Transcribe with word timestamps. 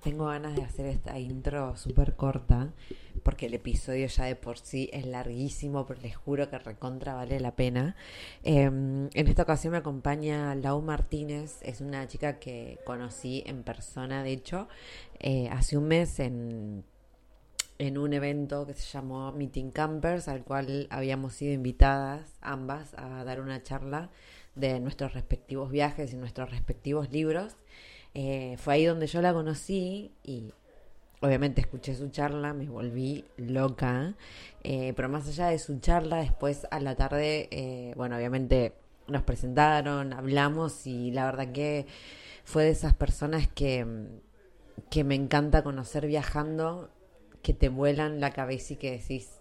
tengo 0.00 0.26
ganas 0.26 0.56
de 0.56 0.62
hacer 0.62 0.86
esta 0.86 1.18
intro 1.18 1.76
súper 1.76 2.16
corta, 2.16 2.72
porque 3.22 3.46
el 3.46 3.54
episodio 3.54 4.06
ya 4.06 4.24
de 4.24 4.36
por 4.36 4.58
sí 4.58 4.88
es 4.92 5.06
larguísimo, 5.06 5.86
pero 5.86 6.00
les 6.00 6.16
juro 6.16 6.48
que 6.50 6.58
recontra 6.58 7.14
vale 7.14 7.38
la 7.40 7.54
pena. 7.54 7.96
Em, 8.42 9.08
en 9.12 9.28
esta 9.28 9.42
ocasión 9.42 9.72
me 9.72 9.78
acompaña 9.78 10.54
Lau 10.54 10.80
Martínez, 10.82 11.58
es 11.62 11.80
una 11.80 12.06
chica 12.08 12.38
que 12.38 12.78
conocí 12.84 13.42
en 13.46 13.62
persona, 13.62 14.22
de 14.22 14.32
hecho, 14.32 14.68
eh, 15.18 15.48
hace 15.50 15.76
un 15.76 15.88
mes 15.88 16.18
en, 16.18 16.84
en 17.78 17.98
un 17.98 18.12
evento 18.12 18.66
que 18.66 18.74
se 18.74 18.90
llamó 18.90 19.32
Meeting 19.32 19.70
Campers, 19.70 20.28
al 20.28 20.44
cual 20.44 20.86
habíamos 20.90 21.34
sido 21.34 21.52
invitadas 21.52 22.36
ambas 22.40 22.94
a 22.94 23.24
dar 23.24 23.40
una 23.40 23.62
charla 23.62 24.10
de 24.54 24.80
nuestros 24.80 25.14
respectivos 25.14 25.70
viajes 25.70 26.12
y 26.12 26.16
nuestros 26.16 26.50
respectivos 26.50 27.10
libros. 27.10 27.56
Eh, 28.14 28.56
fue 28.58 28.74
ahí 28.74 28.84
donde 28.84 29.06
yo 29.06 29.22
la 29.22 29.32
conocí 29.32 30.12
y 30.24 30.52
obviamente 31.20 31.60
escuché 31.60 31.94
su 31.94 32.08
charla, 32.08 32.52
me 32.52 32.68
volví 32.68 33.24
loca, 33.36 34.14
eh, 34.64 34.92
pero 34.96 35.08
más 35.08 35.28
allá 35.28 35.48
de 35.48 35.58
su 35.58 35.78
charla, 35.78 36.16
después 36.16 36.66
a 36.70 36.80
la 36.80 36.96
tarde, 36.96 37.48
eh, 37.50 37.92
bueno, 37.96 38.16
obviamente 38.16 38.74
nos 39.06 39.22
presentaron, 39.22 40.12
hablamos 40.12 40.86
y 40.86 41.10
la 41.10 41.26
verdad 41.26 41.52
que 41.52 41.86
fue 42.44 42.64
de 42.64 42.70
esas 42.70 42.94
personas 42.94 43.48
que, 43.48 43.86
que 44.90 45.04
me 45.04 45.14
encanta 45.14 45.62
conocer 45.62 46.06
viajando, 46.06 46.90
que 47.42 47.54
te 47.54 47.68
vuelan 47.68 48.20
la 48.20 48.32
cabeza 48.32 48.74
y 48.74 48.76
que 48.76 48.92
decís, 48.92 49.40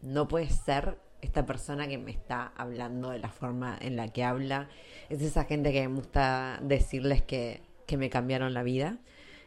no 0.00 0.28
puede 0.28 0.48
ser 0.48 0.98
esta 1.22 1.46
persona 1.46 1.88
que 1.88 1.98
me 1.98 2.10
está 2.10 2.52
hablando 2.56 3.10
de 3.10 3.18
la 3.18 3.30
forma 3.30 3.76
en 3.80 3.96
la 3.96 4.08
que 4.08 4.24
habla. 4.24 4.68
Es 5.08 5.22
esa 5.22 5.44
gente 5.44 5.72
que 5.72 5.88
me 5.88 5.96
gusta 5.96 6.58
decirles 6.62 7.22
que 7.22 7.62
que 7.86 7.96
me 7.96 8.10
cambiaron 8.10 8.54
la 8.54 8.62
vida. 8.62 8.98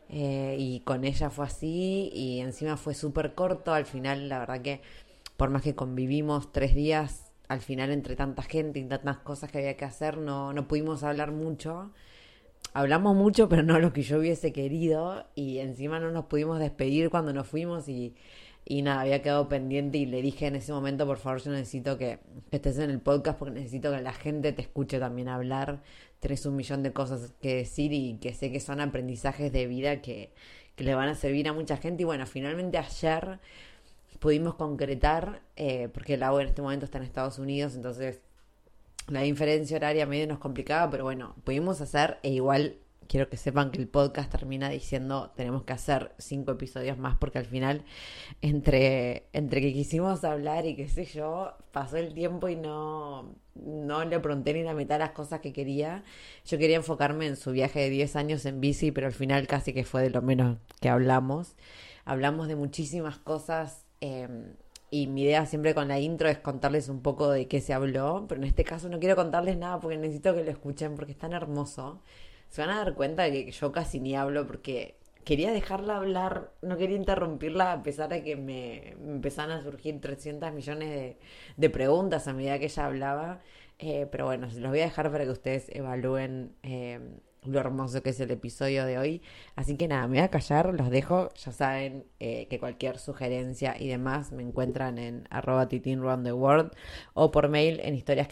Eh, 0.10 0.56
y 0.58 0.80
con 0.82 1.04
ella 1.06 1.30
fue 1.30 1.46
así 1.46 2.10
y 2.14 2.40
encima 2.40 2.78
fue 2.78 2.94
súper 2.94 3.36
corto. 3.36 3.74
Al 3.74 3.86
final, 3.86 4.30
la 4.30 4.40
verdad 4.40 4.62
que 4.62 4.82
por 5.38 5.50
más 5.50 5.62
que 5.62 5.76
convivimos 5.76 6.52
tres 6.52 6.76
días, 6.76 7.32
al 7.48 7.62
final 7.62 7.92
entre 7.92 8.16
tanta 8.16 8.44
gente 8.44 8.80
y 8.80 8.86
tantas 8.86 9.18
cosas 9.18 9.52
que 9.52 9.60
había 9.60 9.78
que 9.78 9.86
hacer, 9.86 10.18
no, 10.18 10.54
no 10.54 10.68
pudimos 10.68 11.04
hablar 11.04 11.32
mucho. 11.32 11.92
Hablamos 12.74 13.16
mucho, 13.16 13.50
pero 13.50 13.64
no 13.64 13.80
lo 13.80 13.94
que 13.94 14.04
yo 14.04 14.20
hubiese 14.20 14.52
querido 14.54 15.26
y 15.36 15.60
encima 15.60 16.00
no 16.00 16.12
nos 16.12 16.26
pudimos 16.26 16.60
despedir 16.60 17.10
cuando 17.10 17.34
nos 17.34 17.48
fuimos 17.48 17.88
y, 17.90 18.16
y 18.70 18.84
nada, 18.84 19.02
había 19.02 19.22
quedado 19.22 19.50
pendiente 19.50 19.98
y 19.98 20.06
le 20.06 20.22
dije 20.22 20.48
en 20.48 20.56
ese 20.56 20.72
momento, 20.72 21.06
por 21.06 21.18
favor, 21.18 21.42
yo 21.42 21.52
necesito 21.52 21.98
que, 21.98 22.20
que 22.50 22.56
estés 22.56 22.78
en 22.78 22.90
el 22.90 23.02
podcast 23.02 23.38
porque 23.38 23.56
necesito 23.56 23.92
que 23.92 24.02
la 24.02 24.14
gente 24.14 24.54
te 24.54 24.62
escuche 24.62 25.00
también 25.00 25.28
hablar 25.28 25.82
tenés 26.20 26.46
un 26.46 26.56
millón 26.56 26.84
de 26.84 26.94
cosas 26.94 27.34
que 27.42 27.56
decir 27.56 27.94
y 27.94 28.18
que 28.20 28.34
sé 28.34 28.52
que 28.52 28.60
son 28.60 28.82
aprendizajes 28.82 29.52
de 29.52 29.68
vida 29.68 30.02
que, 30.02 30.32
le 30.78 30.96
van 30.96 31.10
a 31.10 31.16
servir 31.16 31.46
a 31.50 31.52
mucha 31.52 31.76
gente. 31.76 32.04
Y 32.04 32.06
bueno, 32.06 32.26
finalmente 32.26 32.78
ayer 32.78 33.40
pudimos 34.20 34.56
concretar, 34.56 35.42
eh, 35.58 35.90
porque 35.94 36.14
el 36.14 36.24
agua 36.24 36.42
en 36.42 36.48
este 36.48 36.62
momento 36.62 36.86
está 36.86 37.00
en 37.00 37.04
Estados 37.04 37.38
Unidos, 37.38 37.76
entonces 37.76 38.22
la 39.10 39.22
diferencia 39.22 39.76
horaria 39.76 40.06
medio 40.06 40.26
nos 40.28 40.40
complicaba, 40.40 40.90
pero 40.90 41.04
bueno, 41.04 41.36
pudimos 41.44 41.82
hacer 41.82 42.18
e 42.24 42.30
igual 42.30 42.78
quiero 43.10 43.28
que 43.28 43.38
sepan 43.38 43.72
que 43.72 43.80
el 43.80 43.88
podcast 43.88 44.32
termina 44.32 44.70
diciendo 44.70 45.34
tenemos 45.36 45.64
que 45.64 45.74
hacer 45.74 46.14
cinco 46.20 46.52
episodios 46.52 46.98
más 47.00 47.18
porque 47.18 47.40
al 47.40 47.46
final 47.46 47.84
entre, 48.42 49.28
entre 49.34 49.62
que 49.62 49.74
quisimos 49.74 50.24
hablar 50.24 50.68
y 50.68 50.76
qué 50.76 50.88
sé 50.88 51.06
yo, 51.06 51.56
pasó 51.72 51.98
el 51.98 52.14
tiempo 52.14 52.50
y 52.50 52.56
no, 52.56 53.34
no 53.56 54.06
le 54.06 54.20
pregunté 54.20 54.54
ni 54.54 54.62
la 54.62 54.76
mitad 54.76 55.00
las 55.00 55.12
cosas 55.12 55.40
que 55.40 55.52
quería. 55.52 56.04
Yo 56.46 56.60
quería 56.60 56.78
enfocarme 56.78 57.26
en 57.26 57.36
su 57.36 57.52
viaje 57.52 57.80
de 57.80 57.90
10 57.90 58.16
años 58.16 58.46
en 58.46 58.62
bici, 58.62 58.92
pero 58.92 59.08
al 59.08 59.14
final 59.14 59.48
casi 59.48 59.74
que 59.74 59.84
fue 59.84 60.04
de 60.04 60.12
lo 60.12 60.22
menos 60.22 60.58
que 60.80 60.90
hablamos. 60.90 61.56
Hablamos 62.06 62.48
de 62.48 62.56
muchísimas 62.56 63.18
cosas. 63.18 63.86
Em, 64.02 64.54
y 64.92 65.08
mi 65.08 65.24
idea 65.24 65.46
siempre 65.48 65.74
con 65.74 65.88
la 65.88 66.00
intro 66.00 66.30
es 66.30 66.38
contarles 66.38 66.90
un 66.90 67.02
poco 67.02 67.32
de 67.32 67.48
qué 67.48 67.60
se 67.60 67.74
habló, 67.74 68.26
pero 68.28 68.42
en 68.42 68.48
este 68.48 68.64
caso 68.64 68.88
no 68.88 69.00
quiero 69.00 69.16
contarles 69.16 69.58
nada 69.58 69.80
porque 69.80 69.98
necesito 69.98 70.36
que 70.36 70.44
lo 70.44 70.52
escuchen 70.52 70.96
porque 70.96 71.12
es 71.14 71.18
tan 71.18 71.34
hermoso 71.34 72.02
se 72.50 72.62
van 72.62 72.72
a 72.72 72.78
dar 72.80 72.96
cuenta 72.96 73.30
que 73.32 73.52
yo 73.52 73.72
casi 73.72 74.00
ni 74.00 74.16
hablo 74.16 74.46
porque 74.48 75.00
quería 75.24 75.52
dejarla 75.52 75.98
hablar, 75.98 76.52
no 76.62 76.78
quería 76.78 76.98
interrumpirla 76.98 77.72
a 77.74 77.84
pesar 77.84 78.10
de 78.10 78.24
que 78.24 78.36
me, 78.36 78.94
empezaron 78.94 79.52
a 79.52 79.62
surgir 79.62 80.02
300 80.02 80.52
millones 80.54 81.18
de, 81.56 81.70
preguntas 81.70 82.28
a 82.28 82.34
medida 82.34 82.58
que 82.60 82.66
ella 82.66 82.86
hablaba. 82.86 83.42
Eh, 83.78 84.08
pero 84.12 84.26
bueno, 84.26 84.48
los 84.48 84.70
voy 84.70 84.82
a 84.82 84.86
dejar 84.86 85.12
para 85.12 85.24
que 85.24 85.30
ustedes 85.30 85.70
evalúen 85.70 86.56
eh, 86.64 87.00
lo 87.44 87.60
hermoso 87.60 88.02
que 88.04 88.10
es 88.10 88.20
el 88.20 88.32
episodio 88.32 88.86
de 88.86 88.98
hoy. 88.98 89.22
Así 89.56 89.78
que 89.78 89.88
nada, 89.88 90.08
me 90.08 90.18
voy 90.18 90.26
a 90.26 90.30
callar, 90.30 90.74
los 90.74 90.90
dejo. 90.90 91.30
Ya 91.36 91.52
saben 91.52 92.06
eh, 92.20 92.48
que 92.50 92.60
cualquier 92.60 92.98
sugerencia 92.98 93.76
y 93.80 93.88
demás 93.88 94.32
me 94.32 94.44
encuentran 94.44 94.98
en 94.98 95.28
arroba 95.30 95.70
o 97.14 97.32
por 97.32 97.50
mail 97.50 97.80
en 97.84 97.96
historias 97.96 98.28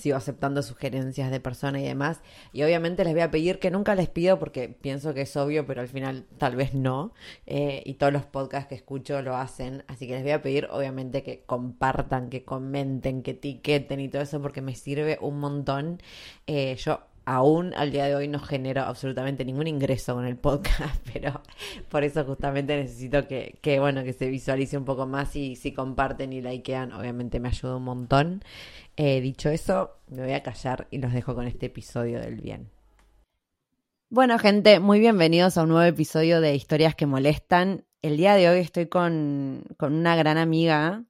sigo 0.00 0.16
aceptando 0.16 0.62
sugerencias 0.62 1.30
de 1.30 1.40
personas 1.40 1.82
y 1.82 1.84
demás. 1.84 2.20
Y 2.52 2.62
obviamente 2.62 3.04
les 3.04 3.12
voy 3.12 3.22
a 3.22 3.30
pedir 3.30 3.58
que 3.58 3.70
nunca 3.70 3.94
les 3.94 4.08
pido 4.08 4.38
porque 4.38 4.68
pienso 4.68 5.14
que 5.14 5.22
es 5.22 5.36
obvio, 5.36 5.66
pero 5.66 5.80
al 5.80 5.88
final 5.88 6.26
tal 6.38 6.56
vez 6.56 6.74
no. 6.74 7.12
Eh, 7.46 7.82
y 7.84 7.94
todos 7.94 8.12
los 8.12 8.24
podcasts 8.24 8.68
que 8.68 8.74
escucho 8.74 9.22
lo 9.22 9.36
hacen. 9.36 9.84
Así 9.86 10.06
que 10.06 10.14
les 10.14 10.22
voy 10.22 10.32
a 10.32 10.42
pedir 10.42 10.68
obviamente 10.70 11.22
que 11.22 11.42
compartan, 11.44 12.30
que 12.30 12.44
comenten, 12.44 13.22
que 13.22 13.32
etiqueten 13.32 14.00
y 14.00 14.08
todo 14.08 14.22
eso 14.22 14.40
porque 14.40 14.62
me 14.62 14.74
sirve 14.74 15.18
un 15.20 15.38
montón. 15.40 16.00
Eh, 16.46 16.76
yo 16.76 17.00
aún 17.24 17.74
al 17.74 17.90
día 17.90 18.06
de 18.06 18.14
hoy 18.14 18.28
no 18.28 18.38
genero 18.38 18.82
absolutamente 18.82 19.44
ningún 19.44 19.66
ingreso 19.66 20.14
con 20.14 20.24
el 20.26 20.36
podcast, 20.36 20.96
pero 21.12 21.40
por 21.88 22.04
eso 22.04 22.24
justamente 22.24 22.76
necesito 22.76 23.26
que, 23.26 23.58
que, 23.60 23.80
bueno, 23.80 24.04
que 24.04 24.12
se 24.12 24.28
visualice 24.28 24.76
un 24.76 24.84
poco 24.84 25.06
más 25.06 25.36
y 25.36 25.56
si 25.56 25.72
comparten 25.72 26.32
y 26.32 26.40
likean, 26.40 26.92
obviamente 26.92 27.40
me 27.40 27.48
ayuda 27.48 27.76
un 27.76 27.84
montón. 27.84 28.42
Eh, 28.96 29.20
dicho 29.20 29.48
eso, 29.48 29.96
me 30.08 30.22
voy 30.22 30.32
a 30.32 30.42
callar 30.42 30.86
y 30.90 30.98
los 30.98 31.12
dejo 31.12 31.34
con 31.34 31.46
este 31.46 31.66
episodio 31.66 32.20
del 32.20 32.36
bien. 32.36 32.70
Bueno, 34.12 34.38
gente, 34.40 34.80
muy 34.80 34.98
bienvenidos 34.98 35.56
a 35.56 35.62
un 35.62 35.68
nuevo 35.68 35.84
episodio 35.84 36.40
de 36.40 36.54
Historias 36.54 36.96
que 36.96 37.06
Molestan. 37.06 37.84
El 38.02 38.16
día 38.16 38.34
de 38.34 38.48
hoy 38.48 38.58
estoy 38.58 38.86
con, 38.86 39.64
una 39.78 40.16
gran 40.16 40.36
amiga. 40.36 41.04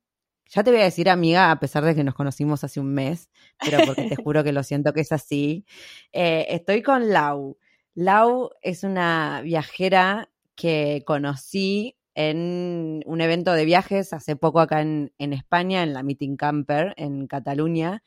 Ya 0.53 0.65
te 0.65 0.73
voy 0.73 0.81
a 0.81 0.85
decir 0.85 1.09
amiga, 1.09 1.53
a 1.53 1.61
pesar 1.61 1.85
de 1.85 1.95
que 1.95 2.03
nos 2.03 2.15
conocimos 2.17 2.65
hace 2.65 2.81
un 2.81 2.93
mes, 2.93 3.31
pero 3.65 3.79
porque 3.87 4.09
te 4.09 4.17
juro 4.25 4.43
que 4.43 4.51
lo 4.53 4.65
siento 4.65 4.93
que 4.93 5.03
es 5.03 5.13
así. 5.13 5.65
Eh, 6.13 6.47
estoy 6.51 6.83
con 6.83 7.09
Lau. 7.11 7.57
Lau 7.95 8.51
es 8.61 8.83
una 8.83 9.43
viajera 9.43 10.29
que 10.57 11.05
conocí 11.07 11.97
en 12.15 13.03
un 13.07 13.21
evento 13.21 13.53
de 13.53 13.65
viajes 13.65 14.13
hace 14.13 14.35
poco 14.35 14.59
acá 14.59 14.81
en, 14.81 15.13
España, 15.19 15.85
en 15.85 15.95
la 15.95 16.03
Meeting 16.03 16.37
Camper, 16.37 16.95
en 16.97 17.29
Cataluña. 17.29 18.03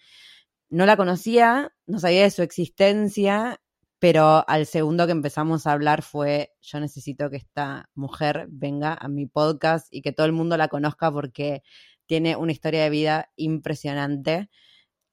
No 0.69 0.85
la 0.85 0.97
conocía, 0.97 1.73
no 1.85 1.99
sabía 1.99 2.23
de 2.23 2.29
su 2.29 2.41
existencia, 2.41 3.61
pero 3.99 4.43
al 4.49 4.65
segundo 4.65 5.05
que 5.05 5.13
empezamos 5.13 5.65
a 5.65 5.71
hablar 5.71 6.01
fue, 6.01 6.51
yo 6.61 6.81
necesito 6.81 7.29
que 7.29 7.37
esta 7.37 7.89
mujer 7.95 8.47
venga 8.49 8.97
a 8.99 9.07
mi 9.07 9.27
podcast 9.27 9.87
y 9.91 10.01
que 10.01 10.11
todo 10.11 10.25
el 10.25 10.33
mundo 10.33 10.57
la 10.57 10.67
conozca 10.67 11.09
porque 11.09 11.63
tiene 12.13 12.36
una 12.36 12.51
historia 12.51 12.83
de 12.83 12.92
vida 12.92 13.31
impresionante. 13.38 14.48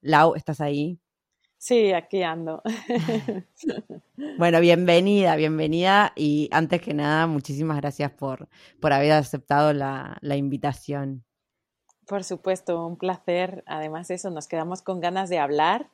Lau, 0.03 0.35
¿estás 0.35 0.61
ahí? 0.61 1.01
Sí, 1.57 1.95
aquí 1.95 2.23
ando. 2.23 2.61
bueno, 4.39 4.61
bienvenida, 4.61 5.35
bienvenida 5.37 6.13
y 6.15 6.51
antes 6.53 6.83
que 6.83 6.93
nada, 6.93 7.27
muchísimas 7.27 7.79
gracias 7.79 8.13
por, 8.13 8.51
por 8.83 8.93
haber 8.93 9.13
aceptado 9.13 9.73
la, 9.73 10.19
la 10.21 10.37
invitación. 10.37 11.25
Por 12.07 12.23
supuesto, 12.23 12.87
un 12.87 12.99
placer. 12.99 13.65
Además, 13.65 14.11
eso, 14.11 14.29
nos 14.29 14.47
quedamos 14.47 14.83
con 14.83 15.01
ganas 15.01 15.31
de 15.31 15.39
hablar 15.39 15.89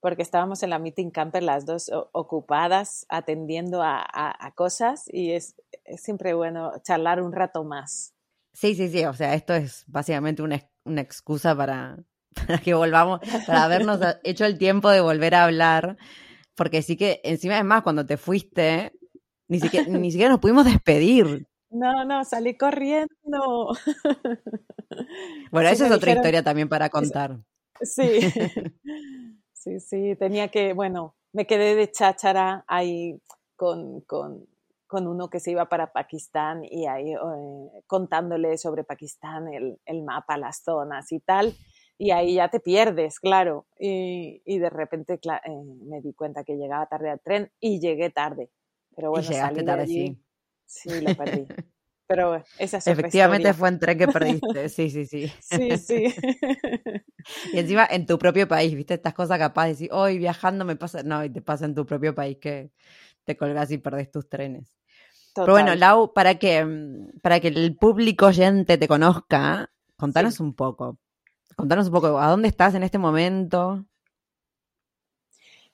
porque 0.00 0.20
estábamos 0.20 0.62
en 0.62 0.68
la 0.68 0.78
meeting 0.78 1.08
camper 1.08 1.44
las 1.44 1.64
dos 1.64 1.90
ocupadas 2.12 3.06
atendiendo 3.08 3.80
a, 3.82 4.52
cosas 4.54 5.04
y 5.10 5.32
es, 5.32 5.54
siempre 5.96 6.34
bueno 6.34 6.72
charlar 6.82 7.22
un 7.22 7.32
rato 7.32 7.64
más. 7.64 8.12
Sí, 8.52 8.74
sí, 8.74 8.88
sí, 8.88 9.04
o 9.04 9.14
sea, 9.14 9.34
esto 9.34 9.54
es 9.54 9.84
básicamente 9.86 10.42
una, 10.42 10.60
una 10.84 11.00
excusa 11.00 11.56
para, 11.56 11.98
para 12.46 12.58
que 12.58 12.74
volvamos, 12.74 13.20
para 13.46 13.64
habernos 13.64 14.00
hecho 14.24 14.44
el 14.44 14.58
tiempo 14.58 14.90
de 14.90 15.00
volver 15.00 15.34
a 15.34 15.44
hablar, 15.44 15.96
porque 16.54 16.82
sí 16.82 16.96
que 16.96 17.20
encima 17.24 17.58
es 17.58 17.64
más, 17.64 17.82
cuando 17.82 18.06
te 18.06 18.16
fuiste, 18.16 18.92
ni 19.48 19.60
siquiera, 19.60 19.86
ni 19.88 20.10
siquiera 20.10 20.30
nos 20.30 20.40
pudimos 20.40 20.64
despedir. 20.64 21.46
No, 21.70 22.04
no, 22.04 22.24
salí 22.24 22.56
corriendo. 22.56 23.08
Bueno, 25.50 25.70
esa 25.70 25.86
es 25.86 25.92
otra 25.92 26.12
historia 26.12 26.42
también 26.42 26.68
para 26.68 26.90
contar. 26.90 27.38
Sí. 27.80 28.20
Sí, 29.54 29.80
sí, 29.80 30.16
tenía 30.16 30.48
que, 30.48 30.72
bueno, 30.72 31.14
me 31.32 31.46
quedé 31.46 31.76
de 31.76 31.90
cháchara 31.90 32.64
ahí 32.66 33.20
con, 33.56 34.00
con, 34.02 34.46
con 34.92 35.08
uno 35.08 35.30
que 35.30 35.40
se 35.40 35.52
iba 35.52 35.70
para 35.70 35.90
Pakistán 35.90 36.66
y 36.66 36.86
ahí 36.86 37.14
eh, 37.14 37.82
contándole 37.86 38.58
sobre 38.58 38.84
Pakistán, 38.84 39.48
el, 39.48 39.80
el, 39.86 40.02
mapa, 40.02 40.36
las 40.36 40.62
zonas 40.62 41.10
y 41.12 41.20
tal. 41.20 41.54
Y 41.96 42.10
ahí 42.10 42.34
ya 42.34 42.50
te 42.50 42.60
pierdes, 42.60 43.18
claro. 43.18 43.64
Y, 43.78 44.42
y 44.44 44.58
de 44.58 44.68
repente 44.68 45.14
eh, 45.14 45.38
me 45.86 46.02
di 46.02 46.12
cuenta 46.12 46.44
que 46.44 46.56
llegaba 46.56 46.84
tarde 46.90 47.08
al 47.08 47.20
tren 47.20 47.50
y 47.58 47.80
llegué 47.80 48.10
tarde. 48.10 48.50
Pero 48.94 49.08
bueno, 49.08 49.26
y 49.26 49.32
llegaste 49.32 49.62
tarde, 49.62 49.86
sí. 49.86 50.22
Sí, 50.66 51.00
lo 51.00 51.16
perdí. 51.16 51.46
Pero 52.06 52.44
esa 52.58 52.76
es 52.76 52.86
Efectivamente 52.86 53.54
fue 53.54 53.70
un 53.70 53.78
tren 53.78 53.96
que 53.96 54.08
perdiste, 54.08 54.68
sí, 54.68 54.90
sí, 54.90 55.06
sí. 55.06 55.32
Sí, 55.40 55.78
sí. 55.78 56.14
y 57.54 57.58
encima 57.58 57.88
en 57.90 58.04
tu 58.04 58.18
propio 58.18 58.46
país, 58.46 58.74
¿viste? 58.74 58.92
Estas 58.92 59.14
cosas 59.14 59.38
capaz 59.38 59.64
de 59.64 59.70
decir, 59.70 59.88
hoy 59.90 60.18
viajando 60.18 60.66
me 60.66 60.76
pasa, 60.76 61.02
no, 61.02 61.24
y 61.24 61.30
te 61.30 61.40
pasa 61.40 61.64
en 61.64 61.74
tu 61.74 61.86
propio 61.86 62.14
país 62.14 62.36
que 62.38 62.72
te 63.24 63.36
colgas 63.36 63.70
y 63.70 63.78
perdés 63.78 64.10
tus 64.10 64.28
trenes. 64.28 64.74
Pero 65.34 65.52
bueno, 65.52 65.74
Lau, 65.74 66.12
para 66.12 66.38
que, 66.38 66.64
mm, 66.64 67.20
para 67.20 67.40
que 67.40 67.48
el 67.48 67.76
público 67.76 68.26
oyente 68.26 68.78
te 68.78 68.88
conozca, 68.88 69.70
contanos 69.96 70.40
un 70.40 70.54
poco. 70.54 70.98
Contanos 71.56 71.86
un 71.86 71.92
poco, 71.92 72.18
¿a 72.18 72.28
dónde 72.28 72.48
estás 72.48 72.74
en 72.74 72.82
este 72.82 72.98
momento? 72.98 73.84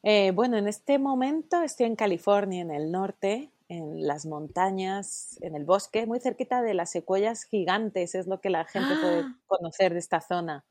Eh, 0.03 0.31
bueno, 0.33 0.57
en 0.57 0.69
este 0.69 0.99
momento 0.99 1.63
estoy 1.63 1.87
en 1.87 1.97
California, 1.97 2.63
en 2.63 2.71
el 2.71 2.93
norte, 2.93 3.53
en 3.69 4.07
las 4.07 4.27
montañas, 4.27 5.39
en 5.43 5.55
el 5.55 5.65
bosque, 5.65 6.07
muy 6.07 6.21
cerquita 6.21 6.63
de 6.63 6.75
las 6.75 6.91
secuoyas 6.91 7.45
gigantes, 7.45 8.15
es 8.15 8.27
lo 8.27 8.41
que 8.41 8.51
la 8.51 8.65
gente 8.65 8.95
puede 9.01 9.21
¡Ah! 9.23 9.37
conocer 9.47 9.93
de 9.93 9.99
esta 9.99 10.21
zona. 10.21 10.65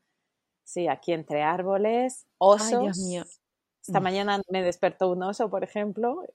Sí, 0.63 0.87
aquí 0.87 1.13
entre 1.13 1.43
árboles, 1.43 2.25
osos. 2.37 2.73
Ay, 2.73 2.79
Dios 2.83 2.97
mío. 2.99 3.23
Esta 3.81 3.99
mañana 4.01 4.41
me 4.49 4.63
despertó 4.63 5.09
un 5.09 5.23
oso, 5.23 5.49
por 5.49 5.63
ejemplo. 5.63 6.25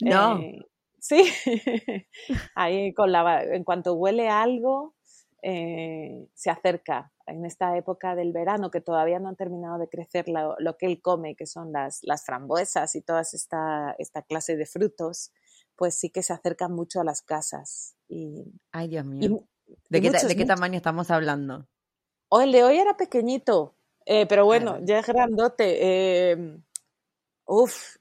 No. 0.00 0.38
Eh, 0.38 0.66
sí, 1.00 1.24
ahí 2.54 2.92
con 2.94 3.12
la, 3.12 3.42
en 3.42 3.64
cuanto 3.64 3.94
huele 3.94 4.28
algo, 4.28 4.94
eh, 5.42 6.28
se 6.34 6.50
acerca. 6.50 7.12
En 7.26 7.44
esta 7.44 7.76
época 7.76 8.14
del 8.14 8.32
verano, 8.32 8.70
que 8.70 8.80
todavía 8.80 9.18
no 9.18 9.28
han 9.28 9.36
terminado 9.36 9.78
de 9.78 9.88
crecer 9.88 10.26
lo, 10.28 10.76
que 10.78 10.86
él 10.86 11.02
come, 11.02 11.36
que 11.36 11.46
son 11.46 11.72
las, 11.72 12.00
las 12.02 12.24
frambuesas 12.24 12.94
y 12.94 13.02
toda 13.02 13.20
esta, 13.20 13.94
esta 13.98 14.22
clase 14.22 14.56
de 14.56 14.64
frutos, 14.64 15.30
pues 15.76 15.94
sí 15.94 16.08
que 16.08 16.22
se 16.22 16.32
acercan 16.32 16.72
mucho 16.72 17.00
a 17.00 17.04
las 17.04 17.20
casas. 17.20 17.96
Y, 18.08 18.44
Ay, 18.72 18.88
Dios 18.88 19.04
mío. 19.04 19.44
¿De, 19.90 20.00
qué, 20.00 20.10
¿De, 20.10 20.36
qué, 20.36 20.46
tamaño 20.46 20.76
estamos 20.76 21.10
hablando? 21.10 21.66
Oh, 22.30 22.40
el 22.40 22.50
de 22.50 22.64
hoy 22.64 22.78
era 22.78 22.96
pequeñito, 22.96 23.74
eh, 24.06 24.26
pero 24.26 24.46
bueno, 24.46 24.78
ya 24.82 25.00
es 25.00 25.06
grandote. 25.06 26.30
Em, 26.30 26.62
uf, 27.46 27.96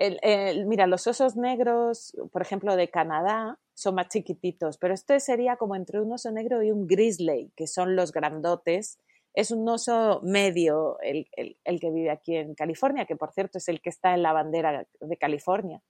eh, 0.00 0.50
el, 0.50 0.66
mira, 0.66 0.86
los 0.86 1.06
osos 1.06 1.36
negros, 1.36 2.16
por 2.32 2.42
ejemplo, 2.42 2.74
de 2.76 2.88
Canadá, 2.88 3.58
son 3.74 3.94
más 3.94 4.08
chiquititos, 4.08 4.78
pero 4.78 4.94
esto 4.94 5.18
sería 5.20 5.56
como 5.56 5.76
entre 5.76 6.00
un 6.00 6.12
oso 6.12 6.30
negro 6.30 6.62
y 6.62 6.70
un 6.70 6.86
grizzly, 6.86 7.52
que 7.56 7.66
son 7.66 7.96
los 7.96 8.12
grandotes. 8.12 8.98
Es 9.34 9.50
un 9.50 9.68
oso 9.68 10.20
medio 10.22 10.98
el, 11.00 11.28
el 11.36 11.80
que 11.80 11.90
vive 11.90 12.10
aquí 12.10 12.36
en 12.36 12.54
California, 12.54 13.06
que 13.06 13.16
por 13.16 13.32
cierto 13.32 13.58
es 13.58 13.68
el 13.68 13.80
que 13.80 13.90
está 13.90 14.14
en 14.14 14.22
la 14.22 14.32
bandera 14.32 14.86
de 15.00 15.16
California. 15.16 15.80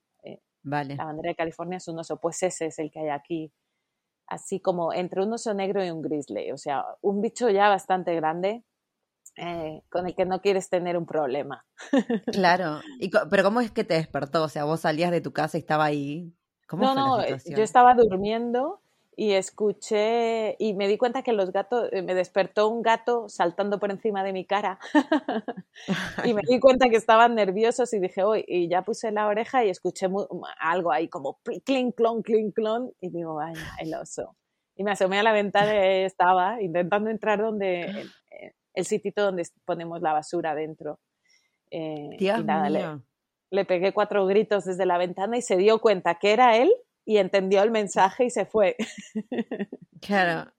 Vale. 0.62 0.96
La 0.96 1.04
bandera 1.06 1.30
de 1.30 1.36
California 1.36 1.78
es 1.78 1.88
un 1.88 1.98
oso, 1.98 2.18
pues 2.18 2.42
ese 2.42 2.66
es 2.66 2.78
el 2.78 2.90
que 2.90 3.00
hay 3.00 3.08
aquí. 3.08 3.52
Así 4.26 4.60
como 4.60 4.92
entre 4.92 5.22
un 5.22 5.32
oso 5.32 5.54
negro 5.54 5.84
y 5.84 5.90
un 5.90 6.02
grizzly, 6.02 6.52
o 6.52 6.58
sea, 6.58 6.84
un 7.00 7.20
bicho 7.20 7.48
ya 7.50 7.68
bastante 7.68 8.14
grande 8.14 8.62
eh, 9.36 9.82
con 9.88 10.06
el 10.06 10.14
que 10.14 10.26
no 10.26 10.40
quieres 10.40 10.68
tener 10.68 10.96
un 10.96 11.06
problema. 11.06 11.64
Claro, 12.32 12.80
y, 12.98 13.10
pero 13.30 13.42
¿cómo 13.42 13.60
es 13.60 13.70
que 13.70 13.84
te 13.84 13.94
despertó? 13.94 14.42
O 14.44 14.48
sea, 14.48 14.64
vos 14.64 14.80
salías 14.80 15.10
de 15.10 15.20
tu 15.20 15.32
casa 15.32 15.56
y 15.56 15.60
estaba 15.60 15.84
ahí. 15.84 16.34
¿Cómo 16.68 16.84
no, 16.84 16.94
no, 16.94 17.22
eh, 17.22 17.38
yo 17.46 17.62
estaba 17.62 17.94
durmiendo 17.94 18.80
y 19.16 19.32
escuché 19.32 20.56
y 20.58 20.72
me 20.74 20.88
di 20.88 20.96
cuenta 20.96 21.22
que 21.22 21.32
los 21.32 21.52
gatos, 21.52 21.88
eh, 21.92 22.00
me 22.00 22.14
despertó 22.14 22.68
un 22.68 22.80
gato 22.80 23.28
saltando 23.28 23.78
por 23.78 23.90
encima 23.90 24.22
de 24.22 24.32
mi 24.32 24.46
cara 24.46 24.78
y 26.24 26.32
me 26.32 26.42
di 26.48 26.58
cuenta 26.60 26.88
que 26.88 26.96
estaban 26.96 27.34
nerviosos 27.34 27.92
y 27.92 27.98
dije, 27.98 28.24
uy, 28.24 28.44
y 28.48 28.68
ya 28.68 28.82
puse 28.82 29.10
la 29.10 29.26
oreja 29.26 29.64
y 29.64 29.68
escuché 29.68 30.08
algo 30.58 30.92
ahí 30.92 31.08
como 31.08 31.38
clink, 31.66 31.96
clon, 31.96 32.22
clink, 32.22 32.54
clon 32.54 32.92
y 33.00 33.10
digo, 33.10 33.34
vaya, 33.34 33.60
el 33.78 33.94
oso. 33.94 34.36
Y 34.74 34.84
me 34.84 34.92
asomé 34.92 35.18
a 35.18 35.22
la 35.22 35.32
ventana 35.32 35.74
y 35.74 36.04
estaba 36.04 36.62
intentando 36.62 37.10
entrar 37.10 37.42
donde, 37.42 38.06
el 38.74 38.84
sitito 38.84 39.22
donde 39.22 39.46
ponemos 39.64 40.00
la 40.00 40.12
basura 40.12 40.54
dentro. 40.54 41.00
Eh, 41.70 42.16
y 42.18 42.26
nada, 42.26 42.68
le, 42.68 43.00
le 43.50 43.64
pegué 43.64 43.92
cuatro 43.92 44.26
gritos 44.26 44.64
desde 44.64 44.86
la 44.86 44.98
ventana 44.98 45.36
y 45.36 45.42
se 45.42 45.56
dio 45.56 45.80
cuenta 45.80 46.18
que 46.18 46.32
era 46.32 46.56
él 46.56 46.72
y 47.04 47.18
entendió 47.18 47.62
el 47.62 47.70
mensaje 47.70 48.26
y 48.26 48.30
se 48.30 48.46
fue. 48.46 48.76
Claro. 50.00 50.50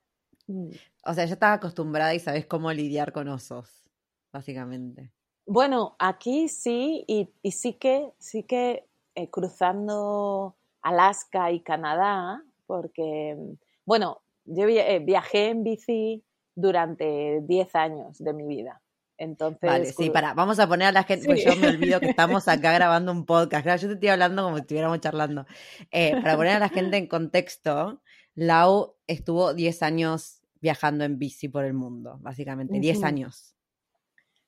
Mm. 0.45 0.69
O 1.03 1.13
sea, 1.15 1.25
ya 1.25 1.33
estás 1.33 1.57
acostumbrada 1.57 2.13
y 2.13 2.19
sabes 2.19 2.45
cómo 2.45 2.71
lidiar 2.71 3.11
con 3.11 3.27
osos, 3.27 3.89
básicamente. 4.31 5.11
Bueno, 5.47 5.95
aquí 5.97 6.47
sí, 6.47 7.03
y, 7.07 7.33
sí 7.51 7.73
que, 7.73 8.11
sí 8.19 8.43
que 8.43 8.87
eh, 9.15 9.29
cruzando 9.31 10.57
Alaska 10.83 11.51
y 11.51 11.61
Canadá, 11.61 12.43
porque, 12.67 13.35
bueno, 13.83 14.21
yo 14.45 14.67
eh, 14.67 14.99
viajé 14.99 15.49
en 15.49 15.63
bici 15.63 16.23
durante 16.55 17.41
10 17.41 17.75
años 17.75 18.17
de 18.17 18.33
mi 18.33 18.47
vida. 18.47 18.81
Entonces, 19.17 19.69
vale, 19.69 19.85
sí, 19.93 20.09
para, 20.09 20.33
vamos 20.33 20.57
a 20.57 20.67
poner 20.67 20.87
a 20.87 20.91
la 20.91 21.03
gente, 21.03 21.27
pues 21.27 21.45
yo 21.45 21.55
me 21.55 21.67
olvido 21.67 21.99
que 21.99 22.09
estamos 22.09 22.47
acá 22.47 22.73
grabando 22.73 23.11
un 23.11 23.25
podcast. 23.25 23.63
Claro, 23.63 23.79
yo 23.79 23.87
te 23.89 23.93
estoy 23.93 24.09
hablando 24.09 24.43
como 24.43 24.55
si 24.55 24.61
estuviéramos 24.61 24.99
charlando. 24.99 25.45
Eh, 25.91 26.19
para 26.23 26.35
poner 26.35 26.53
a 26.53 26.59
la 26.59 26.69
gente 26.69 26.97
en 26.97 27.05
contexto, 27.05 28.01
Lau 28.33 28.95
estuvo 29.05 29.53
10 29.53 29.83
años 29.83 30.41
viajando 30.59 31.03
en 31.03 31.19
bici 31.19 31.49
por 31.49 31.65
el 31.65 31.73
mundo, 31.73 32.17
básicamente, 32.21 32.79
10 32.79 33.03
años. 33.03 33.55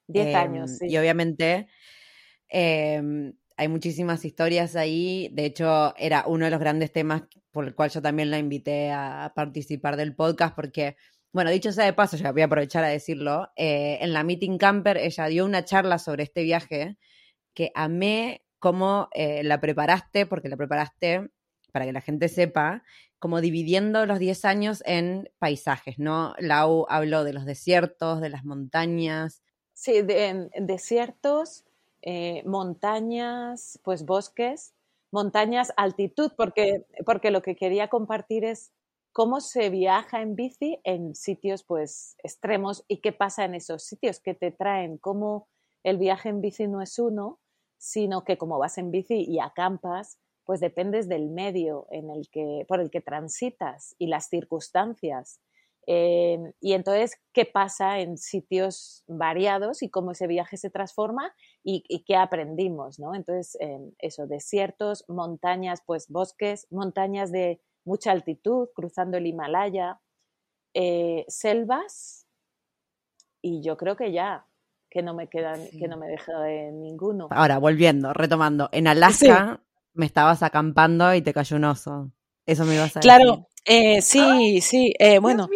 10 0.08 0.28
em, 0.28 0.36
años, 0.36 0.78
sí. 0.80 0.88
Y 0.88 0.98
obviamente 0.98 1.68
em, 2.50 3.34
hay 3.58 3.68
muchísimas 3.68 4.26
historias 4.26 4.76
ahí. 4.76 5.30
De 5.34 5.46
hecho, 5.46 5.96
era 5.98 6.24
uno 6.26 6.46
de 6.46 6.52
los 6.52 6.60
grandes 6.60 6.92
temas 6.92 7.24
por 7.52 7.66
el 7.66 7.76
cual 7.76 7.92
yo 7.92 8.02
también 8.02 8.32
la 8.32 8.40
invité 8.40 8.92
a 8.92 9.34
participar 9.36 9.98
del 9.98 10.16
podcast, 10.16 10.56
porque 10.56 10.98
bueno, 11.34 11.50
dicho 11.50 11.72
sea 11.72 11.86
de 11.86 11.94
paso, 11.94 12.16
ya 12.16 12.32
voy 12.32 12.44
a 12.44 12.46
aprovechar 12.46 12.84
a 12.84 12.90
decirlo, 12.90 13.50
eh, 13.56 13.98
en 14.02 14.14
la 14.14 14.24
Meeting 14.24 14.60
Camper 14.60 14.98
ella 14.98 15.26
dio 15.26 15.46
una 15.46 15.66
charla 15.66 15.98
sobre 15.98 16.24
este 16.24 16.44
viaje 16.44 16.98
que 17.56 17.72
amé 17.74 18.46
cómo 18.60 19.10
eh, 19.14 19.44
la 19.44 19.60
preparaste, 19.60 20.28
porque 20.28 20.48
la 20.48 20.58
preparaste, 20.58 21.32
para 21.72 21.86
que 21.86 21.92
la 21.92 22.02
gente 22.02 22.30
sepa, 22.30 22.84
como 23.18 23.42
dividiendo 23.42 24.06
los 24.06 24.20
10 24.20 24.46
años 24.46 24.84
en 24.86 25.30
paisajes, 25.40 25.98
¿no? 25.98 26.36
Lau 26.38 26.86
habló 26.88 27.24
de 27.24 27.34
los 27.34 27.46
desiertos, 27.46 28.22
de 28.22 28.30
las 28.30 28.46
montañas. 28.46 29.42
Sí, 29.74 30.04
de, 30.04 30.50
desiertos, 30.60 31.66
eh, 32.04 32.44
montañas, 32.46 33.80
pues 33.84 34.06
bosques, 34.06 34.76
montañas, 35.10 35.74
altitud, 35.78 36.32
porque, 36.38 36.86
porque 37.06 37.32
lo 37.32 37.42
que 37.42 37.56
quería 37.56 37.88
compartir 37.88 38.46
es 38.46 38.72
cómo 39.14 39.40
se 39.40 39.70
viaja 39.70 40.22
en 40.22 40.36
bici 40.36 40.80
en 40.84 41.16
sitios 41.16 41.64
pues 41.64 42.16
extremos 42.24 42.84
y 42.88 42.98
qué 42.98 43.14
pasa 43.14 43.46
en 43.46 43.54
esos 43.54 43.84
sitios 43.84 44.20
que 44.20 44.34
te 44.34 44.52
traen, 44.52 44.98
cómo 44.98 45.48
el 45.84 45.98
viaje 45.98 46.30
en 46.30 46.42
bici 46.42 46.68
no 46.68 46.82
es 46.82 46.98
uno, 46.98 47.40
sino 47.78 48.24
que 48.24 48.38
como 48.38 48.58
vas 48.58 48.78
en 48.78 48.92
bici 48.92 49.24
y 49.24 49.40
acampas, 49.40 50.18
pues 50.46 50.60
dependes 50.60 51.08
del 51.08 51.30
medio 51.30 51.88
en 51.92 52.10
el 52.10 52.28
que, 52.30 52.66
por 52.68 52.82
el 52.82 52.90
que 52.90 53.02
transitas 53.02 53.96
y 54.00 54.08
las 54.08 54.28
circunstancias. 54.28 55.40
Eh, 55.86 56.40
y 56.62 56.74
entonces, 56.74 57.18
¿qué 57.34 57.46
pasa 57.46 58.00
en 58.00 58.18
sitios 58.18 59.04
variados 59.08 59.84
y 59.84 59.90
cómo 59.90 60.12
ese 60.12 60.28
viaje 60.28 60.58
se 60.58 60.70
transforma 60.70 61.34
y, 61.62 62.04
qué 62.06 62.16
aprendimos, 62.16 63.00
¿no? 63.00 63.14
Entonces, 63.16 63.58
eso, 64.00 64.28
desiertos, 64.28 65.06
montañas, 65.10 65.82
pues 65.86 66.10
bosques, 66.10 66.68
montañas 66.72 67.32
de 67.32 67.62
mucha 67.86 68.12
altitud, 68.12 68.70
cruzando 68.74 69.18
el 69.18 69.28
Himalaya, 69.28 70.00
eh, 70.74 71.26
selvas, 71.28 72.28
y 73.42 73.62
yo 73.62 73.78
creo 73.78 73.96
que 73.96 74.12
ya, 74.12 74.48
que 74.90 75.02
no 75.02 75.14
me 75.14 75.28
quedan, 75.28 75.68
que 75.78 75.88
no 75.88 75.98
me 75.98 76.08
deja 76.08 76.40
de 76.40 76.72
ninguno. 76.72 77.28
Ahora, 77.32 77.58
volviendo, 77.58 78.14
retomando, 78.14 78.70
en 78.72 78.88
Alaska 78.88 79.62
me 79.94 80.06
estabas 80.06 80.44
acampando 80.44 81.14
y 81.14 81.22
te 81.22 81.34
cayó 81.34 81.58
un 81.58 81.66
oso. 81.66 82.12
Eso 82.46 82.66
me 82.66 82.76
ibas 82.76 82.96
a 82.96 83.00
decir. 83.00 83.02
Claro, 83.02 83.48
eh, 83.66 84.02
sí, 84.02 84.62
sí, 84.62 84.94
eh, 85.00 85.20
bueno. 85.20 85.48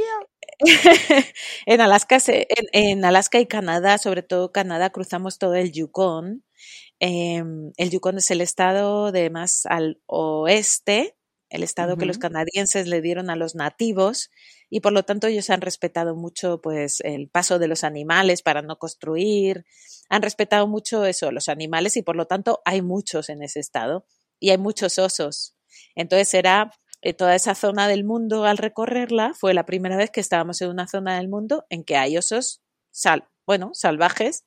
en, 1.66 1.82
Alaska, 1.82 2.18
en, 2.28 3.06
Alaska 3.06 3.40
y 3.40 3.46
Canadá, 3.46 3.98
sobre 3.98 4.24
todo 4.24 4.52
Canadá, 4.52 4.90
cruzamos 4.90 5.38
todo 5.38 5.56
el 5.56 5.72
Yukon. 5.72 6.44
Em, 7.00 7.72
el 7.78 7.90
Yukon 7.92 8.18
es 8.18 8.32
el 8.32 8.42
estado 8.42 9.12
de 9.12 9.30
más 9.30 9.66
al 9.66 10.02
oeste, 10.08 11.17
el 11.50 11.64
estado 11.64 11.98
que 11.98 12.06
los 12.06 12.18
canadienses 12.18 12.88
le 12.88 13.02
dieron 13.02 13.30
a 13.30 13.36
los 13.36 13.56
nativos 13.56 14.30
y 14.70 14.82
por 14.82 14.92
lo 14.92 15.04
tanto 15.04 15.28
ellos 15.28 15.50
han 15.50 15.62
respetado 15.62 16.16
mucho 16.16 16.62
pues 16.62 17.00
el 17.02 17.30
paso 17.30 17.60
de 17.60 17.68
los 17.68 17.84
animales 17.84 18.42
para 18.42 18.62
no 18.62 18.78
construir, 18.78 19.66
han 20.10 20.22
respetado 20.22 20.68
mucho 20.68 21.06
eso, 21.06 21.32
los 21.32 21.50
animales 21.50 21.96
y 21.98 22.02
por 22.02 22.16
lo 22.16 22.26
tanto 22.26 22.62
hay 22.66 22.82
muchos 22.82 23.30
en 23.30 23.44
ese 23.44 23.60
estado 23.60 24.06
y 24.40 24.50
hay 24.50 24.58
muchos 24.58 25.00
osos. 25.00 25.56
Entonces 25.96 26.34
era 26.34 26.74
eh, 27.02 27.14
toda 27.14 27.36
esa 27.36 27.56
zona 27.56 27.88
del 27.88 28.04
mundo 28.04 28.46
al 28.46 28.58
recorrerla 28.58 29.34
fue 29.34 29.54
la 29.54 29.66
primera 29.66 29.98
vez 29.98 30.10
que 30.12 30.20
estábamos 30.20 30.62
en 30.62 30.70
una 30.70 30.88
zona 30.88 31.18
del 31.18 31.30
mundo 31.30 31.66
en 31.70 31.84
que 31.84 31.96
hay 31.96 32.18
osos 32.18 32.62
sal, 32.92 33.28
bueno, 33.46 33.72
salvajes 33.74 34.44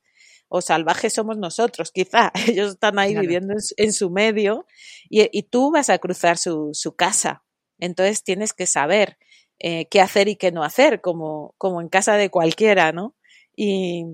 o 0.50 0.60
salvajes 0.60 1.14
somos 1.14 1.38
nosotros, 1.38 1.92
quizá. 1.92 2.32
Ellos 2.46 2.72
están 2.72 2.98
ahí 2.98 3.16
viviendo 3.16 3.54
en 3.76 3.92
su, 3.92 4.10
medio 4.10 4.66
y, 5.08 5.42
tú 5.44 5.70
vas 5.70 5.88
a 5.88 5.98
cruzar 5.98 6.36
su, 6.36 6.70
su, 6.74 6.94
casa. 6.96 7.44
Entonces 7.78 8.24
tienes 8.24 8.52
que 8.52 8.66
saber 8.66 9.16
eh, 9.60 9.86
qué 9.86 10.00
hacer 10.00 10.28
y 10.28 10.36
qué 10.36 10.50
no 10.52 10.64
hacer, 10.64 11.00
como, 11.00 11.54
como 11.56 11.80
en 11.80 11.88
casa 11.88 12.16
de 12.16 12.30
cualquiera, 12.30 12.92
¿no? 12.92 13.14
Y, 13.56 14.04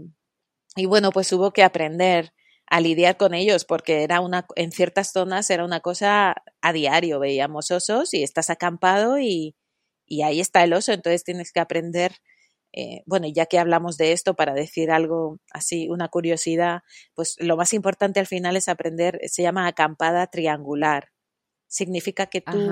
y 0.77 0.85
bueno, 0.87 1.11
pues 1.11 1.33
hubo 1.33 1.53
que 1.53 1.63
aprender 1.63 2.33
a 2.67 2.81
lidiar 2.81 3.17
con 3.17 3.33
ellos 3.33 3.65
porque 3.65 4.03
era 4.03 4.21
una 4.21 4.47
en 4.57 4.73
ciertas 4.73 5.13
zonas 5.13 5.49
era 5.51 5.65
una 5.65 5.79
cosa 5.79 6.35
a 6.61 6.73
diario 6.73 7.21
veíamos 7.21 7.71
osos 7.71 8.13
y 8.13 8.25
estás 8.25 8.51
acampado 8.51 9.21
y, 9.21 9.55
y 10.05 10.23
ahí 10.23 10.41
está 10.41 10.65
el 10.65 10.73
oso 10.73 10.93
entonces 10.93 11.23
tienes 11.23 11.53
que 11.53 11.61
aprender 11.61 12.17
eh, 12.77 13.03
bueno 13.07 13.27
ya 13.27 13.47
que 13.47 13.59
hablamos 13.59 13.97
de 13.97 14.13
esto 14.13 14.35
para 14.35 14.55
decir 14.55 14.91
algo 14.91 15.41
así 15.51 15.89
una 15.89 16.09
curiosidad 16.09 16.83
pues 17.15 17.37
lo 17.41 17.57
más 17.57 17.73
importante 17.73 18.21
al 18.21 18.27
final 18.27 18.57
es 18.57 18.69
aprender 18.69 19.19
se 19.27 19.43
llama 19.43 19.67
acampada 19.67 20.27
triangular. 20.29 21.11
Significa 21.69 22.27
que 22.27 22.41
tú 22.41 22.71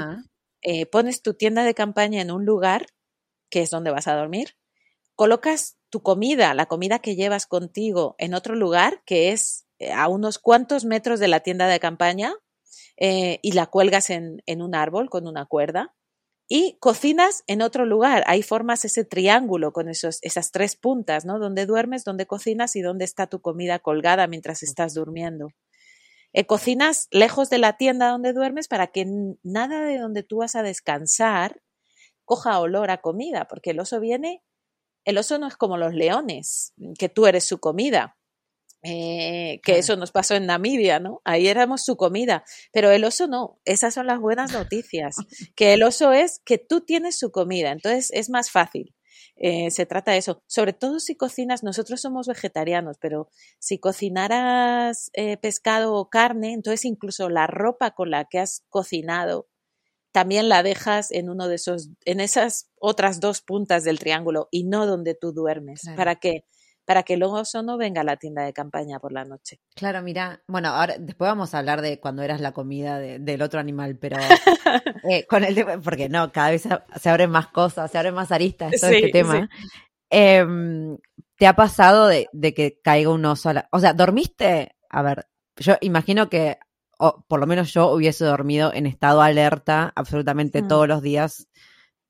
eh, 0.62 0.86
pones 0.86 1.22
tu 1.22 1.34
tienda 1.34 1.64
de 1.64 1.74
campaña 1.74 2.22
en 2.22 2.30
un 2.30 2.44
lugar, 2.44 2.86
que 3.50 3.60
es 3.62 3.70
donde 3.70 3.90
vas 3.90 4.08
a 4.08 4.14
dormir, 4.14 4.56
colocas 5.14 5.76
tu 5.90 6.02
comida, 6.02 6.54
la 6.54 6.66
comida 6.66 7.00
que 7.00 7.16
llevas 7.16 7.46
contigo, 7.46 8.14
en 8.18 8.34
otro 8.34 8.54
lugar, 8.54 9.02
que 9.04 9.32
es 9.32 9.66
eh, 9.78 9.92
a 9.92 10.08
unos 10.08 10.38
cuantos 10.38 10.84
metros 10.84 11.20
de 11.20 11.28
la 11.28 11.40
tienda 11.40 11.66
de 11.66 11.80
campaña, 11.80 12.34
eh, 12.96 13.40
y 13.42 13.52
la 13.52 13.66
cuelgas 13.66 14.10
en, 14.10 14.42
en 14.46 14.62
un 14.62 14.74
árbol 14.74 15.10
con 15.10 15.26
una 15.26 15.44
cuerda, 15.46 15.94
y 16.48 16.76
cocinas 16.80 17.42
en 17.46 17.62
otro 17.62 17.86
lugar. 17.86 18.22
Ahí 18.26 18.42
formas 18.42 18.84
ese 18.84 19.04
triángulo 19.04 19.72
con 19.72 19.88
esos, 19.88 20.18
esas 20.22 20.50
tres 20.50 20.76
puntas, 20.76 21.24
¿no? 21.24 21.38
Donde 21.38 21.66
duermes, 21.66 22.04
donde 22.04 22.26
cocinas 22.26 22.76
y 22.76 22.82
donde 22.82 23.04
está 23.04 23.26
tu 23.26 23.40
comida 23.40 23.78
colgada 23.78 24.26
mientras 24.26 24.62
estás 24.62 24.94
durmiendo. 24.94 25.48
Eh, 26.32 26.46
cocinas 26.46 27.06
lejos 27.10 27.48
de 27.48 27.58
la 27.58 27.76
tienda 27.76 28.08
donde 28.08 28.32
duermes 28.32 28.68
para 28.68 28.88
que 28.88 29.06
nada 29.42 29.84
de 29.84 29.98
donde 29.98 30.22
tú 30.22 30.38
vas 30.38 30.56
a 30.56 30.62
descansar 30.62 31.62
coja 32.24 32.58
olor 32.58 32.90
a 32.90 33.00
comida, 33.00 33.46
porque 33.48 33.70
el 33.70 33.80
oso 33.80 34.00
viene, 34.00 34.42
el 35.04 35.18
oso 35.18 35.38
no 35.38 35.46
es 35.46 35.56
como 35.56 35.76
los 35.76 35.94
leones, 35.94 36.72
que 36.98 37.08
tú 37.08 37.26
eres 37.26 37.44
su 37.44 37.58
comida. 37.58 38.16
Eh, 38.86 39.60
que 39.62 39.78
eso 39.78 39.96
nos 39.96 40.12
pasó 40.12 40.34
en 40.34 40.44
Namibia, 40.44 41.00
¿no? 41.00 41.22
Ahí 41.24 41.48
éramos 41.48 41.82
su 41.84 41.96
comida, 41.96 42.44
pero 42.70 42.90
el 42.90 43.04
oso 43.04 43.26
no, 43.26 43.58
esas 43.64 43.94
son 43.94 44.06
las 44.06 44.20
buenas 44.20 44.52
noticias, 44.52 45.16
que 45.56 45.72
el 45.72 45.82
oso 45.82 46.12
es 46.12 46.40
que 46.44 46.58
tú 46.58 46.82
tienes 46.82 47.18
su 47.18 47.30
comida, 47.30 47.72
entonces 47.72 48.10
es 48.12 48.28
más 48.28 48.50
fácil. 48.50 48.94
Eh, 49.36 49.70
se 49.70 49.84
trata 49.86 50.12
de 50.12 50.18
eso. 50.18 50.42
Sobre 50.46 50.74
todo 50.74 51.00
si 51.00 51.16
cocinas, 51.16 51.64
nosotros 51.64 52.00
somos 52.00 52.28
vegetarianos, 52.28 52.98
pero 53.00 53.30
si 53.58 53.78
cocinaras 53.78 55.10
eh, 55.14 55.38
pescado 55.38 55.94
o 55.94 56.08
carne, 56.08 56.52
entonces 56.52 56.84
incluso 56.84 57.28
la 57.30 57.46
ropa 57.46 57.92
con 57.92 58.10
la 58.10 58.26
que 58.26 58.38
has 58.38 58.64
cocinado 58.68 59.48
también 60.12 60.48
la 60.48 60.62
dejas 60.62 61.10
en 61.10 61.28
uno 61.28 61.48
de 61.48 61.56
esos, 61.56 61.90
en 62.04 62.20
esas 62.20 62.70
otras 62.78 63.18
dos 63.18 63.40
puntas 63.40 63.82
del 63.82 63.98
triángulo 63.98 64.46
y 64.52 64.62
no 64.62 64.86
donde 64.86 65.16
tú 65.16 65.32
duermes. 65.32 65.82
¿Para 65.96 66.14
qué? 66.14 66.44
Para 66.84 67.02
que 67.02 67.16
luego 67.16 67.34
oso 67.34 67.62
no 67.62 67.76
venga 67.76 68.02
a 68.02 68.04
la 68.04 68.16
tienda 68.16 68.42
de 68.42 68.52
campaña 68.52 68.98
por 68.98 69.12
la 69.12 69.24
noche. 69.24 69.60
Claro, 69.74 70.02
mira, 70.02 70.42
bueno, 70.46 70.68
ahora 70.68 70.96
después 70.98 71.28
vamos 71.28 71.54
a 71.54 71.58
hablar 71.58 71.80
de 71.80 71.98
cuando 71.98 72.22
eras 72.22 72.40
la 72.40 72.52
comida 72.52 72.98
del 72.98 73.42
otro 73.42 73.60
animal, 73.60 73.96
pero 73.96 74.16
eh, 75.10 75.26
con 75.26 75.44
el 75.44 75.54
tema, 75.54 75.80
porque 75.80 76.08
no, 76.08 76.30
cada 76.32 76.50
vez 76.50 76.62
se, 76.62 77.10
abren 77.10 77.30
más 77.30 77.48
cosas, 77.48 77.90
se 77.90 77.98
abren 77.98 78.14
más 78.14 78.32
aristas 78.32 78.72
todo 78.80 78.90
este 78.90 79.10
tema. 79.10 79.48
Em, 80.10 80.98
¿Te 81.36 81.46
ha 81.46 81.56
pasado 81.56 82.06
de, 82.06 82.28
que 82.54 82.80
caiga 82.82 83.10
un 83.10 83.24
oso 83.24 83.48
a 83.48 83.54
la... 83.54 83.68
O 83.72 83.80
sea, 83.80 83.92
¿dormiste? 83.94 84.76
A 84.88 85.02
ver, 85.02 85.26
yo 85.56 85.76
imagino 85.80 86.28
que, 86.28 86.58
o 86.98 87.24
por 87.26 87.40
lo 87.40 87.46
menos 87.46 87.72
yo 87.72 87.90
hubiese 87.90 88.24
dormido 88.24 88.72
en 88.72 88.86
estado 88.86 89.22
alerta 89.22 89.92
absolutamente 89.96 90.62
mm. 90.62 90.68
todos 90.68 90.86
los 90.86 91.02
días, 91.02 91.48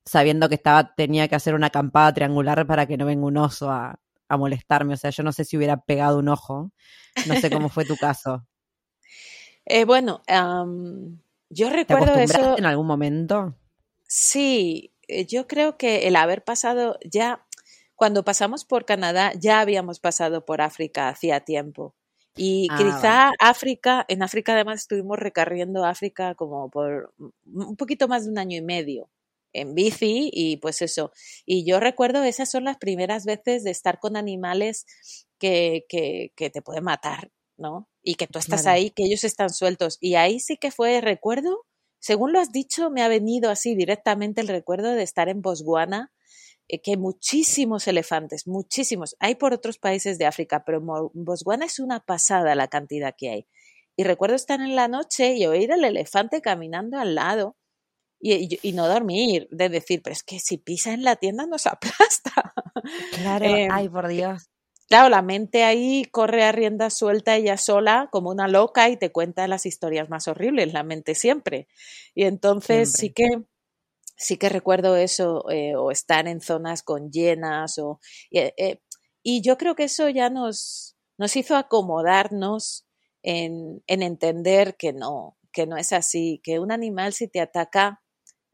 sabiendo 0.05 0.49
que 0.49 0.55
estaba, 0.55 0.93
tenía 0.95 1.27
que 1.27 1.35
hacer 1.35 1.55
una 1.55 1.67
acampada 1.67 2.13
triangular 2.13 2.67
para 2.67 2.85
que 2.85 2.97
no 2.97 3.05
venga 3.05 3.25
un 3.25 3.37
oso 3.37 3.71
a, 3.71 3.99
a 4.27 4.37
molestarme. 4.37 4.93
O 4.93 4.97
sea, 4.97 5.09
yo 5.09 5.23
no 5.23 5.31
sé 5.31 5.45
si 5.45 5.57
hubiera 5.57 5.77
pegado 5.77 6.19
un 6.19 6.29
ojo. 6.29 6.71
No 7.27 7.35
sé 7.35 7.49
cómo 7.49 7.69
fue 7.69 7.85
tu 7.85 7.97
caso. 7.97 8.45
Eh, 9.67 9.83
bueno, 9.83 10.21
yo 11.49 11.71
recuerdo 11.71 12.13
¿Te 12.13 12.25
eso. 12.25 12.55
en 12.55 12.67
algún 12.67 12.85
momento? 12.85 13.55
Sí, 14.03 14.93
eh, 15.07 15.25
yo 15.25 15.47
creo 15.47 15.75
que 15.75 16.07
el 16.07 16.15
haber 16.15 16.43
pasado 16.43 16.99
ya, 17.03 17.43
cuando 17.95 18.23
pasamos 18.23 18.63
por 18.63 18.85
Canadá, 18.85 19.33
ya 19.33 19.61
habíamos 19.61 19.99
pasado 19.99 20.45
por 20.45 20.61
África 20.61 21.09
hacía 21.09 21.39
tiempo. 21.39 21.95
Y 22.35 22.67
ah, 22.69 22.77
quizá 22.77 23.31
África, 23.39 24.05
en 24.07 24.21
África 24.21 24.53
además 24.53 24.81
estuvimos 24.81 25.17
recorriendo 25.17 25.83
África 25.83 26.35
como 26.35 26.69
por 26.69 27.15
un 27.45 27.75
poquito 27.75 28.07
más 28.07 28.25
de 28.25 28.29
un 28.29 28.37
año 28.37 28.57
y 28.57 28.61
medio 28.61 29.09
en 29.55 29.75
bici 29.75 30.29
y 30.31 30.57
pues 30.57 30.81
eso. 30.81 31.11
Y 31.45 31.65
yo 31.65 31.79
recuerdo 31.79 32.23
esas 32.23 32.49
son 32.49 32.63
las 32.65 32.77
primeras 32.77 33.25
veces 33.25 33.63
de 33.63 33.71
estar 33.71 33.99
con 33.99 34.17
animales 34.17 34.85
que, 35.39 35.85
que, 35.89 36.31
que 36.35 36.49
te 36.49 36.61
pueden 36.61 36.83
matar, 36.83 37.31
¿no? 37.57 37.89
Y 38.03 38.15
que 38.15 38.27
tú 38.27 38.39
estás 38.39 38.67
ahí, 38.67 38.91
que 38.91 39.03
ellos 39.03 39.23
están 39.23 39.49
sueltos. 39.49 39.97
Y 39.99 40.15
ahí 40.15 40.39
sí 40.39 40.57
que 40.57 40.71
fue, 40.71 41.01
recuerdo, 41.01 41.65
según 41.99 42.33
lo 42.33 42.39
has 42.39 42.51
dicho, 42.51 42.89
me 42.89 43.01
ha 43.01 43.07
venido 43.07 43.49
así 43.49 43.75
directamente 43.75 44.41
el 44.41 44.47
recuerdo 44.47 44.91
de 44.91 45.03
estar 45.03 45.29
en 45.29 45.41
Botswana, 45.41 46.11
eh, 46.67 46.81
que 46.81 46.97
muchísimos 46.97 47.87
elefantes, 47.87 48.47
muchísimos. 48.47 49.15
Hay 49.19 49.35
por 49.35 49.53
otros 49.53 49.77
países 49.77 50.17
de 50.17 50.25
África, 50.25 50.63
pero 50.65 50.79
en 50.79 51.25
Botswana 51.25 51.65
es 51.65 51.79
una 51.79 51.99
pasada 51.99 52.55
la 52.55 52.67
cantidad 52.67 53.15
que 53.17 53.29
hay. 53.29 53.47
Y 53.97 54.03
recuerdo 54.03 54.35
estar 54.35 54.59
en 54.59 54.75
la 54.75 54.87
noche 54.87 55.35
y 55.35 55.45
oír 55.45 55.71
el 55.71 55.83
elefante 55.83 56.41
caminando 56.41 56.99
al 56.99 57.15
lado 57.15 57.55
y, 58.19 58.73
no 58.73 58.87
dormir, 58.87 59.47
de 59.51 59.69
decir, 59.69 60.01
pero 60.01 60.13
es 60.13 60.23
que 60.23 60.39
si 60.39 60.57
pisa 60.57 60.93
en 60.93 61.03
la 61.03 61.15
tienda 61.15 61.45
nos 61.45 61.67
aplasta. 61.67 62.53
Claro, 63.13 63.45
em, 63.45 63.71
ay, 63.71 63.89
por 63.89 64.07
Dios. 64.07 64.49
Claro, 64.87 65.09
la 65.09 65.21
mente 65.21 65.63
ahí 65.63 66.05
corre 66.11 66.43
a 66.43 66.51
rienda 66.51 66.89
suelta 66.91 67.35
ella 67.35 67.57
sola 67.57 68.07
como 68.11 68.29
una 68.29 68.47
loca 68.47 68.89
y 68.89 68.97
te 68.97 69.11
cuenta 69.11 69.47
las 69.47 69.65
historias 69.65 70.09
más 70.09 70.27
horribles, 70.27 70.73
la 70.73 70.83
mente 70.83 71.15
siempre. 71.15 71.67
Y 72.13 72.25
entonces 72.25 72.91
sí 72.91 73.11
que 73.11 73.25
sí 74.17 74.37
que 74.37 74.49
recuerdo 74.49 74.95
eso, 74.95 75.49
eh, 75.49 75.75
o 75.75 75.91
estar 75.91 76.27
en 76.27 76.41
zonas 76.41 76.83
con 76.83 77.11
llenas, 77.11 77.77
o, 77.79 77.99
eh, 78.31 78.53
eh, 78.57 78.79
y 79.23 79.41
yo 79.41 79.57
creo 79.57 79.75
que 79.75 79.85
eso 79.85 80.09
ya 80.09 80.29
nos, 80.29 80.95
nos 81.17 81.35
hizo 81.35 81.55
acomodarnos 81.55 82.85
en, 83.23 83.83
en 83.87 84.03
entender 84.03 84.77
que 84.77 84.93
no, 84.93 85.37
que 85.51 85.67
no 85.67 85.77
es 85.77 85.93
así, 85.93 86.39
que 86.43 86.59
un 86.59 86.71
animal 86.71 87.13
si 87.13 87.27
te 87.27 87.41
ataca 87.41 88.03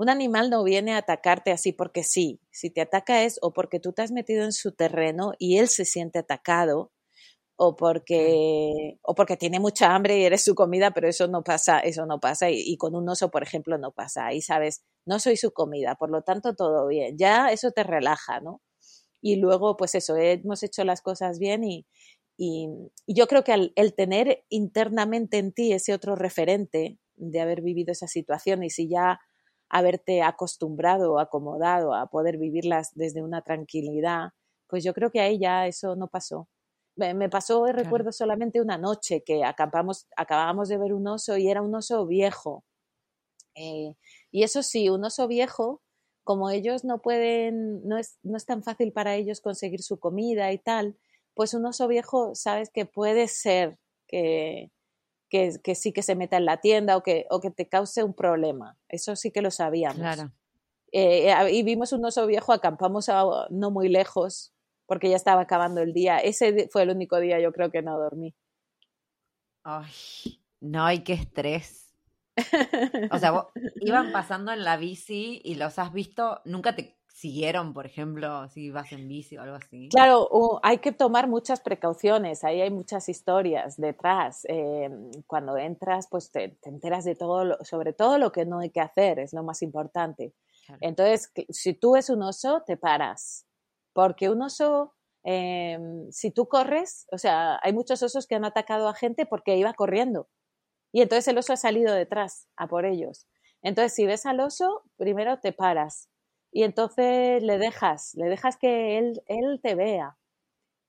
un 0.01 0.09
animal 0.09 0.49
no 0.49 0.63
viene 0.63 0.93
a 0.93 0.97
atacarte 0.97 1.51
así 1.51 1.73
porque 1.73 2.03
sí. 2.03 2.41
Si 2.49 2.71
te 2.71 2.81
ataca 2.81 3.23
es 3.23 3.37
o 3.41 3.53
porque 3.53 3.79
tú 3.79 3.93
te 3.93 4.01
has 4.01 4.11
metido 4.11 4.43
en 4.43 4.51
su 4.51 4.71
terreno 4.71 5.33
y 5.37 5.57
él 5.59 5.67
se 5.67 5.85
siente 5.85 6.19
atacado, 6.19 6.91
o 7.55 7.75
porque, 7.75 8.97
o 9.03 9.13
porque 9.13 9.37
tiene 9.37 9.59
mucha 9.59 9.93
hambre 9.93 10.17
y 10.17 10.23
eres 10.23 10.43
su 10.43 10.55
comida, 10.55 10.91
pero 10.91 11.07
eso 11.07 11.27
no 11.27 11.43
pasa, 11.43 11.79
eso 11.79 12.07
no 12.07 12.19
pasa. 12.19 12.49
Y, 12.49 12.61
y, 12.65 12.77
con 12.77 12.95
un 12.95 13.07
oso, 13.09 13.29
por 13.29 13.43
ejemplo, 13.43 13.77
no 13.77 13.91
pasa. 13.91 14.25
Ahí 14.25 14.41
sabes, 14.41 14.83
no 15.05 15.19
soy 15.19 15.37
su 15.37 15.51
comida, 15.51 15.93
por 15.95 16.09
lo 16.09 16.23
tanto 16.23 16.55
todo 16.55 16.87
bien. 16.87 17.17
Ya 17.19 17.51
eso 17.51 17.69
te 17.71 17.83
relaja, 17.83 18.39
¿no? 18.39 18.61
Y 19.21 19.35
luego, 19.35 19.77
pues 19.77 19.93
eso, 19.93 20.15
hemos 20.17 20.63
hecho 20.63 20.83
las 20.83 21.01
cosas 21.01 21.37
bien 21.37 21.63
y, 21.63 21.85
y, 22.37 22.67
yo 23.05 23.27
creo 23.27 23.43
que 23.43 23.71
el 23.75 23.93
tener 23.93 24.43
internamente 24.49 25.37
en 25.37 25.53
ti 25.53 25.73
ese 25.73 25.93
otro 25.93 26.15
referente 26.15 26.97
de 27.15 27.41
haber 27.41 27.61
vivido 27.61 27.91
esa 27.91 28.07
situación 28.07 28.63
y 28.63 28.71
si 28.71 28.89
ya 28.89 29.19
haberte 29.71 30.21
acostumbrado 30.21 31.17
acomodado 31.17 31.95
a 31.95 32.07
poder 32.07 32.37
vivirlas 32.37 32.91
desde 32.93 33.23
una 33.23 33.41
tranquilidad, 33.41 34.31
pues 34.67 34.83
yo 34.83 34.93
creo 34.93 35.11
que 35.11 35.21
ahí 35.21 35.39
ya 35.39 35.65
eso 35.65 35.95
no 35.95 36.07
pasó. 36.07 36.49
Me, 36.97 37.29
pasó, 37.29 37.65
recuerdo 37.65 38.11
solamente 38.11 38.59
una 38.61 38.77
noche 38.77 39.23
que 39.23 39.45
acampamos, 39.45 40.07
acabábamos 40.17 40.67
de 40.67 40.77
ver 40.77 40.93
un 40.93 41.07
oso 41.07 41.37
y 41.37 41.49
era 41.49 41.61
un 41.61 41.73
oso 41.73 42.05
viejo. 42.05 42.65
Eh, 43.55 43.95
y 44.29 44.43
eso 44.43 44.61
sí, 44.61 44.89
un 44.89 45.03
oso 45.05 45.27
viejo, 45.27 45.81
como 46.23 46.49
ellos 46.49 46.83
no 46.83 47.01
pueden, 47.01 47.87
no 47.87 47.97
es, 47.97 48.17
no 48.23 48.35
es 48.35 48.45
tan 48.45 48.61
fácil 48.61 48.91
para 48.91 49.15
ellos 49.15 49.39
conseguir 49.39 49.81
su 49.81 49.99
comida 49.99 50.51
y 50.51 50.57
tal, 50.57 50.97
pues 51.33 51.53
un 51.53 51.65
oso 51.65 51.87
viejo, 51.87 52.35
sabes 52.35 52.69
que 52.69 52.85
puede 52.85 53.29
ser 53.29 53.79
que, 54.07 54.69
que, 55.31 55.53
que, 55.63 55.75
sí 55.75 55.93
que 55.93 56.03
se 56.03 56.15
meta 56.15 56.37
en 56.37 56.45
la 56.45 56.57
tienda 56.57 56.97
o 56.97 57.03
que, 57.03 57.25
o 57.29 57.39
que 57.39 57.49
te 57.49 57.67
cause 57.67 58.03
un 58.03 58.13
problema. 58.13 58.77
Eso 58.89 59.15
sí 59.15 59.31
que 59.31 59.41
lo 59.41 59.49
sabíamos. 59.49 59.97
Claro. 59.97 60.31
Eh, 60.91 61.33
y 61.51 61.63
vimos 61.63 61.93
un 61.93 62.03
oso 62.05 62.27
viejo, 62.27 62.51
acampamos 62.51 63.07
no 63.49 63.71
muy 63.71 63.87
lejos, 63.87 64.53
porque 64.85 65.09
ya 65.09 65.15
estaba 65.15 65.41
acabando 65.41 65.81
el 65.81 65.93
día. 65.93 66.17
Ese 66.17 66.67
fue 66.69 66.83
el 66.83 66.89
único 66.89 67.19
día, 67.19 67.39
yo 67.39 67.53
creo 67.53 67.71
que 67.71 67.81
no 67.81 67.97
dormí. 67.97 68.35
Ay, 69.63 69.89
no, 70.59 70.83
hay 70.85 71.03
qué 71.03 71.13
estrés. 71.13 71.95
O 73.11 73.17
sea, 73.17 73.47
iban 73.81 74.11
pasando 74.11 74.51
en 74.51 74.63
la 74.63 74.77
bici 74.77 75.41
y 75.43 75.55
los 75.55 75.77
has 75.79 75.93
visto, 75.93 76.41
nunca 76.45 76.75
te 76.75 76.97
siguieron, 77.13 77.73
por 77.73 77.85
ejemplo, 77.85 78.47
si 78.49 78.71
vas 78.71 78.91
en 78.91 79.07
bici 79.07 79.37
o 79.37 79.41
algo 79.41 79.55
así? 79.55 79.89
Claro, 79.89 80.29
hay 80.63 80.79
que 80.79 80.91
tomar 80.91 81.27
muchas 81.27 81.59
precauciones, 81.59 82.43
ahí 82.43 82.61
hay 82.61 82.71
muchas 82.71 83.09
historias 83.09 83.77
detrás. 83.77 84.41
Em, 84.45 85.11
cuando 85.27 85.57
entras, 85.57 86.07
pues 86.09 86.31
te, 86.31 86.57
enteras 86.63 87.05
de 87.05 87.15
todo, 87.15 87.57
sobre 87.63 87.93
todo 87.93 88.17
lo 88.17 88.31
que 88.31 88.45
no 88.45 88.59
hay 88.59 88.69
que 88.69 88.81
hacer, 88.81 89.19
es 89.19 89.33
lo 89.33 89.43
más 89.43 89.61
importante. 89.61 90.33
Entonces, 90.79 91.31
si 91.49 91.73
tú 91.73 91.95
es 91.95 92.09
un 92.09 92.23
oso, 92.23 92.63
te 92.65 92.77
paras, 92.77 93.45
porque 93.93 94.29
un 94.29 94.41
oso, 94.41 94.93
em, 95.23 96.09
si 96.11 96.31
tú 96.31 96.47
corres, 96.47 97.07
o 97.11 97.17
sea, 97.17 97.59
hay 97.61 97.73
muchos 97.73 98.01
osos 98.03 98.25
que 98.25 98.35
han 98.35 98.45
atacado 98.45 98.87
a 98.87 98.93
gente 98.93 99.25
porque 99.25 99.57
iba 99.57 99.73
corriendo 99.73 100.29
y 100.91 101.01
entonces 101.01 101.27
el 101.27 101.37
oso 101.37 101.53
ha 101.53 101.57
salido 101.57 101.93
detrás 101.93 102.47
a 102.57 102.67
por 102.67 102.85
ellos. 102.85 103.27
Entonces, 103.61 103.93
si 103.93 104.05
ves 104.05 104.25
al 104.25 104.39
oso, 104.39 104.83
primero 104.97 105.39
te 105.39 105.53
paras, 105.53 106.09
y 106.51 106.63
entonces 106.63 107.41
le 107.43 107.57
dejas, 107.57 108.13
le 108.15 108.25
dejas 108.25 108.57
que 108.57 108.97
él, 108.97 109.21
él 109.27 109.59
te 109.63 109.75
vea 109.75 110.17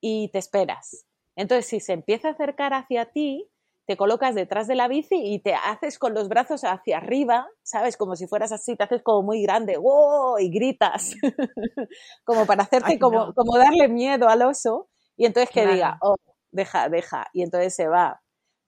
y 0.01 0.29
te 0.29 0.39
esperas. 0.39 1.05
Entonces, 1.35 1.67
si 1.67 1.79
se 1.79 1.93
empieza 1.93 2.29
a 2.29 2.31
acercar 2.31 2.73
hacia 2.73 3.11
ti, 3.11 3.49
te 3.85 3.97
colocas 3.97 4.35
detrás 4.35 4.67
de 4.67 4.75
la 4.75 4.87
bici 4.87 5.15
y 5.15 5.39
te 5.39 5.55
haces 5.55 5.99
con 5.99 6.13
los 6.13 6.29
brazos 6.29 6.63
hacia 6.63 6.97
arriba, 6.97 7.47
¿sabes? 7.63 7.97
Como 7.97 8.15
si 8.15 8.27
fueras 8.27 8.51
así, 8.51 8.75
te 8.75 8.83
haces 8.83 9.01
como 9.03 9.23
muy 9.23 9.41
grande, 9.41 9.77
¡wow! 9.77 10.37
Y 10.39 10.49
gritas, 10.49 11.15
como 12.23 12.45
para 12.45 12.63
hacerte, 12.63 12.97
como, 12.99 13.33
como 13.33 13.57
darle 13.57 13.89
miedo 13.89 14.29
al 14.29 14.43
oso, 14.43 14.89
y 15.17 15.25
entonces 15.25 15.49
que 15.51 15.67
diga, 15.67 15.97
oh, 16.01 16.15
deja, 16.51 16.89
deja, 16.89 17.27
y 17.33 17.43
entonces 17.43 17.75
se 17.75 17.87
va. 17.87 18.22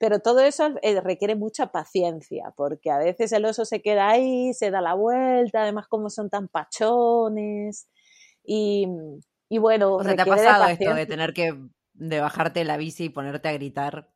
Pero 0.05 0.19
todo 0.19 0.41
eso 0.41 0.69
eh, 0.83 1.01
requiere 1.01 1.35
mucha 1.35 1.71
paciencia, 1.71 2.53
porque 2.55 2.91
a 2.91 2.99
veces 2.99 3.31
el 3.31 3.43
oso 3.43 3.65
se 3.65 3.81
queda 3.81 4.07
ahí, 4.07 4.53
se 4.53 4.69
da 4.69 4.79
la 4.79 4.93
vuelta, 4.93 5.63
además 5.63 5.87
como 5.87 6.11
son 6.11 6.29
tan 6.29 6.47
pachones. 6.47 7.89
Y, 8.43 8.85
y 9.49 9.57
bueno, 9.57 9.95
o 9.95 10.03
sea, 10.03 10.15
¿te 10.15 10.21
ha 10.21 10.25
pasado 10.27 10.67
esto 10.67 10.93
de 10.93 11.07
tener 11.07 11.33
que 11.33 11.59
de 11.95 12.19
bajarte 12.19 12.59
de 12.59 12.65
la 12.65 12.77
bici 12.77 13.05
y 13.05 13.09
ponerte 13.09 13.49
a 13.49 13.53
gritar? 13.53 14.11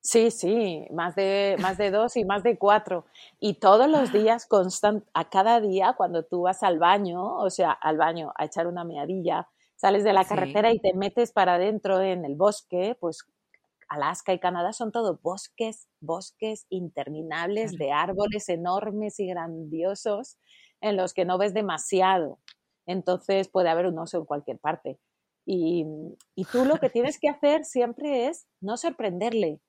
Sí, 0.00 0.30
sí, 0.30 0.86
más 0.92 1.16
de, 1.16 1.56
más 1.58 1.76
de 1.76 1.90
dos 1.90 2.16
y 2.16 2.24
más 2.24 2.44
de 2.44 2.56
cuatro. 2.56 3.04
Y 3.40 3.54
todos 3.54 3.88
los 3.88 4.12
días, 4.12 4.46
constant, 4.46 5.04
a 5.12 5.28
cada 5.28 5.60
día, 5.60 5.94
cuando 5.96 6.22
tú 6.24 6.42
vas 6.42 6.62
al 6.62 6.78
baño, 6.78 7.36
o 7.36 7.50
sea, 7.50 7.72
al 7.72 7.96
baño 7.96 8.32
a 8.36 8.44
echar 8.44 8.68
una 8.68 8.84
meadilla, 8.84 9.48
sales 9.74 10.04
de 10.04 10.12
la 10.12 10.24
carretera 10.24 10.72
y 10.72 10.78
te 10.78 10.94
metes 10.94 11.32
para 11.32 11.54
adentro 11.54 12.00
en 12.00 12.24
el 12.24 12.36
bosque, 12.36 12.96
pues 13.00 13.24
Alaska 13.92 14.32
y 14.32 14.38
Canadá 14.38 14.72
son 14.72 14.90
todo 14.90 15.20
bosques, 15.22 15.86
bosques 16.00 16.66
interminables 16.70 17.72
de 17.72 17.92
árboles 17.92 18.48
enormes 18.48 19.20
y 19.20 19.26
grandiosos 19.26 20.38
en 20.80 20.96
los 20.96 21.12
que 21.12 21.26
no 21.26 21.36
ves 21.36 21.52
demasiado. 21.52 22.38
Entonces 22.86 23.48
puede 23.48 23.68
haber 23.68 23.86
un 23.86 23.98
oso 23.98 24.16
en 24.16 24.24
cualquier 24.24 24.58
parte. 24.58 24.98
Y, 25.44 25.84
tú 26.50 26.64
lo 26.64 26.78
que 26.78 26.88
tienes 26.90 27.18
que 27.20 27.28
hacer 27.28 27.66
siempre 27.66 28.28
es 28.28 28.46
no 28.62 28.78
sorprenderle. 28.78 29.60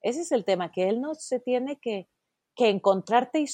Ese 0.00 0.20
es 0.20 0.30
el 0.30 0.44
tema, 0.44 0.70
que 0.70 0.88
él 0.88 1.00
no 1.00 1.14
se 1.14 1.40
tiene 1.40 1.80
que, 1.80 2.08
encontrarte 2.56 3.40
y, 3.40 3.46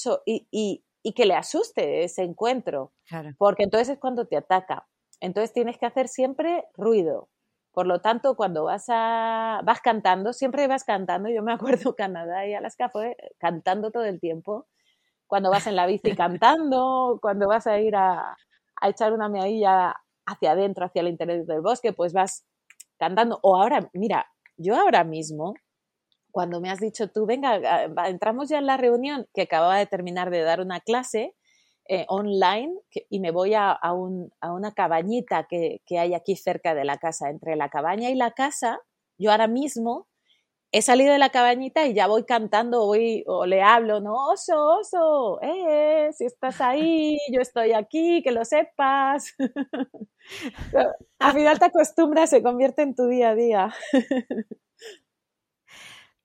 y, 0.51 0.85
y, 1.03 1.13
que 1.15 1.25
le 1.25 1.35
asuste 1.35 2.05
ese 2.05 2.23
encuentro. 2.23 2.93
Porque 3.39 3.63
entonces 3.63 3.89
es 3.89 3.99
cuando 3.99 4.27
te 4.27 4.37
ataca. 4.37 4.87
Entonces 5.21 5.55
tienes 5.55 5.79
que 5.79 5.87
hacer 5.87 6.09
siempre 6.09 6.67
ruido, 6.75 7.31
por 7.79 7.87
lo 7.87 8.01
tanto, 8.01 8.35
cuando 8.35 8.65
vas 8.65 8.87
a 8.89 9.61
vas 9.63 9.81
cantando, 9.81 10.33
siempre 10.33 10.67
vas 10.67 10.83
cantando. 10.83 11.29
Yo 11.29 11.45
me 11.45 11.53
acuerdo 11.53 11.95
Canadá 11.97 12.45
y 12.45 12.53
Alaska 12.53 12.89
fue 12.89 13.17
cantando 13.39 13.93
todo 13.93 14.03
el 14.03 14.19
tiempo. 14.19 14.67
Cuando 15.29 15.49
vas 15.49 15.69
en 15.69 15.77
la 15.77 15.87
bici 15.87 16.17
cantando, 16.17 17.19
cuando 17.23 17.47
vas 17.47 17.69
a 17.69 17.79
ir 17.79 17.95
a, 17.95 18.37
echar 18.83 19.13
una 19.13 19.29
meadilla 19.29 19.95
hacia 20.27 20.51
adentro, 20.51 20.87
hacia 20.87 21.03
el 21.03 21.07
interior 21.07 21.47
del 21.47 21.61
bosque, 21.61 21.93
pues 21.93 22.13
vas 22.13 22.45
cantando. 22.99 23.39
O 23.45 23.57
ahora, 23.57 23.89
mira, 23.93 24.27
yo 24.57 24.75
ahora 24.75 25.05
mismo, 25.05 25.55
cuando 26.33 26.61
me 26.61 26.71
has 26.71 26.81
dicho 26.81 27.13
tú, 27.13 27.27
venga, 27.27 27.85
entramos 28.09 28.49
ya 28.49 28.59
en 28.59 28.67
la 28.67 28.77
reunión, 28.77 29.29
que 29.33 29.43
acababa 29.43 29.79
de 29.79 29.87
terminar 29.87 30.31
de 30.31 30.43
dar 30.43 30.61
una 30.61 30.81
clase, 30.81 31.37
eh, 31.89 32.05
online 32.09 32.75
y 33.11 33.21
me 33.21 33.31
voy 33.31 33.55
a, 33.55 33.73
a, 33.73 33.93
un, 33.93 34.31
a 34.41 34.53
una 34.53 34.73
cabañita 34.73 35.47
que, 35.49 35.83
que, 35.87 35.99
hay 35.99 36.15
aquí 36.15 36.37
cerca 36.37 36.75
de 36.75 36.85
la 36.85 36.99
casa. 36.99 37.31
Entre 37.31 37.57
la 37.57 37.71
cabaña 37.71 38.11
y 38.11 38.15
la 38.15 38.33
casa, 38.33 38.81
yo 39.19 39.31
ahora 39.31 39.49
mismo 39.49 40.07
he 40.73 40.83
salido 40.83 41.13
de 41.13 41.19
la 41.19 41.31
cabañita 41.31 41.87
y 41.87 41.95
ya 41.95 42.07
voy 42.07 42.25
cantando 42.25 42.87
voy, 42.87 43.25
o 43.27 43.47
le 43.47 43.63
hablo, 43.63 44.01
no, 44.01 44.15
oso, 44.33 44.79
oso, 44.81 45.41
eh, 45.43 46.11
si 46.13 46.27
estás 46.27 46.61
ahí, 46.61 47.19
yo 47.33 47.41
estoy 47.41 47.73
aquí, 47.73 48.23
que 48.23 48.33
lo 48.33 48.45
sepas. 48.45 49.35
Al 51.19 51.33
final 51.33 51.59
te 51.59 51.65
acostumbras, 51.65 52.31
se 52.31 52.43
convierte 52.43 52.83
en 52.83 52.95
tu 52.95 53.07
día 53.07 53.31
a 53.31 53.35
día. 53.35 53.75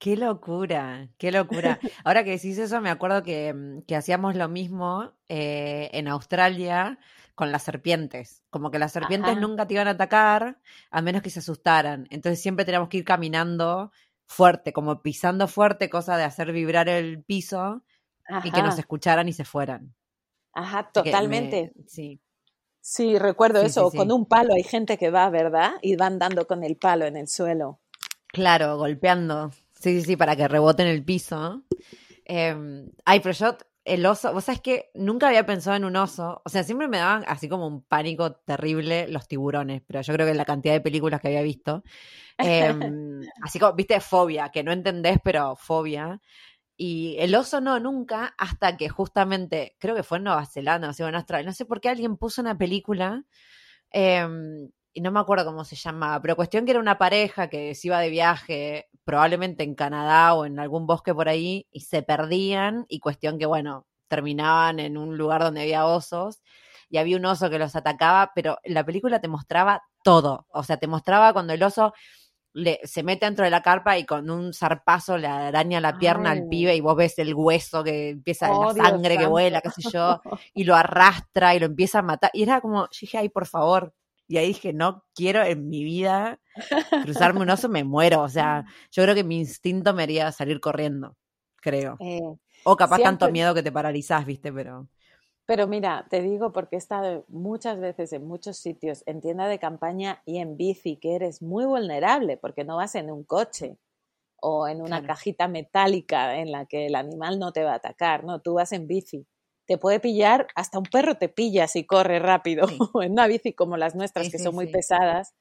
Qué 0.04 0.18
locura, 0.18 1.08
qué 1.16 1.32
locura. 1.32 1.80
Ahora 2.04 2.24
que 2.24 2.32
decís 2.32 2.58
eso, 2.58 2.82
me 2.82 2.90
acuerdo 2.90 3.22
que, 3.22 3.54
mm, 3.54 3.84
que 3.86 3.96
hacíamos 3.96 4.34
lo 4.34 4.50
mismo 4.50 5.14
eh, 5.30 5.88
en 5.94 6.08
Australia 6.08 6.98
con 7.34 7.50
las 7.50 7.62
serpientes. 7.62 8.42
Como 8.50 8.70
que 8.70 8.78
las 8.78 8.92
serpientes 8.92 9.34
nunca 9.38 9.66
te 9.66 9.72
iban 9.72 9.88
a 9.88 9.92
atacar 9.92 10.60
a 10.90 11.00
menos 11.00 11.22
que 11.22 11.30
se 11.30 11.38
asustaran. 11.38 12.06
Entonces 12.10 12.42
siempre 12.42 12.66
teníamos 12.66 12.90
que 12.90 12.98
ir 12.98 13.04
caminando 13.06 13.92
fuerte, 14.26 14.74
como 14.74 15.00
pisando 15.00 15.48
fuerte, 15.48 15.88
cosa 15.88 16.18
de 16.18 16.24
hacer 16.24 16.52
vibrar 16.52 16.90
el 16.90 17.24
piso 17.24 17.82
y 18.44 18.50
que 18.50 18.60
nos 18.60 18.78
escucharan 18.78 19.26
y 19.26 19.32
se 19.32 19.46
fueran. 19.46 19.94
Ajá, 20.52 20.90
totalmente. 20.92 21.72
sí. 21.86 22.20
Sí, 22.82 23.18
recuerdo 23.18 23.62
eso, 23.62 23.90
con 23.90 24.12
un 24.12 24.26
palo 24.26 24.52
hay 24.52 24.64
gente 24.64 24.98
que 24.98 25.08
va, 25.08 25.30
¿verdad? 25.30 25.72
Y 25.80 25.96
van 25.96 26.18
dando 26.18 26.46
con 26.46 26.62
el 26.62 26.76
palo 26.76 27.06
en 27.06 27.16
el 27.16 27.26
suelo. 27.26 27.80
Claro, 28.26 28.76
golpeando. 28.76 29.50
Sí, 29.84 30.00
sí, 30.00 30.06
sí, 30.06 30.16
para 30.16 30.34
que 30.34 30.48
rebote 30.48 30.82
en 30.82 30.88
el 30.88 31.04
piso. 31.04 31.62
Em, 32.24 32.88
ay, 33.04 33.20
pero 33.20 33.34
yo, 33.34 33.58
el 33.84 34.06
oso, 34.06 34.32
vos 34.32 34.44
sabés 34.44 34.62
que 34.62 34.90
nunca 34.94 35.28
había 35.28 35.44
pensado 35.44 35.76
en 35.76 35.84
un 35.84 35.94
oso. 35.96 36.40
O 36.42 36.48
sea, 36.48 36.64
siempre 36.64 36.88
me 36.88 36.96
daban 36.96 37.22
así 37.28 37.50
como 37.50 37.66
un 37.66 37.82
pánico 37.82 38.32
terrible 38.32 39.08
los 39.08 39.28
tiburones, 39.28 39.82
pero 39.86 40.00
yo 40.00 40.14
creo 40.14 40.26
que 40.26 40.32
la 40.32 40.46
cantidad 40.46 40.72
de 40.72 40.80
películas 40.80 41.20
que 41.20 41.28
había 41.28 41.42
visto. 41.42 41.84
Em, 42.38 43.20
así 43.42 43.58
como, 43.58 43.74
viste, 43.74 44.00
fobia, 44.00 44.48
que 44.48 44.62
no 44.62 44.72
entendés, 44.72 45.18
pero 45.22 45.54
fobia. 45.54 46.18
Y 46.78 47.16
el 47.18 47.34
oso 47.34 47.60
no, 47.60 47.78
nunca, 47.78 48.34
hasta 48.38 48.78
que 48.78 48.88
justamente, 48.88 49.76
creo 49.78 49.94
que 49.94 50.02
fue 50.02 50.16
en 50.16 50.24
Nueva 50.24 50.46
Zelanda, 50.46 50.88
o 50.88 50.92
sea, 50.94 51.08
en 51.10 51.16
Australia, 51.16 51.46
no 51.46 51.52
sé 51.52 51.66
por 51.66 51.82
qué 51.82 51.90
alguien 51.90 52.16
puso 52.16 52.40
una 52.40 52.56
película 52.56 53.22
em, 53.90 54.70
y 54.94 55.00
no 55.00 55.10
me 55.10 55.20
acuerdo 55.20 55.44
cómo 55.44 55.64
se 55.64 55.76
llamaba, 55.76 56.20
pero 56.22 56.36
cuestión 56.36 56.64
que 56.64 56.70
era 56.70 56.80
una 56.80 56.96
pareja 56.98 57.48
que 57.48 57.74
se 57.74 57.88
iba 57.88 58.00
de 58.00 58.08
viaje, 58.10 58.88
probablemente 59.04 59.64
en 59.64 59.74
Canadá 59.74 60.34
o 60.34 60.46
en 60.46 60.58
algún 60.58 60.86
bosque 60.86 61.12
por 61.14 61.28
ahí, 61.28 61.66
y 61.70 61.80
se 61.80 62.02
perdían, 62.02 62.86
y 62.88 63.00
cuestión 63.00 63.38
que, 63.38 63.46
bueno, 63.46 63.86
terminaban 64.08 64.78
en 64.80 64.96
un 64.96 65.18
lugar 65.18 65.42
donde 65.42 65.62
había 65.62 65.84
osos, 65.86 66.40
y 66.88 66.98
había 66.98 67.16
un 67.16 67.24
oso 67.26 67.50
que 67.50 67.58
los 67.58 67.74
atacaba, 67.76 68.30
pero 68.34 68.58
la 68.64 68.84
película 68.84 69.20
te 69.20 69.28
mostraba 69.28 69.82
todo, 70.04 70.46
o 70.50 70.62
sea, 70.62 70.76
te 70.76 70.86
mostraba 70.86 71.32
cuando 71.32 71.52
el 71.52 71.62
oso 71.62 71.92
le, 72.52 72.78
se 72.84 73.02
mete 73.02 73.26
dentro 73.26 73.44
de 73.44 73.50
la 73.50 73.62
carpa 73.62 73.98
y 73.98 74.04
con 74.06 74.30
un 74.30 74.54
zarpazo 74.54 75.18
le 75.18 75.26
araña 75.26 75.80
la 75.80 75.98
pierna 75.98 76.30
al 76.30 76.46
pibe 76.48 76.76
y 76.76 76.80
vos 76.80 76.94
ves 76.94 77.18
el 77.18 77.34
hueso 77.34 77.82
que 77.82 78.10
empieza, 78.10 78.52
Oh, 78.52 78.66
la 78.68 78.72
Dios 78.74 78.88
sangre 78.90 79.14
que 79.16 79.22
santo. 79.24 79.30
vuela, 79.30 79.60
qué 79.60 79.70
sé 79.70 79.90
yo, 79.90 80.20
y 80.54 80.62
lo 80.62 80.76
arrastra 80.76 81.56
y 81.56 81.58
lo 81.58 81.66
empieza 81.66 81.98
a 81.98 82.02
matar. 82.02 82.30
Y 82.32 82.44
era 82.44 82.60
como, 82.60 82.82
yo 82.84 82.98
dije, 83.00 83.18
ay, 83.18 83.28
por 83.28 83.46
favor. 83.46 83.92
Y 84.28 84.38
ahí 84.38 84.48
dije, 84.48 84.72
no 84.72 85.04
quiero 85.14 85.42
en 85.44 85.68
mi 85.68 85.84
vida 85.84 86.40
cruzarme 87.00 87.42
un 87.42 87.50
oso, 87.50 87.68
me 87.70 87.84
muero. 87.84 88.22
O 88.22 88.28
sea, 88.28 88.64
yo 88.92 89.02
creo 89.04 89.14
que 89.14 89.24
mi 89.24 89.38
instinto 89.38 89.94
me 89.94 90.04
haría 90.04 90.32
salir 90.32 90.60
corriendo, 90.60 91.16
creo. 91.56 92.00
Eh, 92.00 92.36
O 92.64 92.76
capaz 92.76 93.00
tanto 93.02 93.30
miedo 93.30 93.54
que 93.54 93.62
te 93.64 93.72
paralizás, 93.72 94.26
viste, 94.26 94.52
pero... 94.52 94.88
Pero 95.46 95.66
mira, 95.66 96.06
te 96.10 96.22
digo 96.22 96.52
porque 96.52 96.76
he 96.76 96.78
estado 96.78 97.24
muchas 97.28 97.78
veces 97.78 98.12
en 98.12 98.26
muchos 98.26 98.56
sitios, 98.58 99.02
en 99.06 99.20
tienda 99.20 99.46
de 99.46 99.58
campaña 99.58 100.22
y 100.24 100.38
en 100.38 100.56
bici, 100.56 100.96
que 100.96 101.14
eres 101.16 101.42
muy 101.42 101.66
vulnerable 101.66 102.36
porque 102.38 102.64
no 102.64 102.76
vas 102.76 102.94
en 102.94 103.10
un 103.10 103.24
coche 103.24 103.78
o 104.40 104.68
en 104.68 104.82
una 104.82 105.00
Claro. 105.00 105.04
cajita 105.04 105.48
metálica 105.48 106.38
en 106.38 106.52
la 106.52 106.66
que 106.66 106.86
el 106.86 106.94
animal 106.96 107.38
no 107.40 107.52
te 107.52 107.64
va 107.64 107.72
a 107.72 107.76
atacar, 107.76 108.24
no, 108.24 108.40
tú 108.42 108.54
vas 108.54 108.72
en 108.72 108.86
bici. 108.88 109.26
Te 109.66 109.78
puede 109.78 109.98
pillar, 110.00 110.46
hasta 110.54 110.78
un 110.78 110.84
perro 110.84 111.16
te 111.16 111.28
pilla 111.28 111.66
si 111.68 111.86
corre 111.86 112.18
rápido, 112.18 112.66
Sí. 112.68 112.78
en 113.02 113.12
una 113.12 113.26
bici 113.26 113.54
como 113.54 113.76
las 113.76 113.94
nuestras, 113.94 114.26
Sí, 114.26 114.32
que 114.32 114.38
sí, 114.38 114.44
son 114.44 114.54
muy 114.54 114.66
pesadas. 114.70 115.34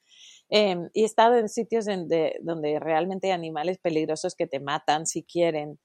Em, 0.49 0.89
y 0.93 1.03
he 1.03 1.05
estado 1.05 1.35
en 1.37 1.49
sitios 1.49 1.87
en 1.87 2.07
de- 2.07 2.39
donde 2.41 2.79
realmente 2.79 3.27
hay 3.27 3.33
animales 3.33 3.79
peligrosos 3.79 4.35
que 4.35 4.47
te 4.47 4.59
matan 4.59 5.05
si 5.07 5.23
quieren. 5.23 5.79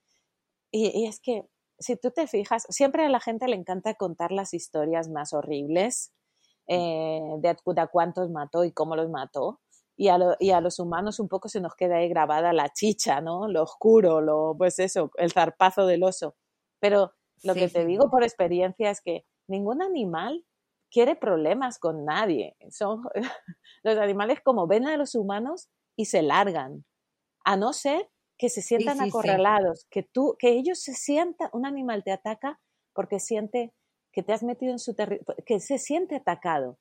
Y, 0.73 0.89
y 1.03 1.07
es 1.07 1.21
que, 1.21 1.45
si 1.79 1.97
tú 1.97 2.11
te 2.11 2.27
fijas, 2.27 2.67
siempre 2.71 3.05
a 3.05 3.09
la 3.09 3.21
gente 3.21 3.49
le 3.49 3.57
encanta 3.57 3.95
contar 3.95 4.33
las 4.33 4.55
historias 4.55 5.09
más 5.09 5.33
horribles 5.33 6.13
eh, 6.69 7.21
de, 7.41 7.57
de 7.65 7.81
a 7.81 7.87
cuántos 7.89 8.31
mató 8.31 8.65
y 8.65 8.73
cómo 8.73 8.97
los 8.97 9.09
mató. 9.11 9.61
Y 9.97 10.09
a, 10.09 10.19
lo- 10.19 10.37
y 10.39 10.51
a 10.51 10.61
los 10.61 10.79
humanos 10.79 11.19
un 11.21 11.29
poco 11.29 11.49
se 11.49 11.61
nos 11.61 11.75
queda 11.75 11.97
ahí 11.99 12.09
grabada 12.09 12.53
la 12.53 12.69
chicha, 12.73 13.21
¿no? 13.21 13.49
Lo 13.49 13.63
oscuro, 13.65 14.21
lo, 14.21 14.55
pues 14.59 14.79
eso, 14.79 15.11
el 15.17 15.33
zarpazo 15.33 15.87
del 15.87 16.05
oso. 16.05 16.37
Pero 16.81 17.13
lo 17.43 17.55
Sí, 17.55 17.59
que 17.59 17.69
te 17.69 17.85
digo 17.87 18.11
por 18.11 18.23
experiencia 18.25 18.91
es 18.91 19.01
que 19.01 19.25
ningún 19.49 19.83
animal 19.83 20.45
quiere 20.91 21.17
problemas 21.17 21.79
con 21.79 22.05
nadie. 22.05 22.57
Son, 22.71 23.03
los 23.83 23.99
animales 23.99 24.41
como 24.43 24.67
ven 24.67 24.87
a 24.87 24.97
los 24.97 25.15
humanos 25.15 25.69
y 25.97 26.07
se 26.07 26.23
largan. 26.23 26.85
A 27.45 27.57
no 27.57 27.73
ser 27.73 28.09
que 28.39 28.49
se 28.51 28.63
sientan 28.63 29.01
sí, 29.01 29.11
sí. 29.11 29.29
acorralados, 29.31 29.87
que 29.91 30.03
tú, 30.05 30.37
que 30.39 30.51
ellos 30.51 30.81
se 30.83 30.95
sientan, 30.95 31.51
un 31.53 31.67
animal 31.67 32.05
te 32.05 32.13
ataca 32.13 32.61
porque 32.95 33.21
siente 33.21 33.75
que 34.13 34.23
te 34.23 34.33
has 34.33 34.43
metido 34.43 34.73
en 34.73 34.79
su 34.79 34.95
territorio, 34.95 35.45
que 35.47 35.61
se 35.61 35.79
siente 35.79 36.17
atacado. 36.17 36.79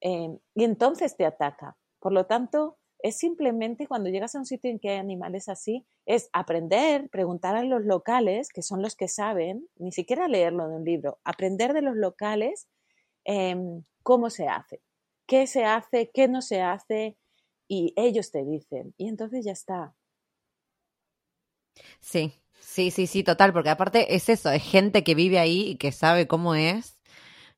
eh, 0.00 0.38
y 0.54 0.64
entonces 0.64 1.16
te 1.16 1.24
ataca. 1.26 1.76
Por 2.00 2.12
lo 2.12 2.26
tanto, 2.26 2.78
es 3.02 3.16
simplemente 3.16 3.86
cuando 3.86 4.10
llegas 4.10 4.34
a 4.34 4.38
un 4.38 4.46
sitio 4.46 4.70
en 4.70 4.78
que 4.78 4.90
hay 4.90 4.98
animales 4.98 5.48
así, 5.48 5.84
es 6.06 6.30
aprender, 6.32 7.08
preguntar 7.10 7.56
a 7.56 7.64
los 7.64 7.84
locales, 7.84 8.48
que 8.48 8.62
son 8.62 8.82
los 8.82 8.96
que 8.96 9.08
saben, 9.08 9.68
ni 9.76 9.92
siquiera 9.92 10.28
leerlo 10.28 10.66
en 10.66 10.72
un 10.72 10.84
libro, 10.84 11.18
aprender 11.24 11.72
de 11.72 11.82
los 11.82 11.96
locales 11.96 12.68
em, 13.24 13.84
cómo 14.02 14.30
se 14.30 14.48
hace, 14.48 14.80
qué 15.26 15.46
se 15.46 15.64
hace, 15.64 16.10
qué 16.12 16.28
no 16.28 16.42
se 16.42 16.62
hace, 16.62 17.16
y 17.68 17.92
ellos 17.96 18.30
te 18.30 18.44
dicen, 18.44 18.94
y 18.96 19.08
entonces 19.08 19.44
ya 19.44 19.52
está. 19.52 19.94
Sí, 22.00 22.32
sí, 22.60 22.90
sí, 22.90 23.06
sí, 23.06 23.22
total, 23.24 23.52
porque 23.52 23.70
aparte 23.70 24.14
es 24.14 24.28
eso, 24.28 24.50
es 24.50 24.62
gente 24.62 25.04
que 25.04 25.14
vive 25.14 25.38
ahí 25.38 25.70
y 25.70 25.76
que 25.76 25.92
sabe 25.92 26.26
cómo 26.26 26.54
es. 26.54 26.98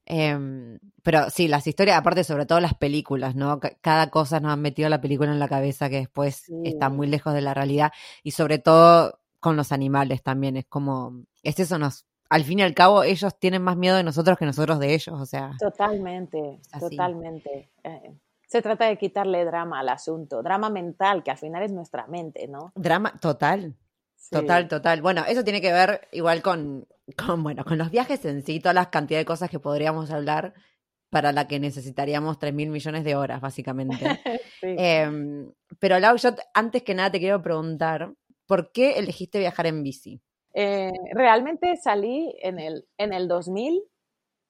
Em, 0.07 0.79
pero 1.03 1.31
sí, 1.31 1.49
las 1.49 1.67
historias, 1.67 1.97
aparte 1.99 2.25
sobre 2.25 2.47
todo 2.47 2.61
las 2.61 2.75
películas, 2.75 3.35
¿no? 3.35 3.59
Ca- 3.61 3.73
Cada 3.81 4.11
cosa 4.11 4.39
nos 4.41 4.53
han 4.53 4.61
metido 4.61 4.89
la 4.89 5.01
película 5.01 5.31
en 5.33 5.39
la 5.39 5.49
cabeza 5.49 5.89
que 5.89 5.97
después 5.97 6.51
está 6.63 6.89
Sí. 6.91 6.95
muy 6.95 7.07
lejos 7.07 7.33
de 7.35 7.41
la 7.41 7.55
realidad 7.55 7.93
y 8.23 8.33
sobre 8.33 8.59
todo 8.59 9.19
con 9.41 9.57
los 9.57 9.73
animales 9.73 10.23
también, 10.23 10.57
es 10.57 10.67
como, 10.67 11.23
es 11.43 11.59
eso, 11.61 11.79
nos, 11.79 12.07
al 12.31 12.45
fin 12.45 12.59
y 12.61 12.63
al 12.63 12.75
cabo 12.75 13.03
ellos 13.03 13.39
tienen 13.39 13.63
más 13.63 13.77
miedo 13.77 13.97
de 13.97 14.03
nosotros 14.03 14.39
que 14.39 14.47
nosotros 14.47 14.79
de 14.79 14.95
ellos, 14.95 15.21
o 15.21 15.27
sea, 15.27 15.53
Totalmente, 15.59 16.61
totalmente. 16.81 17.69
Eh, 17.83 18.15
se 18.47 18.63
trata 18.63 18.87
de 18.87 18.97
quitarle 18.99 19.45
drama 19.45 19.81
al 19.81 19.89
asunto, 19.89 20.43
drama 20.43 20.71
mental, 20.71 21.23
que 21.23 21.31
al 21.31 21.39
final 21.39 21.63
es 21.63 21.73
nuestra 21.73 22.07
mente, 22.07 22.47
¿no? 22.49 22.73
drama 22.75 23.13
total. 23.21 23.75
Total, 24.31 24.69
total. 24.69 25.03
Bueno, 25.03 25.25
eso 25.27 25.45
tiene 25.45 25.61
que 25.61 25.73
ver 25.73 26.09
igual 26.13 26.43
con, 26.43 26.87
con, 27.17 27.43
bueno, 27.43 27.65
con 27.65 27.79
los 27.79 27.91
viajes 27.91 28.25
en 28.25 28.43
sí, 28.43 28.61
toda 28.61 28.73
la 28.73 28.91
cantidad 28.91 29.19
de 29.19 29.25
cosas 29.25 29.51
que 29.51 29.59
podríamos 29.59 30.11
hablar 30.11 30.55
para 31.11 31.31
la 31.31 31.47
que 31.47 31.61
necesitaríamos 31.61 32.41
3 32.41 32.53
mil 32.53 32.71
millones 32.71 33.05
de 33.05 33.15
horas, 33.15 33.41
básicamente. 33.41 33.95
Sí. 34.61 34.75
Em, 34.79 35.53
pero 35.79 35.99
Lau, 35.99 36.17
yo 36.17 36.31
antes 36.55 36.83
que 36.85 36.95
nada 36.95 37.11
te 37.11 37.19
quiero 37.19 37.43
preguntar, 37.43 38.15
¿por 38.47 38.73
qué 38.73 38.93
elegiste 38.93 39.39
viajar 39.39 39.67
en 39.67 39.83
bici? 39.83 40.23
Eh, 40.55 40.91
realmente 41.13 41.77
salí 41.77 42.35
en 42.41 42.59
el, 42.59 42.87
en 42.97 43.13
el 43.13 43.29
2000, 43.29 43.83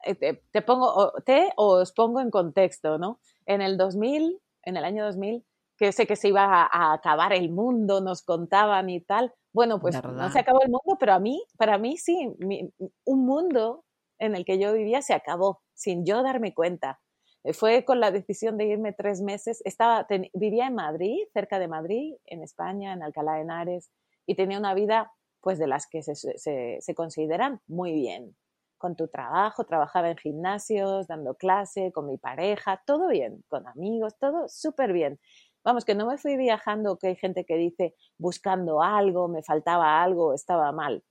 eh, 0.05 0.15
te, 0.15 0.45
te 0.53 0.63
pongo, 0.63 1.13
te 1.25 1.51
o 1.57 1.81
os 1.81 1.91
pongo 1.93 2.21
en 2.21 2.31
contexto, 2.31 2.97
¿no? 2.97 3.19
En 3.45 3.61
el 3.61 3.77
2000, 3.77 4.41
en 4.63 4.77
el 4.77 4.85
año 4.85 5.05
2000, 5.05 5.45
que 5.77 5.91
sé 5.91 6.07
que 6.07 6.15
se 6.15 6.29
iba 6.29 6.45
a, 6.45 6.69
a 6.71 6.93
acabar 6.93 7.33
el 7.33 7.51
mundo, 7.51 8.01
nos 8.01 8.23
contaban 8.23 8.89
y 8.89 9.01
tal. 9.01 9.35
Bueno, 9.55 9.81
pues 9.81 10.03
no 10.09 10.31
se 10.31 10.41
acabó 10.41 10.63
el 10.63 10.71
mundo, 10.71 10.99
pero 11.01 11.15
a 11.15 11.21
mí, 11.21 11.45
para 11.59 11.79
mí 11.79 11.97
sí, 11.99 12.35
mi- 12.41 12.73
un 13.07 13.27
mundo 13.27 13.85
en 14.19 14.37
el 14.37 14.45
que 14.45 14.59
yo 14.59 14.73
vivía 14.75 15.03
se 15.03 15.15
acabó, 15.15 15.63
sin 15.75 16.05
yo 16.07 16.23
darme 16.25 16.55
cuenta. 16.55 17.01
Eh, 17.45 17.55
Fue 17.55 17.85
con 17.85 18.01
la 18.01 18.11
decisión 18.11 18.59
de 18.59 18.67
irme 18.67 18.93
tres 18.93 19.21
meses. 19.23 19.63
Estaba, 19.65 20.07
ten- 20.09 20.31
vivía 20.35 20.67
en 20.67 20.75
Madrid, 20.77 21.19
cerca 21.33 21.59
de 21.61 21.69
Madrid, 21.69 22.17
en 22.27 22.43
España, 22.43 22.93
en 22.95 23.03
Alcalá 23.05 23.35
de 23.37 23.43
Henares, 23.43 23.91
y 24.27 24.35
tenía 24.37 24.59
una 24.59 24.75
vida 24.75 25.13
pues 25.41 25.59
de 25.59 25.67
las 25.69 25.87
que 25.87 26.03
se, 26.03 26.15
se, 26.17 26.79
se 26.81 26.95
consideran 26.95 27.61
muy 27.67 27.93
bien. 27.93 28.37
Con 28.79 28.97
tu 28.97 29.09
trabajo, 29.09 29.65
trabajaba 29.65 30.11
en 30.11 30.17
gimnasios, 30.19 31.07
dando 31.07 31.35
clase, 31.37 31.93
con 31.93 32.07
mi 32.07 32.19
pareja, 32.19 32.83
todo 32.87 33.09
bien, 33.09 33.43
con 33.49 33.67
amigos, 33.69 34.19
todo 34.19 34.49
súper 34.49 34.93
bien. 34.93 35.21
Vamos, 35.65 35.85
que 35.85 35.95
no 35.95 36.07
me 36.07 36.19
fui 36.19 36.37
viajando, 36.37 36.99
que 36.99 37.09
hay 37.09 37.17
gente 37.17 37.45
que 37.45 37.57
dice 37.57 37.95
buscando 38.19 38.83
algo, 38.83 39.29
me 39.29 39.43
faltaba 39.43 40.03
algo, 40.03 40.35
estaba 40.35 40.71
mal. 40.73 41.03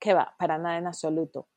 Que 0.00 0.14
va, 0.14 0.34
para 0.38 0.58
nada 0.58 0.78
en 0.78 0.86
absoluto. 0.86 1.48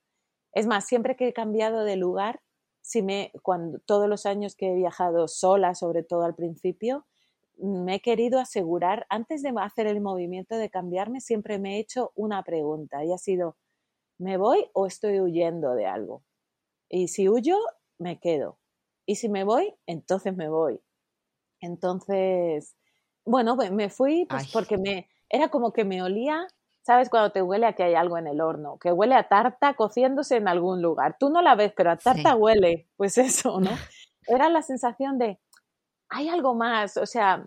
Es 0.54 0.68
más, 0.68 0.86
siempre 0.86 1.16
que 1.16 1.28
he 1.28 1.34
cambiado 1.34 1.84
de 1.84 1.96
lugar, 1.96 2.42
si 2.82 3.04
me, 3.04 3.32
cuando, 3.44 3.80
todos 3.86 4.10
los 4.10 4.26
años 4.26 4.56
que 4.56 4.72
he 4.72 4.76
viajado 4.76 5.28
sola, 5.28 5.76
sobre 5.76 6.04
todo 6.04 6.24
al 6.24 6.36
principio, 6.36 7.06
me 7.58 7.96
he 7.96 8.02
querido 8.02 8.40
asegurar, 8.40 9.06
antes 9.10 9.44
de 9.44 9.54
hacer 9.62 9.86
el 9.86 10.02
movimiento 10.02 10.58
de 10.58 10.70
cambiarme, 10.70 11.22
siempre 11.22 11.60
me 11.60 11.76
he 11.78 11.80
hecho 11.80 12.12
una 12.16 12.44
pregunta 12.44 13.06
y 13.06 13.14
ha 13.14 13.18
sido, 13.20 13.56
¿me 14.18 14.38
voy 14.38 14.70
o 14.74 14.88
estoy 14.88 15.22
huyendo 15.22 15.76
de 15.76 15.86
algo? 15.86 16.24
Y 16.90 17.10
si 17.10 17.30
huyo, 17.30 17.58
me 18.00 18.20
quedo. 18.20 18.58
Y 19.06 19.16
si 19.16 19.30
me 19.30 19.44
voy, 19.44 19.76
entonces 19.86 20.36
me 20.36 20.50
voy. 20.50 20.82
Entonces, 21.62 22.76
bueno, 23.26 23.56
me- 23.56 23.72
me 23.72 23.90
fui 23.90 24.26
pues 24.30 24.44
Ay. 24.46 24.50
porque 24.52 24.78
me 24.78 25.08
era 25.30 25.48
como 25.50 25.72
que 25.72 25.86
me 25.86 26.02
olía, 26.04 26.46
¿sabes? 26.82 27.10
Cuando 27.10 27.32
te 27.32 27.42
huele 27.42 27.66
a 27.66 27.74
que 27.74 27.84
hay 27.84 27.94
algo 27.96 28.18
en 28.18 28.28
el 28.28 28.42
horno, 28.42 28.78
que 28.80 28.92
huele 28.92 29.16
a 29.16 29.30
tarta 29.30 29.76
cociéndose 29.76 30.36
en 30.36 30.48
algún 30.50 30.82
lugar. 30.82 31.16
Tú 31.20 31.30
no 31.30 31.42
la 31.42 31.56
ves, 31.56 31.72
pero 31.76 31.92
a 31.92 31.96
tarta 31.98 32.34
Sí. 32.34 32.38
huele. 32.38 32.90
Pues 32.98 33.18
eso, 33.18 33.60
¿no? 33.62 33.70
Era 34.28 34.50
la 34.50 34.62
sensación 34.62 35.18
de, 35.18 35.40
hay 36.10 36.28
algo 36.28 36.54
más, 36.54 36.98
o 36.98 37.06
sea, 37.06 37.46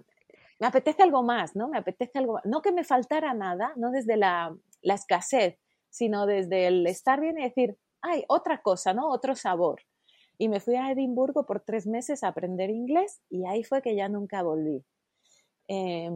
me 0.59 0.67
apetece 0.67 1.03
algo 1.03 1.23
más, 1.23 1.55
¿no? 1.57 1.69
Me 1.69 1.79
apetece 1.79 2.19
algo 2.19 2.35
más. 2.35 2.45
No 2.47 2.63
que 2.63 2.73
me 2.73 2.85
faltara 2.85 3.35
nada, 3.35 3.73
no 3.77 3.91
desde 3.91 4.17
la, 4.17 4.57
la 4.81 4.95
escasez, 4.95 5.59
sino 5.91 6.27
desde 6.27 6.67
el 6.69 6.87
estar 6.87 7.21
bien 7.21 7.39
y 7.39 7.43
decir, 7.45 7.77
hay 8.01 8.25
otra 8.29 8.63
cosa, 8.63 8.95
¿no? 8.95 9.09
Otro 9.11 9.35
sabor. 9.37 9.83
Y 10.39 10.49
me 10.49 10.61
fui 10.61 10.77
a 10.77 10.91
Edimburgo 10.91 11.47
por 11.47 11.61
tres 11.61 11.87
meses 11.87 12.23
a 12.25 12.29
aprender 12.29 12.71
inglés 12.71 13.21
y 13.31 13.47
ahí 13.47 13.65
fue 13.65 13.83
que 13.83 13.95
ya 13.95 14.09
nunca 14.09 14.43
volví. 14.43 14.85
Eh, 15.69 16.11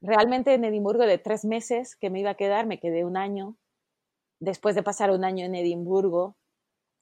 realmente 0.00 0.54
en 0.54 0.64
Edimburgo 0.64 1.04
de 1.04 1.18
tres 1.18 1.44
meses 1.44 1.96
que 1.96 2.10
me 2.10 2.20
iba 2.20 2.30
a 2.30 2.36
quedar, 2.36 2.66
me 2.66 2.80
quedé 2.80 3.04
un 3.04 3.16
año. 3.16 3.56
Después 4.40 4.74
de 4.74 4.82
pasar 4.82 5.10
un 5.10 5.24
año 5.24 5.44
en 5.46 5.54
Edimburgo, 5.54 6.36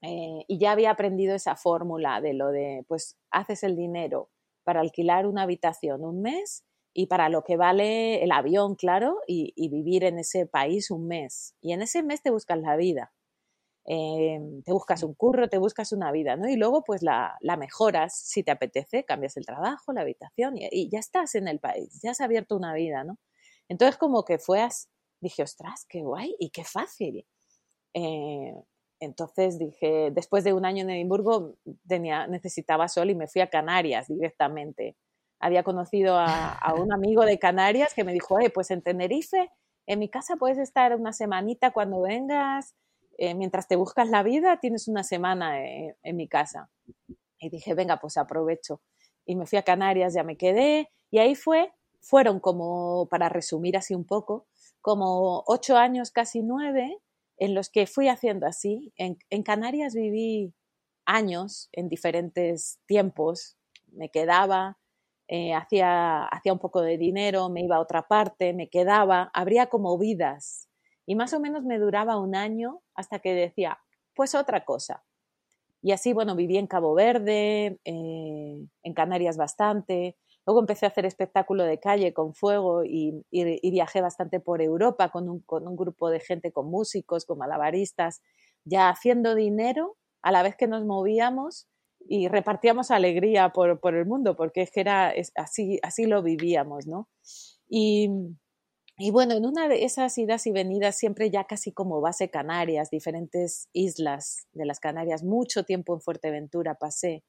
eh, 0.03 0.45
y 0.49 0.59
ya 0.59 0.73
había 0.73 0.91
aprendido 0.91 1.35
esa 1.35 1.57
fórmula 1.57 2.21
de 2.21 2.35
lo 2.35 2.49
de, 2.49 2.85
pues, 2.89 3.19
haces 3.31 3.63
el 3.65 3.77
dinero 3.77 4.31
para 4.65 4.81
alquilar 4.81 5.27
una 5.27 5.43
habitación 5.43 6.05
un 6.05 6.23
mes 6.23 6.65
y 6.95 7.07
para 7.07 7.29
lo 7.29 7.45
que 7.45 7.57
vale 7.57 8.23
el 8.25 8.33
avión, 8.33 8.75
claro, 8.77 9.19
y, 9.27 9.53
y 9.57 9.69
vivir 9.69 10.05
en 10.05 10.19
ese 10.19 10.47
país 10.47 10.91
un 10.91 11.07
mes. 11.09 11.55
Y 11.61 11.73
en 11.73 11.83
ese 11.83 12.03
mes 12.03 12.23
te 12.23 12.31
buscas 12.31 12.59
la 12.61 12.77
vida. 12.77 13.13
Eh, 13.93 14.39
te 14.65 14.73
buscas 14.73 15.03
un 15.03 15.15
curro, 15.15 15.49
te 15.49 15.59
buscas 15.59 15.91
una 15.91 16.13
vida, 16.13 16.37
¿no? 16.37 16.49
Y 16.49 16.55
luego 16.55 16.85
pues 16.85 17.03
la, 17.03 17.37
la 17.41 17.57
mejoras 17.57 18.17
si 18.17 18.45
te 18.45 18.53
apetece, 18.53 19.05
cambias 19.05 19.37
el 19.37 19.45
trabajo, 19.45 19.93
la 19.93 20.03
habitación 20.03 20.57
y, 20.57 20.69
y, 20.71 20.89
ya 20.89 21.01
estás 21.01 21.35
en 21.35 21.49
el 21.49 21.59
país, 21.59 21.99
ya 22.01 22.13
has 22.13 22.21
abierto 22.21 22.57
una 22.57 22.73
vida, 22.73 23.03
¿no? 23.03 23.19
Entonces 23.69 23.97
como 23.99 24.25
que 24.25 24.39
fue, 24.39 24.61
así, 24.63 24.87
dije, 25.21 25.43
ostras, 25.43 25.87
qué 25.89 26.03
guay 26.03 26.37
y 26.39 26.51
qué 26.51 26.63
fácil. 26.63 27.27
Eh, 27.95 28.55
entonces 29.01 29.59
dije, 29.59 30.11
después 30.13 30.45
de 30.45 30.53
un 30.53 30.65
año 30.65 30.83
en 30.83 30.91
Edimburgo 30.91 31.57
tenía, 31.89 32.27
necesitaba 32.27 32.87
sol 32.87 33.11
y 33.11 33.15
me 33.15 33.27
fui 33.27 33.41
a 33.41 33.51
Canarias 33.51 34.07
directamente. 34.09 34.97
había 35.41 35.65
conocido 35.65 36.17
a, 36.17 36.75
un 36.79 36.93
amigo 36.93 37.25
de 37.25 37.39
Canarias 37.39 37.95
que 37.95 38.05
me 38.05 38.13
dijo, 38.13 38.39
eh, 38.41 38.51
pues 38.51 38.71
en 38.71 38.83
Tenerife, 38.83 39.51
en 39.87 39.99
mi 39.99 40.09
casa 40.09 40.37
puedes 40.37 40.59
estar 40.59 40.95
una 40.95 41.13
semanita 41.13 41.73
cuando 41.73 42.03
vengas, 42.03 42.77
eh, 43.21 43.35
mientras 43.37 43.69
te 43.69 43.77
buscas 43.77 44.09
la 44.11 44.25
vida, 44.25 44.59
tienes 44.61 44.89
una 44.89 45.05
semana 45.05 45.65
en, 45.65 45.97
en 46.03 46.17
mi 46.17 46.29
casa. 46.29 46.71
Y 47.39 47.51
dije, 47.51 47.75
venga, 47.75 47.99
pues 48.01 48.17
aprovecho. 48.17 48.83
Y 49.27 49.37
me 49.37 49.47
fui 49.47 49.59
a 49.59 49.63
Canarias, 49.65 50.15
ya 50.15 50.25
me 50.25 50.37
quedé, 50.39 50.91
y 51.11 51.19
ahí 51.21 51.35
fue, 51.37 51.73
fueron 52.01 52.41
como, 52.41 53.09
para 53.11 53.29
resumir 53.29 53.77
así 53.77 53.95
un 53.95 54.07
poco, 54.07 54.47
como 54.83 55.45
ocho 55.47 55.77
años, 55.77 56.11
casi 56.13 56.43
nueve, 56.43 56.99
en 57.39 57.55
los 57.55 57.71
que 57.71 57.87
fui 57.87 58.09
haciendo 58.09 58.47
así. 58.47 58.93
En, 58.97 59.19
en 59.31 59.43
Canarias 59.43 59.95
viví 59.95 60.55
años 61.07 61.69
en 61.73 61.89
diferentes 61.91 62.81
tiempos, 62.87 63.59
me 63.93 64.11
quedaba, 64.11 64.79
eh, 65.29 65.55
hacía, 65.55 66.25
hacía 66.27 66.55
un 66.55 66.59
poco 66.61 66.83
de 66.83 66.99
dinero, 66.99 67.51
me 67.51 67.63
iba 67.63 67.77
a 67.77 67.81
otra 67.83 68.09
parte, 68.09 68.55
me 68.55 68.71
quedaba, 68.71 69.31
habría 69.35 69.69
como 69.69 69.99
vidas. 69.99 70.70
Y 71.11 71.17
más 71.17 71.33
o 71.33 71.41
menos 71.41 71.65
me 71.65 71.81
duraba 71.81 72.19
un 72.19 72.37
año 72.37 72.83
hasta 72.95 73.19
que 73.19 73.35
decía, 73.35 73.81
pues 74.15 74.37
otra 74.37 74.65
cosa. 74.65 75.03
Y 75.83 75.91
así, 75.91 76.13
bueno, 76.13 76.37
viví 76.37 76.57
en 76.57 76.69
Cabo 76.69 76.95
Verde, 76.95 77.81
eh, 77.85 78.65
en 78.85 78.95
Canarias 78.95 79.37
bastante. 79.37 80.17
Luego 80.47 80.61
empecé 80.61 80.87
a 80.87 80.91
hacer 80.91 81.07
espectáculo 81.07 81.65
de 81.65 81.81
calle 81.81 82.15
con 82.15 82.33
fuego 82.33 82.85
y, 82.85 83.25
viajé 83.33 84.01
bastante 84.03 84.39
por 84.39 84.63
Europa 84.63 85.09
con 85.09 85.29
un, 85.29 85.43
grupo 85.77 86.11
de 86.11 86.21
gente, 86.21 86.53
con 86.53 86.71
músicos, 86.71 87.25
con 87.25 87.39
malabaristas, 87.39 88.23
ya 88.65 88.89
haciendo 88.89 89.35
dinero 89.35 89.97
a 90.23 90.31
la 90.31 90.45
vez 90.45 90.55
que 90.55 90.69
nos 90.69 90.85
movíamos 90.85 91.67
y 91.99 92.29
repartíamos 92.29 92.93
alegría 92.93 93.49
por, 93.49 93.81
por 93.81 93.97
el 93.97 94.07
mundo, 94.07 94.37
porque 94.37 94.63
es 94.63 94.71
que 94.71 94.83
era 94.83 95.13
así, 95.35 95.81
así 95.83 96.07
lo 96.07 96.23
vivíamos, 96.23 96.87
¿no? 96.87 97.09
Y, 97.69 98.11
y 99.03 99.11
bueno, 99.11 99.35
en 99.35 99.47
una 99.47 99.67
de 99.67 99.85
esas 99.85 100.19
idas 100.19 100.47
y 100.47 100.53
venidas, 100.53 100.95
siempre 100.95 101.31
ya 101.31 101.45
casi 101.45 101.73
como 101.73 102.03
base 102.03 102.29
Canarias, 102.29 102.91
diferentes 102.91 103.71
islas 103.73 104.47
de 104.53 104.67
las 104.67 104.79
Canarias, 104.79 105.25
mucho 105.25 105.65
tiempo 105.65 105.95
en 105.95 106.03
Fuerteventura 106.03 106.75
pasé, 106.75 107.25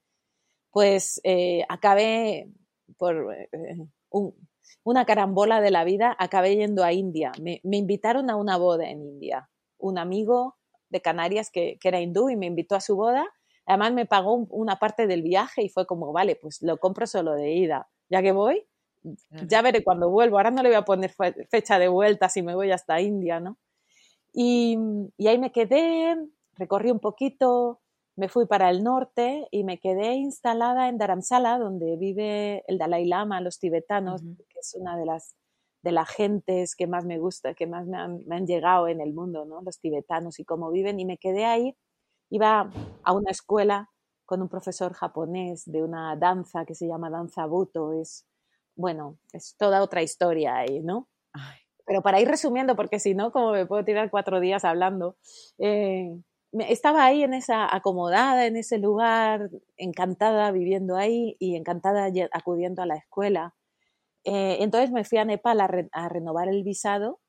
pues 0.70 1.18
eh, 1.24 1.64
acabé 1.70 2.50
por 2.98 3.34
eh, 3.34 3.48
una 4.84 5.06
carambola 5.06 5.62
de 5.62 5.70
la 5.70 5.84
vida, 5.84 6.14
acabé 6.18 6.56
yendo 6.56 6.84
a 6.84 6.92
India. 6.92 7.32
Me, 7.40 7.60
invitaron 7.62 8.28
a 8.28 8.36
una 8.36 8.58
boda 8.58 8.90
en 8.90 9.02
India. 9.02 9.48
Un 9.78 9.96
amigo 9.96 10.58
de 10.90 11.00
Canarias 11.00 11.50
que, 11.50 11.78
era 11.82 12.00
hindú 12.00 12.28
y 12.28 12.36
me 12.36 12.46
invitó 12.46 12.74
a 12.74 12.82
su 12.82 12.96
boda. 12.96 13.26
Además 13.64 13.94
me 13.94 14.04
pagó 14.04 14.34
una 14.50 14.76
parte 14.76 15.06
del 15.06 15.22
viaje 15.22 15.62
y 15.62 15.70
fue 15.70 15.86
como, 15.86 16.12
vale, 16.12 16.36
pues 16.36 16.60
lo 16.60 16.76
compro 16.76 17.06
solo 17.06 17.32
de 17.32 17.52
ida. 17.52 17.88
Ya 18.10 18.20
que 18.20 18.32
voy, 18.32 18.66
ya 19.46 19.62
veré 19.62 19.82
cuando 19.82 20.10
vuelvo. 20.10 20.36
Ahora 20.36 20.50
no 20.50 20.62
le 20.62 20.68
voy 20.68 20.76
a 20.76 20.84
poner 20.84 21.12
fecha 21.50 21.78
de 21.78 21.88
vuelta 21.88 22.28
si 22.28 22.42
me 22.42 22.54
voy 22.54 22.70
hasta 22.70 23.00
India, 23.00 23.40
¿no? 23.40 23.58
Y, 24.32 24.78
y 25.16 25.28
ahí 25.28 25.38
me 25.38 25.52
quedé, 25.52 26.16
recorrí 26.54 26.90
un 26.90 27.00
poquito, 27.00 27.80
me 28.16 28.28
fui 28.28 28.46
para 28.46 28.70
el 28.70 28.82
norte 28.82 29.46
y 29.50 29.64
me 29.64 29.78
quedé 29.78 30.14
instalada 30.14 30.88
en 30.88 30.98
Dharamsala, 30.98 31.58
donde 31.58 31.96
vive 31.96 32.64
el 32.66 32.78
Dalai 32.78 33.06
Lama, 33.06 33.40
los 33.40 33.58
tibetanos, 33.58 34.22
que 34.22 34.58
es 34.60 34.74
una 34.74 34.96
de 34.96 35.06
las 35.06 35.34
de 35.82 35.92
las 35.92 36.08
gentes 36.08 36.76
que 36.76 36.86
más 36.86 37.04
me 37.04 37.18
gusta, 37.18 37.54
que 37.54 37.66
más 37.66 37.86
me 37.86 37.98
han, 37.98 38.24
me 38.26 38.36
han, 38.36 38.46
llegado 38.46 38.88
en 38.88 39.00
el 39.00 39.12
mundo, 39.12 39.44
¿no? 39.44 39.62
Los 39.62 39.80
tibetanos 39.80 40.38
y 40.38 40.44
cómo 40.44 40.70
viven. 40.70 41.00
Y 41.00 41.04
me 41.04 41.18
quedé 41.18 41.44
ahí. 41.44 41.76
Iba 42.30 42.70
a 43.02 43.12
una 43.12 43.30
escuela 43.30 43.90
con 44.24 44.42
un 44.42 44.48
profesor 44.48 44.92
japonés 44.94 45.64
de 45.66 45.82
una 45.82 46.16
danza 46.16 46.64
que 46.64 46.74
se 46.74 46.86
llama 46.86 47.10
danza 47.10 47.46
buto. 47.46 47.92
Es 47.92 48.26
bueno, 48.76 49.18
es 49.32 49.56
toda 49.58 49.82
otra 49.82 50.02
historia 50.02 50.56
ahí, 50.56 50.80
¿no? 50.80 51.08
Pero 51.86 52.02
para 52.02 52.20
ir 52.20 52.28
resumiendo, 52.28 52.76
porque 52.76 52.98
si 52.98 53.14
no, 53.14 53.32
como 53.32 53.52
me 53.52 53.66
puedo 53.66 53.84
tirar 53.84 54.10
cuatro 54.10 54.40
días 54.40 54.64
hablando, 54.64 55.16
eh, 55.58 56.10
estaba 56.52 57.04
ahí 57.04 57.22
en 57.22 57.34
esa 57.34 57.74
acomodada, 57.74 58.46
en 58.46 58.56
ese 58.56 58.78
lugar, 58.78 59.50
encantada 59.76 60.50
viviendo 60.52 60.96
ahí 60.96 61.36
y 61.38 61.56
encantada 61.56 62.08
acudiendo 62.32 62.82
a 62.82 62.86
la 62.86 62.96
escuela. 62.96 63.54
Eh, 64.24 64.58
entonces 64.60 64.90
me 64.92 65.04
fui 65.04 65.18
a 65.18 65.24
Nepal 65.24 65.60
a, 65.60 66.08
renovar 66.08 66.48
el 66.48 66.62
visado, 66.62 67.20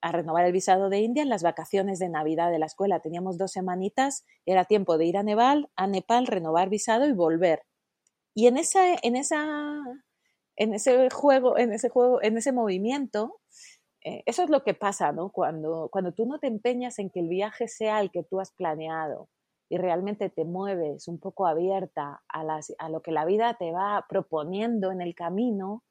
a 0.00 0.12
renovar 0.12 0.44
el 0.44 0.52
visado 0.52 0.90
de 0.90 1.00
India 1.00 1.22
en 1.22 1.28
las 1.28 1.42
vacaciones 1.42 1.98
de 1.98 2.08
Navidad 2.08 2.50
de 2.50 2.58
la 2.58 2.66
escuela. 2.66 3.00
Teníamos 3.00 3.38
dos 3.38 3.52
semanitas, 3.52 4.24
era 4.44 4.66
tiempo 4.66 4.98
de 4.98 5.06
ir 5.06 5.16
a 5.16 5.22
Nepal, 5.22 5.70
a 5.76 5.86
Nepal, 5.86 6.26
renovar 6.26 6.68
visado 6.68 7.06
y 7.06 7.12
volver. 7.12 7.62
Y 8.34 8.46
en 8.46 8.58
esa, 8.58 8.94
en 9.02 9.16
esa 9.16 9.80
en 10.56 10.74
ese 10.74 11.10
juego, 11.10 11.58
en 11.58 11.72
ese 11.72 11.88
juego, 11.88 12.22
en 12.22 12.36
ese 12.36 12.52
movimiento, 12.52 13.40
eh, 14.02 14.22
eso 14.26 14.42
es 14.42 14.50
lo 14.50 14.62
que 14.62 14.74
pasa, 14.74 15.12
¿no? 15.12 15.30
Cuando, 15.30 15.88
cuando 15.90 16.12
tú 16.12 16.26
no 16.26 16.38
te 16.38 16.46
empeñas 16.46 16.98
en 16.98 17.10
que 17.10 17.20
el 17.20 17.28
viaje 17.28 17.68
sea 17.68 18.00
el 18.00 18.10
que 18.10 18.22
tú 18.22 18.40
has 18.40 18.52
planeado 18.52 19.28
y 19.68 19.78
realmente 19.78 20.30
te 20.30 20.44
mueves 20.44 21.08
un 21.08 21.18
poco 21.18 21.46
abierta 21.46 22.22
a, 22.28 22.44
las, 22.44 22.72
a 22.78 22.88
lo 22.88 23.02
que 23.02 23.10
la 23.10 23.24
vida 23.24 23.56
te 23.58 23.72
va 23.72 24.06
proponiendo 24.08 24.92
en 24.92 25.00
el 25.00 25.14
camino, 25.14 25.82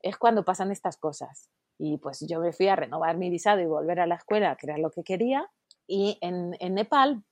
es 0.00 0.16
cuando 0.16 0.44
pasan 0.44 0.70
estas 0.70 0.96
cosas. 0.96 1.50
Y 1.78 1.98
pues 1.98 2.24
yo 2.26 2.40
me 2.40 2.52
fui 2.52 2.68
a 2.68 2.76
renovar 2.76 3.18
mi 3.18 3.30
visado 3.30 3.60
y 3.60 3.66
volver 3.66 4.00
a 4.00 4.06
la 4.06 4.16
escuela, 4.16 4.56
que 4.56 4.66
era 4.66 4.78
lo 4.78 4.90
que 4.90 5.04
quería. 5.04 5.48
Y 5.86 6.18
en, 6.22 6.56
en 6.60 6.74
Nepal, 6.74 7.22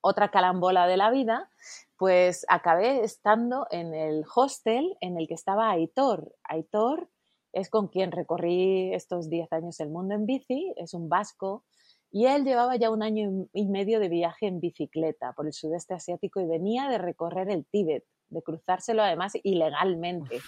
otra 0.00 0.30
calambola 0.30 0.86
de 0.86 0.96
la 0.96 1.10
vida, 1.10 1.50
pues 1.96 2.46
acabé 2.48 3.02
estando 3.02 3.66
en 3.70 3.94
el 3.94 4.24
hostel 4.34 4.96
en 5.00 5.18
el 5.18 5.26
que 5.26 5.34
estaba 5.34 5.70
Aitor. 5.70 6.34
Aitor 6.44 7.08
es 7.52 7.70
con 7.70 7.88
quien 7.88 8.12
recorrí 8.12 8.94
estos 8.94 9.28
10 9.28 9.52
años 9.52 9.80
el 9.80 9.90
mundo 9.90 10.14
en 10.14 10.26
bici, 10.26 10.72
es 10.76 10.94
un 10.94 11.08
vasco, 11.08 11.64
y 12.10 12.26
él 12.26 12.44
llevaba 12.44 12.76
ya 12.76 12.90
un 12.90 13.02
año 13.02 13.48
y 13.52 13.66
medio 13.66 14.00
de 14.00 14.08
viaje 14.08 14.46
en 14.46 14.60
bicicleta 14.60 15.32
por 15.32 15.46
el 15.46 15.52
sudeste 15.52 15.94
asiático 15.94 16.40
y 16.40 16.46
venía 16.46 16.88
de 16.88 16.98
recorrer 16.98 17.50
el 17.50 17.66
Tíbet, 17.66 18.04
de 18.28 18.42
cruzárselo 18.42 19.02
además 19.02 19.32
ilegalmente, 19.42 20.40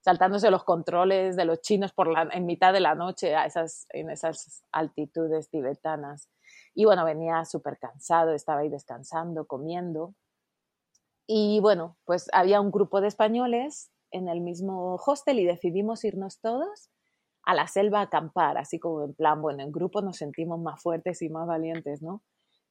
saltándose 0.00 0.50
los 0.50 0.64
controles 0.64 1.36
de 1.36 1.44
los 1.44 1.60
chinos 1.60 1.92
por 1.92 2.08
la, 2.08 2.28
en 2.32 2.46
mitad 2.46 2.72
de 2.72 2.80
la 2.80 2.94
noche 2.94 3.36
a 3.36 3.46
esas, 3.46 3.86
en 3.90 4.10
esas 4.10 4.62
altitudes 4.72 5.48
tibetanas. 5.48 6.28
Y 6.76 6.84
bueno, 6.84 7.06
venía 7.06 7.42
súper 7.46 7.78
cansado, 7.78 8.34
estaba 8.34 8.60
ahí 8.60 8.68
descansando, 8.68 9.46
comiendo. 9.46 10.14
Y 11.26 11.58
bueno, 11.60 11.96
pues 12.04 12.28
había 12.34 12.60
un 12.60 12.70
grupo 12.70 13.00
de 13.00 13.08
españoles 13.08 13.90
en 14.10 14.28
el 14.28 14.42
mismo 14.42 14.96
hostel 14.96 15.40
y 15.40 15.46
decidimos 15.46 16.04
irnos 16.04 16.38
todos 16.38 16.90
a 17.44 17.54
la 17.54 17.66
selva 17.66 18.00
a 18.00 18.02
acampar, 18.02 18.58
así 18.58 18.78
como 18.78 19.04
en 19.04 19.14
plan, 19.14 19.40
bueno, 19.40 19.62
en 19.62 19.72
grupo 19.72 20.02
nos 20.02 20.18
sentimos 20.18 20.60
más 20.60 20.82
fuertes 20.82 21.22
y 21.22 21.30
más 21.30 21.46
valientes, 21.46 22.02
¿no? 22.02 22.22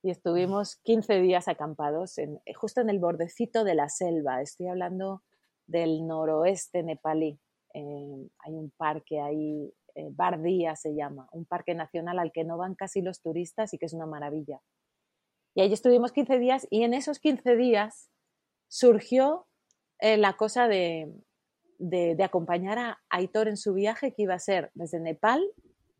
Y 0.03 0.11
estuvimos 0.11 0.75
15 0.83 1.19
días 1.21 1.47
acampados 1.47 2.19
en, 2.19 2.39
justo 2.55 2.81
en 2.81 2.91
el 2.91 2.99
bordecito 2.99 3.63
de 3.63 3.73
la 3.73 3.89
selva. 3.89 4.39
Estoy 4.39 4.67
hablando 4.67 5.23
del 5.65 6.05
noroeste 6.05 6.83
nepalí. 6.83 7.39
Eh, 7.73 8.29
hay 8.37 8.53
un 8.53 8.71
parque 8.77 9.19
ahí, 9.19 9.73
eh, 9.95 10.09
Bardia 10.11 10.75
se 10.75 10.93
llama, 10.95 11.27
un 11.31 11.45
parque 11.45 11.73
nacional 11.73 12.19
al 12.19 12.31
que 12.31 12.43
no 12.43 12.57
van 12.57 12.75
casi 12.75 13.01
los 13.01 13.21
turistas 13.21 13.73
y 13.73 13.77
que 13.77 13.85
es 13.85 13.93
una 13.93 14.05
maravilla. 14.05 14.61
Y 15.55 15.61
ahí 15.61 15.71
estuvimos 15.71 16.11
15 16.11 16.37
días 16.37 16.67
y 16.69 16.83
en 16.83 16.93
esos 16.93 17.19
15 17.19 17.55
días 17.55 18.09
surgió 18.67 19.47
eh, 19.99 20.17
la 20.17 20.33
cosa 20.33 20.67
de, 20.67 21.13
de, 21.79 22.23
acompañar 22.23 22.77
a 22.77 22.99
Aitor 23.09 23.47
en 23.47 23.57
su 23.57 23.73
viaje 23.73 24.13
que 24.13 24.23
iba 24.23 24.33
a 24.33 24.39
ser 24.39 24.71
desde 24.73 24.99
Nepal 24.99 25.41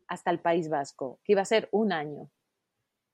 hasta 0.08 0.30
el 0.30 0.40
País 0.40 0.68
Vasco, 0.68 1.20
que 1.24 1.32
iba 1.32 1.42
a 1.42 1.46
ser 1.46 1.68
un 1.72 1.92
año. 1.92 2.30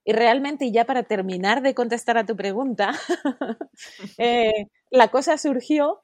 Y 0.05 0.11
realmente, 0.11 0.71
ya 0.71 0.85
para 0.85 1.03
terminar 1.03 1.61
de 1.61 1.73
contestar 1.73 2.17
a 2.17 2.25
tu 2.25 2.35
pregunta, 2.35 2.91
eh, 4.17 4.67
la 4.89 5.09
cosa 5.09 5.37
surgió, 5.37 6.01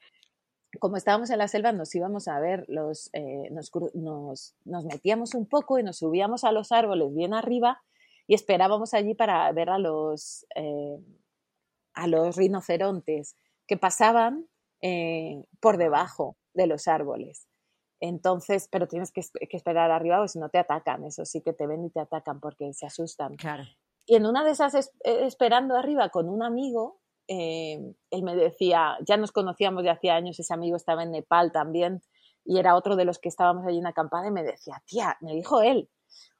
como 0.80 0.96
estábamos 0.96 1.30
en 1.30 1.38
la 1.38 1.46
selva, 1.46 1.70
nos 1.70 1.94
íbamos 1.94 2.26
a 2.26 2.40
ver, 2.40 2.64
los, 2.68 3.10
eh, 3.12 3.48
nos, 3.52 3.70
nos, 3.94 4.56
nos, 4.64 4.84
metíamos 4.84 5.34
un 5.34 5.46
poco 5.46 5.78
y 5.78 5.84
nos 5.84 5.98
subíamos 5.98 6.42
a 6.42 6.50
los 6.50 6.72
árboles 6.72 7.14
bien 7.14 7.34
arriba 7.34 7.80
y 8.26 8.34
esperábamos 8.34 8.94
allí 8.94 9.14
para 9.14 9.50
ver 9.52 9.70
a 9.70 9.78
los, 9.78 10.46
a 11.94 12.06
los 12.06 12.36
rinocerontes 12.36 13.36
que 13.66 13.76
pasaban 13.76 14.48
eh, 14.82 15.44
por 15.60 15.76
debajo 15.76 16.36
de 16.54 16.66
los 16.66 16.88
árboles. 16.88 17.46
Entonces, 18.00 18.66
pero 18.70 18.88
tienes 18.88 19.12
que, 19.12 19.20
esperar 19.20 19.90
arriba 19.90 20.22
o 20.22 20.28
si 20.28 20.38
no 20.38 20.48
te 20.48 20.58
atacan, 20.58 21.04
eso 21.04 21.24
sí 21.26 21.42
que 21.42 21.52
te 21.52 21.66
ven 21.66 21.84
y 21.84 21.90
te 21.90 22.00
atacan 22.00 22.40
porque 22.40 22.72
se 22.72 22.86
asustan. 22.86 23.36
Claro. 23.36 23.64
Y 24.06 24.16
en 24.16 24.26
una 24.26 24.42
de 24.42 24.52
esas, 24.52 24.74
eh, 24.74 24.90
esperando 25.04 25.76
arriba 25.76 26.08
con 26.08 26.28
un 26.28 26.42
amigo, 26.42 26.99
eh, 27.32 27.78
él 28.10 28.22
me 28.24 28.34
decía, 28.34 28.98
ya 29.06 29.16
nos 29.16 29.30
conocíamos 29.30 29.84
de 29.84 29.90
hacía 29.90 30.16
años, 30.16 30.40
ese 30.40 30.52
amigo 30.52 30.76
estaba 30.76 31.04
en 31.04 31.12
Nepal 31.12 31.52
también 31.52 32.02
y 32.44 32.58
era 32.58 32.74
otro 32.74 32.96
de 32.96 33.04
los 33.04 33.20
que 33.20 33.28
estábamos 33.28 33.64
allí 33.64 33.78
en 33.78 33.86
acampada 33.86 34.26
y 34.26 34.32
me 34.32 34.42
decía, 34.42 34.82
tía, 34.84 35.16
me 35.20 35.32
dijo 35.32 35.62
él, 35.62 35.88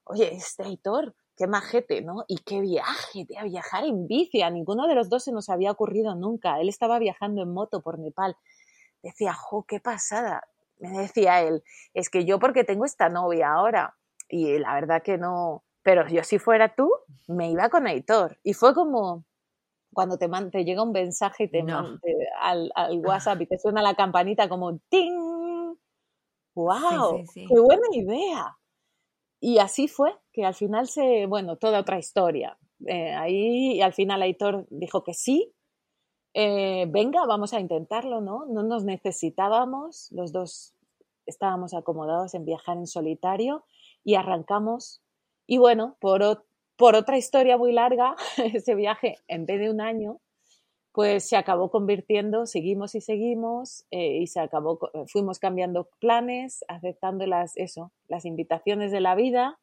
oye, 0.03 0.35
este 0.35 0.69
Hitor, 0.69 1.15
qué 1.37 1.47
majete, 1.47 2.03
¿no? 2.03 2.25
Y 2.27 2.39
qué 2.39 2.61
viaje, 2.61 3.25
a 3.39 3.45
viajar 3.45 3.85
en 3.85 4.09
bici. 4.09 4.43
A 4.43 4.51
ninguno 4.51 4.89
de 4.89 4.97
los 4.97 5.09
dos 5.09 5.23
se 5.23 5.31
nos 5.31 5.49
había 5.49 5.71
ocurrido 5.71 6.17
nunca. 6.17 6.61
Él 6.61 6.69
estaba 6.69 6.99
viajando 6.99 7.43
en 7.43 7.53
moto 7.53 7.83
por 7.83 8.01
Nepal. 8.01 8.37
Decía, 9.01 9.33
jo, 9.33 9.65
qué 9.69 9.79
pasada. 9.79 10.43
me 10.81 10.91
decía 10.99 11.41
él, 11.43 11.63
es 11.95 12.11
que 12.11 12.25
yo 12.25 12.41
porque 12.41 12.65
tengo 12.65 12.85
esta 12.85 13.09
novia 13.09 13.53
ahora, 13.53 13.97
y 14.29 14.59
la 14.59 14.75
verdad 14.75 15.03
que 15.05 15.19
no, 15.19 15.63
pero 15.85 16.09
yo 16.09 16.25
si 16.25 16.41
fuera 16.41 16.75
tú, 16.75 16.91
me 17.29 17.49
iba 17.49 17.69
con 17.69 17.87
Aitor. 17.87 18.41
Y 18.43 18.55
fue 18.55 18.75
como 18.75 19.25
cuando 19.93 20.19
te, 20.19 20.29
te 20.51 20.65
llega 20.65 20.83
un 20.83 20.93
mensaje 20.93 21.45
y 21.45 21.49
te, 21.49 21.65
al, 22.41 22.71
al, 22.75 22.99
WhatsApp 23.05 23.41
y 23.43 23.47
te 23.47 23.59
suena 23.59 23.83
la 23.83 23.95
campanita 23.95 24.49
como 24.49 24.79
¡ting! 24.89 25.77
¡Wow! 26.55 27.25
¡Qué 27.35 27.61
buena 27.61 27.87
idea! 27.93 28.57
Y 29.41 29.59
así 29.59 29.89
fue, 29.89 30.15
que 30.33 30.45
al 30.45 30.55
final 30.55 30.87
se, 30.87 31.27
bueno, 31.27 31.57
toda 31.57 31.81
otra 31.81 31.99
historia. 31.99 32.59
Eh, 32.87 33.13
ahí 33.15 33.75
y 33.75 33.83
al 33.83 33.93
final 33.93 34.23
Aitor 34.23 34.67
dijo 34.71 35.03
que 35.03 35.15
sí, 35.15 35.55
eh, 36.35 36.87
venga, 36.89 37.25
vamos 37.27 37.55
a 37.55 37.61
intentarlo, 37.61 38.21
¿no? 38.21 38.47
No 38.47 38.63
nos 38.63 38.85
necesitábamos, 38.85 40.09
los 40.13 40.33
dos 40.33 40.75
estábamos 41.27 41.75
acomodados 41.75 42.35
en 42.35 42.45
viajar 42.45 42.77
en 42.77 42.87
solitario 42.87 43.65
y 44.05 44.15
arrancamos. 44.15 45.03
Y 45.47 45.59
bueno, 45.59 45.97
por, 46.01 46.45
por 46.81 46.95
otra 46.95 47.19
historia 47.19 47.59
muy 47.59 47.73
larga, 47.73 48.17
ese 48.55 48.75
viaje, 48.75 49.19
en 49.29 49.45
vez 49.45 49.61
de 49.61 49.69
un 49.69 49.83
año, 49.83 50.19
pues 50.93 51.29
se 51.29 51.37
acabó 51.37 51.71
convirtiendo, 51.71 52.47
seguimos 52.47 52.95
y 52.95 53.03
seguimos, 53.03 53.85
eh, 53.91 54.17
y 54.17 54.27
se 54.27 54.41
acabó, 54.41 54.81
fuimos 55.07 55.39
cambiando 55.39 55.91
planes, 56.01 56.65
aceptando 56.69 57.27
las, 57.27 57.55
eso, 57.59 57.93
las 58.09 58.25
invitaciones 58.25 58.93
de 58.93 59.01
la 59.01 59.15
vida, 59.15 59.59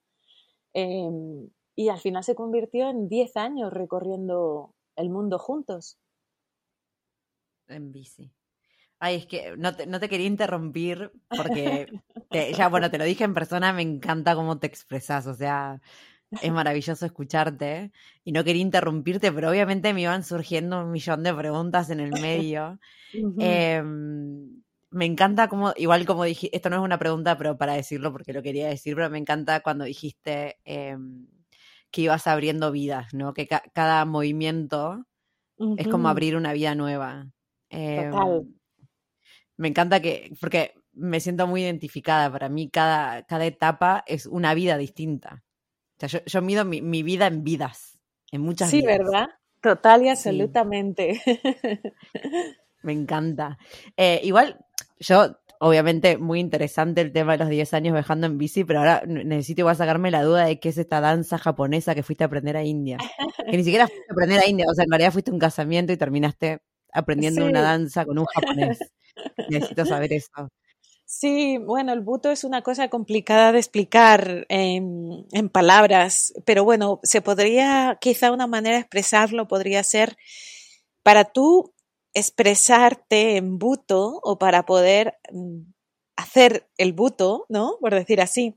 em, 0.74 1.50
y 1.76 1.90
al 1.90 1.98
final 1.98 2.24
se 2.24 2.36
convirtió 2.36 2.88
en 2.88 3.10
10 3.10 3.36
años 3.36 3.74
recorriendo 3.74 4.76
el 4.96 5.10
mundo 5.10 5.40
juntos. 5.40 5.98
En 7.68 7.92
bici. 7.92 8.32
Ay, 9.00 9.16
es 9.16 9.26
que 9.26 9.58
no 9.58 9.76
te, 9.76 9.88
no 9.88 10.00
te 10.00 10.08
quería 10.08 10.28
interrumpir 10.28 11.12
porque 11.30 11.88
ya, 12.56 12.70
bueno, 12.70 12.92
te 12.92 13.00
lo 13.00 13.06
dije 13.06 13.24
en 13.24 13.34
persona, 13.34 13.74
me 13.74 13.82
encanta 13.82 14.36
cómo 14.36 14.60
te 14.60 14.68
expresas, 14.68 15.26
o 15.26 15.34
sea, 15.34 15.82
es 16.32 16.52
maravilloso 16.52 17.06
escucharte 17.06 17.92
y 18.24 18.32
no 18.32 18.44
quería 18.44 18.62
interrumpirte, 18.62 19.32
pero 19.32 19.50
obviamente 19.50 19.94
me 19.94 20.02
iban 20.02 20.24
surgiendo 20.24 20.80
un 20.82 20.92
millón 20.92 21.24
de 21.24 21.34
preguntas 21.34 21.90
en 21.90 22.00
el 22.00 22.12
medio. 22.22 22.80
Em, 23.14 24.62
me 24.90 25.06
encanta 25.06 25.48
como, 25.48 25.74
igual 25.78 26.06
como 26.06 26.24
dije, 26.24 26.50
esto 26.56 26.70
no 26.70 26.78
es 26.78 26.82
una 26.82 27.00
pregunta, 27.00 27.38
pero 27.38 27.58
para 27.58 27.74
decirlo 27.74 28.12
porque 28.12 28.34
lo 28.34 28.42
quería 28.42 28.68
decir, 28.68 28.96
pero 28.96 29.10
me 29.10 29.18
encanta 29.18 29.62
cuando 29.62 29.86
dijiste 29.86 30.60
em, 30.66 31.28
que 31.92 32.02
ibas 32.02 32.28
abriendo 32.28 32.72
vidas, 32.72 33.14
¿no? 33.14 33.34
Que 33.34 33.48
cada 33.48 34.06
movimiento 34.06 35.06
es 35.78 35.88
como 35.88 36.10
abrir 36.10 36.36
una 36.36 36.54
vida 36.54 36.76
nueva. 36.76 37.32
Total. 37.70 38.12
Em, 38.12 38.54
me 39.58 39.70
encanta 39.70 40.02
que, 40.02 40.32
porque 40.40 40.74
me 40.94 41.20
siento 41.20 41.48
muy 41.48 41.64
identificada. 41.64 42.32
Para 42.32 42.50
mí, 42.50 42.70
cada, 42.70 43.24
cada 43.24 43.46
etapa 43.46 44.04
es 44.08 44.26
una 44.26 44.54
vida 44.54 44.78
distinta. 44.78 45.44
O 46.02 46.08
sea, 46.08 46.22
yo, 46.26 46.42
mido 46.42 46.64
mi, 46.66 47.04
vida 47.04 47.28
en 47.28 47.44
vidas, 47.44 48.00
en 48.32 48.42
muchas 48.42 48.70
sí, 48.70 48.82
vidas. 48.82 48.98
Sí, 48.98 49.04
¿verdad? 49.04 49.28
Total 49.62 50.04
y 50.04 50.10
absolutamente. 50.10 51.22
Me 52.84 52.94
encanta. 52.94 53.58
Eh, 53.98 54.22
igual, 54.24 54.64
yo, 55.00 55.38
obviamente, 55.60 56.18
muy 56.18 56.40
interesante 56.40 57.02
el 57.02 57.12
tema 57.12 57.34
de 57.34 57.40
los 57.40 57.50
10 57.50 57.74
años 57.74 57.94
viajando 57.94 58.28
en 58.28 58.38
bici, 58.38 58.64
pero 58.64 58.80
ahora 58.80 59.02
necesito 59.08 59.62
igual 59.62 59.76
sacarme 59.76 60.12
la 60.12 60.24
duda 60.24 60.46
de 60.46 60.60
qué 60.60 60.70
es 60.70 60.78
esta 60.78 61.02
danza 61.02 61.38
japonesa 61.38 61.96
que 61.96 62.04
fuiste 62.04 62.24
a 62.24 62.28
aprender 62.28 62.56
a 62.58 62.64
India. 62.64 62.98
Que 63.50 63.58
ni 63.58 63.64
siquiera 63.64 63.88
fuiste 63.88 64.06
a 64.10 64.14
aprender 64.14 64.40
a 64.40 64.48
India, 64.48 64.66
o 64.70 64.74
sea, 64.76 64.84
en 64.84 64.92
realidad 64.92 65.12
fuiste 65.12 65.32
a 65.32 65.34
un 65.34 65.40
casamiento 65.40 65.92
y 65.94 65.98
terminaste 65.98 66.60
aprendiendo 66.94 67.46
una 67.46 67.62
danza 67.62 68.06
con 68.06 68.20
un 68.20 68.26
japonés. 68.26 68.80
Necesito 69.50 69.86
saber 69.86 70.14
eso. 70.14 70.50
Sí, 71.10 71.58
bueno, 71.58 71.94
el 71.94 72.02
buto 72.02 72.32
es 72.32 72.44
una 72.44 72.64
cosa 72.64 72.90
complicada 72.90 73.54
de 73.54 73.60
explicar 73.60 74.46
en, 74.50 75.26
palabras, 75.54 76.34
pero 76.46 76.66
bueno, 76.66 77.00
se 77.02 77.22
podría, 77.22 77.98
quizá 78.02 78.34
una 78.34 78.46
manera 78.46 78.76
de 78.76 78.82
expresarlo 78.82 79.48
podría 79.48 79.82
ser 79.84 80.18
para 81.04 81.24
tú 81.24 81.74
expresarte 82.14 83.38
en 83.38 83.58
buto 83.58 84.20
o 84.22 84.38
para 84.38 84.66
poder 84.66 85.18
mm, 85.32 85.62
hacer 86.18 86.68
el 86.78 86.92
buto, 86.92 87.46
¿no? 87.48 87.78
Por 87.80 87.94
decir 87.94 88.20
así, 88.20 88.56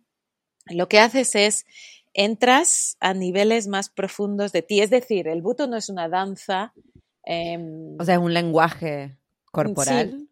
lo 0.66 0.88
que 0.88 0.98
haces 0.98 1.36
es 1.36 1.66
entras 2.14 2.96
a 2.98 3.14
niveles 3.14 3.68
más 3.68 3.90
profundos 3.90 4.50
de 4.50 4.62
ti, 4.62 4.80
es 4.80 4.90
decir, 4.90 5.28
el 5.28 5.40
buto 5.40 5.68
no 5.68 5.76
es 5.76 5.88
una 5.88 6.08
danza. 6.08 6.74
Em, 7.22 7.96
o 7.96 8.04
sea, 8.04 8.16
es 8.16 8.20
un 8.20 8.34
lenguaje 8.34 9.16
corporal. 9.52 10.26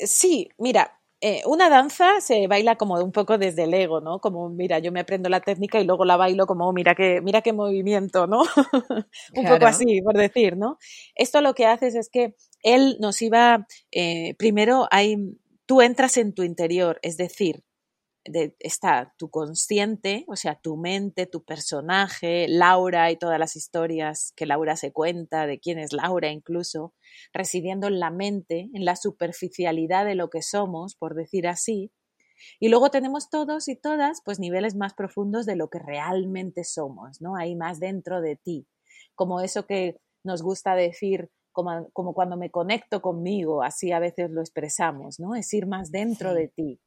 sí 0.00 0.48
mira, 0.58 0.97
eh, 1.20 1.42
una 1.46 1.68
danza 1.68 2.20
se 2.20 2.46
baila 2.46 2.76
como 2.76 2.94
un 3.02 3.10
poco 3.10 3.38
desde 3.38 3.64
el 3.64 3.74
ego, 3.74 4.00
¿no? 4.00 4.20
Como, 4.20 4.48
mira, 4.50 4.78
yo 4.78 4.92
me 4.92 5.00
aprendo 5.00 5.28
la 5.28 5.40
técnica 5.40 5.80
y 5.80 5.84
luego 5.84 6.04
la 6.04 6.16
bailo 6.16 6.46
como, 6.46 6.72
mira 6.72 6.94
qué, 6.94 7.20
mira 7.20 7.42
qué 7.42 7.52
movimiento, 7.52 8.26
¿no? 8.26 8.42
un 9.34 9.44
poco 9.46 9.66
así, 9.66 10.00
por 10.02 10.16
decir, 10.16 10.56
¿no? 10.56 10.78
Esto 11.16 11.40
lo 11.40 11.54
que 11.54 11.66
haces 11.66 11.96
es 11.96 12.08
que 12.08 12.34
él 12.62 12.98
nos 13.00 13.20
iba, 13.20 13.66
eh, 13.90 14.34
primero 14.38 14.86
hay, 14.90 15.16
tú 15.66 15.82
entras 15.82 16.16
en 16.18 16.34
tu 16.34 16.44
interior, 16.44 17.00
es 17.02 17.16
decir, 17.16 17.64
está 18.58 19.14
tu 19.18 19.30
consciente, 19.30 20.24
o 20.28 20.36
sea, 20.36 20.54
tu 20.56 20.76
mente, 20.76 21.26
tu 21.26 21.44
personaje, 21.44 22.46
Laura 22.48 23.10
y 23.10 23.16
todas 23.16 23.38
las 23.38 23.56
historias 23.56 24.32
que 24.36 24.46
Laura 24.46 24.76
se 24.76 24.92
cuenta, 24.92 25.46
de 25.46 25.58
quién 25.58 25.78
es 25.78 25.92
Laura 25.92 26.30
incluso, 26.30 26.94
residiendo 27.32 27.86
en 27.86 28.00
la 28.00 28.10
mente, 28.10 28.68
en 28.74 28.84
la 28.84 28.96
superficialidad 28.96 30.04
de 30.04 30.14
lo 30.14 30.30
que 30.30 30.42
somos, 30.42 30.94
por 30.94 31.14
decir 31.14 31.46
así. 31.48 31.90
Y 32.60 32.68
luego 32.68 32.90
tenemos 32.90 33.30
todos 33.30 33.68
y 33.68 33.76
todas, 33.76 34.22
pues 34.24 34.38
niveles 34.38 34.74
más 34.76 34.94
profundos 34.94 35.46
de 35.46 35.56
lo 35.56 35.68
que 35.70 35.78
realmente 35.78 36.64
somos, 36.64 37.20
¿no? 37.20 37.36
Hay 37.36 37.56
más 37.56 37.80
dentro 37.80 38.20
de 38.20 38.36
ti, 38.36 38.66
como 39.14 39.40
eso 39.40 39.66
que 39.66 39.96
nos 40.24 40.42
gusta 40.42 40.74
decir 40.74 41.30
como, 41.52 41.90
como, 41.92 42.14
cuando 42.14 42.36
me 42.36 42.50
conecto 42.50 43.02
conmigo, 43.02 43.62
así 43.62 43.90
a 43.90 43.98
veces 43.98 44.30
lo 44.30 44.40
expresamos, 44.40 45.18
¿no? 45.18 45.34
Es 45.34 45.52
ir 45.52 45.66
más 45.66 45.90
dentro 45.90 46.34
de 46.34 46.48
ti. 46.48 46.80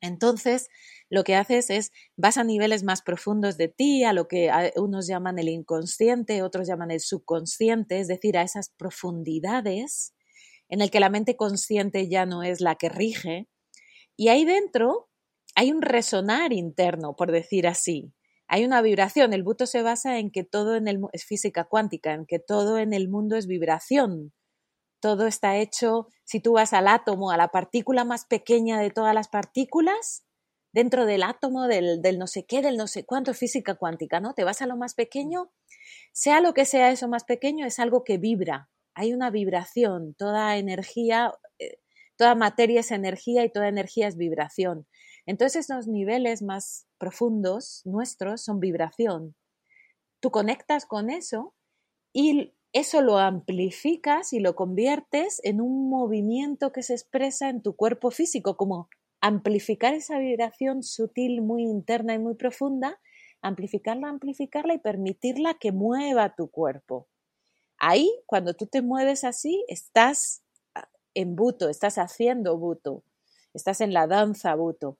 Entonces, 0.00 0.68
lo 1.10 1.24
que 1.24 1.34
haces 1.34 1.70
es, 1.70 1.92
vas 2.16 2.38
a 2.38 2.44
niveles 2.44 2.84
más 2.84 3.02
profundos 3.02 3.56
de 3.56 3.68
ti, 3.68 4.04
a 4.04 4.12
lo 4.12 4.28
que 4.28 4.50
unos 4.76 5.06
llaman 5.06 5.38
el 5.38 5.48
inconsciente, 5.48 6.42
otros 6.42 6.66
llaman 6.66 6.90
el 6.90 7.00
subconsciente, 7.00 8.00
es 8.00 8.08
decir, 8.08 8.38
a 8.38 8.42
esas 8.42 8.70
profundidades 8.70 10.14
en 10.68 10.80
el 10.80 10.90
que 10.90 11.00
la 11.00 11.10
mente 11.10 11.36
consciente 11.36 12.08
ya 12.08 12.26
no 12.26 12.42
es 12.42 12.60
la 12.60 12.76
que 12.76 12.88
rige. 12.88 13.48
Y 14.16 14.28
ahí 14.28 14.44
dentro 14.44 15.08
hay 15.54 15.72
un 15.72 15.82
resonar 15.82 16.52
interno, 16.52 17.16
por 17.16 17.32
decir 17.32 17.66
así. 17.66 18.14
Hay 18.46 18.64
una 18.64 18.80
vibración. 18.80 19.32
El 19.32 19.42
buto 19.42 19.66
se 19.66 19.82
basa 19.82 20.18
en 20.18 20.30
que 20.30 20.44
todo 20.44 20.76
en 20.76 20.88
el 20.88 21.00
es 21.12 21.24
física 21.24 21.64
cuántica, 21.64 22.14
en 22.14 22.24
que 22.24 22.38
todo 22.38 22.78
en 22.78 22.92
el 22.92 23.08
mundo 23.08 23.36
es 23.36 23.46
vibración 23.46 24.32
todo 25.00 25.26
está 25.26 25.56
hecho, 25.56 26.08
si 26.24 26.40
tú 26.40 26.52
vas 26.52 26.72
al 26.72 26.88
átomo, 26.88 27.30
a 27.30 27.36
la 27.36 27.48
partícula 27.48 28.04
más 28.04 28.24
pequeña 28.26 28.78
de 28.80 28.90
todas 28.90 29.14
las 29.14 29.28
partículas, 29.28 30.24
dentro 30.72 31.06
del 31.06 31.22
átomo, 31.22 31.66
del, 31.66 32.00
no 32.18 32.26
sé 32.26 32.44
qué, 32.44 32.62
del 32.62 32.76
no 32.76 32.86
sé 32.86 33.04
cuánto, 33.04 33.34
física 33.34 33.74
cuántica, 33.74 34.20
¿no? 34.20 34.34
Te 34.34 34.44
vas 34.44 34.62
a 34.62 34.66
lo 34.66 34.76
más 34.76 34.94
pequeño, 34.94 35.50
sea 36.12 36.40
lo 36.40 36.54
que 36.54 36.64
sea 36.64 36.90
eso 36.90 37.08
más 37.08 37.24
pequeño, 37.24 37.66
es 37.66 37.78
algo 37.78 38.04
que 38.04 38.18
vibra, 38.18 38.70
hay 38.94 39.12
una 39.12 39.30
vibración, 39.30 40.14
toda 40.14 40.56
energía, 40.56 41.32
eh, 41.58 41.78
toda 42.16 42.34
materia 42.34 42.80
es 42.80 42.90
energía 42.90 43.44
y 43.44 43.50
toda 43.50 43.68
energía 43.68 44.06
es 44.08 44.16
vibración. 44.16 44.86
Entonces 45.26 45.68
los 45.68 45.86
niveles 45.86 46.42
más 46.42 46.86
profundos 46.98 47.82
nuestros 47.84 48.42
son 48.42 48.60
vibración. 48.60 49.34
Tú 50.20 50.30
conectas 50.30 50.86
con 50.86 51.10
eso 51.10 51.54
y 52.12 52.54
eso 52.72 53.02
lo 53.02 53.18
amplificas 53.18 54.32
y 54.32 54.40
lo 54.40 54.54
conviertes 54.54 55.40
en 55.44 55.60
un 55.60 55.90
movimiento 55.90 56.72
que 56.72 56.82
se 56.82 56.94
expresa 56.94 57.48
en 57.48 57.62
tu 57.62 57.74
cuerpo 57.74 58.10
físico, 58.10 58.56
como 58.56 58.88
amplificar 59.20 59.94
esa 59.94 60.18
vibración 60.18 60.82
sutil, 60.82 61.42
muy 61.42 61.64
interna 61.64 62.14
y 62.14 62.18
muy 62.18 62.34
profunda, 62.34 62.98
amplificarla, 63.42 64.08
amplificarla 64.08 64.74
y 64.74 64.78
permitirla 64.78 65.54
que 65.54 65.72
mueva 65.72 66.34
tu 66.34 66.48
cuerpo. 66.48 67.08
Ahí, 67.78 68.10
cuando 68.26 68.54
tú 68.54 68.66
te 68.66 68.82
mueves 68.82 69.24
así, 69.24 69.64
estás 69.68 70.42
en 71.14 71.34
buto, 71.34 71.68
estás 71.68 71.98
haciendo 71.98 72.56
buto, 72.56 73.02
estás 73.54 73.80
en 73.80 73.92
la 73.92 74.06
danza 74.06 74.54
buto. 74.54 74.98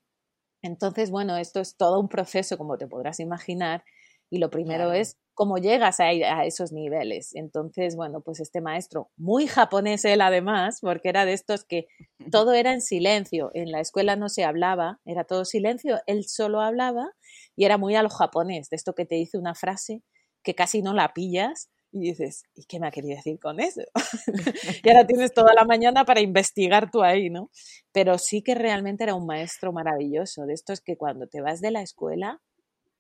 Entonces, 0.63 1.11
bueno, 1.11 1.37
esto 1.37 1.61
es 1.61 1.77
todo 1.77 2.01
un 2.01 2.09
proceso, 2.09 2.59
como 2.59 2.79
te 2.79 2.87
podrás 2.87 3.21
imaginar, 3.21 3.85
y 4.31 4.39
lo 4.39 4.49
primero 4.49 4.93
es 4.93 5.19
cómo 5.35 5.59
llegas 5.59 6.01
a, 6.01 6.13
esos 6.45 6.71
niveles. 6.71 7.35
Entonces, 7.35 7.97
bueno, 7.97 8.21
pues 8.21 8.41
este 8.41 8.61
maestro, 8.61 9.11
muy 9.17 9.47
japonés 9.47 10.05
él 10.05 10.21
además, 10.21 10.79
porque 10.81 11.09
era 11.09 11.25
de 11.25 11.33
estos 11.33 11.65
que 11.65 11.87
todo 12.33 12.55
era 12.55 12.73
en 12.73 12.81
silencio, 12.81 13.51
en 13.55 13.73
la 13.73 13.81
escuela 13.81 14.17
no 14.17 14.29
se 14.29 14.45
hablaba, 14.45 15.01
era 15.05 15.25
todo 15.25 15.45
silencio, 15.45 15.99
él 16.07 16.25
solo 16.29 16.61
hablaba 16.61 17.11
y 17.57 17.65
era 17.65 17.79
muy 17.79 17.97
a 17.97 18.03
lo 18.03 18.11
japonés, 18.11 18.71
de 18.71 18.77
esto 18.77 18.95
que 18.95 19.07
te 19.07 19.17
dice 19.17 19.39
una 19.39 19.55
frase 19.55 20.03
que 20.43 20.55
casi 20.55 20.83
no 20.83 20.95
la 20.95 21.13
pillas, 21.13 21.71
Y 21.93 22.11
dices, 22.11 22.45
¿y 22.55 22.67
qué 22.67 22.79
me 22.79 22.87
ha 22.87 22.93
querido 22.93 23.17
decir 23.17 23.41
con 23.41 23.59
eso? 23.59 23.81
y 24.85 24.89
ahora 24.89 25.07
tienes 25.07 25.35
toda 25.35 25.53
la 25.55 25.65
mañana 25.65 26.05
para 26.05 26.21
investigar 26.21 26.89
tú 26.91 27.03
ahí, 27.03 27.31
¿no? 27.31 27.51
Pero 27.93 28.17
sí 28.19 28.43
que 28.43 28.55
realmente 28.55 29.03
era 29.05 29.17
un 29.17 29.27
maestro 29.27 29.73
maravilloso. 29.73 30.47
De 30.47 30.55
esto 30.55 30.73
es 30.73 30.81
que 30.81 30.97
cuando 30.97 31.27
te 31.27 31.41
vas 31.41 31.61
de 31.61 31.73
la 31.73 31.83
escuela, 31.83 32.41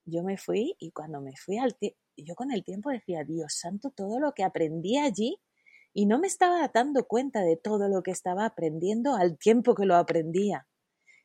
yo 0.04 0.22
me 0.22 0.36
fui 0.36 0.74
y 0.78 0.92
cuando 0.92 1.20
me 1.20 1.32
fui 1.36 1.58
al 1.58 1.76
yo 2.16 2.34
con 2.34 2.52
el 2.52 2.64
tiempo 2.64 2.90
decía, 2.90 3.24
Dios 3.24 3.54
santo, 3.54 3.90
todo 3.90 4.20
lo 4.20 4.32
que 4.32 4.44
aprendí 4.44 4.98
allí 4.98 5.38
y 5.92 6.06
no 6.06 6.18
me 6.18 6.26
estaba 6.26 6.68
dando 6.68 7.06
cuenta 7.06 7.42
de 7.42 7.56
todo 7.56 7.88
lo 7.88 8.02
que 8.02 8.10
estaba 8.10 8.44
aprendiendo 8.44 9.16
al 9.16 9.38
tiempo 9.38 9.74
que 9.74 9.86
lo 9.86 9.96
aprendía. 9.96 10.66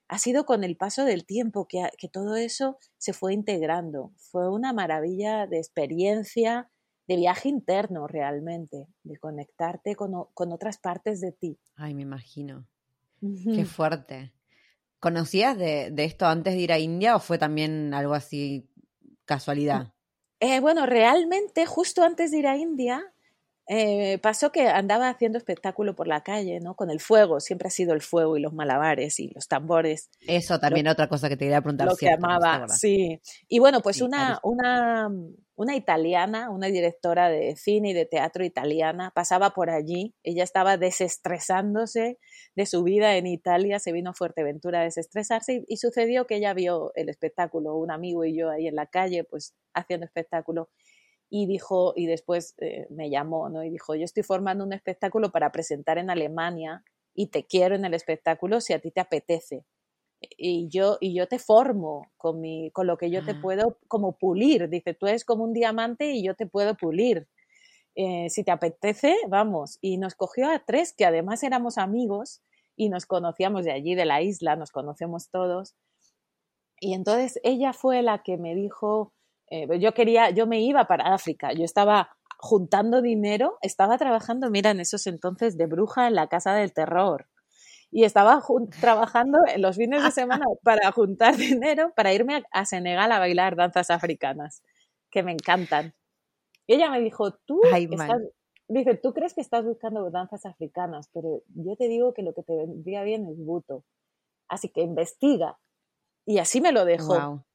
Ha 0.08 0.20
sido 0.20 0.46
con 0.46 0.64
el 0.64 0.78
paso 0.78 1.04
del 1.04 1.26
tiempo 1.26 1.68
que, 1.68 1.90
que 1.98 2.08
todo 2.08 2.36
eso 2.36 2.78
se 2.98 3.14
fue 3.14 3.34
integrando. 3.34 4.12
Fue 4.18 4.50
una 4.50 4.72
maravilla 4.72 5.48
de 5.48 5.58
experiencia, 5.58 6.70
de 7.08 7.16
viaje 7.18 7.50
interno 7.50 8.08
realmente, 8.08 8.88
de 9.04 9.18
conectarte 9.18 9.96
con, 9.96 10.12
con 10.34 10.52
otras 10.52 10.78
partes 10.78 11.22
de 11.22 11.32
ti. 11.32 11.60
Ay, 11.76 11.94
me 11.94 12.04
imagino. 12.04 12.68
Qué 13.20 13.66
fuerte. 13.66 14.35
¿Conocías 15.00 15.58
de, 15.58 15.92
de, 15.92 16.06
esto 16.06 16.26
antes 16.26 16.54
de 16.56 16.60
ir 16.60 16.72
a 16.72 16.80
India 16.80 17.16
o 17.16 17.20
fue 17.20 17.38
también 17.38 17.94
algo 17.94 18.14
así 18.14 18.68
casualidad? 19.26 19.94
Eh, 20.40 20.60
bueno, 20.60 20.86
realmente 20.86 21.66
justo 21.66 22.04
antes 22.04 22.32
de 22.32 22.38
ir 22.40 22.48
a 22.48 22.58
India 22.58 23.14
eh, 23.68 24.20
pasó 24.20 24.52
que 24.52 24.68
andaba 24.68 25.10
haciendo 25.10 25.40
espectáculo 25.40 25.96
por 25.96 26.08
la 26.08 26.22
calle, 26.22 26.60
¿no? 26.60 26.76
Con 26.76 26.92
el 26.92 27.00
fuego, 27.00 27.40
siempre 27.40 27.68
ha 27.68 27.72
sido 27.72 27.94
el 27.94 28.02
fuego 28.02 28.38
y 28.38 28.42
los 28.42 28.54
malabares 28.54 29.20
y 29.20 29.30
los 29.30 29.48
tambores. 29.48 30.10
Eso 30.28 30.60
también 30.60 30.88
otra 30.88 31.10
cosa 31.10 31.30
que 31.30 31.36
te 31.36 31.46
quería 31.46 31.62
preguntar. 31.62 31.88
Lo 31.88 31.96
que 31.96 32.12
amaba, 32.12 32.68
sí. 32.68 33.20
Y 33.48 33.60
bueno, 33.60 33.82
pues 33.82 34.02
una, 34.02 34.40
una, 34.44 35.10
una 35.56 35.76
italiana, 35.76 36.50
una 36.50 36.68
directora 36.68 37.30
de 37.30 37.56
cine 37.56 37.92
y 37.92 37.94
de 37.94 38.06
teatro 38.06 38.44
italiana, 38.44 39.12
pasaba 39.16 39.52
por 39.52 39.70
allí. 39.70 40.14
Ella 40.24 40.44
estaba 40.44 40.78
desestresándose 40.78 42.18
de 42.56 42.66
su 42.66 42.84
vida 42.84 43.16
en 43.16 43.28
Italia, 43.28 43.80
se 43.80 43.94
vino 43.94 44.10
a 44.10 44.14
Fuerteventura 44.14 44.82
a 44.82 44.84
desestresarse 44.84 45.64
y, 45.68 45.78
sucedió 45.78 46.28
que 46.28 46.36
ella 46.38 46.54
vio 46.54 46.92
el 46.96 47.10
espectáculo, 47.10 47.76
un 47.76 47.92
amigo 47.92 48.26
y 48.26 48.38
yo 48.38 48.50
ahí 48.50 48.68
en 48.68 48.76
la 48.76 48.88
calle, 48.88 49.24
pues 49.24 49.56
haciendo 49.74 50.06
espectáculo 50.06 50.70
y 51.30 51.48
dijo, 51.48 51.94
y 51.96 52.06
después 52.06 52.56
eh, 52.60 52.88
me 52.90 53.10
llamó, 53.10 53.50
¿no? 53.50 53.64
Y 53.64 53.70
dijo, 53.70 53.96
yo 53.96 54.04
estoy 54.04 54.24
formando 54.24 54.64
un 54.64 54.74
espectáculo 54.74 55.32
para 55.32 55.52
presentar 55.52 55.98
en 55.98 56.10
Alemania 56.10 56.84
y 57.14 57.28
te 57.28 57.46
quiero 57.46 57.76
en 57.76 57.86
el 57.86 57.94
espectáculo 57.94 58.62
si 58.62 58.74
a 58.74 58.80
ti 58.80 58.92
te 58.92 59.02
apetece. 59.02 59.66
Y 60.38 60.68
yo, 60.70 60.98
y 61.00 61.16
yo 61.16 61.28
te 61.28 61.40
formo 61.40 62.12
con, 62.18 62.42
mi, 62.42 62.72
con 62.72 62.88
lo 62.88 62.98
que 62.98 63.10
yo 63.10 63.24
te 63.24 63.36
puedo 63.36 63.78
como 63.88 64.18
pulir. 64.18 64.70
Dice, 64.70 64.94
tú 64.94 65.08
eres 65.08 65.26
como 65.26 65.44
un 65.44 65.54
diamante 65.54 66.12
y 66.12 66.24
yo 66.24 66.36
te 66.36 66.48
puedo 66.48 66.76
pulir. 66.76 67.28
Eh, 67.96 68.30
si 68.30 68.44
te 68.44 68.52
apetece, 68.52 69.16
vamos. 69.30 69.78
Y 69.82 69.98
nos 69.98 70.16
cogió 70.16 70.50
a 70.50 70.60
tres, 70.60 70.94
que 70.94 71.06
además 71.06 71.44
éramos 71.44 71.78
amigos 71.78 72.42
y 72.76 72.90
nos 72.90 73.06
conocíamos 73.06 73.64
de 73.66 73.72
allí, 73.72 73.96
de 73.96 74.06
la 74.06 74.22
isla, 74.22 74.56
nos 74.56 74.72
conocemos 74.72 75.30
todos. 75.30 75.76
Y 76.80 76.94
entonces 76.94 77.40
ella 77.44 77.74
fue 77.74 78.02
la 78.02 78.22
que 78.22 78.38
me 78.38 78.54
dijo, 78.54 79.14
eh, 79.50 79.68
yo 79.80 79.94
quería, 79.94 80.30
yo 80.32 80.46
me 80.48 80.62
iba 80.62 80.86
para 80.86 81.14
África, 81.14 81.54
yo 81.54 81.64
estaba 81.64 82.10
juntando 82.38 83.02
dinero, 83.02 83.58
estaba 83.62 83.98
trabajando, 83.98 84.50
mira, 84.50 84.72
en 84.72 84.80
esos 84.82 85.08
entonces 85.08 85.58
de 85.58 85.68
bruja 85.68 86.08
en 86.08 86.16
la 86.16 86.28
casa 86.28 86.54
del 86.54 86.74
terror. 86.74 87.28
Y 87.92 88.04
estaba 88.04 88.44
trabajando 88.82 89.40
en 89.48 89.62
los 89.62 89.78
fines 89.78 90.04
de 90.04 90.12
semana 90.12 90.46
para 90.64 90.92
juntar 90.92 91.38
dinero 91.38 91.94
para 91.96 92.14
irme 92.14 92.44
a, 92.52 92.66
Senegal 92.66 93.12
a 93.12 93.20
bailar 93.20 93.56
danzas 93.56 93.90
africanas, 93.90 94.64
que 95.10 95.24
me 95.24 95.32
encantan. 95.32 95.94
Y 96.68 96.76
ella 96.76 96.90
me 96.90 97.00
dijo, 97.00 97.34
tú 97.46 97.62
dice, 98.68 98.96
tú 98.96 99.14
crees 99.14 99.34
que 99.34 99.42
estás 99.42 99.64
buscando 99.64 100.10
danzas 100.10 100.46
africanas, 100.46 101.10
pero 101.14 101.44
yo 101.54 101.76
te 101.76 101.88
digo 101.88 102.14
que 102.14 102.24
lo 102.24 102.34
que 102.34 102.44
te 102.44 102.56
vendría 102.56 103.04
bien 103.04 103.28
es 103.28 103.38
buto. 103.38 103.84
Así 104.48 104.70
que 104.70 104.82
investiga. 104.82 105.58
Y 106.26 106.40
así 106.40 106.62
me 106.62 106.72
lo 106.72 106.86
dejó. 106.86 107.46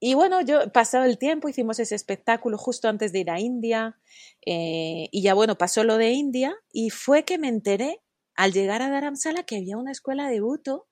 Y 0.00 0.14
bueno, 0.14 0.40
yo 0.40 0.72
pasado 0.72 1.04
el 1.04 1.18
tiempo, 1.18 1.48
hicimos 1.48 1.78
ese 1.78 1.94
espectáculo 1.94 2.56
justo 2.56 2.88
antes 2.88 3.12
de 3.12 3.20
ir 3.20 3.30
a 3.30 3.38
India, 3.38 3.98
eh, 4.46 5.08
y 5.12 5.22
ya 5.22 5.34
bueno, 5.34 5.56
pasó 5.58 5.84
lo 5.84 5.98
de 5.98 6.12
India, 6.12 6.56
y 6.72 6.88
fue 6.88 7.24
que 7.24 7.36
me 7.36 7.48
enteré 7.48 8.00
al 8.36 8.52
llegar 8.52 8.82
a 8.82 8.90
Dharamsala 8.90 9.44
que 9.44 9.56
había 9.56 9.76
una 9.76 9.92
escuela 9.92 10.28
de 10.28 10.40
buto, 10.40 10.88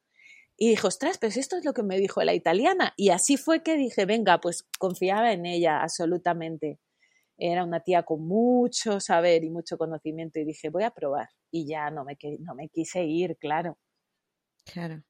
y 0.57 0.70
dije, 0.70 0.86
ostras, 0.86 1.18
pues 1.18 1.36
esto 1.36 1.57
es 1.57 1.64
lo 1.64 1.72
que 1.72 1.84
me 1.84 1.99
dijo 1.99 2.22
la 2.22 2.34
italiana, 2.34 2.93
y 2.97 3.11
así 3.11 3.36
fue 3.36 3.62
que 3.62 3.76
dije, 3.76 4.07
venga, 4.07 4.41
pues 4.41 4.66
confiaba 4.78 5.32
en 5.32 5.47
ella 5.47 5.82
absolutamente. 5.82 6.80
Era 7.36 7.64
una 7.64 7.80
tía 7.80 8.03
con 8.03 8.26
mucho 8.26 8.99
saber 8.99 9.45
y 9.45 9.51
mucho 9.51 9.78
conocimiento, 9.78 10.41
y 10.41 10.45
dije, 10.45 10.70
voy 10.70 10.82
a 10.82 10.91
probar, 10.91 11.28
y 11.51 11.66
ya 11.68 11.91
no 11.91 12.05
me, 12.05 12.18
no 12.41 12.55
me 12.55 12.68
quise 12.68 13.05
ir, 13.05 13.36
claro. 13.39 13.78
Claro. 14.64 15.03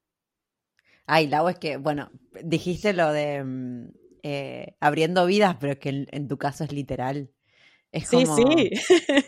Ay, 1.07 1.27
Lau, 1.27 1.49
es 1.49 1.57
que, 1.57 1.77
bueno, 1.77 2.11
dijiste 2.43 2.93
lo 2.93 3.11
de 3.11 3.43
mm, 3.43 3.87
eh, 4.21 4.75
abriendo 4.79 5.25
vidas, 5.25 5.57
pero 5.59 5.79
que 5.79 6.05
en, 6.11 6.27
tu 6.27 6.37
caso 6.37 6.63
es 6.63 6.71
literal. 6.71 7.31
Es 7.91 8.07
sí, 8.07 8.25
sí. 8.27 8.69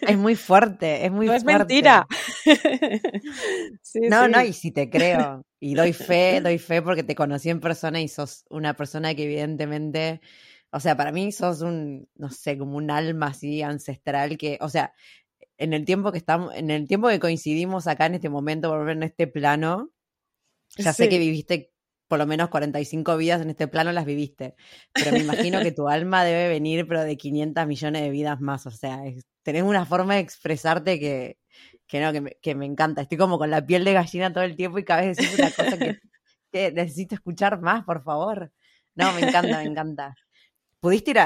Es 0.01 0.17
muy 0.17 0.35
fuerte, 0.35 1.05
es 1.05 1.11
muy 1.11 1.25
no 1.27 1.33
es 1.33 1.43
mentira. 1.43 2.05
no, 4.09 4.27
no, 4.27 4.41
y 4.43 4.53
si 4.53 4.71
te 4.71 4.89
creo. 4.89 5.45
Y 5.59 5.75
doy 5.75 5.93
fe, 5.93 6.41
doy 6.43 6.57
fe 6.57 6.81
porque 6.81 7.03
te 7.03 7.15
conocí 7.15 7.49
en 7.49 7.59
persona 7.59 8.01
y 8.01 8.07
sos 8.07 8.45
una 8.49 8.75
persona 8.75 9.13
que 9.15 9.23
evidentemente, 9.23 10.21
o 10.71 10.79
sea, 10.79 10.95
para 10.97 11.11
mí 11.11 11.31
sos 11.31 11.61
un, 11.61 12.09
no 12.15 12.29
sé, 12.29 12.57
como 12.57 12.77
un 12.77 12.91
alma 12.91 13.27
así 13.27 13.61
ancestral 13.61 14.37
que, 14.37 14.57
o 14.61 14.69
sea, 14.69 14.93
en 15.57 15.73
el 15.73 15.85
tiempo 15.85 16.11
que 16.11 16.17
estamos, 16.17 16.53
en 16.55 16.71
el 16.71 16.87
tiempo 16.87 17.09
que 17.09 17.19
coincidimos 17.19 17.87
acá 17.87 18.07
en 18.07 18.15
este 18.15 18.29
momento, 18.29 18.69
por 18.69 18.89
en 18.89 19.03
este 19.03 19.27
plano, 19.27 19.91
ya 20.77 20.93
sé 20.93 21.09
que 21.09 21.19
viviste 21.19 21.71
por 22.11 22.19
lo 22.19 22.27
menos 22.27 22.49
45 22.49 23.15
vidas 23.15 23.41
en 23.41 23.51
este 23.51 23.69
plano 23.69 23.93
las 23.93 24.03
viviste, 24.03 24.55
pero 24.93 25.13
me 25.13 25.19
imagino 25.19 25.61
que 25.61 25.71
tu 25.71 25.87
alma 25.87 26.25
debe 26.25 26.49
venir, 26.49 26.85
pero 26.85 27.03
de 27.03 27.15
500 27.15 27.65
millones 27.67 28.01
de 28.01 28.09
vidas 28.09 28.41
más, 28.41 28.65
o 28.65 28.71
sea, 28.71 29.01
tenés 29.43 29.63
una 29.63 29.85
forma 29.85 30.15
de 30.15 30.19
expresarte 30.19 30.99
que, 30.99 31.37
que 31.91 31.99
no, 31.99 32.13
que 32.13 32.21
me, 32.21 32.37
que 32.41 32.55
me, 32.55 32.65
encanta. 32.65 33.01
Estoy 33.01 33.17
como 33.17 33.37
con 33.37 33.51
la 33.51 33.65
piel 33.65 33.83
de 33.83 33.91
gallina 33.91 34.31
todo 34.31 34.45
el 34.45 34.55
tiempo 34.55 34.79
y 34.79 34.85
cada 34.85 35.01
vez 35.01 35.17
una 35.37 35.51
cosa 35.51 35.77
que 36.49 36.71
necesito 36.71 37.15
escuchar 37.15 37.59
más, 37.59 37.83
por 37.83 38.01
favor. 38.01 38.53
No, 38.95 39.11
me 39.11 39.27
encanta, 39.27 39.57
me 39.57 39.63
encanta. 39.63 40.15
¿Pudiste 40.79 41.11
ir 41.11 41.19
a, 41.19 41.25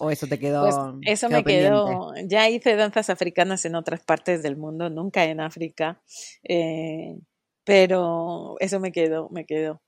¿O 0.00 0.10
eso 0.10 0.26
te 0.26 0.38
quedó? 0.38 0.62
Pues 0.62 0.76
eso 1.06 1.28
quedó 1.28 1.38
me 1.38 1.44
quedó. 1.44 1.84
pendiente? 1.84 2.28
Ya 2.28 2.48
hice 2.48 2.76
danzas 2.76 3.10
africanas 3.10 3.64
en 3.64 3.74
otras 3.74 4.02
partes 4.04 4.42
del 4.42 4.56
mundo, 4.56 4.90
nunca 4.90 5.24
en 5.24 5.40
África. 5.40 6.00
eh, 6.42 7.16
pero 7.64 8.56
eso 8.60 8.80
me 8.80 8.92
quedó, 8.92 9.28
me 9.28 9.44
quedó. 9.44 9.82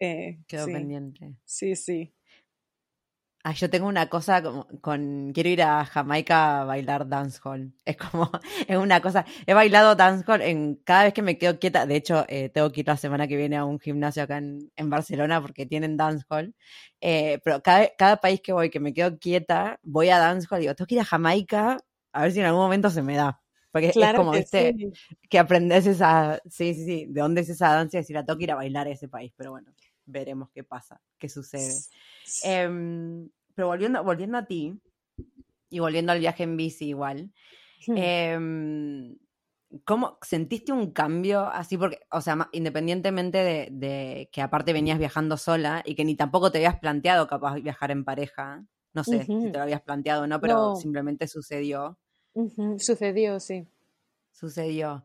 Eh, 0.00 0.38
Quedó 0.48 0.64
sí, 0.66 0.72
pendiente. 0.72 1.34
Sí, 1.44 1.76
sí. 1.76 2.12
Ah, 3.48 3.52
yo 3.52 3.70
tengo 3.70 3.86
una 3.86 4.08
cosa 4.08 4.42
con 4.80 5.30
quiero 5.32 5.48
ir 5.48 5.62
a 5.62 5.84
Jamaica 5.84 6.62
a 6.62 6.64
bailar 6.64 7.06
dancehall. 7.08 7.72
Es 7.84 7.96
como, 7.96 8.28
es 8.66 8.76
una 8.76 9.00
cosa. 9.00 9.24
He 9.46 9.54
bailado 9.54 9.94
dancehall 9.94 10.42
en 10.42 10.74
cada 10.84 11.04
vez 11.04 11.14
que 11.14 11.22
me 11.22 11.38
quedo 11.38 11.56
quieta. 11.60 11.86
De 11.86 11.94
hecho, 11.94 12.24
eh, 12.28 12.48
tengo 12.48 12.72
que 12.72 12.80
ir 12.80 12.88
la 12.88 12.96
semana 12.96 13.28
que 13.28 13.36
viene 13.36 13.56
a 13.56 13.64
un 13.64 13.78
gimnasio 13.78 14.24
acá 14.24 14.38
en, 14.38 14.72
en 14.74 14.90
Barcelona 14.90 15.40
porque 15.40 15.64
tienen 15.64 15.96
dancehall. 15.96 16.56
Eh, 17.00 17.38
pero 17.44 17.62
cada, 17.62 17.88
cada 17.96 18.16
país 18.16 18.40
que 18.40 18.52
voy 18.52 18.68
que 18.68 18.80
me 18.80 18.92
quedo 18.92 19.16
quieta, 19.20 19.78
voy 19.84 20.08
a 20.08 20.18
dancehall 20.18 20.58
y 20.58 20.62
digo, 20.62 20.74
tengo 20.74 20.88
que 20.88 20.96
ir 20.96 21.00
a 21.02 21.04
Jamaica 21.04 21.78
a 22.12 22.22
ver 22.22 22.32
si 22.32 22.40
en 22.40 22.46
algún 22.46 22.62
momento 22.62 22.90
se 22.90 23.02
me 23.02 23.14
da. 23.16 23.40
Porque 23.70 23.94
es 24.00 24.10
Claro 24.10 24.12
como, 24.12 24.32
que 24.32 24.38
viste, 24.38 24.74
sí. 24.76 24.92
que 25.30 25.38
aprendes 25.38 25.86
esa, 25.86 26.40
sí, 26.50 26.74
sí, 26.74 26.84
sí, 26.84 27.06
de 27.08 27.20
dónde 27.20 27.42
es 27.42 27.48
esa 27.50 27.68
danza 27.74 27.98
y 27.98 28.00
decir, 28.00 28.16
"Ah, 28.18 28.24
tengo 28.24 28.38
que 28.38 28.44
ir 28.44 28.50
a 28.52 28.56
bailar 28.56 28.88
a 28.88 28.90
ese 28.90 29.06
país. 29.08 29.32
Pero 29.36 29.52
bueno, 29.52 29.72
veremos 30.04 30.50
qué 30.52 30.64
pasa, 30.64 31.00
qué 31.18 31.28
sucede. 31.28 31.84
Em, 32.42 33.28
pero 33.56 33.68
volviendo, 33.68 34.04
volviendo 34.04 34.38
a 34.38 34.46
ti, 34.46 34.80
y 35.70 35.80
volviendo 35.80 36.12
al 36.12 36.20
viaje 36.20 36.44
en 36.44 36.56
bici 36.56 36.86
igual, 36.88 37.32
em, 37.94 39.16
¿cómo 39.84 40.18
sentiste 40.22 40.72
un 40.72 40.92
cambio 40.92 41.46
así? 41.48 41.78
Porque, 41.78 42.00
o 42.10 42.20
sea, 42.20 42.48
independientemente 42.52 43.38
de, 43.38 43.68
de 43.72 44.30
que 44.32 44.42
aparte 44.42 44.72
venías 44.72 44.98
viajando 44.98 45.36
sola 45.36 45.82
y 45.86 45.94
que 45.96 46.04
ni 46.04 46.16
tampoco 46.16 46.52
te 46.52 46.58
habías 46.58 46.78
planteado 46.80 47.26
capaz 47.28 47.56
viajar 47.56 47.90
en 47.92 48.04
pareja, 48.04 48.66
no 48.94 49.04
sé 49.04 49.32
si 49.40 49.50
te 49.50 49.58
lo 49.58 49.64
habías 49.64 49.82
planteado 49.82 50.24
o 50.24 50.26
no, 50.28 50.40
pero 50.40 50.70
No. 50.70 50.74
simplemente 50.74 51.28
sucedió, 51.28 51.98
Sucedió, 52.78 53.40
sí. 53.40 53.66
sucedió. 54.30 55.04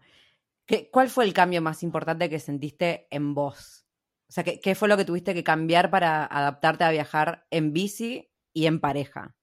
¿Qué, 0.67 0.89
¿Cuál 0.91 1.09
fue 1.09 1.25
el 1.25 1.33
cambio 1.33 1.61
más 1.63 1.83
importante 1.83 2.29
que 2.29 2.39
sentiste 2.39 3.07
en 3.11 3.35
vos? 3.35 3.87
O 4.29 4.33
sea, 4.33 4.45
¿qué, 4.45 4.61
qué 4.61 4.75
fue 4.75 4.89
lo 4.89 4.97
que 4.97 5.05
tuviste 5.05 5.35
que 5.35 5.45
cambiar 5.45 5.91
para 5.91 6.25
adaptarte 6.25 6.85
a 6.85 6.91
viajar 6.91 7.47
en 7.51 7.73
bici 7.73 8.30
y 8.53 8.65
en 8.65 8.79
pareja? 8.79 9.35